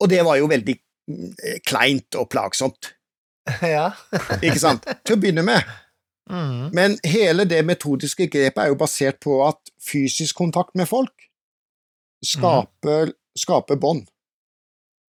og 0.00 0.08
det 0.12 0.22
var 0.24 0.38
jo 0.40 0.48
veldig 0.50 0.76
mm, 0.76 1.34
kleint 1.68 2.16
og 2.20 2.30
plagsomt, 2.32 2.92
ja. 3.76 3.90
ikke 4.40 4.60
sant, 4.62 4.88
til 5.04 5.16
å 5.16 5.20
begynne 5.20 5.44
med. 5.46 5.74
Mm. 6.30 6.72
Men 6.74 6.96
hele 7.06 7.46
det 7.46 7.62
metodiske 7.68 8.26
grepet 8.32 8.64
er 8.64 8.72
jo 8.72 8.80
basert 8.80 9.20
på 9.22 9.38
at 9.46 9.60
fysisk 9.84 10.40
kontakt 10.40 10.74
med 10.78 10.88
folk 10.90 11.28
skaper, 12.24 13.12
skaper 13.38 13.78
bånd. 13.80 14.08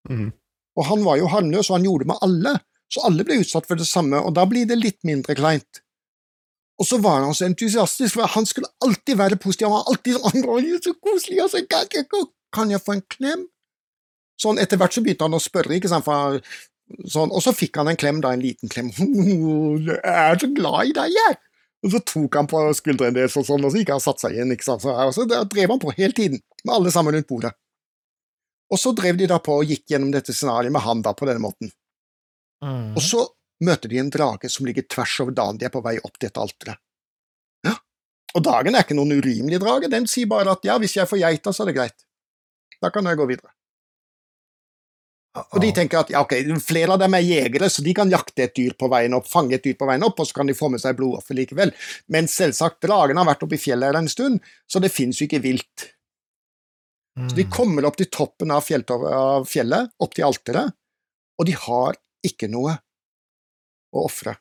Mm. 0.08 0.30
Og 0.78 0.86
han 0.86 1.04
var 1.04 1.18
jo 1.18 1.30
harmløs, 1.30 1.70
og 1.70 1.78
han 1.78 1.86
gjorde 1.88 2.06
det 2.06 2.12
med 2.12 2.24
alle, 2.26 2.54
så 2.90 3.04
alle 3.06 3.26
ble 3.26 3.40
utsatt 3.42 3.66
for 3.68 3.80
det 3.80 3.88
samme, 3.88 4.20
og 4.22 4.34
da 4.38 4.46
blir 4.48 4.68
det 4.68 4.78
litt 4.78 5.00
mindre 5.06 5.36
kleint. 5.38 5.82
Og 6.80 6.88
så 6.88 6.96
var 7.04 7.20
han 7.20 7.36
så 7.36 7.44
entusiastisk, 7.44 8.16
for 8.16 8.30
han 8.34 8.46
skulle 8.48 8.70
alltid 8.84 9.18
være 9.20 9.36
positiv, 9.40 9.68
han 9.68 9.76
var 9.76 9.90
alltid 9.92 10.16
sånn 10.16 10.46
«Å, 10.48 10.58
det 10.64 10.76
er 10.78 10.84
så 10.86 10.94
koselig, 10.96 11.66
kan, 11.68 11.88
kan, 11.92 12.28
kan 12.56 12.72
jeg 12.72 12.80
få 12.84 12.96
en 12.96 13.04
klem? 13.12 13.44
Sånn, 14.40 14.60
etter 14.62 14.80
hvert 14.80 14.96
så 14.96 15.02
begynte 15.04 15.26
han 15.26 15.36
å 15.36 15.42
spørre, 15.44 15.76
ikke 15.76 15.90
sant, 15.92 16.06
for 16.06 16.40
sånn, 17.04 17.28
og 17.28 17.44
så 17.44 17.52
fikk 17.52 17.76
han 17.76 17.90
en 17.92 18.00
klem, 18.00 18.22
da, 18.24 18.32
en 18.32 18.40
liten 18.40 18.72
klem. 18.72 18.88
Jeg 18.96 19.98
er 20.00 20.40
så 20.40 20.48
glad 20.56 20.88
i 20.88 20.94
deg, 20.96 21.16
jeg! 21.18 21.36
Og 21.84 21.92
så 21.94 22.00
tok 22.04 22.36
han 22.36 22.48
på 22.48 22.62
skulderen 22.76 23.16
deres, 23.16 23.36
og 23.40 23.44
sånn, 23.48 23.64
og 23.64 23.72
så 23.72 23.80
gikk 23.80 23.92
han 23.92 24.00
og 24.00 24.04
satte 24.04 24.24
seg 24.24 24.38
igjen, 24.38 24.54
ikke 24.56 24.68
sant, 24.70 24.84
så, 24.84 24.94
og 24.96 25.12
så 25.16 25.26
drev 25.28 25.74
han 25.74 25.82
på 25.82 25.92
hele 25.98 26.16
tiden, 26.16 26.40
med 26.64 26.74
alle 26.76 26.92
sammen 26.94 27.16
rundt 27.16 27.28
bordet. 27.28 27.52
Og 28.70 28.80
så 28.80 28.92
drev 28.96 29.20
de 29.20 29.28
da 29.28 29.40
på 29.42 29.58
og 29.60 29.68
gikk 29.68 29.84
gjennom 29.92 30.12
dette 30.14 30.32
scenarioet 30.32 30.72
med 30.72 30.84
han 30.84 31.04
da 31.04 31.12
på 31.16 31.28
denne 31.28 31.42
måten. 31.42 31.72
Mm. 32.64 32.92
Og 32.94 33.02
så 33.02 33.24
møter 33.60 33.92
de 33.92 33.98
en 34.00 34.10
drage 34.10 34.48
som 34.52 34.66
ligger 34.68 34.86
tvers 34.88 35.18
over 35.24 35.34
dagen 35.36 35.58
de 35.60 35.66
er 35.68 35.72
på 35.74 35.82
vei 35.84 35.98
opp 36.00 36.18
til 36.18 36.30
et 36.30 36.40
alteret. 36.40 36.80
Ja, 37.66 37.74
og 38.34 38.44
dagen 38.46 38.74
er 38.74 38.86
ikke 38.86 38.96
noen 38.98 39.18
urimelig 39.18 39.60
drage, 39.60 39.90
den 39.92 40.06
sier 40.10 40.28
bare 40.30 40.56
at 40.56 40.64
ja, 40.64 40.78
hvis 40.80 40.96
jeg 40.96 41.08
får 41.10 41.20
geita, 41.24 41.52
så 41.52 41.64
er 41.64 41.72
det 41.72 41.78
greit. 41.78 42.06
Da 42.80 42.90
kan 42.94 43.04
jeg 43.04 43.18
gå 43.20 43.26
videre. 43.28 43.52
Og 45.54 45.60
de 45.62 45.68
tenker 45.70 46.00
at 46.00 46.08
ja, 46.10 46.24
ok, 46.24 46.32
flere 46.64 46.96
av 46.96 46.98
dem 47.04 47.14
er 47.14 47.22
jegere, 47.22 47.68
så 47.70 47.84
de 47.86 47.92
kan 47.94 48.10
jakte 48.10 48.48
et 48.48 48.54
dyr 48.56 48.72
på 48.78 48.88
veien 48.90 49.14
opp, 49.14 49.28
fange 49.30 49.54
et 49.54 49.62
dyr 49.62 49.76
på 49.78 49.86
veien 49.86 50.02
opp, 50.02 50.18
og 50.18 50.26
så 50.26 50.40
kan 50.40 50.48
de 50.50 50.56
få 50.58 50.72
med 50.72 50.82
seg 50.82 50.96
blodoffer 50.98 51.38
likevel. 51.38 51.70
Men 52.10 52.26
selvsagt, 52.26 52.80
dragen 52.82 53.20
har 53.20 53.28
vært 53.28 53.44
oppe 53.46 53.54
i 53.54 53.62
fjellet 53.62 53.92
her 53.92 53.98
en 54.00 54.10
stund, 54.10 54.40
så 54.66 54.82
det 54.82 54.90
fins 54.90 55.20
jo 55.20 55.28
ikke 55.28 55.42
vilt. 55.44 55.86
Så 57.28 57.36
de 57.36 57.44
Mm. 57.44 57.50
kommer 57.50 57.84
opp 57.86 57.96
til 57.98 58.06
toppen 58.06 58.50
av, 58.50 58.64
av 59.12 59.46
fjellet, 59.46 59.90
opp 60.00 60.14
til 60.14 60.24
alteret, 60.24 60.72
og 61.38 61.46
de 61.46 61.52
har 61.52 61.96
ikke 62.24 62.48
noe 62.50 62.78
å 63.90 64.06
ofre. 64.06 64.36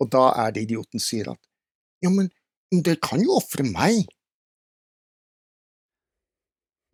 Og 0.00 0.08
da 0.10 0.30
er 0.46 0.54
det 0.56 0.66
idioten 0.68 1.02
sier 1.02 1.32
at 1.32 1.40
ja, 2.00 2.08
men 2.08 2.30
men 2.70 2.84
dere 2.86 3.02
kan 3.02 3.22
jo 3.22 3.34
ofre 3.38 3.66
meg. 3.66 4.06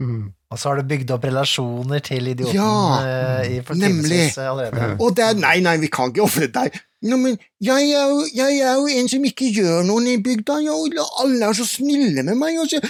Mm. 0.00 0.32
Og 0.52 0.60
så 0.60 0.70
har 0.70 0.80
du 0.80 0.88
bygd 0.88 1.10
opp 1.14 1.24
relasjoner 1.24 2.02
til 2.04 2.28
idioten 2.28 2.58
Ja, 2.58 2.72
uh, 3.00 3.42
i 3.48 3.62
fortidens 3.64 4.04
timevis 4.04 4.36
allerede. 4.40 4.96
Og 5.00 5.16
det 5.16 5.24
er 5.24 5.38
nei, 5.40 5.56
nei, 5.64 5.76
vi 5.82 5.90
kan 5.92 6.12
ikke 6.12 6.24
ofre 6.24 6.48
deg. 6.52 6.76
Nå, 7.06 7.18
men 7.20 7.36
jeg 7.64 7.90
er, 7.92 8.12
jo, 8.12 8.22
jeg 8.34 8.60
er 8.60 8.78
jo 8.80 8.86
en 9.00 9.10
som 9.12 9.24
ikke 9.28 9.50
gjør 9.52 9.84
noe 9.88 10.04
i 10.12 10.16
bygda, 10.22 10.58
jeg, 10.64 11.04
alle 11.22 11.48
er 11.48 11.56
så 11.56 11.66
snille 11.68 12.24
med 12.24 12.38
meg, 12.40 12.60
og, 12.62 12.70
så, 12.72 12.80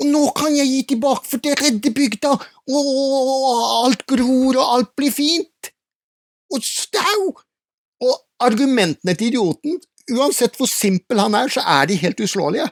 og 0.00 0.10
nå 0.10 0.22
kan 0.38 0.54
jeg 0.54 0.70
gi 0.70 0.82
tilbake 0.94 1.26
for 1.30 1.42
det 1.42 1.56
redder 1.60 1.94
bygda, 1.96 2.34
og, 2.36 2.92
og, 2.92 3.32
og 3.34 3.64
alt 3.80 4.06
gror, 4.06 4.60
og 4.60 4.76
alt 4.76 4.94
blir 4.98 5.14
fint. 5.14 5.72
Og 6.54 6.62
stau! 6.62 7.34
Argumentene 8.44 9.14
til 9.16 9.32
idioten, 9.32 9.78
uansett 10.12 10.56
hvor 10.58 10.68
simpel 10.70 11.20
han 11.22 11.36
er, 11.38 11.50
så 11.52 11.62
er 11.64 11.88
de 11.88 11.98
helt 12.00 12.20
uslåelige. 12.20 12.66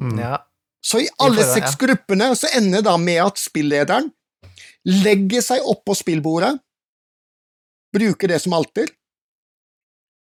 Mm. 0.00 0.18
Ja. 0.22 0.38
Så 0.84 1.00
i 1.00 1.08
alle 1.22 1.40
det, 1.40 1.48
seks 1.54 1.74
ja. 1.74 1.80
gruppene 1.86 2.28
så 2.36 2.50
ender 2.58 2.82
det 2.82 2.88
da 2.88 2.94
med 3.00 3.22
at 3.24 3.40
spillederen 3.40 4.10
legger 4.84 5.42
seg 5.44 5.64
oppå 5.64 5.96
spillbordet, 5.96 6.52
bruker 7.94 8.28
det 8.28 8.40
som 8.42 8.56
alter, 8.56 8.90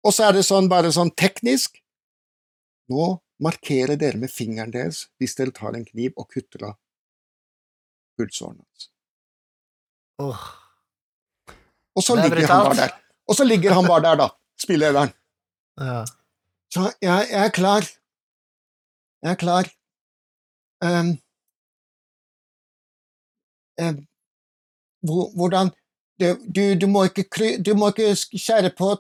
og 0.08 0.16
så 0.16 0.30
er 0.30 0.38
det 0.38 0.46
sånn 0.48 0.70
bare 0.72 0.94
sånn 0.94 1.12
teknisk 1.18 1.82
Nå 2.88 3.18
markerer 3.44 4.00
dere 4.00 4.16
med 4.22 4.32
fingeren 4.32 4.72
deres 4.72 5.02
hvis 5.20 5.34
dere 5.36 5.52
tar 5.52 5.76
en 5.76 5.84
kniv 5.84 6.14
og 6.16 6.30
kutter 6.32 6.70
av 6.70 6.78
pulsåren 8.16 8.62
hans. 8.62 8.86
Oh. 10.24 10.46
Og 11.98 12.06
så 12.06 12.16
er 12.16 12.30
ligger 12.30 12.48
han 12.48 12.64
bare 12.70 12.78
der. 12.80 12.94
Og 13.28 13.36
så 13.36 13.44
ligger 13.44 13.76
han 13.76 13.90
bare 13.90 14.06
der, 14.06 14.22
da, 14.24 14.30
spillederen. 14.62 15.14
Ja. 15.80 16.04
Så 16.74 16.90
jeg, 17.02 17.28
jeg 17.32 17.46
er 17.46 17.54
klar. 17.56 17.88
Jeg 19.24 19.32
er 19.32 19.40
klar. 19.42 19.70
Um, 20.84 21.16
um, 23.82 23.98
hvordan 25.38 25.72
du, 26.20 26.28
du, 26.46 26.62
du, 26.76 26.88
må 26.90 27.08
ikke, 27.10 27.26
kry- 27.30 27.58
du 27.62 27.74
må 27.78 27.92
ikke 27.94 28.12
skjære 28.18 28.74
på 28.78 28.96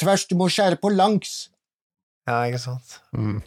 tvers, 0.00 0.26
du 0.28 0.36
må 0.38 0.48
skjære 0.52 0.78
på 0.80 0.92
langs, 0.94 1.48
ja, 2.28 2.42
ikke 2.44 2.60
sant. 2.60 2.98
Mm. 3.16 3.38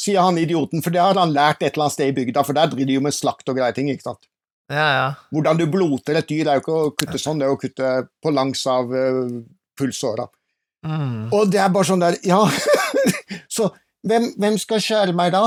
sier 0.00 0.24
han 0.24 0.38
idioten, 0.40 0.80
for 0.82 0.94
det 0.94 1.02
har 1.04 1.18
han 1.20 1.32
lært 1.36 1.60
et 1.60 1.74
eller 1.74 1.86
annet 1.86 1.96
sted 1.96 2.08
i 2.08 2.16
bygda, 2.16 2.44
for 2.44 2.56
der 2.56 2.70
driver 2.72 2.88
de 2.88 2.96
jo 2.96 3.02
med 3.04 3.12
slakt 3.16 3.50
og 3.52 3.58
greie 3.58 3.74
ting, 3.76 3.90
ikke 3.92 4.06
sant. 4.06 4.28
Ja, 4.72 4.86
ja. 4.96 5.08
Hvordan 5.28 5.60
du 5.60 5.66
bloter 5.68 6.16
et 6.16 6.30
dyr, 6.30 6.48
er 6.48 6.56
jo 6.56 6.64
ikke 6.64 6.78
å 6.78 6.92
kutte 6.96 7.20
sånn, 7.20 7.40
det 7.42 7.46
er 7.46 7.52
å 7.52 7.60
kutte 7.60 7.90
på 8.24 8.32
langs 8.32 8.64
av 8.72 8.88
uh, 8.96 9.36
pulsåra. 9.76 10.24
Mm. 10.84 11.32
Og 11.32 11.48
det 11.52 11.60
er 11.64 11.70
bare 11.72 11.88
sånn 11.88 12.02
der, 12.02 12.18
ja 12.28 12.42
Så 13.56 13.70
hvem, 14.04 14.26
hvem 14.36 14.58
skal 14.60 14.82
kjøre 14.84 15.14
meg 15.16 15.30
da? 15.32 15.46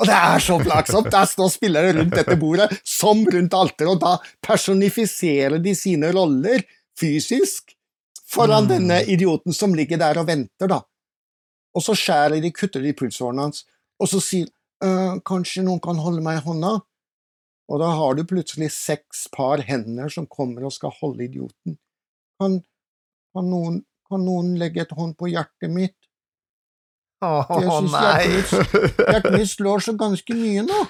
Og 0.00 0.08
det 0.08 0.16
er 0.16 0.40
så 0.42 0.56
plagsomt! 0.62 1.10
Der 1.12 1.26
står 1.28 1.50
spillere 1.52 1.92
rundt 1.98 2.14
dette 2.16 2.36
bordet, 2.40 2.70
som 2.88 3.20
rundt 3.28 3.54
alteret, 3.56 3.90
og 3.92 4.00
da 4.00 4.14
personifiserer 4.46 5.60
de 5.62 5.74
sine 5.76 6.10
roller 6.16 6.64
fysisk 6.98 7.74
foran 8.30 8.64
Mm. 8.64 8.70
denne 8.70 8.98
idioten 9.12 9.52
som 9.52 9.74
ligger 9.74 9.98
der 10.00 10.18
og 10.22 10.26
venter, 10.26 10.68
da. 10.70 10.80
Og 11.74 11.82
så 11.84 11.94
skjærer 11.94 12.40
de, 12.42 12.50
kutter 12.50 12.80
de 12.82 12.94
pulsårene 12.96 13.42
hans, 13.42 13.66
og 14.00 14.08
så 14.08 14.20
sier 14.24 14.48
«Øh, 14.82 15.20
kanskje 15.26 15.62
noen 15.62 15.80
kan 15.80 15.98
holde 16.00 16.22
meg 16.24 16.38
i 16.40 16.44
hånda? 16.46 16.80
Og 17.70 17.78
da 17.78 17.90
har 17.94 18.14
du 18.16 18.24
plutselig 18.24 18.70
seks 18.72 19.28
par 19.30 19.60
hender 19.62 20.08
som 20.08 20.26
kommer 20.26 20.64
og 20.64 20.72
skal 20.72 20.90
holde 21.00 21.24
idioten. 21.28 21.76
Kan, 22.40 22.62
kan, 23.34 23.50
noen, 23.50 23.80
kan 24.10 24.24
noen 24.24 24.54
legge 24.60 24.84
et 24.84 24.94
hånd 24.96 25.16
på 25.18 25.30
hjertet 25.30 25.72
mitt? 25.72 25.96
Åh, 27.24 27.52
synes 27.60 27.92
nei! 27.92 28.24
hjertet 28.30 28.72
mitt, 28.72 29.04
hjertet 29.04 29.36
mitt 29.36 29.52
slår 29.52 29.84
så 29.84 29.94
ganske 30.00 30.36
mye 30.38 30.64
nå, 30.64 30.80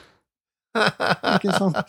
ikke 1.35 1.57
sant? 1.57 1.81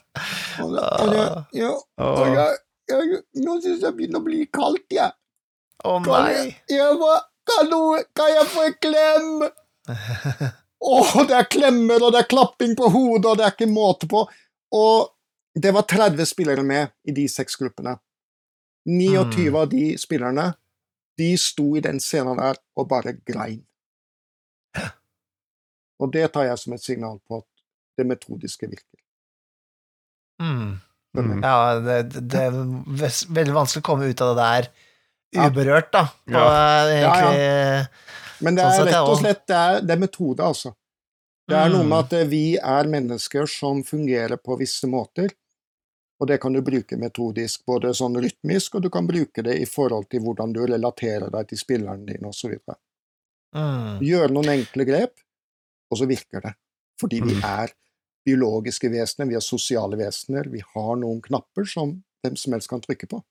Og, 0.63 0.75
og 0.75 1.11
det, 1.13 1.25
ja, 1.59 1.71
og 2.01 2.21
jeg, 2.25 2.61
jeg, 2.89 3.23
nå 3.45 3.57
synes 3.61 3.85
jeg 3.85 3.97
begynner 3.97 4.21
å 4.21 4.25
bli 4.25 4.45
kaldt, 4.53 4.87
jeg. 4.97 5.13
Å 5.85 5.97
nei! 6.05 6.51
jeg, 6.69 7.17
kan, 7.49 7.69
noe, 7.71 8.03
kan 8.17 8.33
jeg 8.33 8.49
få 8.51 8.67
en 8.67 8.77
klem? 8.85 9.31
Åh, 10.81 11.15
det 11.29 11.37
er 11.37 11.49
klemmer, 11.49 12.01
og 12.01 12.13
det 12.13 12.23
er 12.23 12.29
klapping 12.29 12.73
på 12.77 12.89
hodet, 12.89 13.25
og 13.29 13.37
det 13.37 13.45
er 13.45 13.53
ikke 13.53 13.69
måte 13.69 14.09
på. 14.09 14.23
Og 14.73 15.11
det 15.53 15.73
var 15.75 15.85
30 15.89 16.25
spillere 16.25 16.63
med 16.65 16.89
i 17.05 17.13
de 17.13 17.27
seks 17.29 17.59
gruppene. 17.61 17.97
29 18.87 19.49
Mm. 19.49 19.55
av 19.55 19.69
de 19.69 19.97
spillerne, 19.97 20.53
de 21.17 21.37
sto 21.37 21.75
i 21.77 21.81
den 21.81 21.99
scenen 21.99 22.37
der 22.37 22.57
og 22.77 22.87
bare 22.89 23.13
grein. 23.27 23.63
Og 26.01 26.11
det 26.13 26.31
tar 26.33 26.47
jeg 26.49 26.57
som 26.57 26.73
et 26.73 26.81
signal 26.83 27.19
på 27.29 27.37
at 27.43 27.47
det 27.99 28.07
metodiske 28.09 28.67
virker. 28.71 28.99
Mm. 30.41 30.79
Mm. 31.13 31.41
Ja, 31.43 31.75
det, 31.83 31.97
det 32.31 32.39
er 32.47 32.55
veldig 32.55 33.53
vanskelig 33.53 33.83
å 33.83 33.85
komme 33.85 34.07
ut 34.09 34.21
av 34.23 34.31
det 34.39 34.45
der 34.47 34.69
uberørt, 35.45 35.91
da. 35.93 36.05
På, 36.25 36.31
Ja. 36.33 36.87
egentlig, 36.87 37.41
Ja, 37.43 37.75
ja. 37.77 37.85
Men 38.41 38.55
det 38.57 38.63
Sånn 38.65 38.87
er 38.87 38.89
rett 38.89 39.09
og 39.11 39.19
slett 39.19 39.43
det 39.47 39.55
er, 39.57 39.81
det 39.85 39.93
er 39.93 39.99
metode, 40.01 40.39
altså. 40.43 40.71
Det 41.47 41.57
er 41.57 41.69
noe 41.69 41.83
Mm. 41.83 41.89
med 41.89 41.99
at 41.99 42.13
eh, 42.13 42.25
vi 42.31 42.57
er 42.57 42.83
mennesker 42.89 43.45
som 43.47 43.83
fungerer 43.83 44.37
på 44.41 44.57
visse 44.57 44.87
måter, 44.89 45.29
og 46.21 46.27
det 46.29 46.37
kan 46.41 46.53
du 46.53 46.61
bruke 46.61 46.97
metodisk, 47.01 47.63
både 47.65 47.95
sånn 47.97 48.19
rytmisk, 48.21 48.75
og 48.77 48.83
du 48.85 48.89
kan 48.93 49.07
bruke 49.09 49.41
det 49.41 49.55
i 49.57 49.65
forhold 49.65 50.05
til 50.11 50.21
hvordan 50.21 50.53
du 50.53 50.61
relaterer 50.69 51.31
deg 51.33 51.47
til 51.49 51.57
spilleren 51.57 52.05
din, 52.05 52.27
osv. 52.29 52.59
mm. 53.57 53.97
Gjøre 54.05 54.29
noen 54.31 54.51
enkle 54.53 54.85
grep, 54.85 55.15
og 55.89 55.97
så 55.97 56.05
virker 56.05 56.45
det. 56.45 56.53
Fordi 57.01 57.21
vi 57.25 57.33
Mm. 57.35 57.43
er 57.43 57.73
biologiske 58.23 58.91
vesener, 58.93 59.27
vi 59.27 59.35
er 59.35 59.41
sosiale 59.41 59.97
vesener, 59.97 60.47
vi 60.47 60.61
har 60.61 60.95
noen 60.95 61.21
knapper 61.21 61.65
som 61.65 62.03
hvem 62.23 62.37
som 62.37 62.53
helst 62.53 62.69
kan 62.69 62.81
trykke 62.81 63.09
på. 63.09 63.23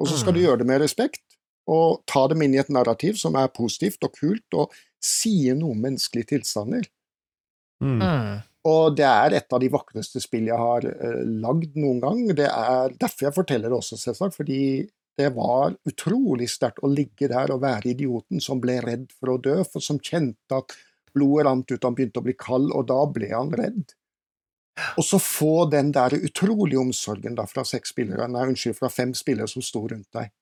Og 0.00 0.08
så 0.08 0.18
skal 0.20 0.34
du 0.34 0.40
Mm. 0.40 0.44
gjøre 0.44 0.58
det 0.58 0.66
med 0.66 0.80
respekt, 0.82 1.22
og 1.66 2.04
ta 2.06 2.28
dem 2.28 2.42
inn 2.42 2.54
i 2.54 2.58
et 2.58 2.68
narrativ 2.68 3.16
som 3.16 3.34
er 3.36 3.48
positivt 3.48 4.04
og 4.04 4.12
kult, 4.12 4.44
og 4.52 4.70
sie 5.00 5.54
noe 5.54 5.70
om 5.70 5.80
menneskelige 5.80 6.36
tilstander. 6.36 6.84
Mm. 7.80 8.42
Og 8.64 8.96
det 8.96 9.04
er 9.04 9.36
et 9.36 9.52
av 9.52 9.60
de 9.60 9.68
vakreste 9.72 10.22
spill 10.24 10.48
jeg 10.48 10.56
har 10.60 10.86
uh, 10.88 11.22
lagd 11.44 11.74
noen 11.76 12.00
gang. 12.00 12.20
Det 12.36 12.48
er 12.48 12.94
derfor 13.00 13.28
jeg 13.28 13.36
forteller 13.36 13.72
det 13.72 13.76
også, 13.76 13.98
selvsagt, 14.00 14.36
fordi 14.38 14.60
det 15.18 15.28
var 15.36 15.76
utrolig 15.86 16.48
sterkt 16.50 16.82
å 16.82 16.90
ligge 16.90 17.28
der 17.30 17.52
og 17.54 17.62
være 17.62 17.92
idioten 17.92 18.40
som 18.42 18.62
ble 18.62 18.80
redd 18.82 19.10
for 19.14 19.34
å 19.34 19.40
dø, 19.42 19.60
for 19.68 19.84
som 19.84 20.00
kjente 20.02 20.56
at 20.56 20.74
blodet 21.14 21.46
rant 21.46 21.70
ut, 21.70 21.84
han 21.84 21.94
begynte 21.94 22.18
å 22.18 22.26
bli 22.26 22.34
kald, 22.38 22.72
og 22.74 22.88
da 22.90 23.04
ble 23.06 23.28
han 23.30 23.52
redd. 23.54 23.94
Og 24.98 25.06
så 25.06 25.20
få 25.22 25.68
den 25.70 25.92
der 25.94 26.16
utrolige 26.18 26.80
omsorgen 26.82 27.36
da 27.38 27.46
fra 27.46 27.62
seks 27.68 27.92
spillere, 27.94 28.26
nei, 28.30 28.48
unnskyld, 28.50 28.74
fra 28.80 28.90
fem 28.90 29.14
spillere 29.14 29.46
som 29.50 29.62
sto 29.62 29.84
rundt 29.86 30.08
deg. 30.16 30.32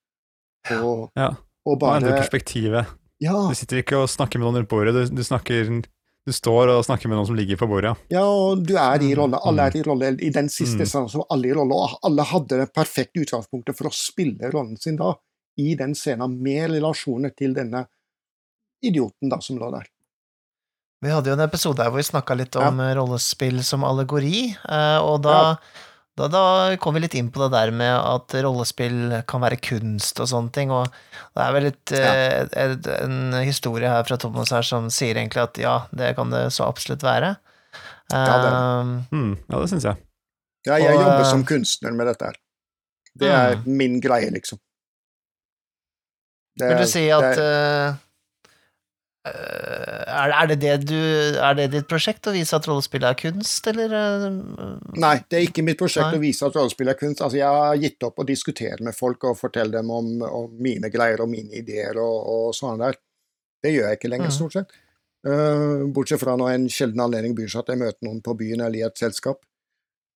Og, 0.78 1.10
Ja. 1.18 1.34
og 1.66 1.78
bare 1.82 2.00
endrer 2.00 2.14
endre 2.14 2.22
perspektivet. 2.22 2.86
Ja, 3.20 3.36
Du 3.48 3.54
sitter 3.54 3.82
ikke 3.82 4.00
og 4.00 4.08
snakker 4.08 4.40
med 4.40 4.48
noen 4.48 4.62
rundt 4.62 4.70
bordet, 4.72 4.94
du, 4.94 5.16
du 5.16 5.22
snakker 5.22 5.82
Du 6.26 6.30
står 6.32 6.70
og 6.70 6.84
snakker 6.86 7.10
med 7.10 7.18
noen 7.18 7.26
som 7.26 7.34
ligger 7.38 7.58
på 7.58 7.66
bordet. 7.66 7.96
Ja, 8.12 8.22
og 8.22 8.60
du 8.66 8.76
er 8.78 9.02
i 9.02 9.08
Mm, 9.10 9.18
rolle. 9.18 9.40
Alle 9.42 9.62
er 9.66 9.76
i 9.76 9.82
rolle. 9.82 10.12
I 10.22 10.30
den 10.30 10.48
siste 10.48 10.84
Mm. 10.84 10.86
scenen 10.86 11.08
som 11.10 11.22
alle 11.28 11.30
alle 11.30 11.48
i 11.48 11.52
rolle, 11.58 11.74
og 11.74 11.98
alle 12.04 12.22
hadde 12.22 12.58
det 12.60 12.72
perfekte 12.72 13.18
utgangspunktet 13.24 13.76
for 13.76 13.88
å 13.88 13.92
spille 13.92 14.50
rollen 14.52 14.76
sin 14.80 14.96
da, 14.96 15.14
i 15.58 15.74
den 15.74 15.94
scenen, 15.94 16.38
med 16.40 16.70
relasjoner 16.70 17.34
til 17.36 17.52
denne 17.54 17.86
idioten 18.82 19.28
da, 19.28 19.40
som 19.40 19.58
lå 19.58 19.70
der. 19.72 19.86
Vi 21.02 21.10
hadde 21.10 21.26
jo 21.26 21.32
en 21.34 21.40
episode 21.48 21.82
her 21.82 21.90
hvor 21.90 21.98
vi 21.98 22.06
snakka 22.06 22.36
litt 22.38 22.54
om 22.56 22.78
ja. 22.78 22.94
rollespill 22.94 23.62
som 23.64 23.82
allegori, 23.82 24.54
eh, 24.68 24.98
og 25.02 25.22
da, 25.22 25.32
Ja. 25.42 25.56
Da, 26.18 26.26
da 26.28 26.42
kom 26.82 26.94
vi 26.94 27.00
litt 27.06 27.14
inn 27.16 27.30
på 27.32 27.40
det 27.44 27.50
der 27.54 27.70
med 27.72 27.92
at 27.96 28.34
rollespill 28.44 29.22
kan 29.30 29.40
være 29.44 29.56
kunst 29.64 30.20
og 30.20 30.28
sånne 30.28 30.52
ting, 30.52 30.70
og 30.74 30.90
det 31.32 31.40
er 31.46 31.54
vel 31.56 31.66
litt 31.70 31.92
eh, 31.96 32.82
en 33.00 33.32
historie 33.46 33.88
her 33.88 34.04
fra 34.04 34.18
Thomas 34.20 34.52
her 34.52 34.66
som 34.66 34.90
sier 34.92 35.16
egentlig 35.16 35.40
at 35.46 35.60
ja, 35.62 35.76
det 35.96 36.12
kan 36.18 36.30
det 36.34 36.50
så 36.52 36.66
absolutt 36.68 37.02
være. 37.06 37.36
Ja, 38.12 38.36
det 38.44 38.50
Eh, 38.52 38.92
Mm, 39.12 39.32
ja, 39.48 39.60
det 39.62 39.68
syns 39.72 39.84
jeg. 39.88 39.96
Ja, 40.66 40.76
jeg 40.78 40.94
Og, 40.96 41.00
jobber 41.02 41.24
eh, 41.24 41.30
som 41.30 41.44
kunstner 41.48 41.94
med 41.96 42.06
dette 42.06 42.28
her. 42.28 42.36
Det 43.18 43.28
er 43.32 43.56
Mm. 43.56 43.64
min 43.78 44.00
greie, 44.00 44.28
liksom. 44.30 44.58
Det 46.60 46.68
vil 46.68 46.82
du 46.84 46.86
si 46.86 47.06
at 47.10 47.36
det 47.36 47.96
er- 49.24 50.32
eh, 50.32 50.42
er, 50.42 50.46
det 50.50 50.56
det 50.60 50.76
du, 50.88 50.96
er 51.38 51.54
det 51.54 51.70
ditt 51.72 51.86
prosjekt 51.88 52.26
å 52.26 52.32
vise 52.34 52.56
at 52.56 52.66
rollespill 52.66 53.04
er 53.06 53.14
kunst, 53.14 53.66
eller? 53.70 53.92
eh, 53.94 54.26
Nei, 54.98 55.14
det 55.28 55.38
er 55.38 55.46
ikke 55.48 55.62
mitt 55.64 55.78
prosjekt 55.78 56.10
Nei. 56.10 56.18
å 56.18 56.22
vise 56.24 56.46
at 56.46 56.56
rollespill 56.58 56.88
er 56.88 56.98
kunst. 56.98 57.20
Altså, 57.22 57.38
jeg 57.38 57.46
har 57.46 57.76
gitt 57.76 58.02
opp 58.08 58.18
å 58.18 58.26
diskutere 58.26 58.80
med 58.82 58.94
folk 58.98 59.24
og 59.24 59.38
fortelle 59.38 59.70
dem 59.72 59.90
om, 59.90 60.22
om 60.26 60.50
mine 60.58 60.90
greier 60.90 61.20
og 61.22 61.28
mine 61.30 61.52
ideer 61.62 61.96
og, 62.02 62.18
og 62.48 62.54
sånn 62.58 62.78
der. 62.82 62.98
Det 63.62 63.72
gjør 63.76 63.88
jeg 63.92 63.98
ikke 64.00 64.10
lenger, 64.10 64.26
Mhm. 64.32 64.36
stort 64.40 64.52
sett. 64.58 64.72
Uh, 65.24 65.86
bortsett 65.94 66.18
fra 66.18 66.34
når 66.34 66.48
en 66.56 66.64
sjelden 66.68 66.98
anledning 66.98 67.34
byr 67.38 67.46
seg 67.46 67.60
at 67.62 67.68
jeg 67.70 67.78
møter 67.78 68.02
noen 68.02 68.20
på 68.26 68.34
byen 68.36 68.60
eller 68.66 68.80
i 68.80 68.82
et 68.88 68.98
selskap. 68.98 69.38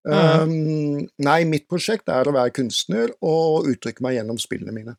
Mhm. 0.07 0.15
Eh, 0.15 1.07
nei, 1.23 1.45
mitt 1.45 1.69
prosjekt 1.69 2.09
er 2.09 2.25
å 2.27 2.33
være 2.35 2.51
kunstner 2.55 3.11
og 3.23 3.67
uttrykke 3.71 4.03
meg 4.03 4.17
gjennom 4.19 4.39
spillene 4.39 4.73
mine. 4.75 4.97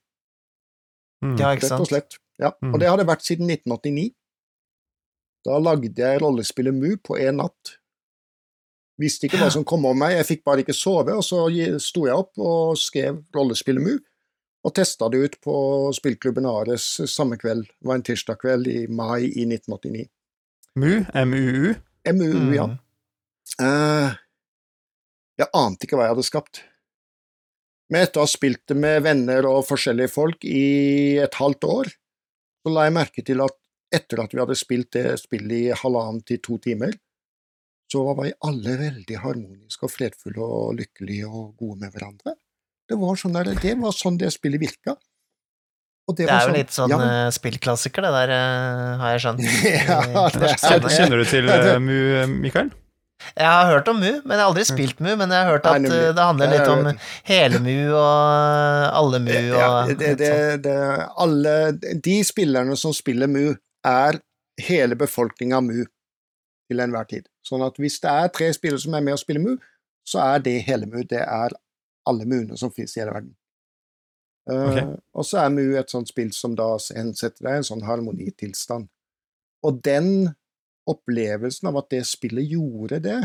Mm. 1.23 1.37
Ja, 1.39 1.51
ikke 1.55 1.67
sant? 1.67 1.79
Rett 1.79 1.81
og 1.81 1.87
slett. 1.91 2.17
Ja. 2.41 2.53
Og 2.61 2.77
det 2.81 2.89
har 2.89 2.99
det 2.99 3.07
vært 3.09 3.25
siden 3.25 3.49
1989. 3.49 4.11
Da 5.47 5.57
lagde 5.61 5.93
jeg 5.95 6.21
rollespillet 6.21 6.75
Mu 6.75 6.97
på 7.01 7.17
én 7.21 7.39
natt. 7.41 7.77
Visste 8.97 9.27
ikke 9.27 9.39
hva 9.39 9.49
som 9.53 9.65
kom 9.67 9.85
om 9.85 9.97
meg, 9.97 10.15
jeg 10.17 10.27
fikk 10.31 10.45
bare 10.47 10.63
ikke 10.63 10.73
sove, 10.73 11.13
og 11.13 11.25
så 11.25 11.45
sto 11.81 12.07
jeg 12.07 12.17
opp 12.17 12.39
og 12.41 12.77
skrev 12.81 13.19
rollespillet 13.35 13.83
Mu, 13.83 13.93
og 14.65 14.73
testa 14.75 15.07
det 15.13 15.19
ut 15.21 15.35
på 15.45 15.57
spillklubben 15.95 16.47
Ares 16.49 16.85
samme 17.13 17.37
kveld. 17.39 17.67
Det 17.69 17.87
var 17.87 17.99
en 17.99 18.07
tirsdag 18.07 18.41
kveld 18.41 18.69
i 18.71 18.79
mai 18.89 19.29
i 19.29 19.45
1989. 19.45 20.07
MU, 20.77 20.95
MUU. 21.29 21.75
MUU, 22.13 22.41
ja. 22.55 22.65
Mm. 22.65 22.79
Eh, 23.67 24.17
jeg 25.37 25.53
ante 25.53 25.85
ikke 25.85 25.99
hva 25.99 26.09
jeg 26.09 26.15
hadde 26.15 26.25
skapt. 26.27 26.63
Men 27.93 28.03
etter 28.03 28.19
å 28.19 28.25
ha 28.25 28.29
spilt 28.29 28.65
det 28.67 28.75
med 28.81 29.05
venner 29.05 29.45
og 29.47 29.63
forskjellige 29.69 30.11
folk 30.11 30.43
i 30.47 31.17
et 31.23 31.37
halvt 31.39 31.69
år, 31.69 31.93
så 32.67 32.73
la 32.75 32.83
jeg 32.87 32.97
merke 32.97 33.23
til 33.23 33.39
at 33.45 33.55
etter 33.95 34.19
at 34.19 34.33
vi 34.35 34.41
hadde 34.41 34.55
spilt 34.59 34.89
det 34.97 35.13
spillet 35.21 35.69
i 35.69 35.75
halvannen 35.79 36.19
til 36.27 36.41
to 36.43 36.57
timer, 36.59 36.91
så 37.87 38.01
var 38.03 38.17
vi 38.19 38.33
alle 38.43 38.73
veldig 38.81 39.19
harmoniske 39.23 39.87
og 39.87 39.93
fredfulle 39.93 40.43
og 40.43 40.73
lykkelige 40.75 41.29
og 41.29 41.53
gode 41.55 41.85
med 41.85 41.93
hverandre. 41.95 42.33
Det 42.87 42.97
var 42.99 43.19
sånn, 43.19 43.37
der, 43.37 43.53
det, 43.63 43.75
var 43.79 43.95
sånn 43.95 44.19
det 44.19 44.33
spillet 44.35 44.59
virka. 44.59 44.97
Og 46.07 46.15
Det 46.15 46.27
var 46.27 46.43
er 46.43 46.49
jo 46.51 46.55
litt 46.55 46.75
sånn 46.75 46.91
ja, 46.91 46.99
eh, 47.03 47.29
spillklassiker, 47.35 48.03
det 48.03 48.11
der, 48.15 48.33
eh, 48.35 48.91
har 48.99 49.15
jeg 49.15 49.23
skjønt. 49.23 49.47
Ja, 49.87 50.27
det 50.35 50.51
er 50.51 50.91
Kjenner 50.99 51.23
du 51.23 51.25
til 51.27 51.49
eh, 51.55 51.71
MU, 51.83 52.35
Mikael? 52.43 52.71
Jeg 53.35 53.47
har 53.47 53.71
hørt 53.71 53.87
om 53.91 53.99
Mu, 53.99 54.09
men 54.23 54.33
jeg 54.33 54.39
har 54.39 54.47
aldri 54.47 54.63
spilt 54.67 54.99
Mu. 54.99 55.09
Men 55.19 55.31
jeg 55.33 55.43
har 55.43 55.51
hørt 55.51 55.65
at 55.65 55.81
nemlig. 55.81 55.99
eh, 56.07 56.13
det 56.15 56.25
handler 56.29 56.51
litt 56.53 56.71
om 56.71 56.89
hele 57.27 57.59
Mu 57.65 57.77
og 57.97 58.97
alle 59.01 59.19
Mu 59.25 59.31
og 59.33 59.59
Ja, 59.59 59.69
det, 59.89 60.13
det, 60.21 60.31
sånn. 60.31 60.61
det, 60.65 60.77
alle 61.25 61.55
De 62.07 62.17
spillerne 62.27 62.77
som 62.79 62.95
spiller 62.95 63.31
Mu, 63.31 63.55
er 63.87 64.19
hele 64.61 64.97
befolkninga 64.99 65.61
Mu 65.61 65.85
til 66.67 66.83
enhver 66.83 67.07
tid. 67.07 67.27
Sånn 67.47 67.63
at 67.63 67.77
hvis 67.79 67.99
det 68.03 68.11
er 68.11 68.31
tre 68.35 68.51
spillere 68.55 68.81
som 68.83 68.95
er 68.97 69.05
med 69.05 69.15
og 69.15 69.21
spiller 69.21 69.43
Mu, 69.43 69.53
så 70.07 70.23
er 70.23 70.39
det 70.43 70.57
hele 70.67 70.87
Mu. 70.89 71.01
Det 71.07 71.21
er 71.23 71.55
alle 72.07 72.25
Muene 72.27 72.57
som 72.59 72.71
finnes 72.71 72.95
i 72.97 73.01
hele 73.03 73.13
verden. 73.13 73.35
Okay. 74.47 74.83
Uh, 74.87 74.95
og 75.19 75.25
så 75.27 75.41
er 75.43 75.51
Mu 75.51 75.63
et 75.75 75.91
sånt 75.91 76.07
spill 76.07 76.29
som 76.35 76.53
da 76.55 76.69
hensetter 76.95 77.43
deg 77.43 77.57
i 77.57 77.61
en 77.61 77.67
sånn 77.67 77.83
harmonitilstand. 77.87 78.87
Og 79.67 79.81
den 79.83 80.35
opplevelsen 80.87 81.69
av 81.69 81.81
at 81.81 81.89
det 81.93 82.03
spillet 82.07 82.47
gjorde 82.53 82.99
det, 83.03 83.19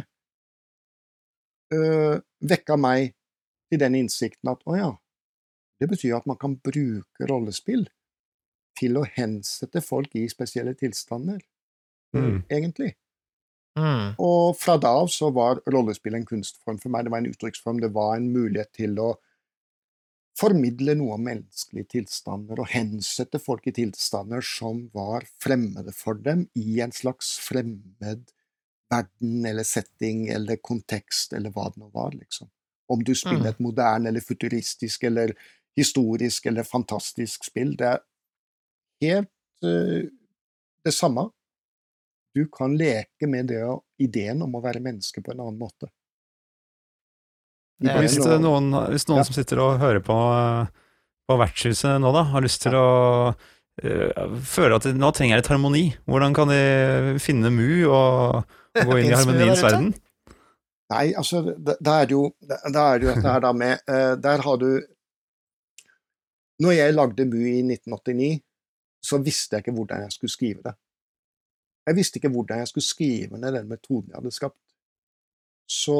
øh, 1.74 2.20
vekka 2.40 2.76
meg 2.80 3.14
til 3.70 3.80
den 3.80 3.96
innsikten 4.02 4.52
at 4.52 4.62
å 4.68 4.76
ja, 4.76 4.90
det 5.80 5.88
betyr 5.90 6.18
at 6.18 6.28
man 6.30 6.38
kan 6.38 6.58
bruke 6.62 7.28
rollespill 7.30 7.86
til 8.78 8.98
å 8.98 9.06
hensette 9.16 9.82
folk 9.84 10.14
i 10.18 10.28
spesielle 10.30 10.74
tilstander, 10.78 11.40
Mm. 12.12 12.42
egentlig. 12.50 12.90
Mm. 13.78 14.14
Og 14.20 14.56
fra 14.60 14.76
da 14.76 14.90
av 15.00 15.08
så 15.08 15.30
var 15.32 15.62
rollespill 15.66 16.14
en 16.14 16.26
kunstform 16.26 16.78
for 16.78 16.92
meg, 16.92 17.06
det 17.06 17.10
var 17.10 17.22
en 17.22 17.30
uttrykksform, 17.30 17.80
det 17.80 17.92
var 17.94 18.16
en 18.16 18.28
mulighet 18.34 18.68
til 18.76 18.98
å 19.00 19.14
formidle 20.38 20.94
noe 20.96 21.16
om 21.18 21.26
menneskelige 21.26 21.90
tilstander 21.98 22.60
og 22.62 22.70
hensette 22.72 23.38
folk 23.42 23.66
i 23.68 23.74
tilstander 23.76 24.44
som 24.44 24.86
var 24.94 25.26
fremmede 25.42 25.92
for 25.92 26.14
dem, 26.14 26.46
i 26.54 26.80
en 26.80 26.92
slags 26.92 27.34
fremmed 27.44 28.32
verden 28.92 29.46
eller 29.48 29.64
setting 29.64 30.26
eller 30.28 30.56
kontekst 30.60 31.32
eller 31.36 31.52
hva 31.52 31.68
det 31.72 31.80
nå 31.80 31.90
var, 31.92 32.12
liksom. 32.16 32.50
Om 32.92 33.04
du 33.04 33.14
spiller 33.14 33.46
Mm. 33.46 33.50
et 33.54 33.60
moderne 33.60 34.08
eller 34.08 34.20
futuristisk 34.20 35.04
eller 35.04 35.32
historisk 35.76 36.46
eller 36.46 36.62
fantastisk 36.62 37.44
spill, 37.44 37.76
det 37.76 37.86
er 37.86 38.02
helt 39.00 39.64
uh, 39.64 40.10
det 40.84 40.92
samme. 40.92 41.30
Du 42.34 42.46
kan 42.48 42.76
leke 42.76 43.26
med 43.28 43.46
det, 43.48 43.62
ideen 43.98 44.42
om 44.42 44.54
å 44.54 44.60
være 44.60 44.80
menneske 44.80 45.22
på 45.22 45.32
en 45.32 45.40
annen 45.40 45.58
måte. 45.60 45.88
Hvis, 47.80 48.18
noen, 48.20 48.70
hvis 48.92 49.08
noen 49.08 49.22
Ja. 49.22 49.24
som 49.26 49.34
sitter 49.34 49.58
og 49.62 49.80
hører 49.80 50.02
på, 50.04 50.14
eh, 50.14 50.66
på 51.28 51.38
vertshuset 51.40 52.00
nå, 52.02 52.12
da, 52.14 52.22
har 52.30 52.44
lyst 52.44 52.62
til 52.62 52.76
å 52.76 53.32
uh, 53.32 54.38
føle 54.44 54.76
at 54.76 54.86
nå 54.94 55.10
trenger 55.14 55.36
jeg 55.36 55.42
litt 55.42 55.50
harmoni, 55.50 55.84
hvordan 56.06 56.34
kan 56.36 56.50
de 56.52 57.18
finne 57.22 57.50
Mu 57.50 57.88
og, 57.88 58.42
og 58.76 58.90
gå 58.90 58.98
inn 59.00 59.10
i 59.10 59.16
harmoniens 59.16 59.62
verden? 59.64 59.92
Nei, 60.92 61.06
altså, 61.16 61.40
da 61.56 61.94
er 62.02 62.10
det 62.10 62.14
jo, 62.14 62.26
da 62.44 62.82
er 62.92 63.00
det 63.00 63.06
jo 63.06 63.12
dette 63.14 63.32
her 63.32 63.40
da 63.40 63.52
med 63.56 63.80
uh, 63.88 64.12
Der 64.20 64.42
har 64.44 64.58
du 64.60 64.68
Når 66.60 66.74
jeg 66.76 66.94
lagde 66.94 67.24
Mu 67.26 67.38
i 67.40 67.62
1989, 67.64 68.42
så 69.02 69.18
visste 69.24 69.56
jeg 69.56 69.64
ikke 69.64 69.74
hvordan 69.78 70.04
jeg 70.04 70.12
skulle 70.14 70.30
skrive 70.30 70.60
det. 70.66 70.74
Jeg 71.88 71.96
visste 71.96 72.20
ikke 72.20 72.30
hvordan 72.30 72.60
jeg 72.62 72.70
skulle 72.70 72.86
skrive 72.86 73.40
ned 73.40 73.56
den 73.56 73.70
metoden 73.72 74.12
jeg 74.12 74.20
hadde 74.20 74.34
skapt. 74.36 74.60
Så 75.66 75.96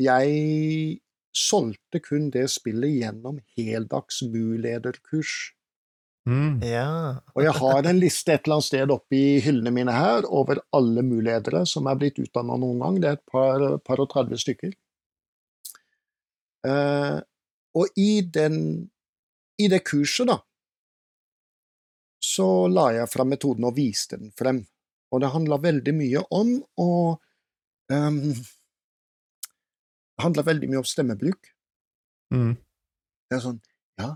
jeg 0.00 1.00
solgte 1.36 2.00
kun 2.00 2.30
det 2.32 2.46
spillet 2.52 2.96
gjennom 2.96 3.38
heldags 3.58 4.22
Mu-lederkurs. 4.24 5.34
Mm. 6.26 6.58
Ja. 6.64 7.22
Og 7.36 7.44
jeg 7.44 7.54
har 7.60 7.86
en 7.86 8.00
liste 8.00 8.34
et 8.34 8.46
eller 8.46 8.58
annet 8.58 8.66
sted 8.66 8.92
oppe 8.92 9.18
i 9.18 9.38
hyllene 9.44 9.70
mine 9.74 9.94
her 9.94 10.26
over 10.26 10.58
alle 10.74 11.04
muledere 11.06 11.62
som 11.70 11.86
er 11.86 12.00
blitt 12.00 12.18
utdanna 12.22 12.56
noen 12.58 12.82
gang. 12.82 12.98
Det 13.02 13.10
er 13.10 13.20
et 13.20 13.30
par, 13.30 13.66
par 13.86 14.02
og 14.02 14.10
30 14.14 14.42
stykker. 14.42 14.74
Uh, 16.66 17.22
og 17.78 18.00
i, 18.00 18.24
den, 18.32 18.58
i 19.60 19.68
det 19.70 19.84
kurset, 19.86 20.26
da, 20.32 20.40
så 22.26 22.66
la 22.72 22.88
jeg 22.96 23.10
fram 23.12 23.30
metoden 23.30 23.68
og 23.68 23.76
viste 23.76 24.18
den 24.18 24.32
frem. 24.36 24.64
Og 25.14 25.22
det 25.22 25.30
handla 25.30 25.60
veldig 25.62 25.94
mye 25.94 26.22
om 26.34 26.56
å 26.82 26.90
ehm, 27.92 28.32
Det 30.16 30.24
handler 30.24 30.46
veldig 30.48 30.68
mye 30.72 30.80
om 30.80 30.88
stemmebruk. 30.88 31.50
Mm. 32.32 32.54
Det 33.28 33.36
er 33.36 33.42
sånn 33.44 33.60
Ja, 34.00 34.14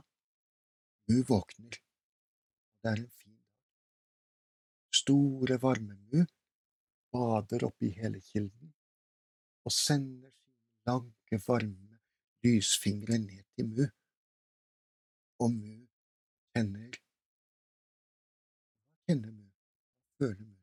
Mu 1.10 1.18
våkner. 1.28 1.76
Det 2.80 2.88
er 2.90 3.02
en 3.02 3.10
fin 3.10 3.34
dag. 3.36 3.58
Store, 4.96 5.58
varme 5.60 5.98
Mu 6.08 6.24
bader 7.12 7.66
oppi 7.66 7.90
hele 7.96 8.20
kilden 8.22 8.72
og 9.66 9.72
sender 9.74 10.30
sine 10.30 10.88
lange, 10.88 11.40
varme 11.46 11.98
lysfingre 12.44 13.18
ned 13.20 13.44
til 13.54 13.68
Mu. 13.68 13.84
Og 15.44 15.52
Mu 15.52 15.76
kjenner 16.54 16.96
kjenner 19.04 19.36
Mu? 19.36 19.46
Føler 20.18 20.44
Mu? 20.46 20.56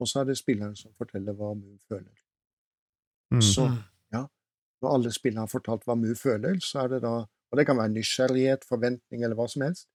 Og 0.00 0.08
så 0.08 0.20
er 0.20 0.32
det 0.32 0.40
spilleren 0.42 0.76
som 0.76 0.94
forteller 0.98 1.36
hva 1.38 1.54
Mu 1.54 1.76
føler. 1.88 2.25
Mm. 3.34 3.42
Så 3.42 3.66
ja, 4.14 4.22
når 4.82 4.92
alle 4.92 5.12
spillene 5.14 5.46
har 5.46 5.50
fortalt 5.50 5.86
hva 5.86 5.96
Mu 5.98 6.12
føler, 6.18 6.60
så 6.62 6.84
er 6.84 6.96
det 6.96 7.02
da 7.06 7.16
Og 7.46 7.58
det 7.60 7.62
kan 7.68 7.78
være 7.78 7.94
nysgjerrighet, 7.94 8.64
forventning 8.66 9.22
eller 9.22 9.38
hva 9.38 9.46
som 9.48 9.62
helst. 9.62 9.86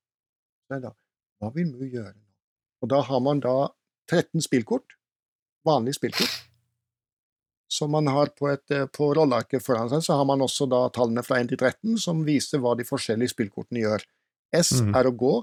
Så 0.64 0.76
er 0.76 0.80
det 0.80 0.90
da 0.90 0.94
Hva 1.42 1.52
vil 1.56 1.74
Mu 1.74 1.84
gjøre 1.84 2.14
nå? 2.16 2.28
Og 2.82 2.90
da 2.90 3.02
har 3.06 3.20
man 3.22 3.42
da 3.44 3.56
13 4.10 4.42
spillkort, 4.42 4.96
vanlige 5.68 6.00
spillkort, 6.00 6.32
som 7.72 7.92
man 7.92 8.08
har 8.08 8.32
på, 8.36 8.50
et, 8.52 8.72
eh, 8.72 8.88
på 8.88 9.14
rollearket 9.16 9.64
foran 9.64 9.90
seg. 9.92 10.02
Så 10.04 10.18
har 10.18 10.26
man 10.26 10.42
også 10.44 10.68
da 10.70 10.82
tallene 10.90 11.24
fra 11.24 11.40
1 11.40 11.54
til 11.54 11.60
13 11.60 12.00
som 12.02 12.26
viser 12.28 12.60
hva 12.60 12.74
de 12.76 12.88
forskjellige 12.88 13.32
spillkortene 13.36 13.86
gjør. 13.86 14.04
S 14.52 14.74
mm. 14.82 14.92
er 15.00 15.08
å 15.08 15.14
gå, 15.16 15.36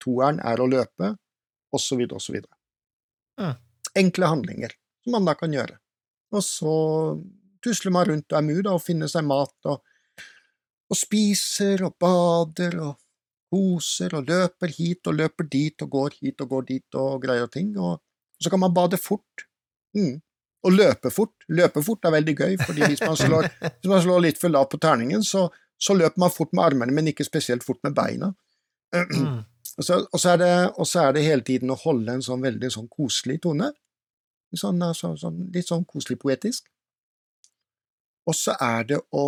toeren 0.00 0.40
er 0.40 0.62
å 0.62 0.68
løpe, 0.70 1.12
osv., 1.76 2.00
osv. 2.16 2.38
Mm. 3.40 3.52
Enkle 4.04 4.30
handlinger 4.32 4.72
som 5.04 5.18
man 5.18 5.28
da 5.28 5.36
kan 5.36 5.52
gjøre. 5.52 5.76
Og 6.32 6.44
så 6.44 6.74
tusler 7.62 7.94
man 7.94 8.08
rundt 8.08 8.32
og 8.32 8.38
er 8.38 8.46
mu 8.46 8.56
da, 8.60 8.74
og 8.74 8.82
finner 8.82 9.10
seg 9.10 9.26
mat 9.28 9.70
og, 9.70 9.82
og 10.90 10.98
spiser 10.98 11.84
og 11.86 11.96
bader 12.00 12.78
og 12.82 12.98
koser 13.52 14.14
og 14.16 14.28
løper 14.30 14.72
hit 14.72 15.08
og 15.10 15.18
løper 15.18 15.48
dit 15.52 15.84
og 15.84 15.92
går 15.92 16.18
hit 16.22 16.40
og 16.40 16.52
går 16.54 16.68
dit 16.68 17.00
og 17.00 17.22
greier 17.22 17.50
ting. 17.52 17.74
Og, 17.78 18.00
så 18.40 18.50
kan 18.50 18.62
man 18.62 18.74
bade 18.74 18.98
fort. 19.00 19.46
Mm. 19.96 20.16
Og 20.62 20.74
løpe 20.74 21.10
fort. 21.12 21.34
Løpe 21.52 21.82
fort 21.84 22.06
er 22.08 22.16
veldig 22.16 22.36
gøy, 22.38 22.56
fordi 22.62 22.86
hvis 22.86 23.04
man 23.04 23.18
slår, 23.18 23.50
hvis 23.78 23.92
man 23.92 24.02
slår 24.04 24.26
litt 24.26 24.40
for 24.40 24.52
lavt 24.52 24.72
på 24.72 24.80
terningen, 24.82 25.24
så, 25.26 25.46
så 25.76 25.96
løper 25.98 26.22
man 26.22 26.32
fort 26.32 26.52
med 26.56 26.64
armene, 26.64 26.94
men 26.96 27.12
ikke 27.12 27.26
spesielt 27.28 27.66
fort 27.66 27.82
med 27.84 27.96
beina. 27.98 28.32
Mm. 28.94 29.42
Og 29.80 29.86
så, 29.86 29.96
og, 30.04 30.20
så 30.20 30.34
det, 30.36 30.48
og 30.76 30.84
så 30.84 31.06
er 31.06 31.14
det 31.16 31.22
hele 31.24 31.44
tiden 31.46 31.70
å 31.72 31.78
holde 31.80 32.12
en 32.12 32.20
sånn 32.20 32.42
veldig 32.44 32.68
sånn 32.74 32.90
koselig 32.92 33.38
tone. 33.40 33.70
Sånn, 34.52 34.82
så, 34.94 35.14
sånn, 35.16 35.46
litt 35.54 35.68
sånn 35.68 35.86
koselig 35.88 36.18
poetisk. 36.20 36.66
Og 38.28 38.36
så 38.36 38.54
er 38.60 38.84
det 38.90 39.00
å 39.10 39.26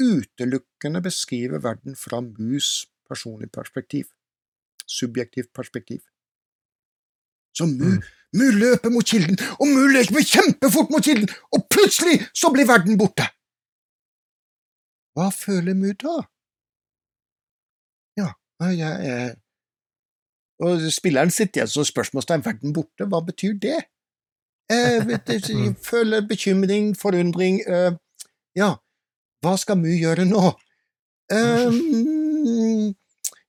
utelukkende 0.00 1.02
beskrive 1.04 1.60
verden 1.62 1.96
fra 1.98 2.20
mus 2.24 2.86
personlig 3.08 3.50
perspektiv. 3.52 4.08
Subjektivt 4.86 5.52
perspektiv. 5.52 6.02
Så 7.56 7.66
Mu, 7.66 7.84
Mm. 7.84 8.02
Mu 8.34 8.50
løper 8.50 8.90
mot 8.90 9.06
kilden, 9.06 9.36
og 9.60 9.66
Mu 9.68 9.86
løper 9.94 10.24
kjempefort 10.26 10.90
mot 10.90 11.04
kilden, 11.04 11.28
og 11.52 11.68
plutselig 11.70 12.26
så 12.34 12.50
blir 12.52 12.66
verden 12.66 12.98
borte! 12.98 13.28
Hva 15.14 15.30
føler 15.30 15.74
Mu 15.78 15.92
da? 15.92 16.16
Ja, 18.18 18.32
jeg 18.70 19.06
er 19.14 19.34
Og 20.62 20.80
spilleren 20.94 21.30
sitter 21.34 21.60
igjen 21.60 21.70
som 21.70 21.84
spørsmålstegn, 21.84 22.44
verden 22.44 22.72
borte, 22.72 23.06
hva 23.10 23.18
betyr 23.26 23.56
det? 23.58 23.80
Eh, 24.72 25.04
jeg 25.28 25.76
føler 25.84 26.24
bekymring, 26.28 26.94
forundring, 26.96 27.60
eh, 27.68 27.92
ja, 28.56 28.70
hva 29.44 29.56
skal 29.60 29.76
Mu 29.76 29.90
gjøre 29.92 30.24
nå? 30.24 30.52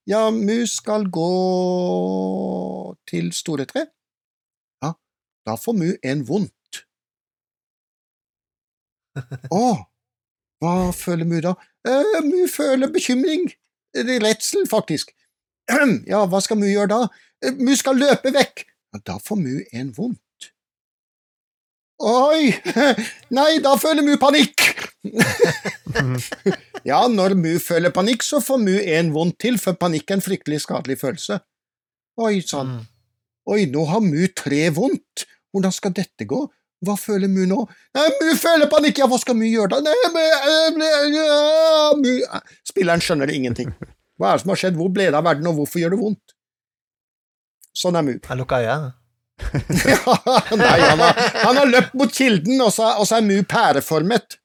Ja, 0.06 0.30
Mu 0.30 0.66
skal 0.66 1.08
gå 1.10 1.30
til 3.08 3.32
Storetre. 3.32 3.86
Ja, 4.82 4.92
da 5.46 5.56
får 5.56 5.72
Mu 5.80 5.88
en 6.04 6.22
vondt. 6.28 6.82
Å, 9.50 9.64
hva 10.60 10.74
føler 10.92 11.24
Mu 11.24 11.40
da? 11.40 11.54
Eh, 11.88 12.20
Mu 12.28 12.44
føler 12.52 12.92
bekymring. 12.92 13.48
Redsel, 13.96 14.68
faktisk. 14.68 15.14
Ja, 16.06 16.26
hva 16.28 16.40
skal 16.44 16.60
Mu 16.60 16.68
gjøre 16.68 16.92
da? 16.92 17.00
Mu 17.56 17.72
skal 17.76 17.96
løpe 17.98 18.30
vekk. 18.36 18.66
Ja, 18.92 19.00
da 19.12 19.18
får 19.18 19.40
Mu 19.40 19.54
en 19.72 19.92
vondt. 19.96 20.20
Oi, 21.98 22.50
nei, 23.36 23.52
da 23.64 23.72
føler 23.80 24.04
Mu 24.04 24.16
panikk! 24.20 24.60
ja, 26.90 26.98
når 27.08 27.34
Mu 27.38 27.54
føler 27.62 27.92
panikk, 27.94 28.24
så 28.26 28.40
får 28.44 28.60
Mu 28.60 28.74
en 28.82 29.12
vondt 29.14 29.38
til, 29.42 29.56
for 29.62 29.78
panikk 29.80 30.10
er 30.12 30.18
en 30.18 30.24
fryktelig 30.24 30.60
skadelig 30.66 30.98
følelse. 31.00 31.40
Oi 32.20 32.40
sann, 32.44 32.74
Mm. 32.76 32.84
oi, 33.52 33.64
nå 33.72 33.84
har 33.88 34.00
Mu 34.04 34.26
tre 34.36 34.66
vondt, 34.76 35.24
hvordan 35.54 35.72
skal 35.72 35.94
dette 35.96 36.26
gå? 36.28 36.42
Hva 36.84 36.96
føler 37.00 37.30
Mu 37.32 37.46
nå? 37.48 37.62
Nei, 37.96 38.06
Mu 38.20 38.34
føler 38.36 38.68
panikk, 38.72 39.00
ja, 39.00 39.08
hva 39.08 39.18
skal 39.22 39.36
Mu 39.38 39.46
gjøre 39.48 39.78
da? 39.78 39.80
Nei, 39.86 39.96
Mu, 40.76 40.84
ja, 41.16 41.92
Mu 41.96 42.12
Spilleren 42.68 43.00
skjønner 43.04 43.32
ingenting. 43.32 43.72
Hva 44.20 44.34
er 44.34 44.36
det 44.38 44.44
som 44.44 44.52
har 44.52 44.60
skjedd, 44.60 44.76
hvor 44.76 44.92
ble 44.92 45.08
det 45.08 45.16
av 45.16 45.24
verden, 45.24 45.48
og 45.48 45.56
hvorfor 45.62 45.80
gjør 45.80 45.96
det 45.96 46.02
vondt? 46.02 46.36
Sånn 47.76 47.96
er 47.96 48.04
Mu. 48.04 48.14
Jeg 48.20 48.40
lukker 48.40 48.64
øya. 48.64 48.76
Nei, 50.56 50.80
han 50.80 50.98
har, 51.02 51.18
han 51.44 51.56
har 51.60 51.66
løpt 51.70 51.94
mot 51.98 52.12
kilden, 52.12 52.60
og 52.64 52.72
så, 52.74 52.92
og 53.00 53.06
så 53.08 53.18
er 53.18 53.26
Mu 53.26 53.36
pæreformet. 53.48 54.38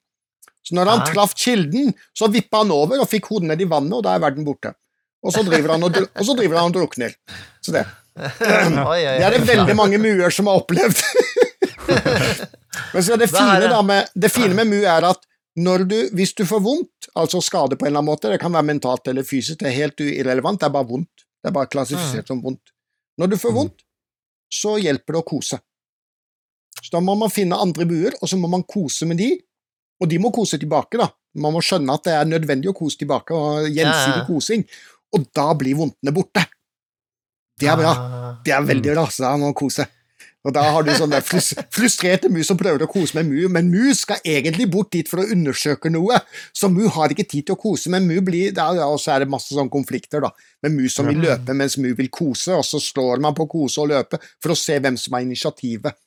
Så 0.61 0.75
når 0.77 0.91
han 0.91 0.99
Ah. 1.01 1.07
traff 1.13 1.33
kilden, 1.35 1.93
så 2.13 2.27
vippa 2.29 2.61
han 2.61 2.71
over 2.75 2.99
og 3.01 3.09
fikk 3.09 3.31
hodet 3.31 3.47
ned 3.49 3.61
i 3.63 3.69
vannet, 3.71 3.95
og 3.97 4.03
da 4.05 4.13
er 4.15 4.21
verden 4.23 4.45
borte. 4.45 4.73
Og 5.23 5.33
så 5.33 5.43
driver 5.45 5.73
han 5.75 5.83
og, 5.85 5.97
og, 6.03 6.21
så 6.25 6.35
driver 6.37 6.57
han 6.59 6.69
og 6.71 6.75
drukner. 6.77 7.15
Så 7.61 7.73
det. 7.75 7.85
Det 8.19 9.23
er 9.23 9.31
det 9.37 9.45
veldig 9.47 9.75
mange 9.79 9.97
muer 10.01 10.29
som 10.35 10.49
har 10.51 10.59
opplevd. 10.59 10.99
Men 12.93 13.03
så 13.03 13.15
det, 13.19 13.27
fine, 13.31 13.67
da 13.71 13.81
med, 13.81 14.09
det 14.15 14.29
fine 14.31 14.55
med 14.57 14.67
mu 14.67 14.79
er 14.83 15.05
at 15.07 15.23
når 15.59 15.83
du, 15.87 15.95
hvis 16.15 16.33
du 16.37 16.43
får 16.47 16.61
vondt, 16.63 17.09
altså 17.19 17.41
skade 17.43 17.75
på 17.75 17.85
en 17.85 17.91
eller 17.91 17.99
annen 18.01 18.11
måte, 18.13 18.29
det 18.31 18.39
kan 18.41 18.53
være 18.55 18.67
mentalt 18.69 19.07
eller 19.11 19.25
fysisk, 19.27 19.59
det 19.59 19.67
er 19.71 19.75
helt 19.81 19.99
irrelevant, 20.03 20.59
det 20.61 20.67
er 20.69 20.75
bare 20.75 20.87
vondt. 20.87 21.25
Det 21.41 21.49
er 21.51 21.55
bare 21.55 21.67
klassifisert 21.71 22.27
som 22.31 22.39
vondt. 22.43 22.71
Når 23.19 23.31
du 23.33 23.37
får 23.41 23.51
Mm. 23.51 23.57
vondt, 23.61 23.83
så 24.51 24.75
hjelper 24.81 25.15
det 25.15 25.21
å 25.21 25.27
kose. 25.27 25.59
Så 26.81 26.91
da 26.95 27.01
må 27.03 27.15
man 27.19 27.31
finne 27.31 27.59
andre 27.61 27.85
buer, 27.87 28.15
og 28.19 28.29
så 28.29 28.39
må 28.39 28.49
man 28.51 28.65
kose 28.67 29.07
med 29.09 29.19
de, 29.21 29.33
og 30.01 30.09
de 30.09 30.17
må 30.21 30.31
kose 30.33 30.59
tilbake, 30.61 30.99
da. 30.99 31.07
Man 31.41 31.55
må 31.55 31.61
skjønne 31.63 31.93
at 31.95 32.07
det 32.07 32.15
er 32.17 32.27
nødvendig 32.27 32.71
å 32.71 32.75
kose 32.75 32.99
tilbake, 32.99 33.35
og 33.37 33.69
gjensidig 33.69 34.23
Ja, 34.23 34.25
kosing, 34.27 34.65
og 35.15 35.27
da 35.35 35.47
blir 35.57 35.77
vondtene 35.79 36.13
borte. 36.15 36.43
Det 37.61 37.69
er 37.69 37.77
bra. 37.77 37.91
Ah. 37.93 38.29
Det 38.43 38.53
er 38.55 38.65
veldig 38.65 38.95
bra, 38.95 39.05
så 39.11 39.27
da 39.27 39.35
må 39.37 39.51
man 39.51 39.57
kose. 39.57 39.85
Og 40.41 40.53
da 40.55 40.63
har 40.73 40.81
du 40.81 40.89
sånne 40.97 41.19
frus 41.21 41.51
frustrerte 41.73 42.29
mus 42.33 42.47
som 42.49 42.57
prøver 42.57 42.81
å 42.81 42.89
kose 42.89 43.13
med 43.19 43.27
mu, 43.29 43.45
men 43.53 43.67
mu 43.69 43.91
skal 43.97 44.23
egentlig 44.25 44.65
bort 44.73 44.89
dit 44.95 45.09
for 45.09 45.21
å 45.21 45.27
undersøke 45.35 45.91
noe, 45.93 46.17
så 46.57 46.69
mu 46.71 46.87
har 46.89 47.13
ikke 47.13 47.27
tid 47.29 47.45
til 47.45 47.57
å 47.57 47.61
kose, 47.61 47.91
men 47.93 48.07
mu 48.09 48.15
blir 48.25 48.55
da, 48.57 48.71
ja, 48.79 48.87
Og 48.89 48.97
så 49.01 49.13
er 49.13 49.21
det 49.21 49.29
masse 49.29 49.53
sånne 49.53 49.73
konflikter, 49.73 50.25
da, 50.25 50.31
med 50.65 50.73
mu 50.79 50.87
som 50.89 51.05
vil 51.09 51.21
løpe 51.21 51.53
mens 51.53 51.77
mu 51.77 51.91
vil 51.97 52.09
kose, 52.09 52.55
og 52.57 52.65
så 52.65 52.81
slår 52.81 53.21
man 53.21 53.37
på 53.37 53.45
kose 53.51 53.83
og 53.83 53.91
løpe 53.93 54.17
for 54.41 54.55
å 54.55 54.57
se 54.57 54.79
hvem 54.81 54.97
som 54.97 55.13
har 55.13 55.27
initiativet. 55.27 55.99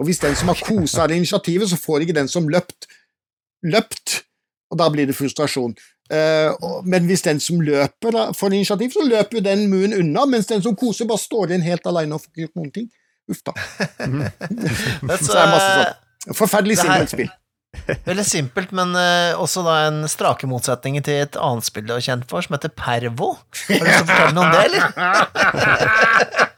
Og 0.00 0.08
hvis 0.08 0.20
den 0.20 0.36
som 0.36 0.52
har 0.52 0.60
kose 0.60 1.00
har 1.00 1.12
initiativet, 1.12 1.68
så 1.68 1.80
får 1.80 2.04
ikke 2.04 2.20
den 2.20 2.28
som 2.28 2.48
løpt, 2.52 2.90
løpt, 3.64 4.20
og 4.72 4.80
da 4.80 4.92
blir 4.92 5.08
det 5.08 5.16
frustrasjon. 5.16 5.72
Eh, 6.12 6.52
men 6.84 7.08
hvis 7.08 7.24
den 7.24 7.40
som 7.40 7.60
løper 7.64 8.34
får 8.36 8.56
initiativ, 8.56 8.92
så 8.92 9.04
løper 9.04 9.38
jo 9.38 9.44
den 9.48 9.70
muen 9.72 9.96
unna, 9.96 10.26
mens 10.28 10.50
den 10.50 10.64
som 10.64 10.76
koser, 10.76 11.08
bare 11.08 11.24
står 11.24 11.52
igjen 11.52 11.64
helt 11.64 11.88
alene 11.88 12.16
og 12.16 12.24
får 12.24 12.32
ikke 12.32 12.46
gjort 12.46 12.60
noen 12.60 12.74
ting. 12.74 12.90
Uff 13.30 13.44
da. 13.46 13.54
Mm. 14.02 14.26
Så 14.26 15.30
er 15.36 15.38
det 15.38 15.52
masse 15.52 15.70
sånn. 15.76 16.34
Forferdelig 16.38 16.76
Det 16.78 16.82
simpelt 16.86 17.12
spill. 17.14 17.30
Veldig 18.04 18.24
simpelt, 18.26 18.72
men 18.76 18.92
eh, 18.98 19.32
også 19.40 19.62
da 19.64 19.76
en 19.88 20.02
strake 20.10 20.46
motsetning 20.50 20.98
til 21.06 21.22
et 21.24 21.38
annet 21.40 21.64
spill 21.66 21.86
du 21.88 21.94
er 21.96 22.04
kjent 22.04 22.26
for, 22.30 22.44
som 22.44 22.54
heter 22.56 22.70
Pervo. 22.76 23.32
Har 23.38 23.80
du 23.80 23.86
lyst 23.88 23.96
til 23.96 24.04
å 24.04 24.10
fortelle 24.10 24.34
noe 24.36 24.44
om 24.44 24.52
det, 24.52 24.62
eller? 24.68 24.82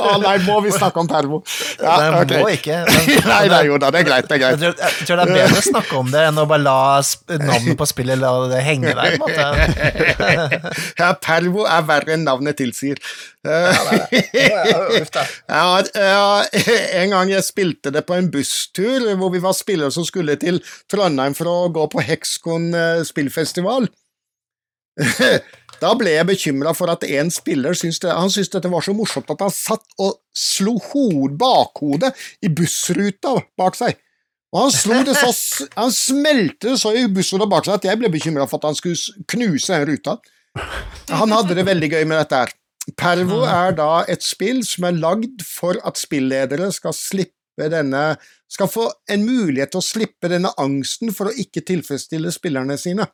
Å 0.00 0.10
nei, 0.22 0.34
må 0.44 0.58
vi 0.64 0.70
snakke 0.72 1.00
om 1.02 1.08
Pervo? 1.10 1.40
Ja, 1.80 1.94
Nei, 2.00 2.08
ok. 2.22 2.32
må 2.42 2.50
ikke. 2.52 2.76
Men, 2.90 3.08
Nei, 3.26 3.44
nei, 3.50 3.60
jo 3.68 3.78
da, 3.80 3.90
det 3.94 4.02
er 4.02 4.06
greit, 4.08 4.28
det 4.30 4.36
er 4.36 4.42
jeg, 4.44 4.58
greit. 4.58 4.60
tror, 4.60 4.74
jeg 5.00 5.06
tror 5.08 5.20
det 5.20 5.24
er 5.24 5.32
bedre 5.34 5.58
å 5.60 5.64
snakke 5.66 5.98
om 6.00 6.10
det 6.12 6.22
enn 6.28 6.40
å 6.42 6.44
bare 6.50 6.64
la 6.64 6.76
navnet 7.40 7.78
på 7.80 7.86
spillet 7.88 8.20
la 8.20 8.32
det 8.52 8.60
henge 8.66 8.94
der. 8.96 9.16
på 9.20 9.28
en 9.28 9.36
måte. 9.36 10.60
Ja, 11.00 11.10
Pervo 11.22 11.64
er 11.68 11.84
verre 11.88 12.14
enn 12.16 12.26
navnet 12.28 12.58
tilsier. 12.60 13.00
Ja, 15.50 15.80
ja, 15.96 16.44
en 17.00 17.12
gang 17.14 17.30
jeg 17.32 17.44
spilte 17.46 17.92
det 17.94 18.02
på 18.08 18.14
en 18.18 18.28
busstur 18.32 19.06
hvor 19.16 19.32
vi 19.32 19.40
var 19.42 19.54
spillere 19.56 19.90
som 19.94 20.04
skulle 20.06 20.36
til 20.40 20.60
Trondheim 20.92 21.32
for 21.38 21.48
å 21.48 21.56
gå 21.72 21.86
på 21.94 22.04
Hexcon 22.04 22.68
eh, 22.76 23.00
spillfestival. 23.08 23.88
Da 25.80 25.94
ble 25.96 26.12
jeg 26.12 26.28
bekymra 26.28 26.74
for 26.76 26.92
at 26.92 27.04
en 27.08 27.30
spiller 27.32 27.76
syntes, 27.78 28.02
det, 28.02 28.12
han 28.12 28.30
syntes 28.32 28.52
dette 28.52 28.70
var 28.72 28.84
så 28.84 28.94
morsomt 28.96 29.30
at 29.32 29.44
han 29.46 29.52
satt 29.54 29.84
og 30.02 30.18
slo 30.36 30.76
hod, 30.90 31.38
bakhodet 31.40 32.12
i 32.44 32.52
bussruta 32.52 33.38
bak 33.58 33.78
seg. 33.78 33.96
Og 34.50 34.66
han 34.66 34.74
slo 34.74 35.00
det 35.06 35.14
så, 35.16 35.30
han 35.78 35.92
smelte 35.94 36.72
det 36.72 36.78
så 36.82 36.92
i 36.96 37.06
bussruta 37.08 37.48
bak 37.48 37.64
seg 37.66 37.78
at 37.78 37.88
jeg 37.88 38.00
ble 38.00 38.10
bekymra 38.12 38.48
for 38.50 38.60
at 38.60 38.70
han 38.70 38.78
skulle 38.78 39.24
knuse 39.30 39.72
den 39.72 39.88
ruta. 39.88 40.18
Han 41.14 41.32
hadde 41.32 41.56
det 41.56 41.68
veldig 41.68 41.92
gøy 41.94 42.02
med 42.04 42.18
dette 42.18 42.42
her. 42.42 42.56
Pervo 42.98 43.44
er 43.46 43.76
da 43.78 44.02
et 44.10 44.24
spill 44.26 44.64
som 44.66 44.88
er 44.88 44.98
lagd 44.98 45.44
for 45.46 45.78
at 45.86 46.00
spilledere 46.00 46.70
skal 46.74 46.96
slippe 46.96 47.68
denne 47.70 48.16
skal 48.50 48.70
få 48.70 48.86
en 49.12 49.22
mulighet 49.22 49.72
til 49.74 49.80
å 49.82 49.84
slippe 49.84 50.30
denne 50.32 50.50
angsten 50.58 51.12
for 51.14 51.30
å 51.30 51.34
ikke 51.38 51.62
tilfredsstille 51.66 52.32
spillerne 52.34 52.76
sine. 52.80 53.06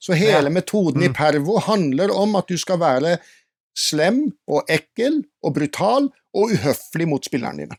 Så 0.00 0.16
hele 0.16 0.48
Ja. 0.48 0.54
metoden 0.54 1.02
i 1.04 1.10
Pervo 1.12 1.58
handler 1.60 2.12
om 2.16 2.36
at 2.40 2.48
du 2.48 2.56
skal 2.58 2.80
være 2.80 3.18
slem 3.76 4.32
og 4.48 4.64
ekkel 4.68 5.20
og 5.44 5.54
brutal 5.54 6.08
og 6.34 6.50
uhøflig 6.54 7.06
mot 7.08 7.24
spillerne 7.24 7.66
dine. 7.66 7.78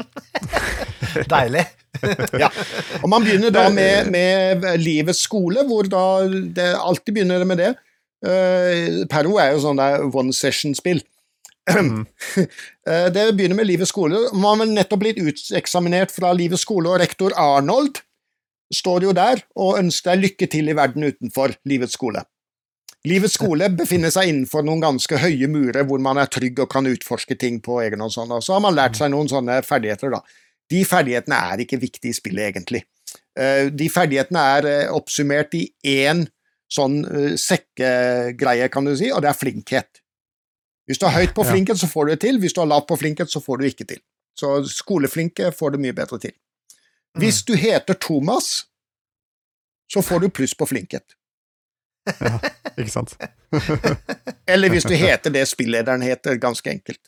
Deilig. 1.30 1.66
Ja. 2.38 2.46
Og 3.02 3.08
man 3.10 3.24
begynner 3.26 3.50
da 3.50 3.64
med, 3.68 4.06
med 4.14 4.62
livets 4.78 5.24
skole, 5.26 5.64
hvor 5.66 5.88
da 5.90 6.02
det 6.30 6.68
alltid 6.78 7.16
begynner 7.16 7.42
med 7.44 7.58
det. 7.58 7.72
Uh, 8.22 9.02
Perro 9.10 9.40
er 9.42 9.50
jo 9.56 9.62
sånn 9.64 9.80
der 9.80 10.04
one 10.06 10.32
session-spill. 10.36 11.02
Eh, 12.90 13.06
det 13.12 13.26
begynner 13.36 13.58
med 13.58 13.68
livets 13.68 13.90
skole. 13.92 14.16
Man 14.32 14.62
har 14.62 14.70
nettopp 14.70 15.02
blitt 15.02 15.18
uteksaminert 15.20 16.10
fra 16.10 16.30
livets 16.34 16.62
skole, 16.64 16.88
og 16.90 16.98
rektor 17.02 17.34
Arnold 17.38 18.00
står 18.74 19.08
jo 19.08 19.14
der 19.16 19.42
og 19.58 19.78
ønsker 19.80 20.14
deg 20.14 20.26
lykke 20.26 20.50
til 20.50 20.70
i 20.70 20.76
verden 20.78 21.06
utenfor 21.08 21.56
livets 21.68 21.96
skole. 21.98 22.22
Livets 23.08 23.38
skole 23.38 23.70
befinner 23.72 24.12
seg 24.12 24.28
innenfor 24.28 24.64
noen 24.66 24.82
ganske 24.82 25.18
høye 25.22 25.48
murer 25.48 25.86
hvor 25.88 26.02
man 26.04 26.20
er 26.20 26.28
trygg 26.28 26.58
og 26.60 26.68
kan 26.72 26.88
utforske 26.88 27.36
ting 27.40 27.60
på 27.64 27.78
egen 27.80 28.02
hånd. 28.04 28.12
sånn, 28.12 28.32
og 28.36 28.44
Så 28.44 28.52
har 28.52 28.60
man 28.60 28.76
lært 28.76 28.98
seg 28.98 29.10
noen 29.10 29.30
sånne 29.30 29.62
ferdigheter, 29.64 30.12
da. 30.12 30.20
De 30.70 30.84
ferdighetene 30.84 31.38
er 31.52 31.64
ikke 31.64 31.80
viktige 31.80 32.12
i 32.12 32.18
spillet, 32.18 32.52
egentlig. 32.52 32.84
Eh, 33.38 33.70
De 33.70 33.88
ferdighetene 33.88 34.44
er 34.58 34.68
eh, 34.68 34.92
oppsummert 34.92 35.56
i 35.56 35.64
én 35.82 36.26
sånn 36.70 37.00
eh, 37.08 37.34
sekkegreie, 37.40 38.68
kan 38.68 38.84
du 38.84 38.94
si, 38.94 39.10
og 39.10 39.24
det 39.24 39.32
er 39.32 39.38
flinkhet. 39.38 40.02
Hvis 40.86 40.98
du 41.00 41.06
har 41.06 41.16
høyt 41.22 41.34
på 41.34 41.46
flinkhet, 41.46 41.78
så 41.78 41.86
får 41.86 42.06
du 42.06 42.10
det 42.10 42.20
til. 42.20 42.38
Hvis 42.42 42.52
du 42.52 42.60
har 42.60 42.66
lavt 42.66 42.88
på 42.88 42.98
flinkhet, 42.98 43.30
så 43.30 43.40
får 43.40 43.58
du 43.60 43.66
ikke 43.68 43.86
til. 43.86 44.00
Så 44.34 44.64
skoleflinke 44.66 45.52
får 45.54 45.76
det 45.76 45.80
mye 45.80 45.94
bedre 45.94 46.18
til. 46.18 46.32
Hvis 47.18 47.42
du 47.44 47.54
heter 47.58 47.94
Thomas, 47.94 48.66
så 49.92 50.02
får 50.02 50.20
du 50.20 50.28
pluss 50.30 50.54
på 50.54 50.66
flinkhet. 50.66 51.16
Ja, 52.20 52.38
Ikke 52.78 52.90
sant? 52.90 53.16
Eller 54.50 54.70
hvis 54.70 54.86
du 54.86 54.94
heter 54.94 55.32
det 55.34 55.44
spillederen 55.50 56.02
heter, 56.02 56.38
ganske 56.40 56.70
enkelt. 56.70 57.00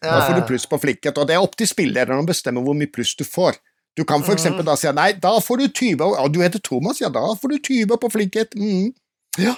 Da 0.00 0.20
får 0.24 0.38
du 0.40 0.46
pluss 0.48 0.64
på 0.68 0.78
flinkhet, 0.80 1.18
og 1.18 1.28
det 1.28 1.36
er 1.36 1.44
opp 1.44 1.56
til 1.60 1.68
spillederen 1.68 2.22
å 2.22 2.26
bestemme 2.28 2.62
hvor 2.64 2.76
mye 2.76 2.90
pluss 2.90 3.12
du 3.18 3.24
får. 3.26 3.58
Du 3.98 4.04
kan 4.08 4.22
for 4.24 4.32
eksempel 4.36 4.64
da 4.64 4.76
si 4.78 4.88
nei, 4.96 5.10
da 5.20 5.34
får 5.42 5.60
du 5.60 5.66
20, 5.68 6.04
ja, 6.16 6.28
du 6.30 6.38
heter 6.40 6.62
Thomas, 6.64 7.02
ja, 7.02 7.10
da 7.12 7.24
får 7.36 7.52
du 7.52 7.58
20 7.58 7.98
på 8.00 8.10
flinkhet. 8.14 8.56
Mm. 8.56 8.92
Ja. 9.38 9.56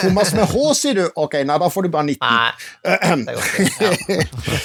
Thomas 0.00 0.30
med 0.34 0.46
H, 0.50 0.74
sier 0.78 0.98
du. 0.98 1.04
Ok, 1.18 1.34
nei, 1.46 1.56
da 1.58 1.68
får 1.70 1.86
du 1.86 1.90
bare 1.92 2.06
19. 2.06 2.22
Nei, 2.22 2.52
det 3.26 3.34
går 3.34 3.48
ikke. 3.64 4.18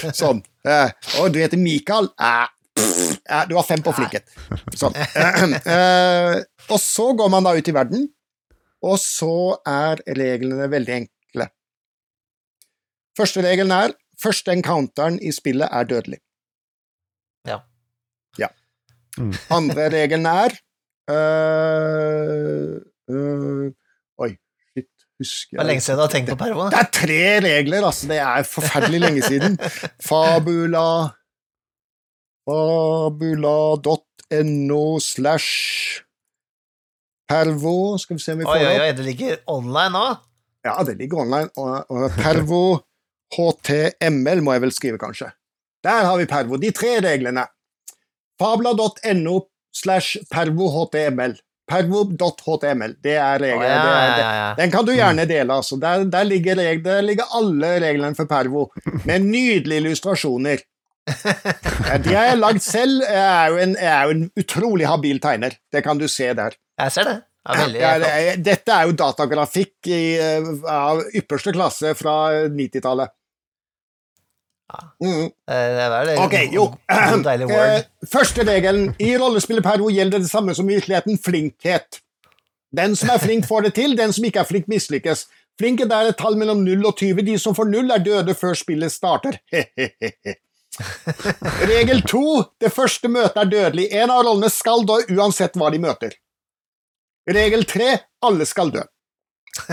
Ja. 0.05 0.13
Sånn. 0.15 0.41
Eh, 0.69 0.91
og 1.21 1.31
du 1.33 1.39
heter 1.41 1.61
Mikael. 1.61 2.11
Eh, 2.13 2.45
eh, 2.79 3.43
du 3.49 3.55
har 3.57 3.65
fem 3.67 3.81
på 3.85 3.93
flikket. 3.97 4.29
Sånn. 4.77 4.95
Eh, 4.95 6.35
og 6.69 6.79
så 6.81 7.11
går 7.17 7.29
man 7.33 7.45
da 7.45 7.55
ut 7.57 7.67
i 7.67 7.75
verden, 7.75 8.07
og 8.85 8.97
så 9.01 9.57
er 9.67 10.01
reglene 10.17 10.69
veldig 10.71 10.95
enkle. 11.01 11.49
Første 13.19 13.43
regelen 13.43 13.73
er 13.75 13.95
første 14.19 14.53
encounteren 14.55 15.19
i 15.23 15.31
spillet 15.35 15.69
er 15.71 15.87
dødelig. 15.89 16.19
Ja. 17.47 17.61
Ja. 18.39 18.49
Mm. 19.17 19.33
Andre 19.55 19.89
regelen 19.93 20.27
er 20.29 20.55
øh, 21.09 22.75
øh, 23.09 23.71
Oi, 24.19 24.29
shit, 24.71 24.89
husker 25.19 25.57
Det 25.57 25.63
er 25.63 25.69
lenge 25.71 25.83
siden 25.83 25.99
du 25.99 26.03
har 26.05 26.13
tenkt 26.13 26.29
på 26.33 26.39
pervo. 26.39 26.67
det 26.71 26.79
er 26.79 26.91
tre 26.93 27.21
regler, 27.47 27.85
altså. 27.85 28.07
Det 28.11 28.19
er 28.23 28.43
forferdelig 28.43 28.99
lenge 29.05 29.21
siden. 29.23 29.57
Fabula 30.09 30.85
Fabula.no 33.69 34.99
slash 34.99 35.49
Pervo 37.29 37.97
Skal 38.01 38.15
vi 38.17 38.19
se 38.23 38.33
om 38.33 38.39
vi 38.41 38.45
får 38.47 38.55
Oi, 38.55 38.63
oi, 38.65 38.75
opp. 38.75 38.81
oi, 38.81 38.91
det 38.97 39.03
ligger 39.05 39.35
online 39.53 39.93
nå? 39.93 40.05
Ja, 40.65 40.73
det 40.83 40.95
ligger 40.99 41.17
online. 41.23 41.49
Og, 41.61 41.85
og 41.93 42.15
Pervo 42.17 42.61
HTML 43.35 44.41
må 44.43 44.55
jeg 44.55 44.61
vel 44.65 44.73
skrive, 44.73 44.97
kanskje. 45.01 45.29
Der 45.85 46.01
har 46.09 46.17
vi 46.19 46.25
Pervo. 46.27 46.57
De 46.59 46.71
tre 46.75 46.97
reglene. 47.05 47.45
Fabla.no 48.41 49.35
slash 49.75 50.17
pervo 50.31 50.65
HTML. 50.73 51.37
Pervo.html. 51.69 52.95
Det 53.03 53.13
er 53.21 53.39
regelen. 53.43 53.61
er, 53.69 53.77
ja, 53.77 54.17
ja, 54.17 54.29
ja. 54.39 54.49
Den 54.57 54.71
kan 54.73 54.85
du 54.87 54.91
gjerne 54.95 55.25
dele, 55.29 55.53
altså. 55.61 55.77
Der, 55.79 56.03
der, 56.09 56.23
ligger, 56.25 56.55
der 56.83 57.01
ligger 57.05 57.29
alle 57.37 57.69
reglene 57.85 58.15
for 58.17 58.25
Pervo, 58.25 58.71
med 59.07 59.19
nydelige 59.29 59.79
illustrasjoner. 59.83 60.57
Ja, 61.89 61.97
De 62.03 62.13
har 62.15 62.25
jeg 62.29 62.37
lagd 62.39 62.61
selv. 62.65 63.01
Jeg 63.05 63.23
er, 63.23 63.57
en, 63.63 63.75
jeg 63.79 63.91
er 63.93 64.03
jo 64.09 64.15
en 64.17 64.25
utrolig 64.43 64.87
habil 64.89 65.19
tegner. 65.23 65.55
Det 65.73 65.83
kan 65.85 65.97
du 66.01 66.07
se 66.11 66.27
der. 66.37 66.57
Jeg 66.79 66.91
ser 66.95 67.07
det. 67.09 67.15
Ja, 67.49 67.55
Ja, 67.79 67.93
det 68.01 68.09
er, 68.09 68.41
dette 68.45 68.73
er 68.75 68.89
jo 68.89 68.97
datagrafikk 68.99 69.87
i, 69.89 70.01
eh, 70.21 70.49
av 70.69 70.99
ypperste 71.17 71.53
klasse 71.55 71.95
fra 71.97 72.17
90-tallet. 72.51 73.09
Ja. 74.69 74.83
Mm. 75.01 75.23
Eh, 75.49 75.69
Det 75.79 75.87
er 75.87 76.05
det. 76.11 76.17
Ok, 76.21 76.35
jo. 76.53 76.67
Deilig 77.25 77.47
word. 77.49 77.79
Eh, 77.79 78.07
Første 78.11 78.45
regelen 78.45 78.91
i 79.01 79.15
rollespillet 79.17 79.65
Pervo 79.65 79.89
gjelder 79.89 80.21
det 80.21 80.29
samme 80.29 80.53
som 80.53 80.69
i 80.69 80.75
virkeligheten 80.77 81.17
flinkhet. 81.17 82.01
Den 82.75 82.93
som 82.95 83.09
er 83.09 83.17
flink, 83.23 83.47
får 83.49 83.65
det 83.65 83.73
til, 83.79 83.95
den 83.97 84.13
som 84.13 84.27
ikke 84.29 84.43
er 84.43 84.49
flink, 84.51 84.67
mislykkes. 84.69 85.25
Flinkhet 85.59 85.91
er 85.91 86.11
et 86.11 86.19
tall 86.21 86.37
mellom 86.37 86.61
0 86.63 86.85
og 86.85 86.99
20. 87.01 87.23
De 87.25 87.39
som 87.41 87.55
får 87.57 87.65
0, 87.71 87.89
er 87.95 88.03
døde 88.05 88.35
før 88.37 88.53
spillet 88.55 88.93
starter. 88.93 89.39
Regel 91.71 92.01
to. 92.07 92.21
Det 92.61 92.71
første 92.73 93.07
møtet 93.11 93.37
er 93.43 93.49
dødelig. 93.51 93.87
En 94.01 94.09
av 94.13 94.19
rollene 94.25 94.49
skal 94.53 94.79
dø 94.87 94.97
uansett 95.17 95.53
hva 95.59 95.67
de 95.73 95.79
møter. 95.83 96.11
Regel 97.29 97.63
tre. 97.69 97.89
Alle 98.25 98.45
skal 98.49 98.67
dø. 98.73 98.83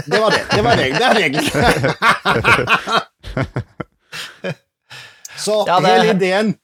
Det 0.07 0.19
var 0.21 0.31
det. 0.35 0.43
Det 0.51 0.63
var 0.67 0.75
regel. 0.81 0.99
Det 0.99 1.07
er 1.07 1.15
regelen. 1.21 1.47
Så 5.37 5.65
Ja, 5.69 5.81
det- 5.81 5.89
hele 5.93 6.11
ideen 6.15 6.55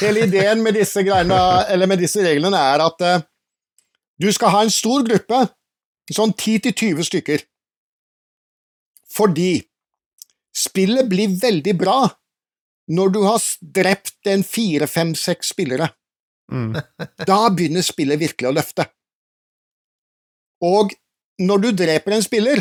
Hele 0.00 0.20
ideen 0.24 0.62
med 0.62 0.74
disse 0.74 1.02
greiene, 1.04 1.36
eller 1.68 1.86
med 1.86 1.98
disse 2.00 2.22
reglene 2.24 2.56
er 2.56 2.80
at 2.80 3.00
uh, 3.04 3.20
du 4.20 4.32
skal 4.32 4.48
ha 4.54 4.62
en 4.64 4.70
stor 4.72 5.02
gruppe, 5.04 5.42
sånn 6.08 6.32
10-20 6.32 7.04
stykker. 7.04 7.38
Fordi 9.12 9.60
spillet 10.56 11.04
blir 11.10 11.28
veldig 11.36 11.74
bra 11.76 11.98
når 12.92 13.12
du 13.14 13.20
har 13.24 13.40
drept 13.60 14.28
en 14.28 14.44
fire, 14.44 14.86
fem, 14.86 15.14
seks 15.14 15.54
spillere. 15.54 15.88
Mm. 16.52 16.74
Da 17.28 17.38
begynner 17.50 17.82
spillet 17.84 18.20
virkelig 18.20 18.50
å 18.50 18.54
løfte. 18.54 18.86
Og 20.64 20.92
når 21.40 21.62
du 21.64 21.70
dreper 21.84 22.16
en 22.16 22.24
spiller, 22.24 22.60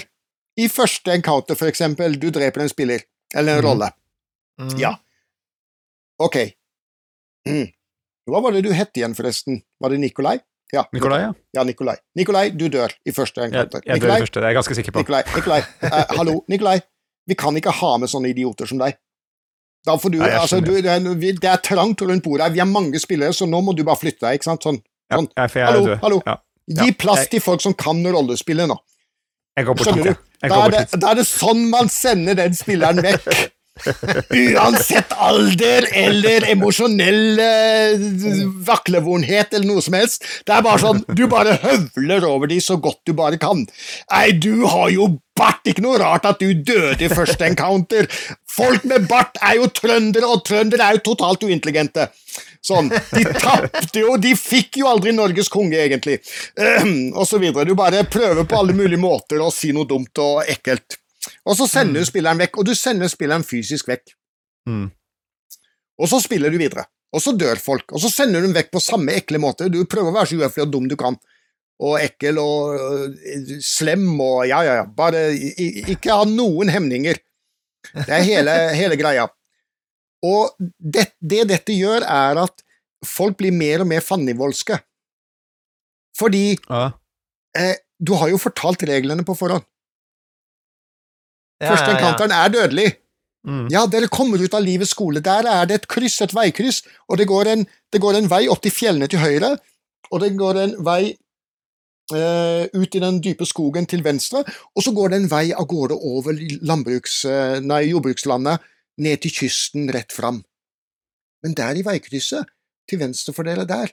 i 0.60 0.68
første 0.70 1.12
encounter 1.14 1.58
for 1.58 1.68
eksempel, 1.68 2.16
du 2.20 2.30
dreper 2.34 2.64
en 2.64 2.72
spiller, 2.72 3.04
eller 3.36 3.58
en 3.58 3.64
mm. 3.64 3.68
rolle, 3.68 3.92
Mm. 4.62 4.76
ja. 4.78 4.92
Ok. 6.22 6.36
Mm. 7.50 7.72
Hva 8.30 8.42
var 8.46 8.54
det 8.54 8.62
du 8.68 8.70
het 8.70 8.94
igjen, 8.94 9.16
forresten? 9.18 9.64
Var 9.82 9.90
det 9.90 9.98
Nikolai? 9.98 10.36
Ja, 10.74 10.84
Nikolai, 10.94 11.20
ja. 11.22 11.32
Ja, 11.58 11.64
Nikolai. 11.64 11.96
Nikolai, 12.18 12.44
du 12.50 12.68
dør 12.70 12.94
i 13.06 13.12
første 13.12 13.42
encounter. 13.48 13.82
jeg 13.86 14.02
dør 14.02 14.14
i 14.14 14.20
første, 14.24 14.40
det 14.40 14.46
er 14.46 14.54
jeg 14.54 14.60
ganske 14.60 14.78
sikker 14.78 14.94
på. 14.94 15.04
Nikolai, 15.04 15.24
Nikolai. 15.36 15.60
Eh, 15.90 16.14
hallo, 16.18 16.36
Nikolai. 16.54 16.80
Vi 17.30 17.38
kan 17.40 17.58
ikke 17.58 17.74
ha 17.82 17.92
med 17.98 18.10
sånne 18.14 18.30
idioter 18.30 18.70
som 18.70 18.78
deg. 18.82 18.98
Da 19.86 19.98
får 20.00 20.14
du, 20.14 20.18
Nei, 20.22 20.30
altså, 20.40 20.62
du, 20.64 20.72
det, 20.82 20.88
er, 20.88 21.00
det 21.40 21.50
er 21.50 21.58
trangt 21.66 22.02
rundt 22.02 22.24
bordet 22.24 22.46
her. 22.48 22.54
Vi 22.56 22.62
er 22.64 22.70
mange 22.70 23.00
spillere, 23.04 23.34
så 23.36 23.46
nå 23.50 23.60
må 23.66 23.74
du 23.76 23.84
bare 23.84 24.00
flytte 24.00 24.24
deg. 24.24 24.40
ikke 24.40 24.48
sant? 24.48 24.64
Sånn. 24.64 24.78
Ja, 25.12 25.18
Sånn. 25.20 25.28
jeg, 25.36 25.52
for 25.52 25.60
jeg 25.60 25.68
er 25.68 25.72
Hallo, 25.74 25.86
død. 25.90 25.98
hallo. 26.06 26.22
Ja. 26.26 26.36
Gi 26.72 26.88
Ja, 26.88 26.94
plass 27.04 27.20
jeg- 27.26 27.30
til 27.34 27.42
folk 27.44 27.62
som 27.62 27.74
kan 27.74 28.00
rollespillet 28.08 28.68
nå. 28.72 28.78
Jeg 29.58 29.66
går 29.68 29.76
bort 29.76 29.96
du? 30.00 30.04
Jeg 30.44 30.50
Da 30.50 30.62
er, 30.66 30.70
det, 30.72 31.00
da 31.00 31.10
er 31.12 31.16
det 31.16 31.26
sånn 31.28 31.70
man 31.70 31.90
sender 31.90 32.34
den 32.40 32.54
spilleren 32.56 33.02
vekk. 33.04 33.28
Uansett 34.54 35.14
alder 35.18 35.88
eller 35.98 36.46
emosjonell 36.52 37.40
eh, 37.42 38.06
vaklevonhet 38.68 39.54
eller 39.54 39.68
noe 39.68 39.84
som 39.84 39.98
helst. 39.98 40.26
Det 40.46 40.54
er 40.56 40.66
bare 40.66 40.82
sånn, 40.84 41.02
du 41.10 41.26
bare 41.32 41.58
høvler 41.64 42.28
over 42.30 42.52
de 42.52 42.60
så 42.64 42.78
godt 42.82 43.02
du 43.10 43.16
bare 43.18 43.42
kan. 43.42 43.66
Nei, 44.14 44.28
du 44.38 44.66
har 44.70 44.94
jo 44.94 45.10
bart, 45.38 45.64
ikke 45.66 45.84
noe 45.84 45.98
rart 46.02 46.28
at 46.30 46.42
du 46.44 46.54
døde 46.54 47.02
i 47.02 47.12
første 47.12 47.50
encounter. 47.50 48.08
Folk 48.54 48.86
med 48.90 49.08
bart 49.10 49.40
er 49.42 49.58
jo 49.58 49.70
trøndere, 49.74 50.30
og 50.30 50.46
trøndere 50.46 50.86
er 50.86 51.00
jo 51.00 51.08
totalt 51.10 51.46
uintelligente. 51.48 52.12
Sånn, 52.64 52.88
De 52.88 53.24
tapte 53.28 54.00
jo, 54.00 54.16
de 54.22 54.38
fikk 54.40 54.80
jo 54.80 54.88
aldri 54.88 55.12
Norges 55.12 55.50
konge, 55.52 55.82
egentlig. 55.82 56.22
Ehm, 56.56 57.10
og 57.12 57.26
så 57.28 57.42
videre. 57.42 57.66
Du 57.68 57.76
bare 57.76 58.06
prøver 58.08 58.48
på 58.48 58.60
alle 58.62 58.76
mulige 58.78 59.02
måter 59.02 59.42
å 59.44 59.50
si 59.52 59.74
noe 59.76 59.90
dumt 59.90 60.22
og 60.24 60.46
ekkelt. 60.48 61.02
Og 61.46 61.56
så 61.60 61.68
sender 61.72 62.02
du 62.04 62.08
spilleren 62.10 62.40
vekk, 62.42 62.58
og 62.60 62.66
du 62.68 62.74
sender 62.76 63.08
spilleren 63.12 63.46
fysisk 63.48 63.88
vekk. 63.88 64.14
Mm. 64.70 64.90
Og 66.02 66.10
så 66.12 66.20
spiller 66.24 66.52
du 66.52 66.58
videre. 66.60 66.86
Og 67.14 67.22
så 67.22 67.32
dør 67.38 67.60
folk, 67.62 67.92
og 67.94 68.02
så 68.02 68.10
sender 68.10 68.42
du 68.42 68.48
dem 68.48 68.56
vekk 68.58 68.72
på 68.74 68.82
samme 68.82 69.14
ekle 69.14 69.38
måte. 69.40 69.68
Du 69.70 69.84
prøver 69.86 70.10
å 70.10 70.16
være 70.16 70.32
så 70.32 70.40
uhøflig 70.40 70.64
og 70.66 70.72
dum 70.74 70.88
du 70.90 70.96
kan. 71.00 71.18
Og 71.84 71.98
ekkel 72.02 72.38
og 72.42 72.74
øh, 72.80 73.54
slem 73.66 74.08
og 74.22 74.44
ja, 74.50 74.62
ja, 74.66 74.76
ja. 74.82 74.86
Bare 74.98 75.22
ikke 75.36 76.16
ha 76.16 76.26
noen 76.30 76.72
hemninger. 76.74 77.20
Det 77.94 78.10
er 78.18 78.26
hele, 78.26 78.54
hele 78.82 78.98
greia. 79.00 79.28
Og 80.24 80.56
det, 80.80 81.10
det 81.20 81.44
dette 81.52 81.76
gjør, 81.76 82.06
er 82.08 82.40
at 82.46 82.64
folk 83.06 83.38
blir 83.42 83.52
mer 83.54 83.84
og 83.84 83.90
mer 83.92 84.04
fannivoldske. 84.06 84.78
Fordi 86.18 86.58
Ja. 86.70 86.92
eh, 87.58 87.76
du 88.00 88.14
har 88.20 88.30
jo 88.32 88.38
fortalt 88.42 88.84
reglene 88.88 89.26
på 89.28 89.36
forhånd. 89.38 89.66
Ja, 91.64 91.72
Første 91.72 91.90
ja, 91.90 91.96
ja. 91.96 92.00
encounteren 92.00 92.36
er 92.38 92.54
dødelig. 92.54 92.90
Mm. 93.44 93.66
Ja, 93.72 93.84
dere 93.92 94.08
kommer 94.12 94.40
ut 94.40 94.56
av 94.56 94.64
livets 94.64 94.94
skole. 94.96 95.24
Der 95.24 95.48
er 95.50 95.68
det 95.68 95.82
et 95.82 95.90
kryss, 95.92 96.22
et 96.24 96.36
veikryss, 96.36 96.84
og 97.12 97.20
det 97.20 97.28
går 97.28 97.52
en, 97.54 97.66
det 97.92 98.02
går 98.04 98.20
en 98.20 98.30
vei 98.32 98.46
opp 98.52 98.64
til 98.64 98.72
fjellene 98.72 99.10
til 99.12 99.20
høyre, 99.24 99.56
og 100.12 100.24
det 100.24 100.32
går 100.40 100.60
en 100.62 100.78
vei 100.86 101.02
eh, 101.12 102.64
ut 102.72 102.96
i 102.96 103.02
den 103.04 103.20
dype 103.24 103.48
skogen 103.50 103.88
til 103.90 104.04
venstre, 104.06 104.46
og 104.48 104.86
så 104.86 104.94
går 104.96 105.12
det 105.12 105.22
en 105.22 105.30
vei 105.32 105.46
av 105.52 105.68
gårde 105.72 105.98
over 105.98 106.40
landbruks, 106.64 107.18
eh, 107.28 107.58
nei, 107.64 107.84
jordbrukslandet, 107.92 108.64
ned 109.04 109.24
til 109.24 109.36
kysten 109.42 109.92
rett 109.92 110.16
fram. 110.16 110.44
Men 111.44 111.56
der 111.60 111.80
i 111.80 111.84
veikrysset, 111.84 112.48
til 112.88 113.00
venstre 113.00 113.36
for 113.36 113.48
dere 113.48 113.68
der, 113.68 113.92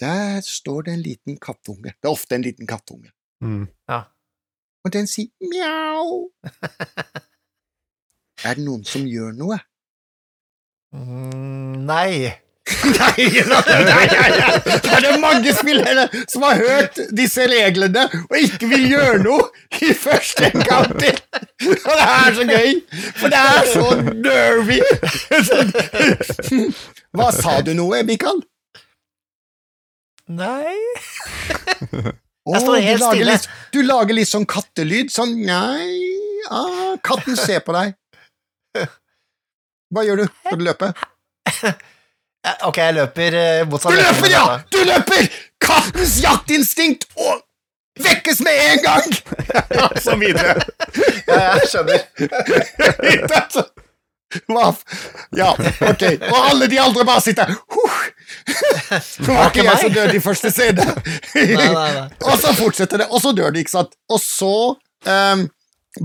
der 0.00 0.40
står 0.44 0.86
det 0.86 0.94
en 0.94 1.02
liten 1.04 1.36
kattunge. 1.40 1.92
Det 1.92 2.08
er 2.08 2.12
ofte 2.12 2.36
en 2.36 2.44
liten 2.44 2.68
kattunge. 2.68 3.12
Mm. 3.44 3.68
Og 4.84 4.92
den 4.92 5.06
sier 5.10 5.28
mjau. 5.44 6.30
er 8.46 8.54
det 8.56 8.64
noen 8.64 8.84
som 8.88 9.02
gjør 9.08 9.34
noe? 9.36 9.58
Mm, 10.96 11.84
Nei. 11.86 12.30
Nei, 12.70 13.24
nei, 13.26 13.60
nei, 13.66 14.04
nei. 14.06 14.50
Det 14.62 14.90
er 14.94 15.00
det 15.02 15.14
mange 15.20 15.52
spillere 15.56 16.04
som 16.30 16.44
har 16.46 16.60
hørt 16.60 17.00
disse 17.18 17.42
reglene 17.50 18.04
og 18.28 18.36
ikke 18.38 18.68
vil 18.70 18.84
gjøre 18.92 19.16
noe 19.24 19.48
i 19.82 19.90
første 19.96 20.46
encounter. 20.52 21.18
Og 21.66 21.74
det 21.82 22.06
er 22.06 22.38
så 22.38 22.46
gøy, 22.46 22.70
for 23.18 23.34
det 23.34 23.42
er 23.42 23.64
så 23.72 23.88
nervy. 24.22 24.78
Hva 27.18 27.28
sa 27.34 27.58
du 27.66 27.74
noe, 27.74 28.04
Mikael? 28.06 28.38
Nei 30.30 30.78
Jeg 32.48 32.62
står 32.64 32.76
helt 32.80 33.02
du 33.02 33.06
stille. 33.06 33.34
Litt, 33.36 33.48
du 33.74 33.80
lager 33.84 34.16
litt 34.16 34.30
sånn 34.30 34.46
kattelyd. 34.48 35.12
Sånn 35.12 35.36
nei 35.44 35.90
ah, 36.48 36.96
Katten 37.04 37.36
ser 37.36 37.60
på 37.66 37.74
deg. 37.76 37.94
Hva 39.90 40.04
gjør 40.06 40.22
du? 40.22 40.26
Skal 40.46 40.60
du 40.60 40.64
løpe? 40.64 40.92
Ok, 42.64 42.78
jeg 42.80 42.96
løper 42.96 43.36
eh, 43.36 43.62
motsatt 43.68 43.92
Du 43.92 44.00
løper, 44.00 44.30
ja! 44.32 44.44
Du 44.72 44.78
løper! 44.86 45.26
Kattens 45.60 46.16
jaktinstinkt 46.22 47.04
og 47.20 47.42
vekkes 48.00 48.40
med 48.46 48.62
en 48.70 48.80
gang! 48.86 49.10
Og 49.82 50.00
så 50.06 50.16
videre. 50.20 50.56
Ja, 51.28 51.58
jeg 51.58 51.68
skjønner. 51.74 52.00
Ja, 55.36 55.50
ok. 55.90 56.04
Og 56.30 56.36
alle 56.38 56.68
de 56.70 56.78
andre 56.80 57.04
bare 57.06 57.22
sitter 57.24 57.50
huh. 57.50 57.96
Det 58.90 59.28
var 59.28 59.50
ikke 59.50 59.64
jeg 59.66 59.80
som 59.82 59.94
døde 59.94 60.16
i 60.16 60.22
første 60.22 60.50
scene. 60.54 60.84
Og 62.28 62.36
så 62.38 62.54
fortsetter 62.58 63.02
det, 63.02 63.08
og 63.10 63.22
så 63.22 63.32
dør 63.36 63.52
de, 63.54 63.62
ikke 63.64 63.74
sant? 63.74 63.94
Og 64.10 64.20
så 64.22 64.54
um, 65.06 65.44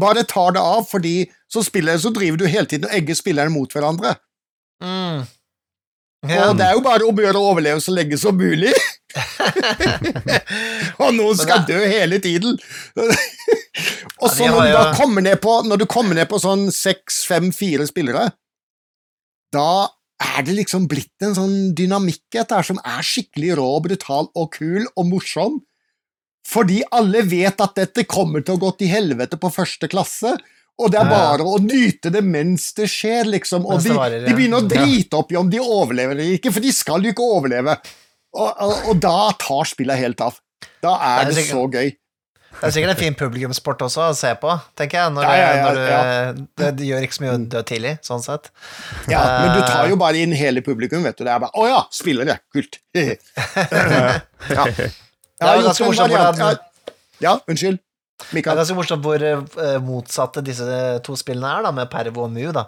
bare 0.01 0.25
tar 0.29 0.55
det 0.57 0.61
av, 0.61 0.85
fordi 0.89 1.15
så, 1.51 1.63
spiller, 1.65 1.97
så 2.01 2.11
driver 2.13 2.41
du 2.41 2.45
hele 2.49 2.65
tiden 2.69 2.89
og 2.89 2.95
egger 2.97 3.17
spillerne 3.17 3.53
mot 3.53 3.71
hverandre. 3.73 4.15
Mm. 4.83 5.25
Ja, 6.25 6.49
Og 6.49 6.57
det 6.57 6.65
er 6.65 6.73
jo 6.73 6.83
bare 6.85 7.05
om 7.05 7.17
å 7.17 7.25
gjøre 7.25 7.41
å 7.41 7.51
overleve 7.53 7.83
så 7.83 7.93
lenge 7.95 8.17
som 8.21 8.37
mulig. 8.37 8.73
og 11.03 11.11
noen 11.15 11.37
skal 11.39 11.65
dø 11.67 11.77
hele 11.79 12.19
tiden. 12.23 12.57
og 14.21 14.27
så 14.31 14.47
når 14.49 14.67
du 14.67 14.71
da 14.75 14.85
kommer 14.95 15.23
ned 15.23 15.39
på 15.43 15.53
Når 15.67 15.81
du 15.81 15.85
kommer 15.89 16.17
ned 16.17 16.27
på 16.31 16.39
sånn 16.41 16.67
seks, 16.73 17.23
fem, 17.27 17.51
fire 17.55 17.87
spillere, 17.87 18.29
da 19.55 19.87
er 20.25 20.43
det 20.47 20.55
liksom 20.57 20.87
blitt 20.91 21.23
en 21.25 21.35
sånn 21.35 21.55
dynamikk 21.75 22.39
etter 22.39 22.65
som 22.65 22.79
er 22.87 23.03
skikkelig 23.05 23.55
rå, 23.59 23.69
brutal 23.83 24.29
og 24.33 24.51
kul 24.55 24.85
og 24.95 25.07
morsom. 25.09 25.59
Fordi 26.45 26.81
alle 26.93 27.23
vet 27.25 27.61
at 27.63 27.77
dette 27.77 28.05
kommer 28.07 28.43
til 28.45 28.55
å 28.55 28.61
gå 28.61 28.69
til 28.79 28.91
helvete 28.91 29.39
på 29.41 29.51
første 29.53 29.89
klasse, 29.91 30.35
og 30.75 30.91
det 30.91 30.99
er 30.99 31.07
bare 31.07 31.45
å 31.47 31.57
nyte 31.63 32.11
det 32.11 32.21
mens 32.25 32.73
det 32.75 32.89
skjer, 32.91 33.29
liksom. 33.31 33.63
Og 33.63 33.79
de, 33.83 33.93
de 34.25 34.33
begynner 34.35 34.59
å 34.59 34.67
drite 34.67 35.15
opp 35.21 35.31
i 35.31 35.37
om 35.39 35.47
de 35.51 35.61
overlever 35.63 36.17
eller 36.17 36.35
ikke, 36.35 36.51
for 36.51 36.63
de 36.63 36.73
skal 36.75 37.05
jo 37.05 37.13
ikke 37.15 37.27
overleve. 37.37 37.77
Og, 38.35 38.49
og, 38.59 38.89
og 38.91 38.97
da 39.03 39.17
tar 39.39 39.63
spillet 39.69 39.97
helt 40.01 40.21
av. 40.21 40.39
Da 40.83 40.95
er 40.97 40.99
Det 40.99 41.21
er 41.21 41.29
det 41.31 41.35
sikkert- 41.37 41.55
så 41.55 41.69
gøy. 41.71 41.93
Det 42.55 42.63
er 42.69 42.71
sikkert 42.71 42.91
en 42.93 42.99
fin 43.01 43.15
publikumssport 43.19 43.81
også 43.83 44.03
å 44.05 44.15
se 44.15 44.29
på, 44.39 44.51
tenker 44.79 44.95
jeg. 45.01 45.11
Når, 45.11 45.23
Ja, 45.27 45.31
ja, 45.35 45.47
ja, 45.57 45.63
når 45.65 45.75
du, 45.75 45.81
ja. 45.91 46.03
Det, 46.61 46.69
det 46.79 46.85
gjør 46.87 47.03
ikke 47.03 47.17
så 47.17 47.23
mye 47.25 47.33
å 47.35 47.39
dø 47.51 47.61
tidlig, 47.67 47.91
sånn 48.07 48.23
sett. 48.23 48.47
Ja, 49.11 49.23
men 49.41 49.49
du 49.57 49.61
tar 49.67 49.81
Eh. 49.83 49.89
jo 49.91 49.97
bare 49.99 50.21
inn 50.23 50.31
hele 50.31 50.61
publikum, 50.63 51.03
vet 51.03 51.17
du. 51.19 51.25
Det 51.27 51.33
er 51.33 51.39
bare 51.43 51.51
'Å 51.51 51.67
ja, 51.67 51.81
spillere! 51.91 52.37
Kult!' 52.55 52.79
ja. 52.95 54.63
Det 54.71 55.43
er 55.43 55.61
ganske 55.67 55.83
morsomt 55.89 56.11
hvordan- 56.15 56.39
ja. 56.39 56.55
ja, 57.19 57.35
unnskyld. 58.15 58.35
Det 58.35 58.41
er 58.51 58.57
ganske 58.59 58.75
morsomt 58.77 59.03
hvor 59.03 59.23
uh, 59.25 59.79
motsatte 59.83 60.43
disse 60.45 60.65
to 61.03 61.15
spillene 61.19 61.49
er, 61.51 61.65
da, 61.67 61.71
med 61.75 61.89
Pervo 61.91 62.23
og 62.25 62.31
Mu, 62.31 62.45
da. 62.55 62.63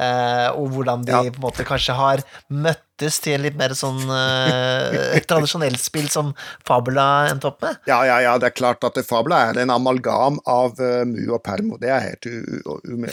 uh, 0.00 0.48
og 0.58 0.72
hvordan 0.74 1.04
de 1.06 1.12
Ja. 1.12 1.22
på 1.30 1.38
en 1.38 1.44
måte 1.46 1.64
kanskje 1.68 1.94
har 1.94 2.22
møttes 2.50 3.20
til 3.22 3.40
litt 3.46 3.56
mer 3.56 3.74
sånn 3.78 4.00
uh, 4.10 5.18
tradisjonelt 5.30 5.78
spill 5.78 6.08
som 6.10 6.34
Fabula 6.66 7.28
endte 7.30 7.46
opp 7.52 7.62
med. 7.62 7.78
Ja, 7.86 8.00
ja, 8.08 8.18
ja, 8.26 8.34
det 8.38 8.50
er 8.50 8.56
klart 8.58 8.82
at 8.84 8.98
Fabula 9.06 9.44
er 9.52 9.62
en 9.62 9.70
amalgam 9.70 10.40
av 10.46 10.74
Mu 11.06 11.22
og 11.34 11.42
Permo. 11.46 11.78
Det 11.78 11.88
er 11.94 12.00
helt 12.10 12.26
u... 12.26 12.60
u, 12.66 12.78
u 12.98 13.06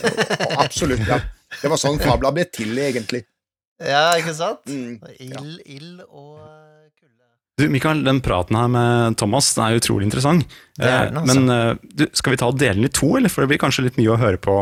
absolutt, 0.57 1.05
ja. 1.07 1.21
Det 1.61 1.69
var 1.69 1.77
sånn 1.79 2.01
Fabula 2.01 2.33
ble 2.35 2.45
til, 2.49 2.73
egentlig. 2.81 3.23
Ja, 3.79 4.15
ikke 4.17 4.33
sant? 4.33 4.63
Mm, 4.71 4.97
Ild, 5.19 5.59
ild 5.65 6.01
og. 6.07 6.39
Du, 7.55 7.69
Mikael, 7.71 8.03
den 8.03 8.19
praten 8.19 8.57
her 8.59 8.67
med 8.67 9.15
Thomas 9.15 9.53
den 9.55 9.63
er 9.63 9.77
utrolig 9.79 10.09
interessant. 10.09 10.43
Det 10.75 10.89
er 10.91 11.05
den, 11.07 11.15
Eh, 11.15 11.21
altså. 11.21 11.39
Men 11.39 11.53
eh, 11.53 11.75
du, 12.01 12.07
skal 12.11 12.33
vi 12.33 12.39
ta 12.41 12.49
og 12.51 12.57
dele 12.59 12.81
den 12.81 12.89
i 12.89 12.91
to, 12.91 13.13
eller? 13.15 13.31
For 13.31 13.43
det 13.43 13.53
blir 13.53 13.61
kanskje 13.63 13.85
litt 13.85 13.99
mye 13.99 14.11
å 14.11 14.19
høre 14.19 14.39
på 14.43 14.55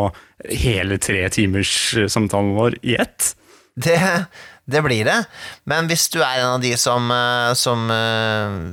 hele 0.61 0.99
tre 1.01 1.23
timers 1.33 1.71
eh, 1.97 2.05
samtalen 2.05 2.53
vår 2.53 2.77
i 2.85 2.93
ett? 3.01 3.31
Det, 3.73 3.97
det 4.69 4.83
blir 4.85 5.09
det. 5.09 5.15
Men 5.65 5.89
hvis 5.89 6.05
du 6.13 6.19
er 6.19 6.43
en 6.43 6.59
av 6.59 6.61
de 6.61 6.75
som, 6.77 7.09
som, 7.57 7.89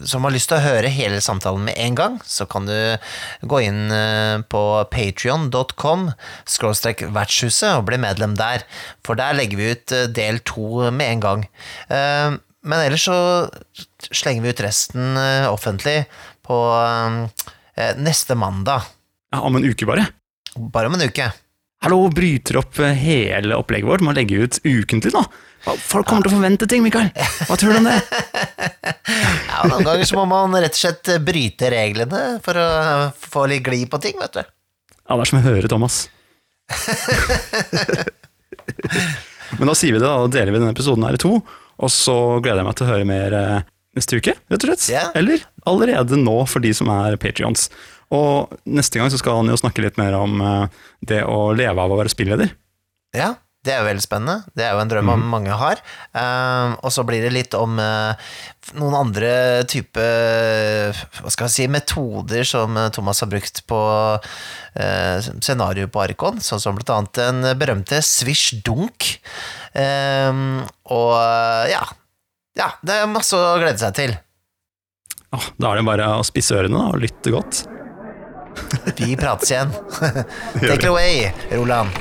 som 0.04 0.28
har 0.28 0.34
lyst 0.34 0.50
til 0.52 0.58
å 0.58 0.66
høre 0.66 0.92
hele 0.92 1.22
samtalen 1.24 1.64
med 1.70 1.80
en 1.80 1.96
gang, 1.96 2.18
så 2.20 2.44
kan 2.44 2.68
du 2.68 2.76
gå 3.48 3.62
inn 3.64 3.88
på 4.52 4.62
patrion.com 4.92 6.10
vertshuset 7.16 7.70
og 7.72 7.88
bli 7.88 8.02
medlem 8.04 8.36
der. 8.36 8.68
For 9.00 9.16
der 9.16 9.40
legger 9.40 9.62
vi 9.62 9.72
ut 9.72 9.96
del 10.12 10.44
to 10.44 10.90
med 10.92 11.14
en 11.14 11.24
gang. 11.24 11.48
Men 11.88 12.84
ellers 12.84 13.08
så 13.08 13.16
slenger 14.10 14.42
vi 14.46 14.52
ut 14.54 14.62
resten 14.64 15.16
eh, 15.20 15.46
offentlig 15.52 15.98
på 16.46 16.56
eh, 16.80 17.92
neste 18.00 18.34
mandag. 18.38 18.88
Ja, 19.34 19.42
om 19.46 19.56
en 19.60 19.66
uke 19.68 19.86
bare. 19.88 20.08
Bare 20.56 20.90
om 20.90 20.96
en 20.98 21.06
uke. 21.06 21.28
Hallo, 21.80 22.02
bryter 22.12 22.58
opp 22.60 22.76
eh, 22.84 22.92
hele 22.98 23.56
opplegget 23.56 23.88
vårt 23.88 24.02
med 24.04 24.12
å 24.12 24.16
legge 24.18 24.42
ut 24.44 24.58
ukentlig? 24.66 25.12
Hva- 25.14 25.28
Folk 25.80 26.06
kommer 26.08 26.24
til 26.24 26.32
å 26.32 26.36
forvente 26.38 26.66
ting, 26.68 26.82
Mikael. 26.84 27.08
Hva 27.48 27.56
tror 27.60 27.72
du 27.76 27.80
om 27.82 27.88
det? 27.90 27.98
Ja, 29.50 29.64
Noen 29.68 29.84
ganger 29.84 30.06
så 30.08 30.16
må 30.16 30.22
man 30.30 30.54
rett 30.62 30.76
og 30.76 30.80
slett 30.80 31.08
bryte 31.26 31.68
reglene 31.72 32.20
for 32.44 32.56
å 32.56 32.66
få 33.20 33.42
litt 33.50 33.64
glid 33.66 33.88
på 33.92 33.98
ting, 34.00 34.14
vet 34.20 34.38
du. 34.38 34.42
Ja, 34.46 35.16
det 35.18 35.24
er 35.24 35.28
som 35.28 35.40
å 35.40 35.42
høre 35.44 35.68
Thomas. 35.68 35.96
Men 39.58 39.68
da 39.68 39.74
sier 39.76 39.92
vi 39.92 39.98
det, 39.98 40.06
da, 40.06 40.14
da 40.22 40.28
deler 40.30 40.52
vi 40.54 40.60
denne 40.62 40.72
episoden 40.74 41.04
her 41.06 41.16
i 41.18 41.20
to. 41.20 41.32
Og 41.80 41.90
så 41.92 42.14
gleder 42.44 42.60
jeg 42.62 42.68
meg 42.70 42.76
til 42.78 42.86
å 42.86 42.90
høre 42.92 43.08
mer 43.08 43.36
eh, 43.36 43.60
neste 43.96 44.20
uke, 44.20 44.36
rett 44.50 44.64
og 44.64 44.70
slett. 44.70 44.86
Yeah. 44.92 45.10
Eller 45.18 45.44
allerede 45.68 46.18
nå, 46.20 46.36
for 46.50 46.62
de 46.64 46.72
som 46.76 46.90
er 46.94 47.18
patrions. 47.20 47.68
Og 48.14 48.50
neste 48.66 48.98
gang 48.98 49.10
så 49.12 49.20
skal 49.20 49.40
han 49.40 49.50
jo 49.52 49.58
snakke 49.60 49.84
litt 49.84 50.00
mer 50.00 50.16
om 50.18 50.40
eh, 50.42 50.82
det 51.12 51.22
å 51.26 51.52
leve 51.56 51.78
av 51.78 51.94
å 51.94 52.00
være 52.00 52.12
spilleder. 52.12 52.54
Ja, 53.16 53.34
det 53.60 53.74
er 53.74 53.82
jo 53.82 53.88
veldig 53.90 54.02
spennende. 54.02 54.48
Det 54.56 54.64
er 54.64 54.72
jo 54.72 54.80
en 54.80 54.88
drøm 54.88 55.10
mm. 55.10 55.24
mange 55.28 55.56
har. 55.60 55.82
Um, 56.16 56.78
og 56.80 56.94
så 56.94 57.04
blir 57.04 57.20
det 57.20 57.32
litt 57.34 57.56
om 57.58 57.76
uh, 57.76 58.16
noen 58.80 58.96
andre 58.96 59.32
type 59.68 60.00
hva 60.00 61.32
skal 61.32 61.44
jeg 61.44 61.52
si, 61.52 61.66
metoder 61.68 62.46
som 62.48 62.78
eh, 62.80 62.88
Thomas 62.94 63.20
har 63.20 63.28
brukt 63.28 63.60
på 63.68 63.80
uh, 64.16 65.28
scenario 65.44 65.90
på 65.92 66.00
Arkon, 66.06 66.40
sånn 66.40 66.62
som 66.62 66.78
blant 66.78 66.94
annet 66.94 67.20
den 67.20 67.60
berømte 67.60 68.00
Swish 68.06 68.62
Dunk. 68.64 69.12
Um, 69.76 70.62
og 70.88 71.14
eh, 71.20 71.74
ja. 71.76 71.84
Ja, 72.58 72.72
det 72.82 72.96
er 73.02 73.10
masse 73.10 73.36
å 73.36 73.58
glede 73.60 73.78
seg 73.82 73.96
til. 73.98 74.16
Ah, 75.30 75.46
da 75.62 75.70
er 75.70 75.80
det 75.80 75.86
bare 75.86 76.08
å 76.18 76.24
spisse 76.26 76.56
ørene 76.58 76.88
og 76.90 76.98
lytte 77.02 77.30
godt. 77.34 77.62
Vi 78.98 79.14
prates 79.18 79.52
igjen. 79.52 79.70
Take 80.58 80.80
it 80.80 80.88
away, 80.90 81.30
Roland. 81.54 81.94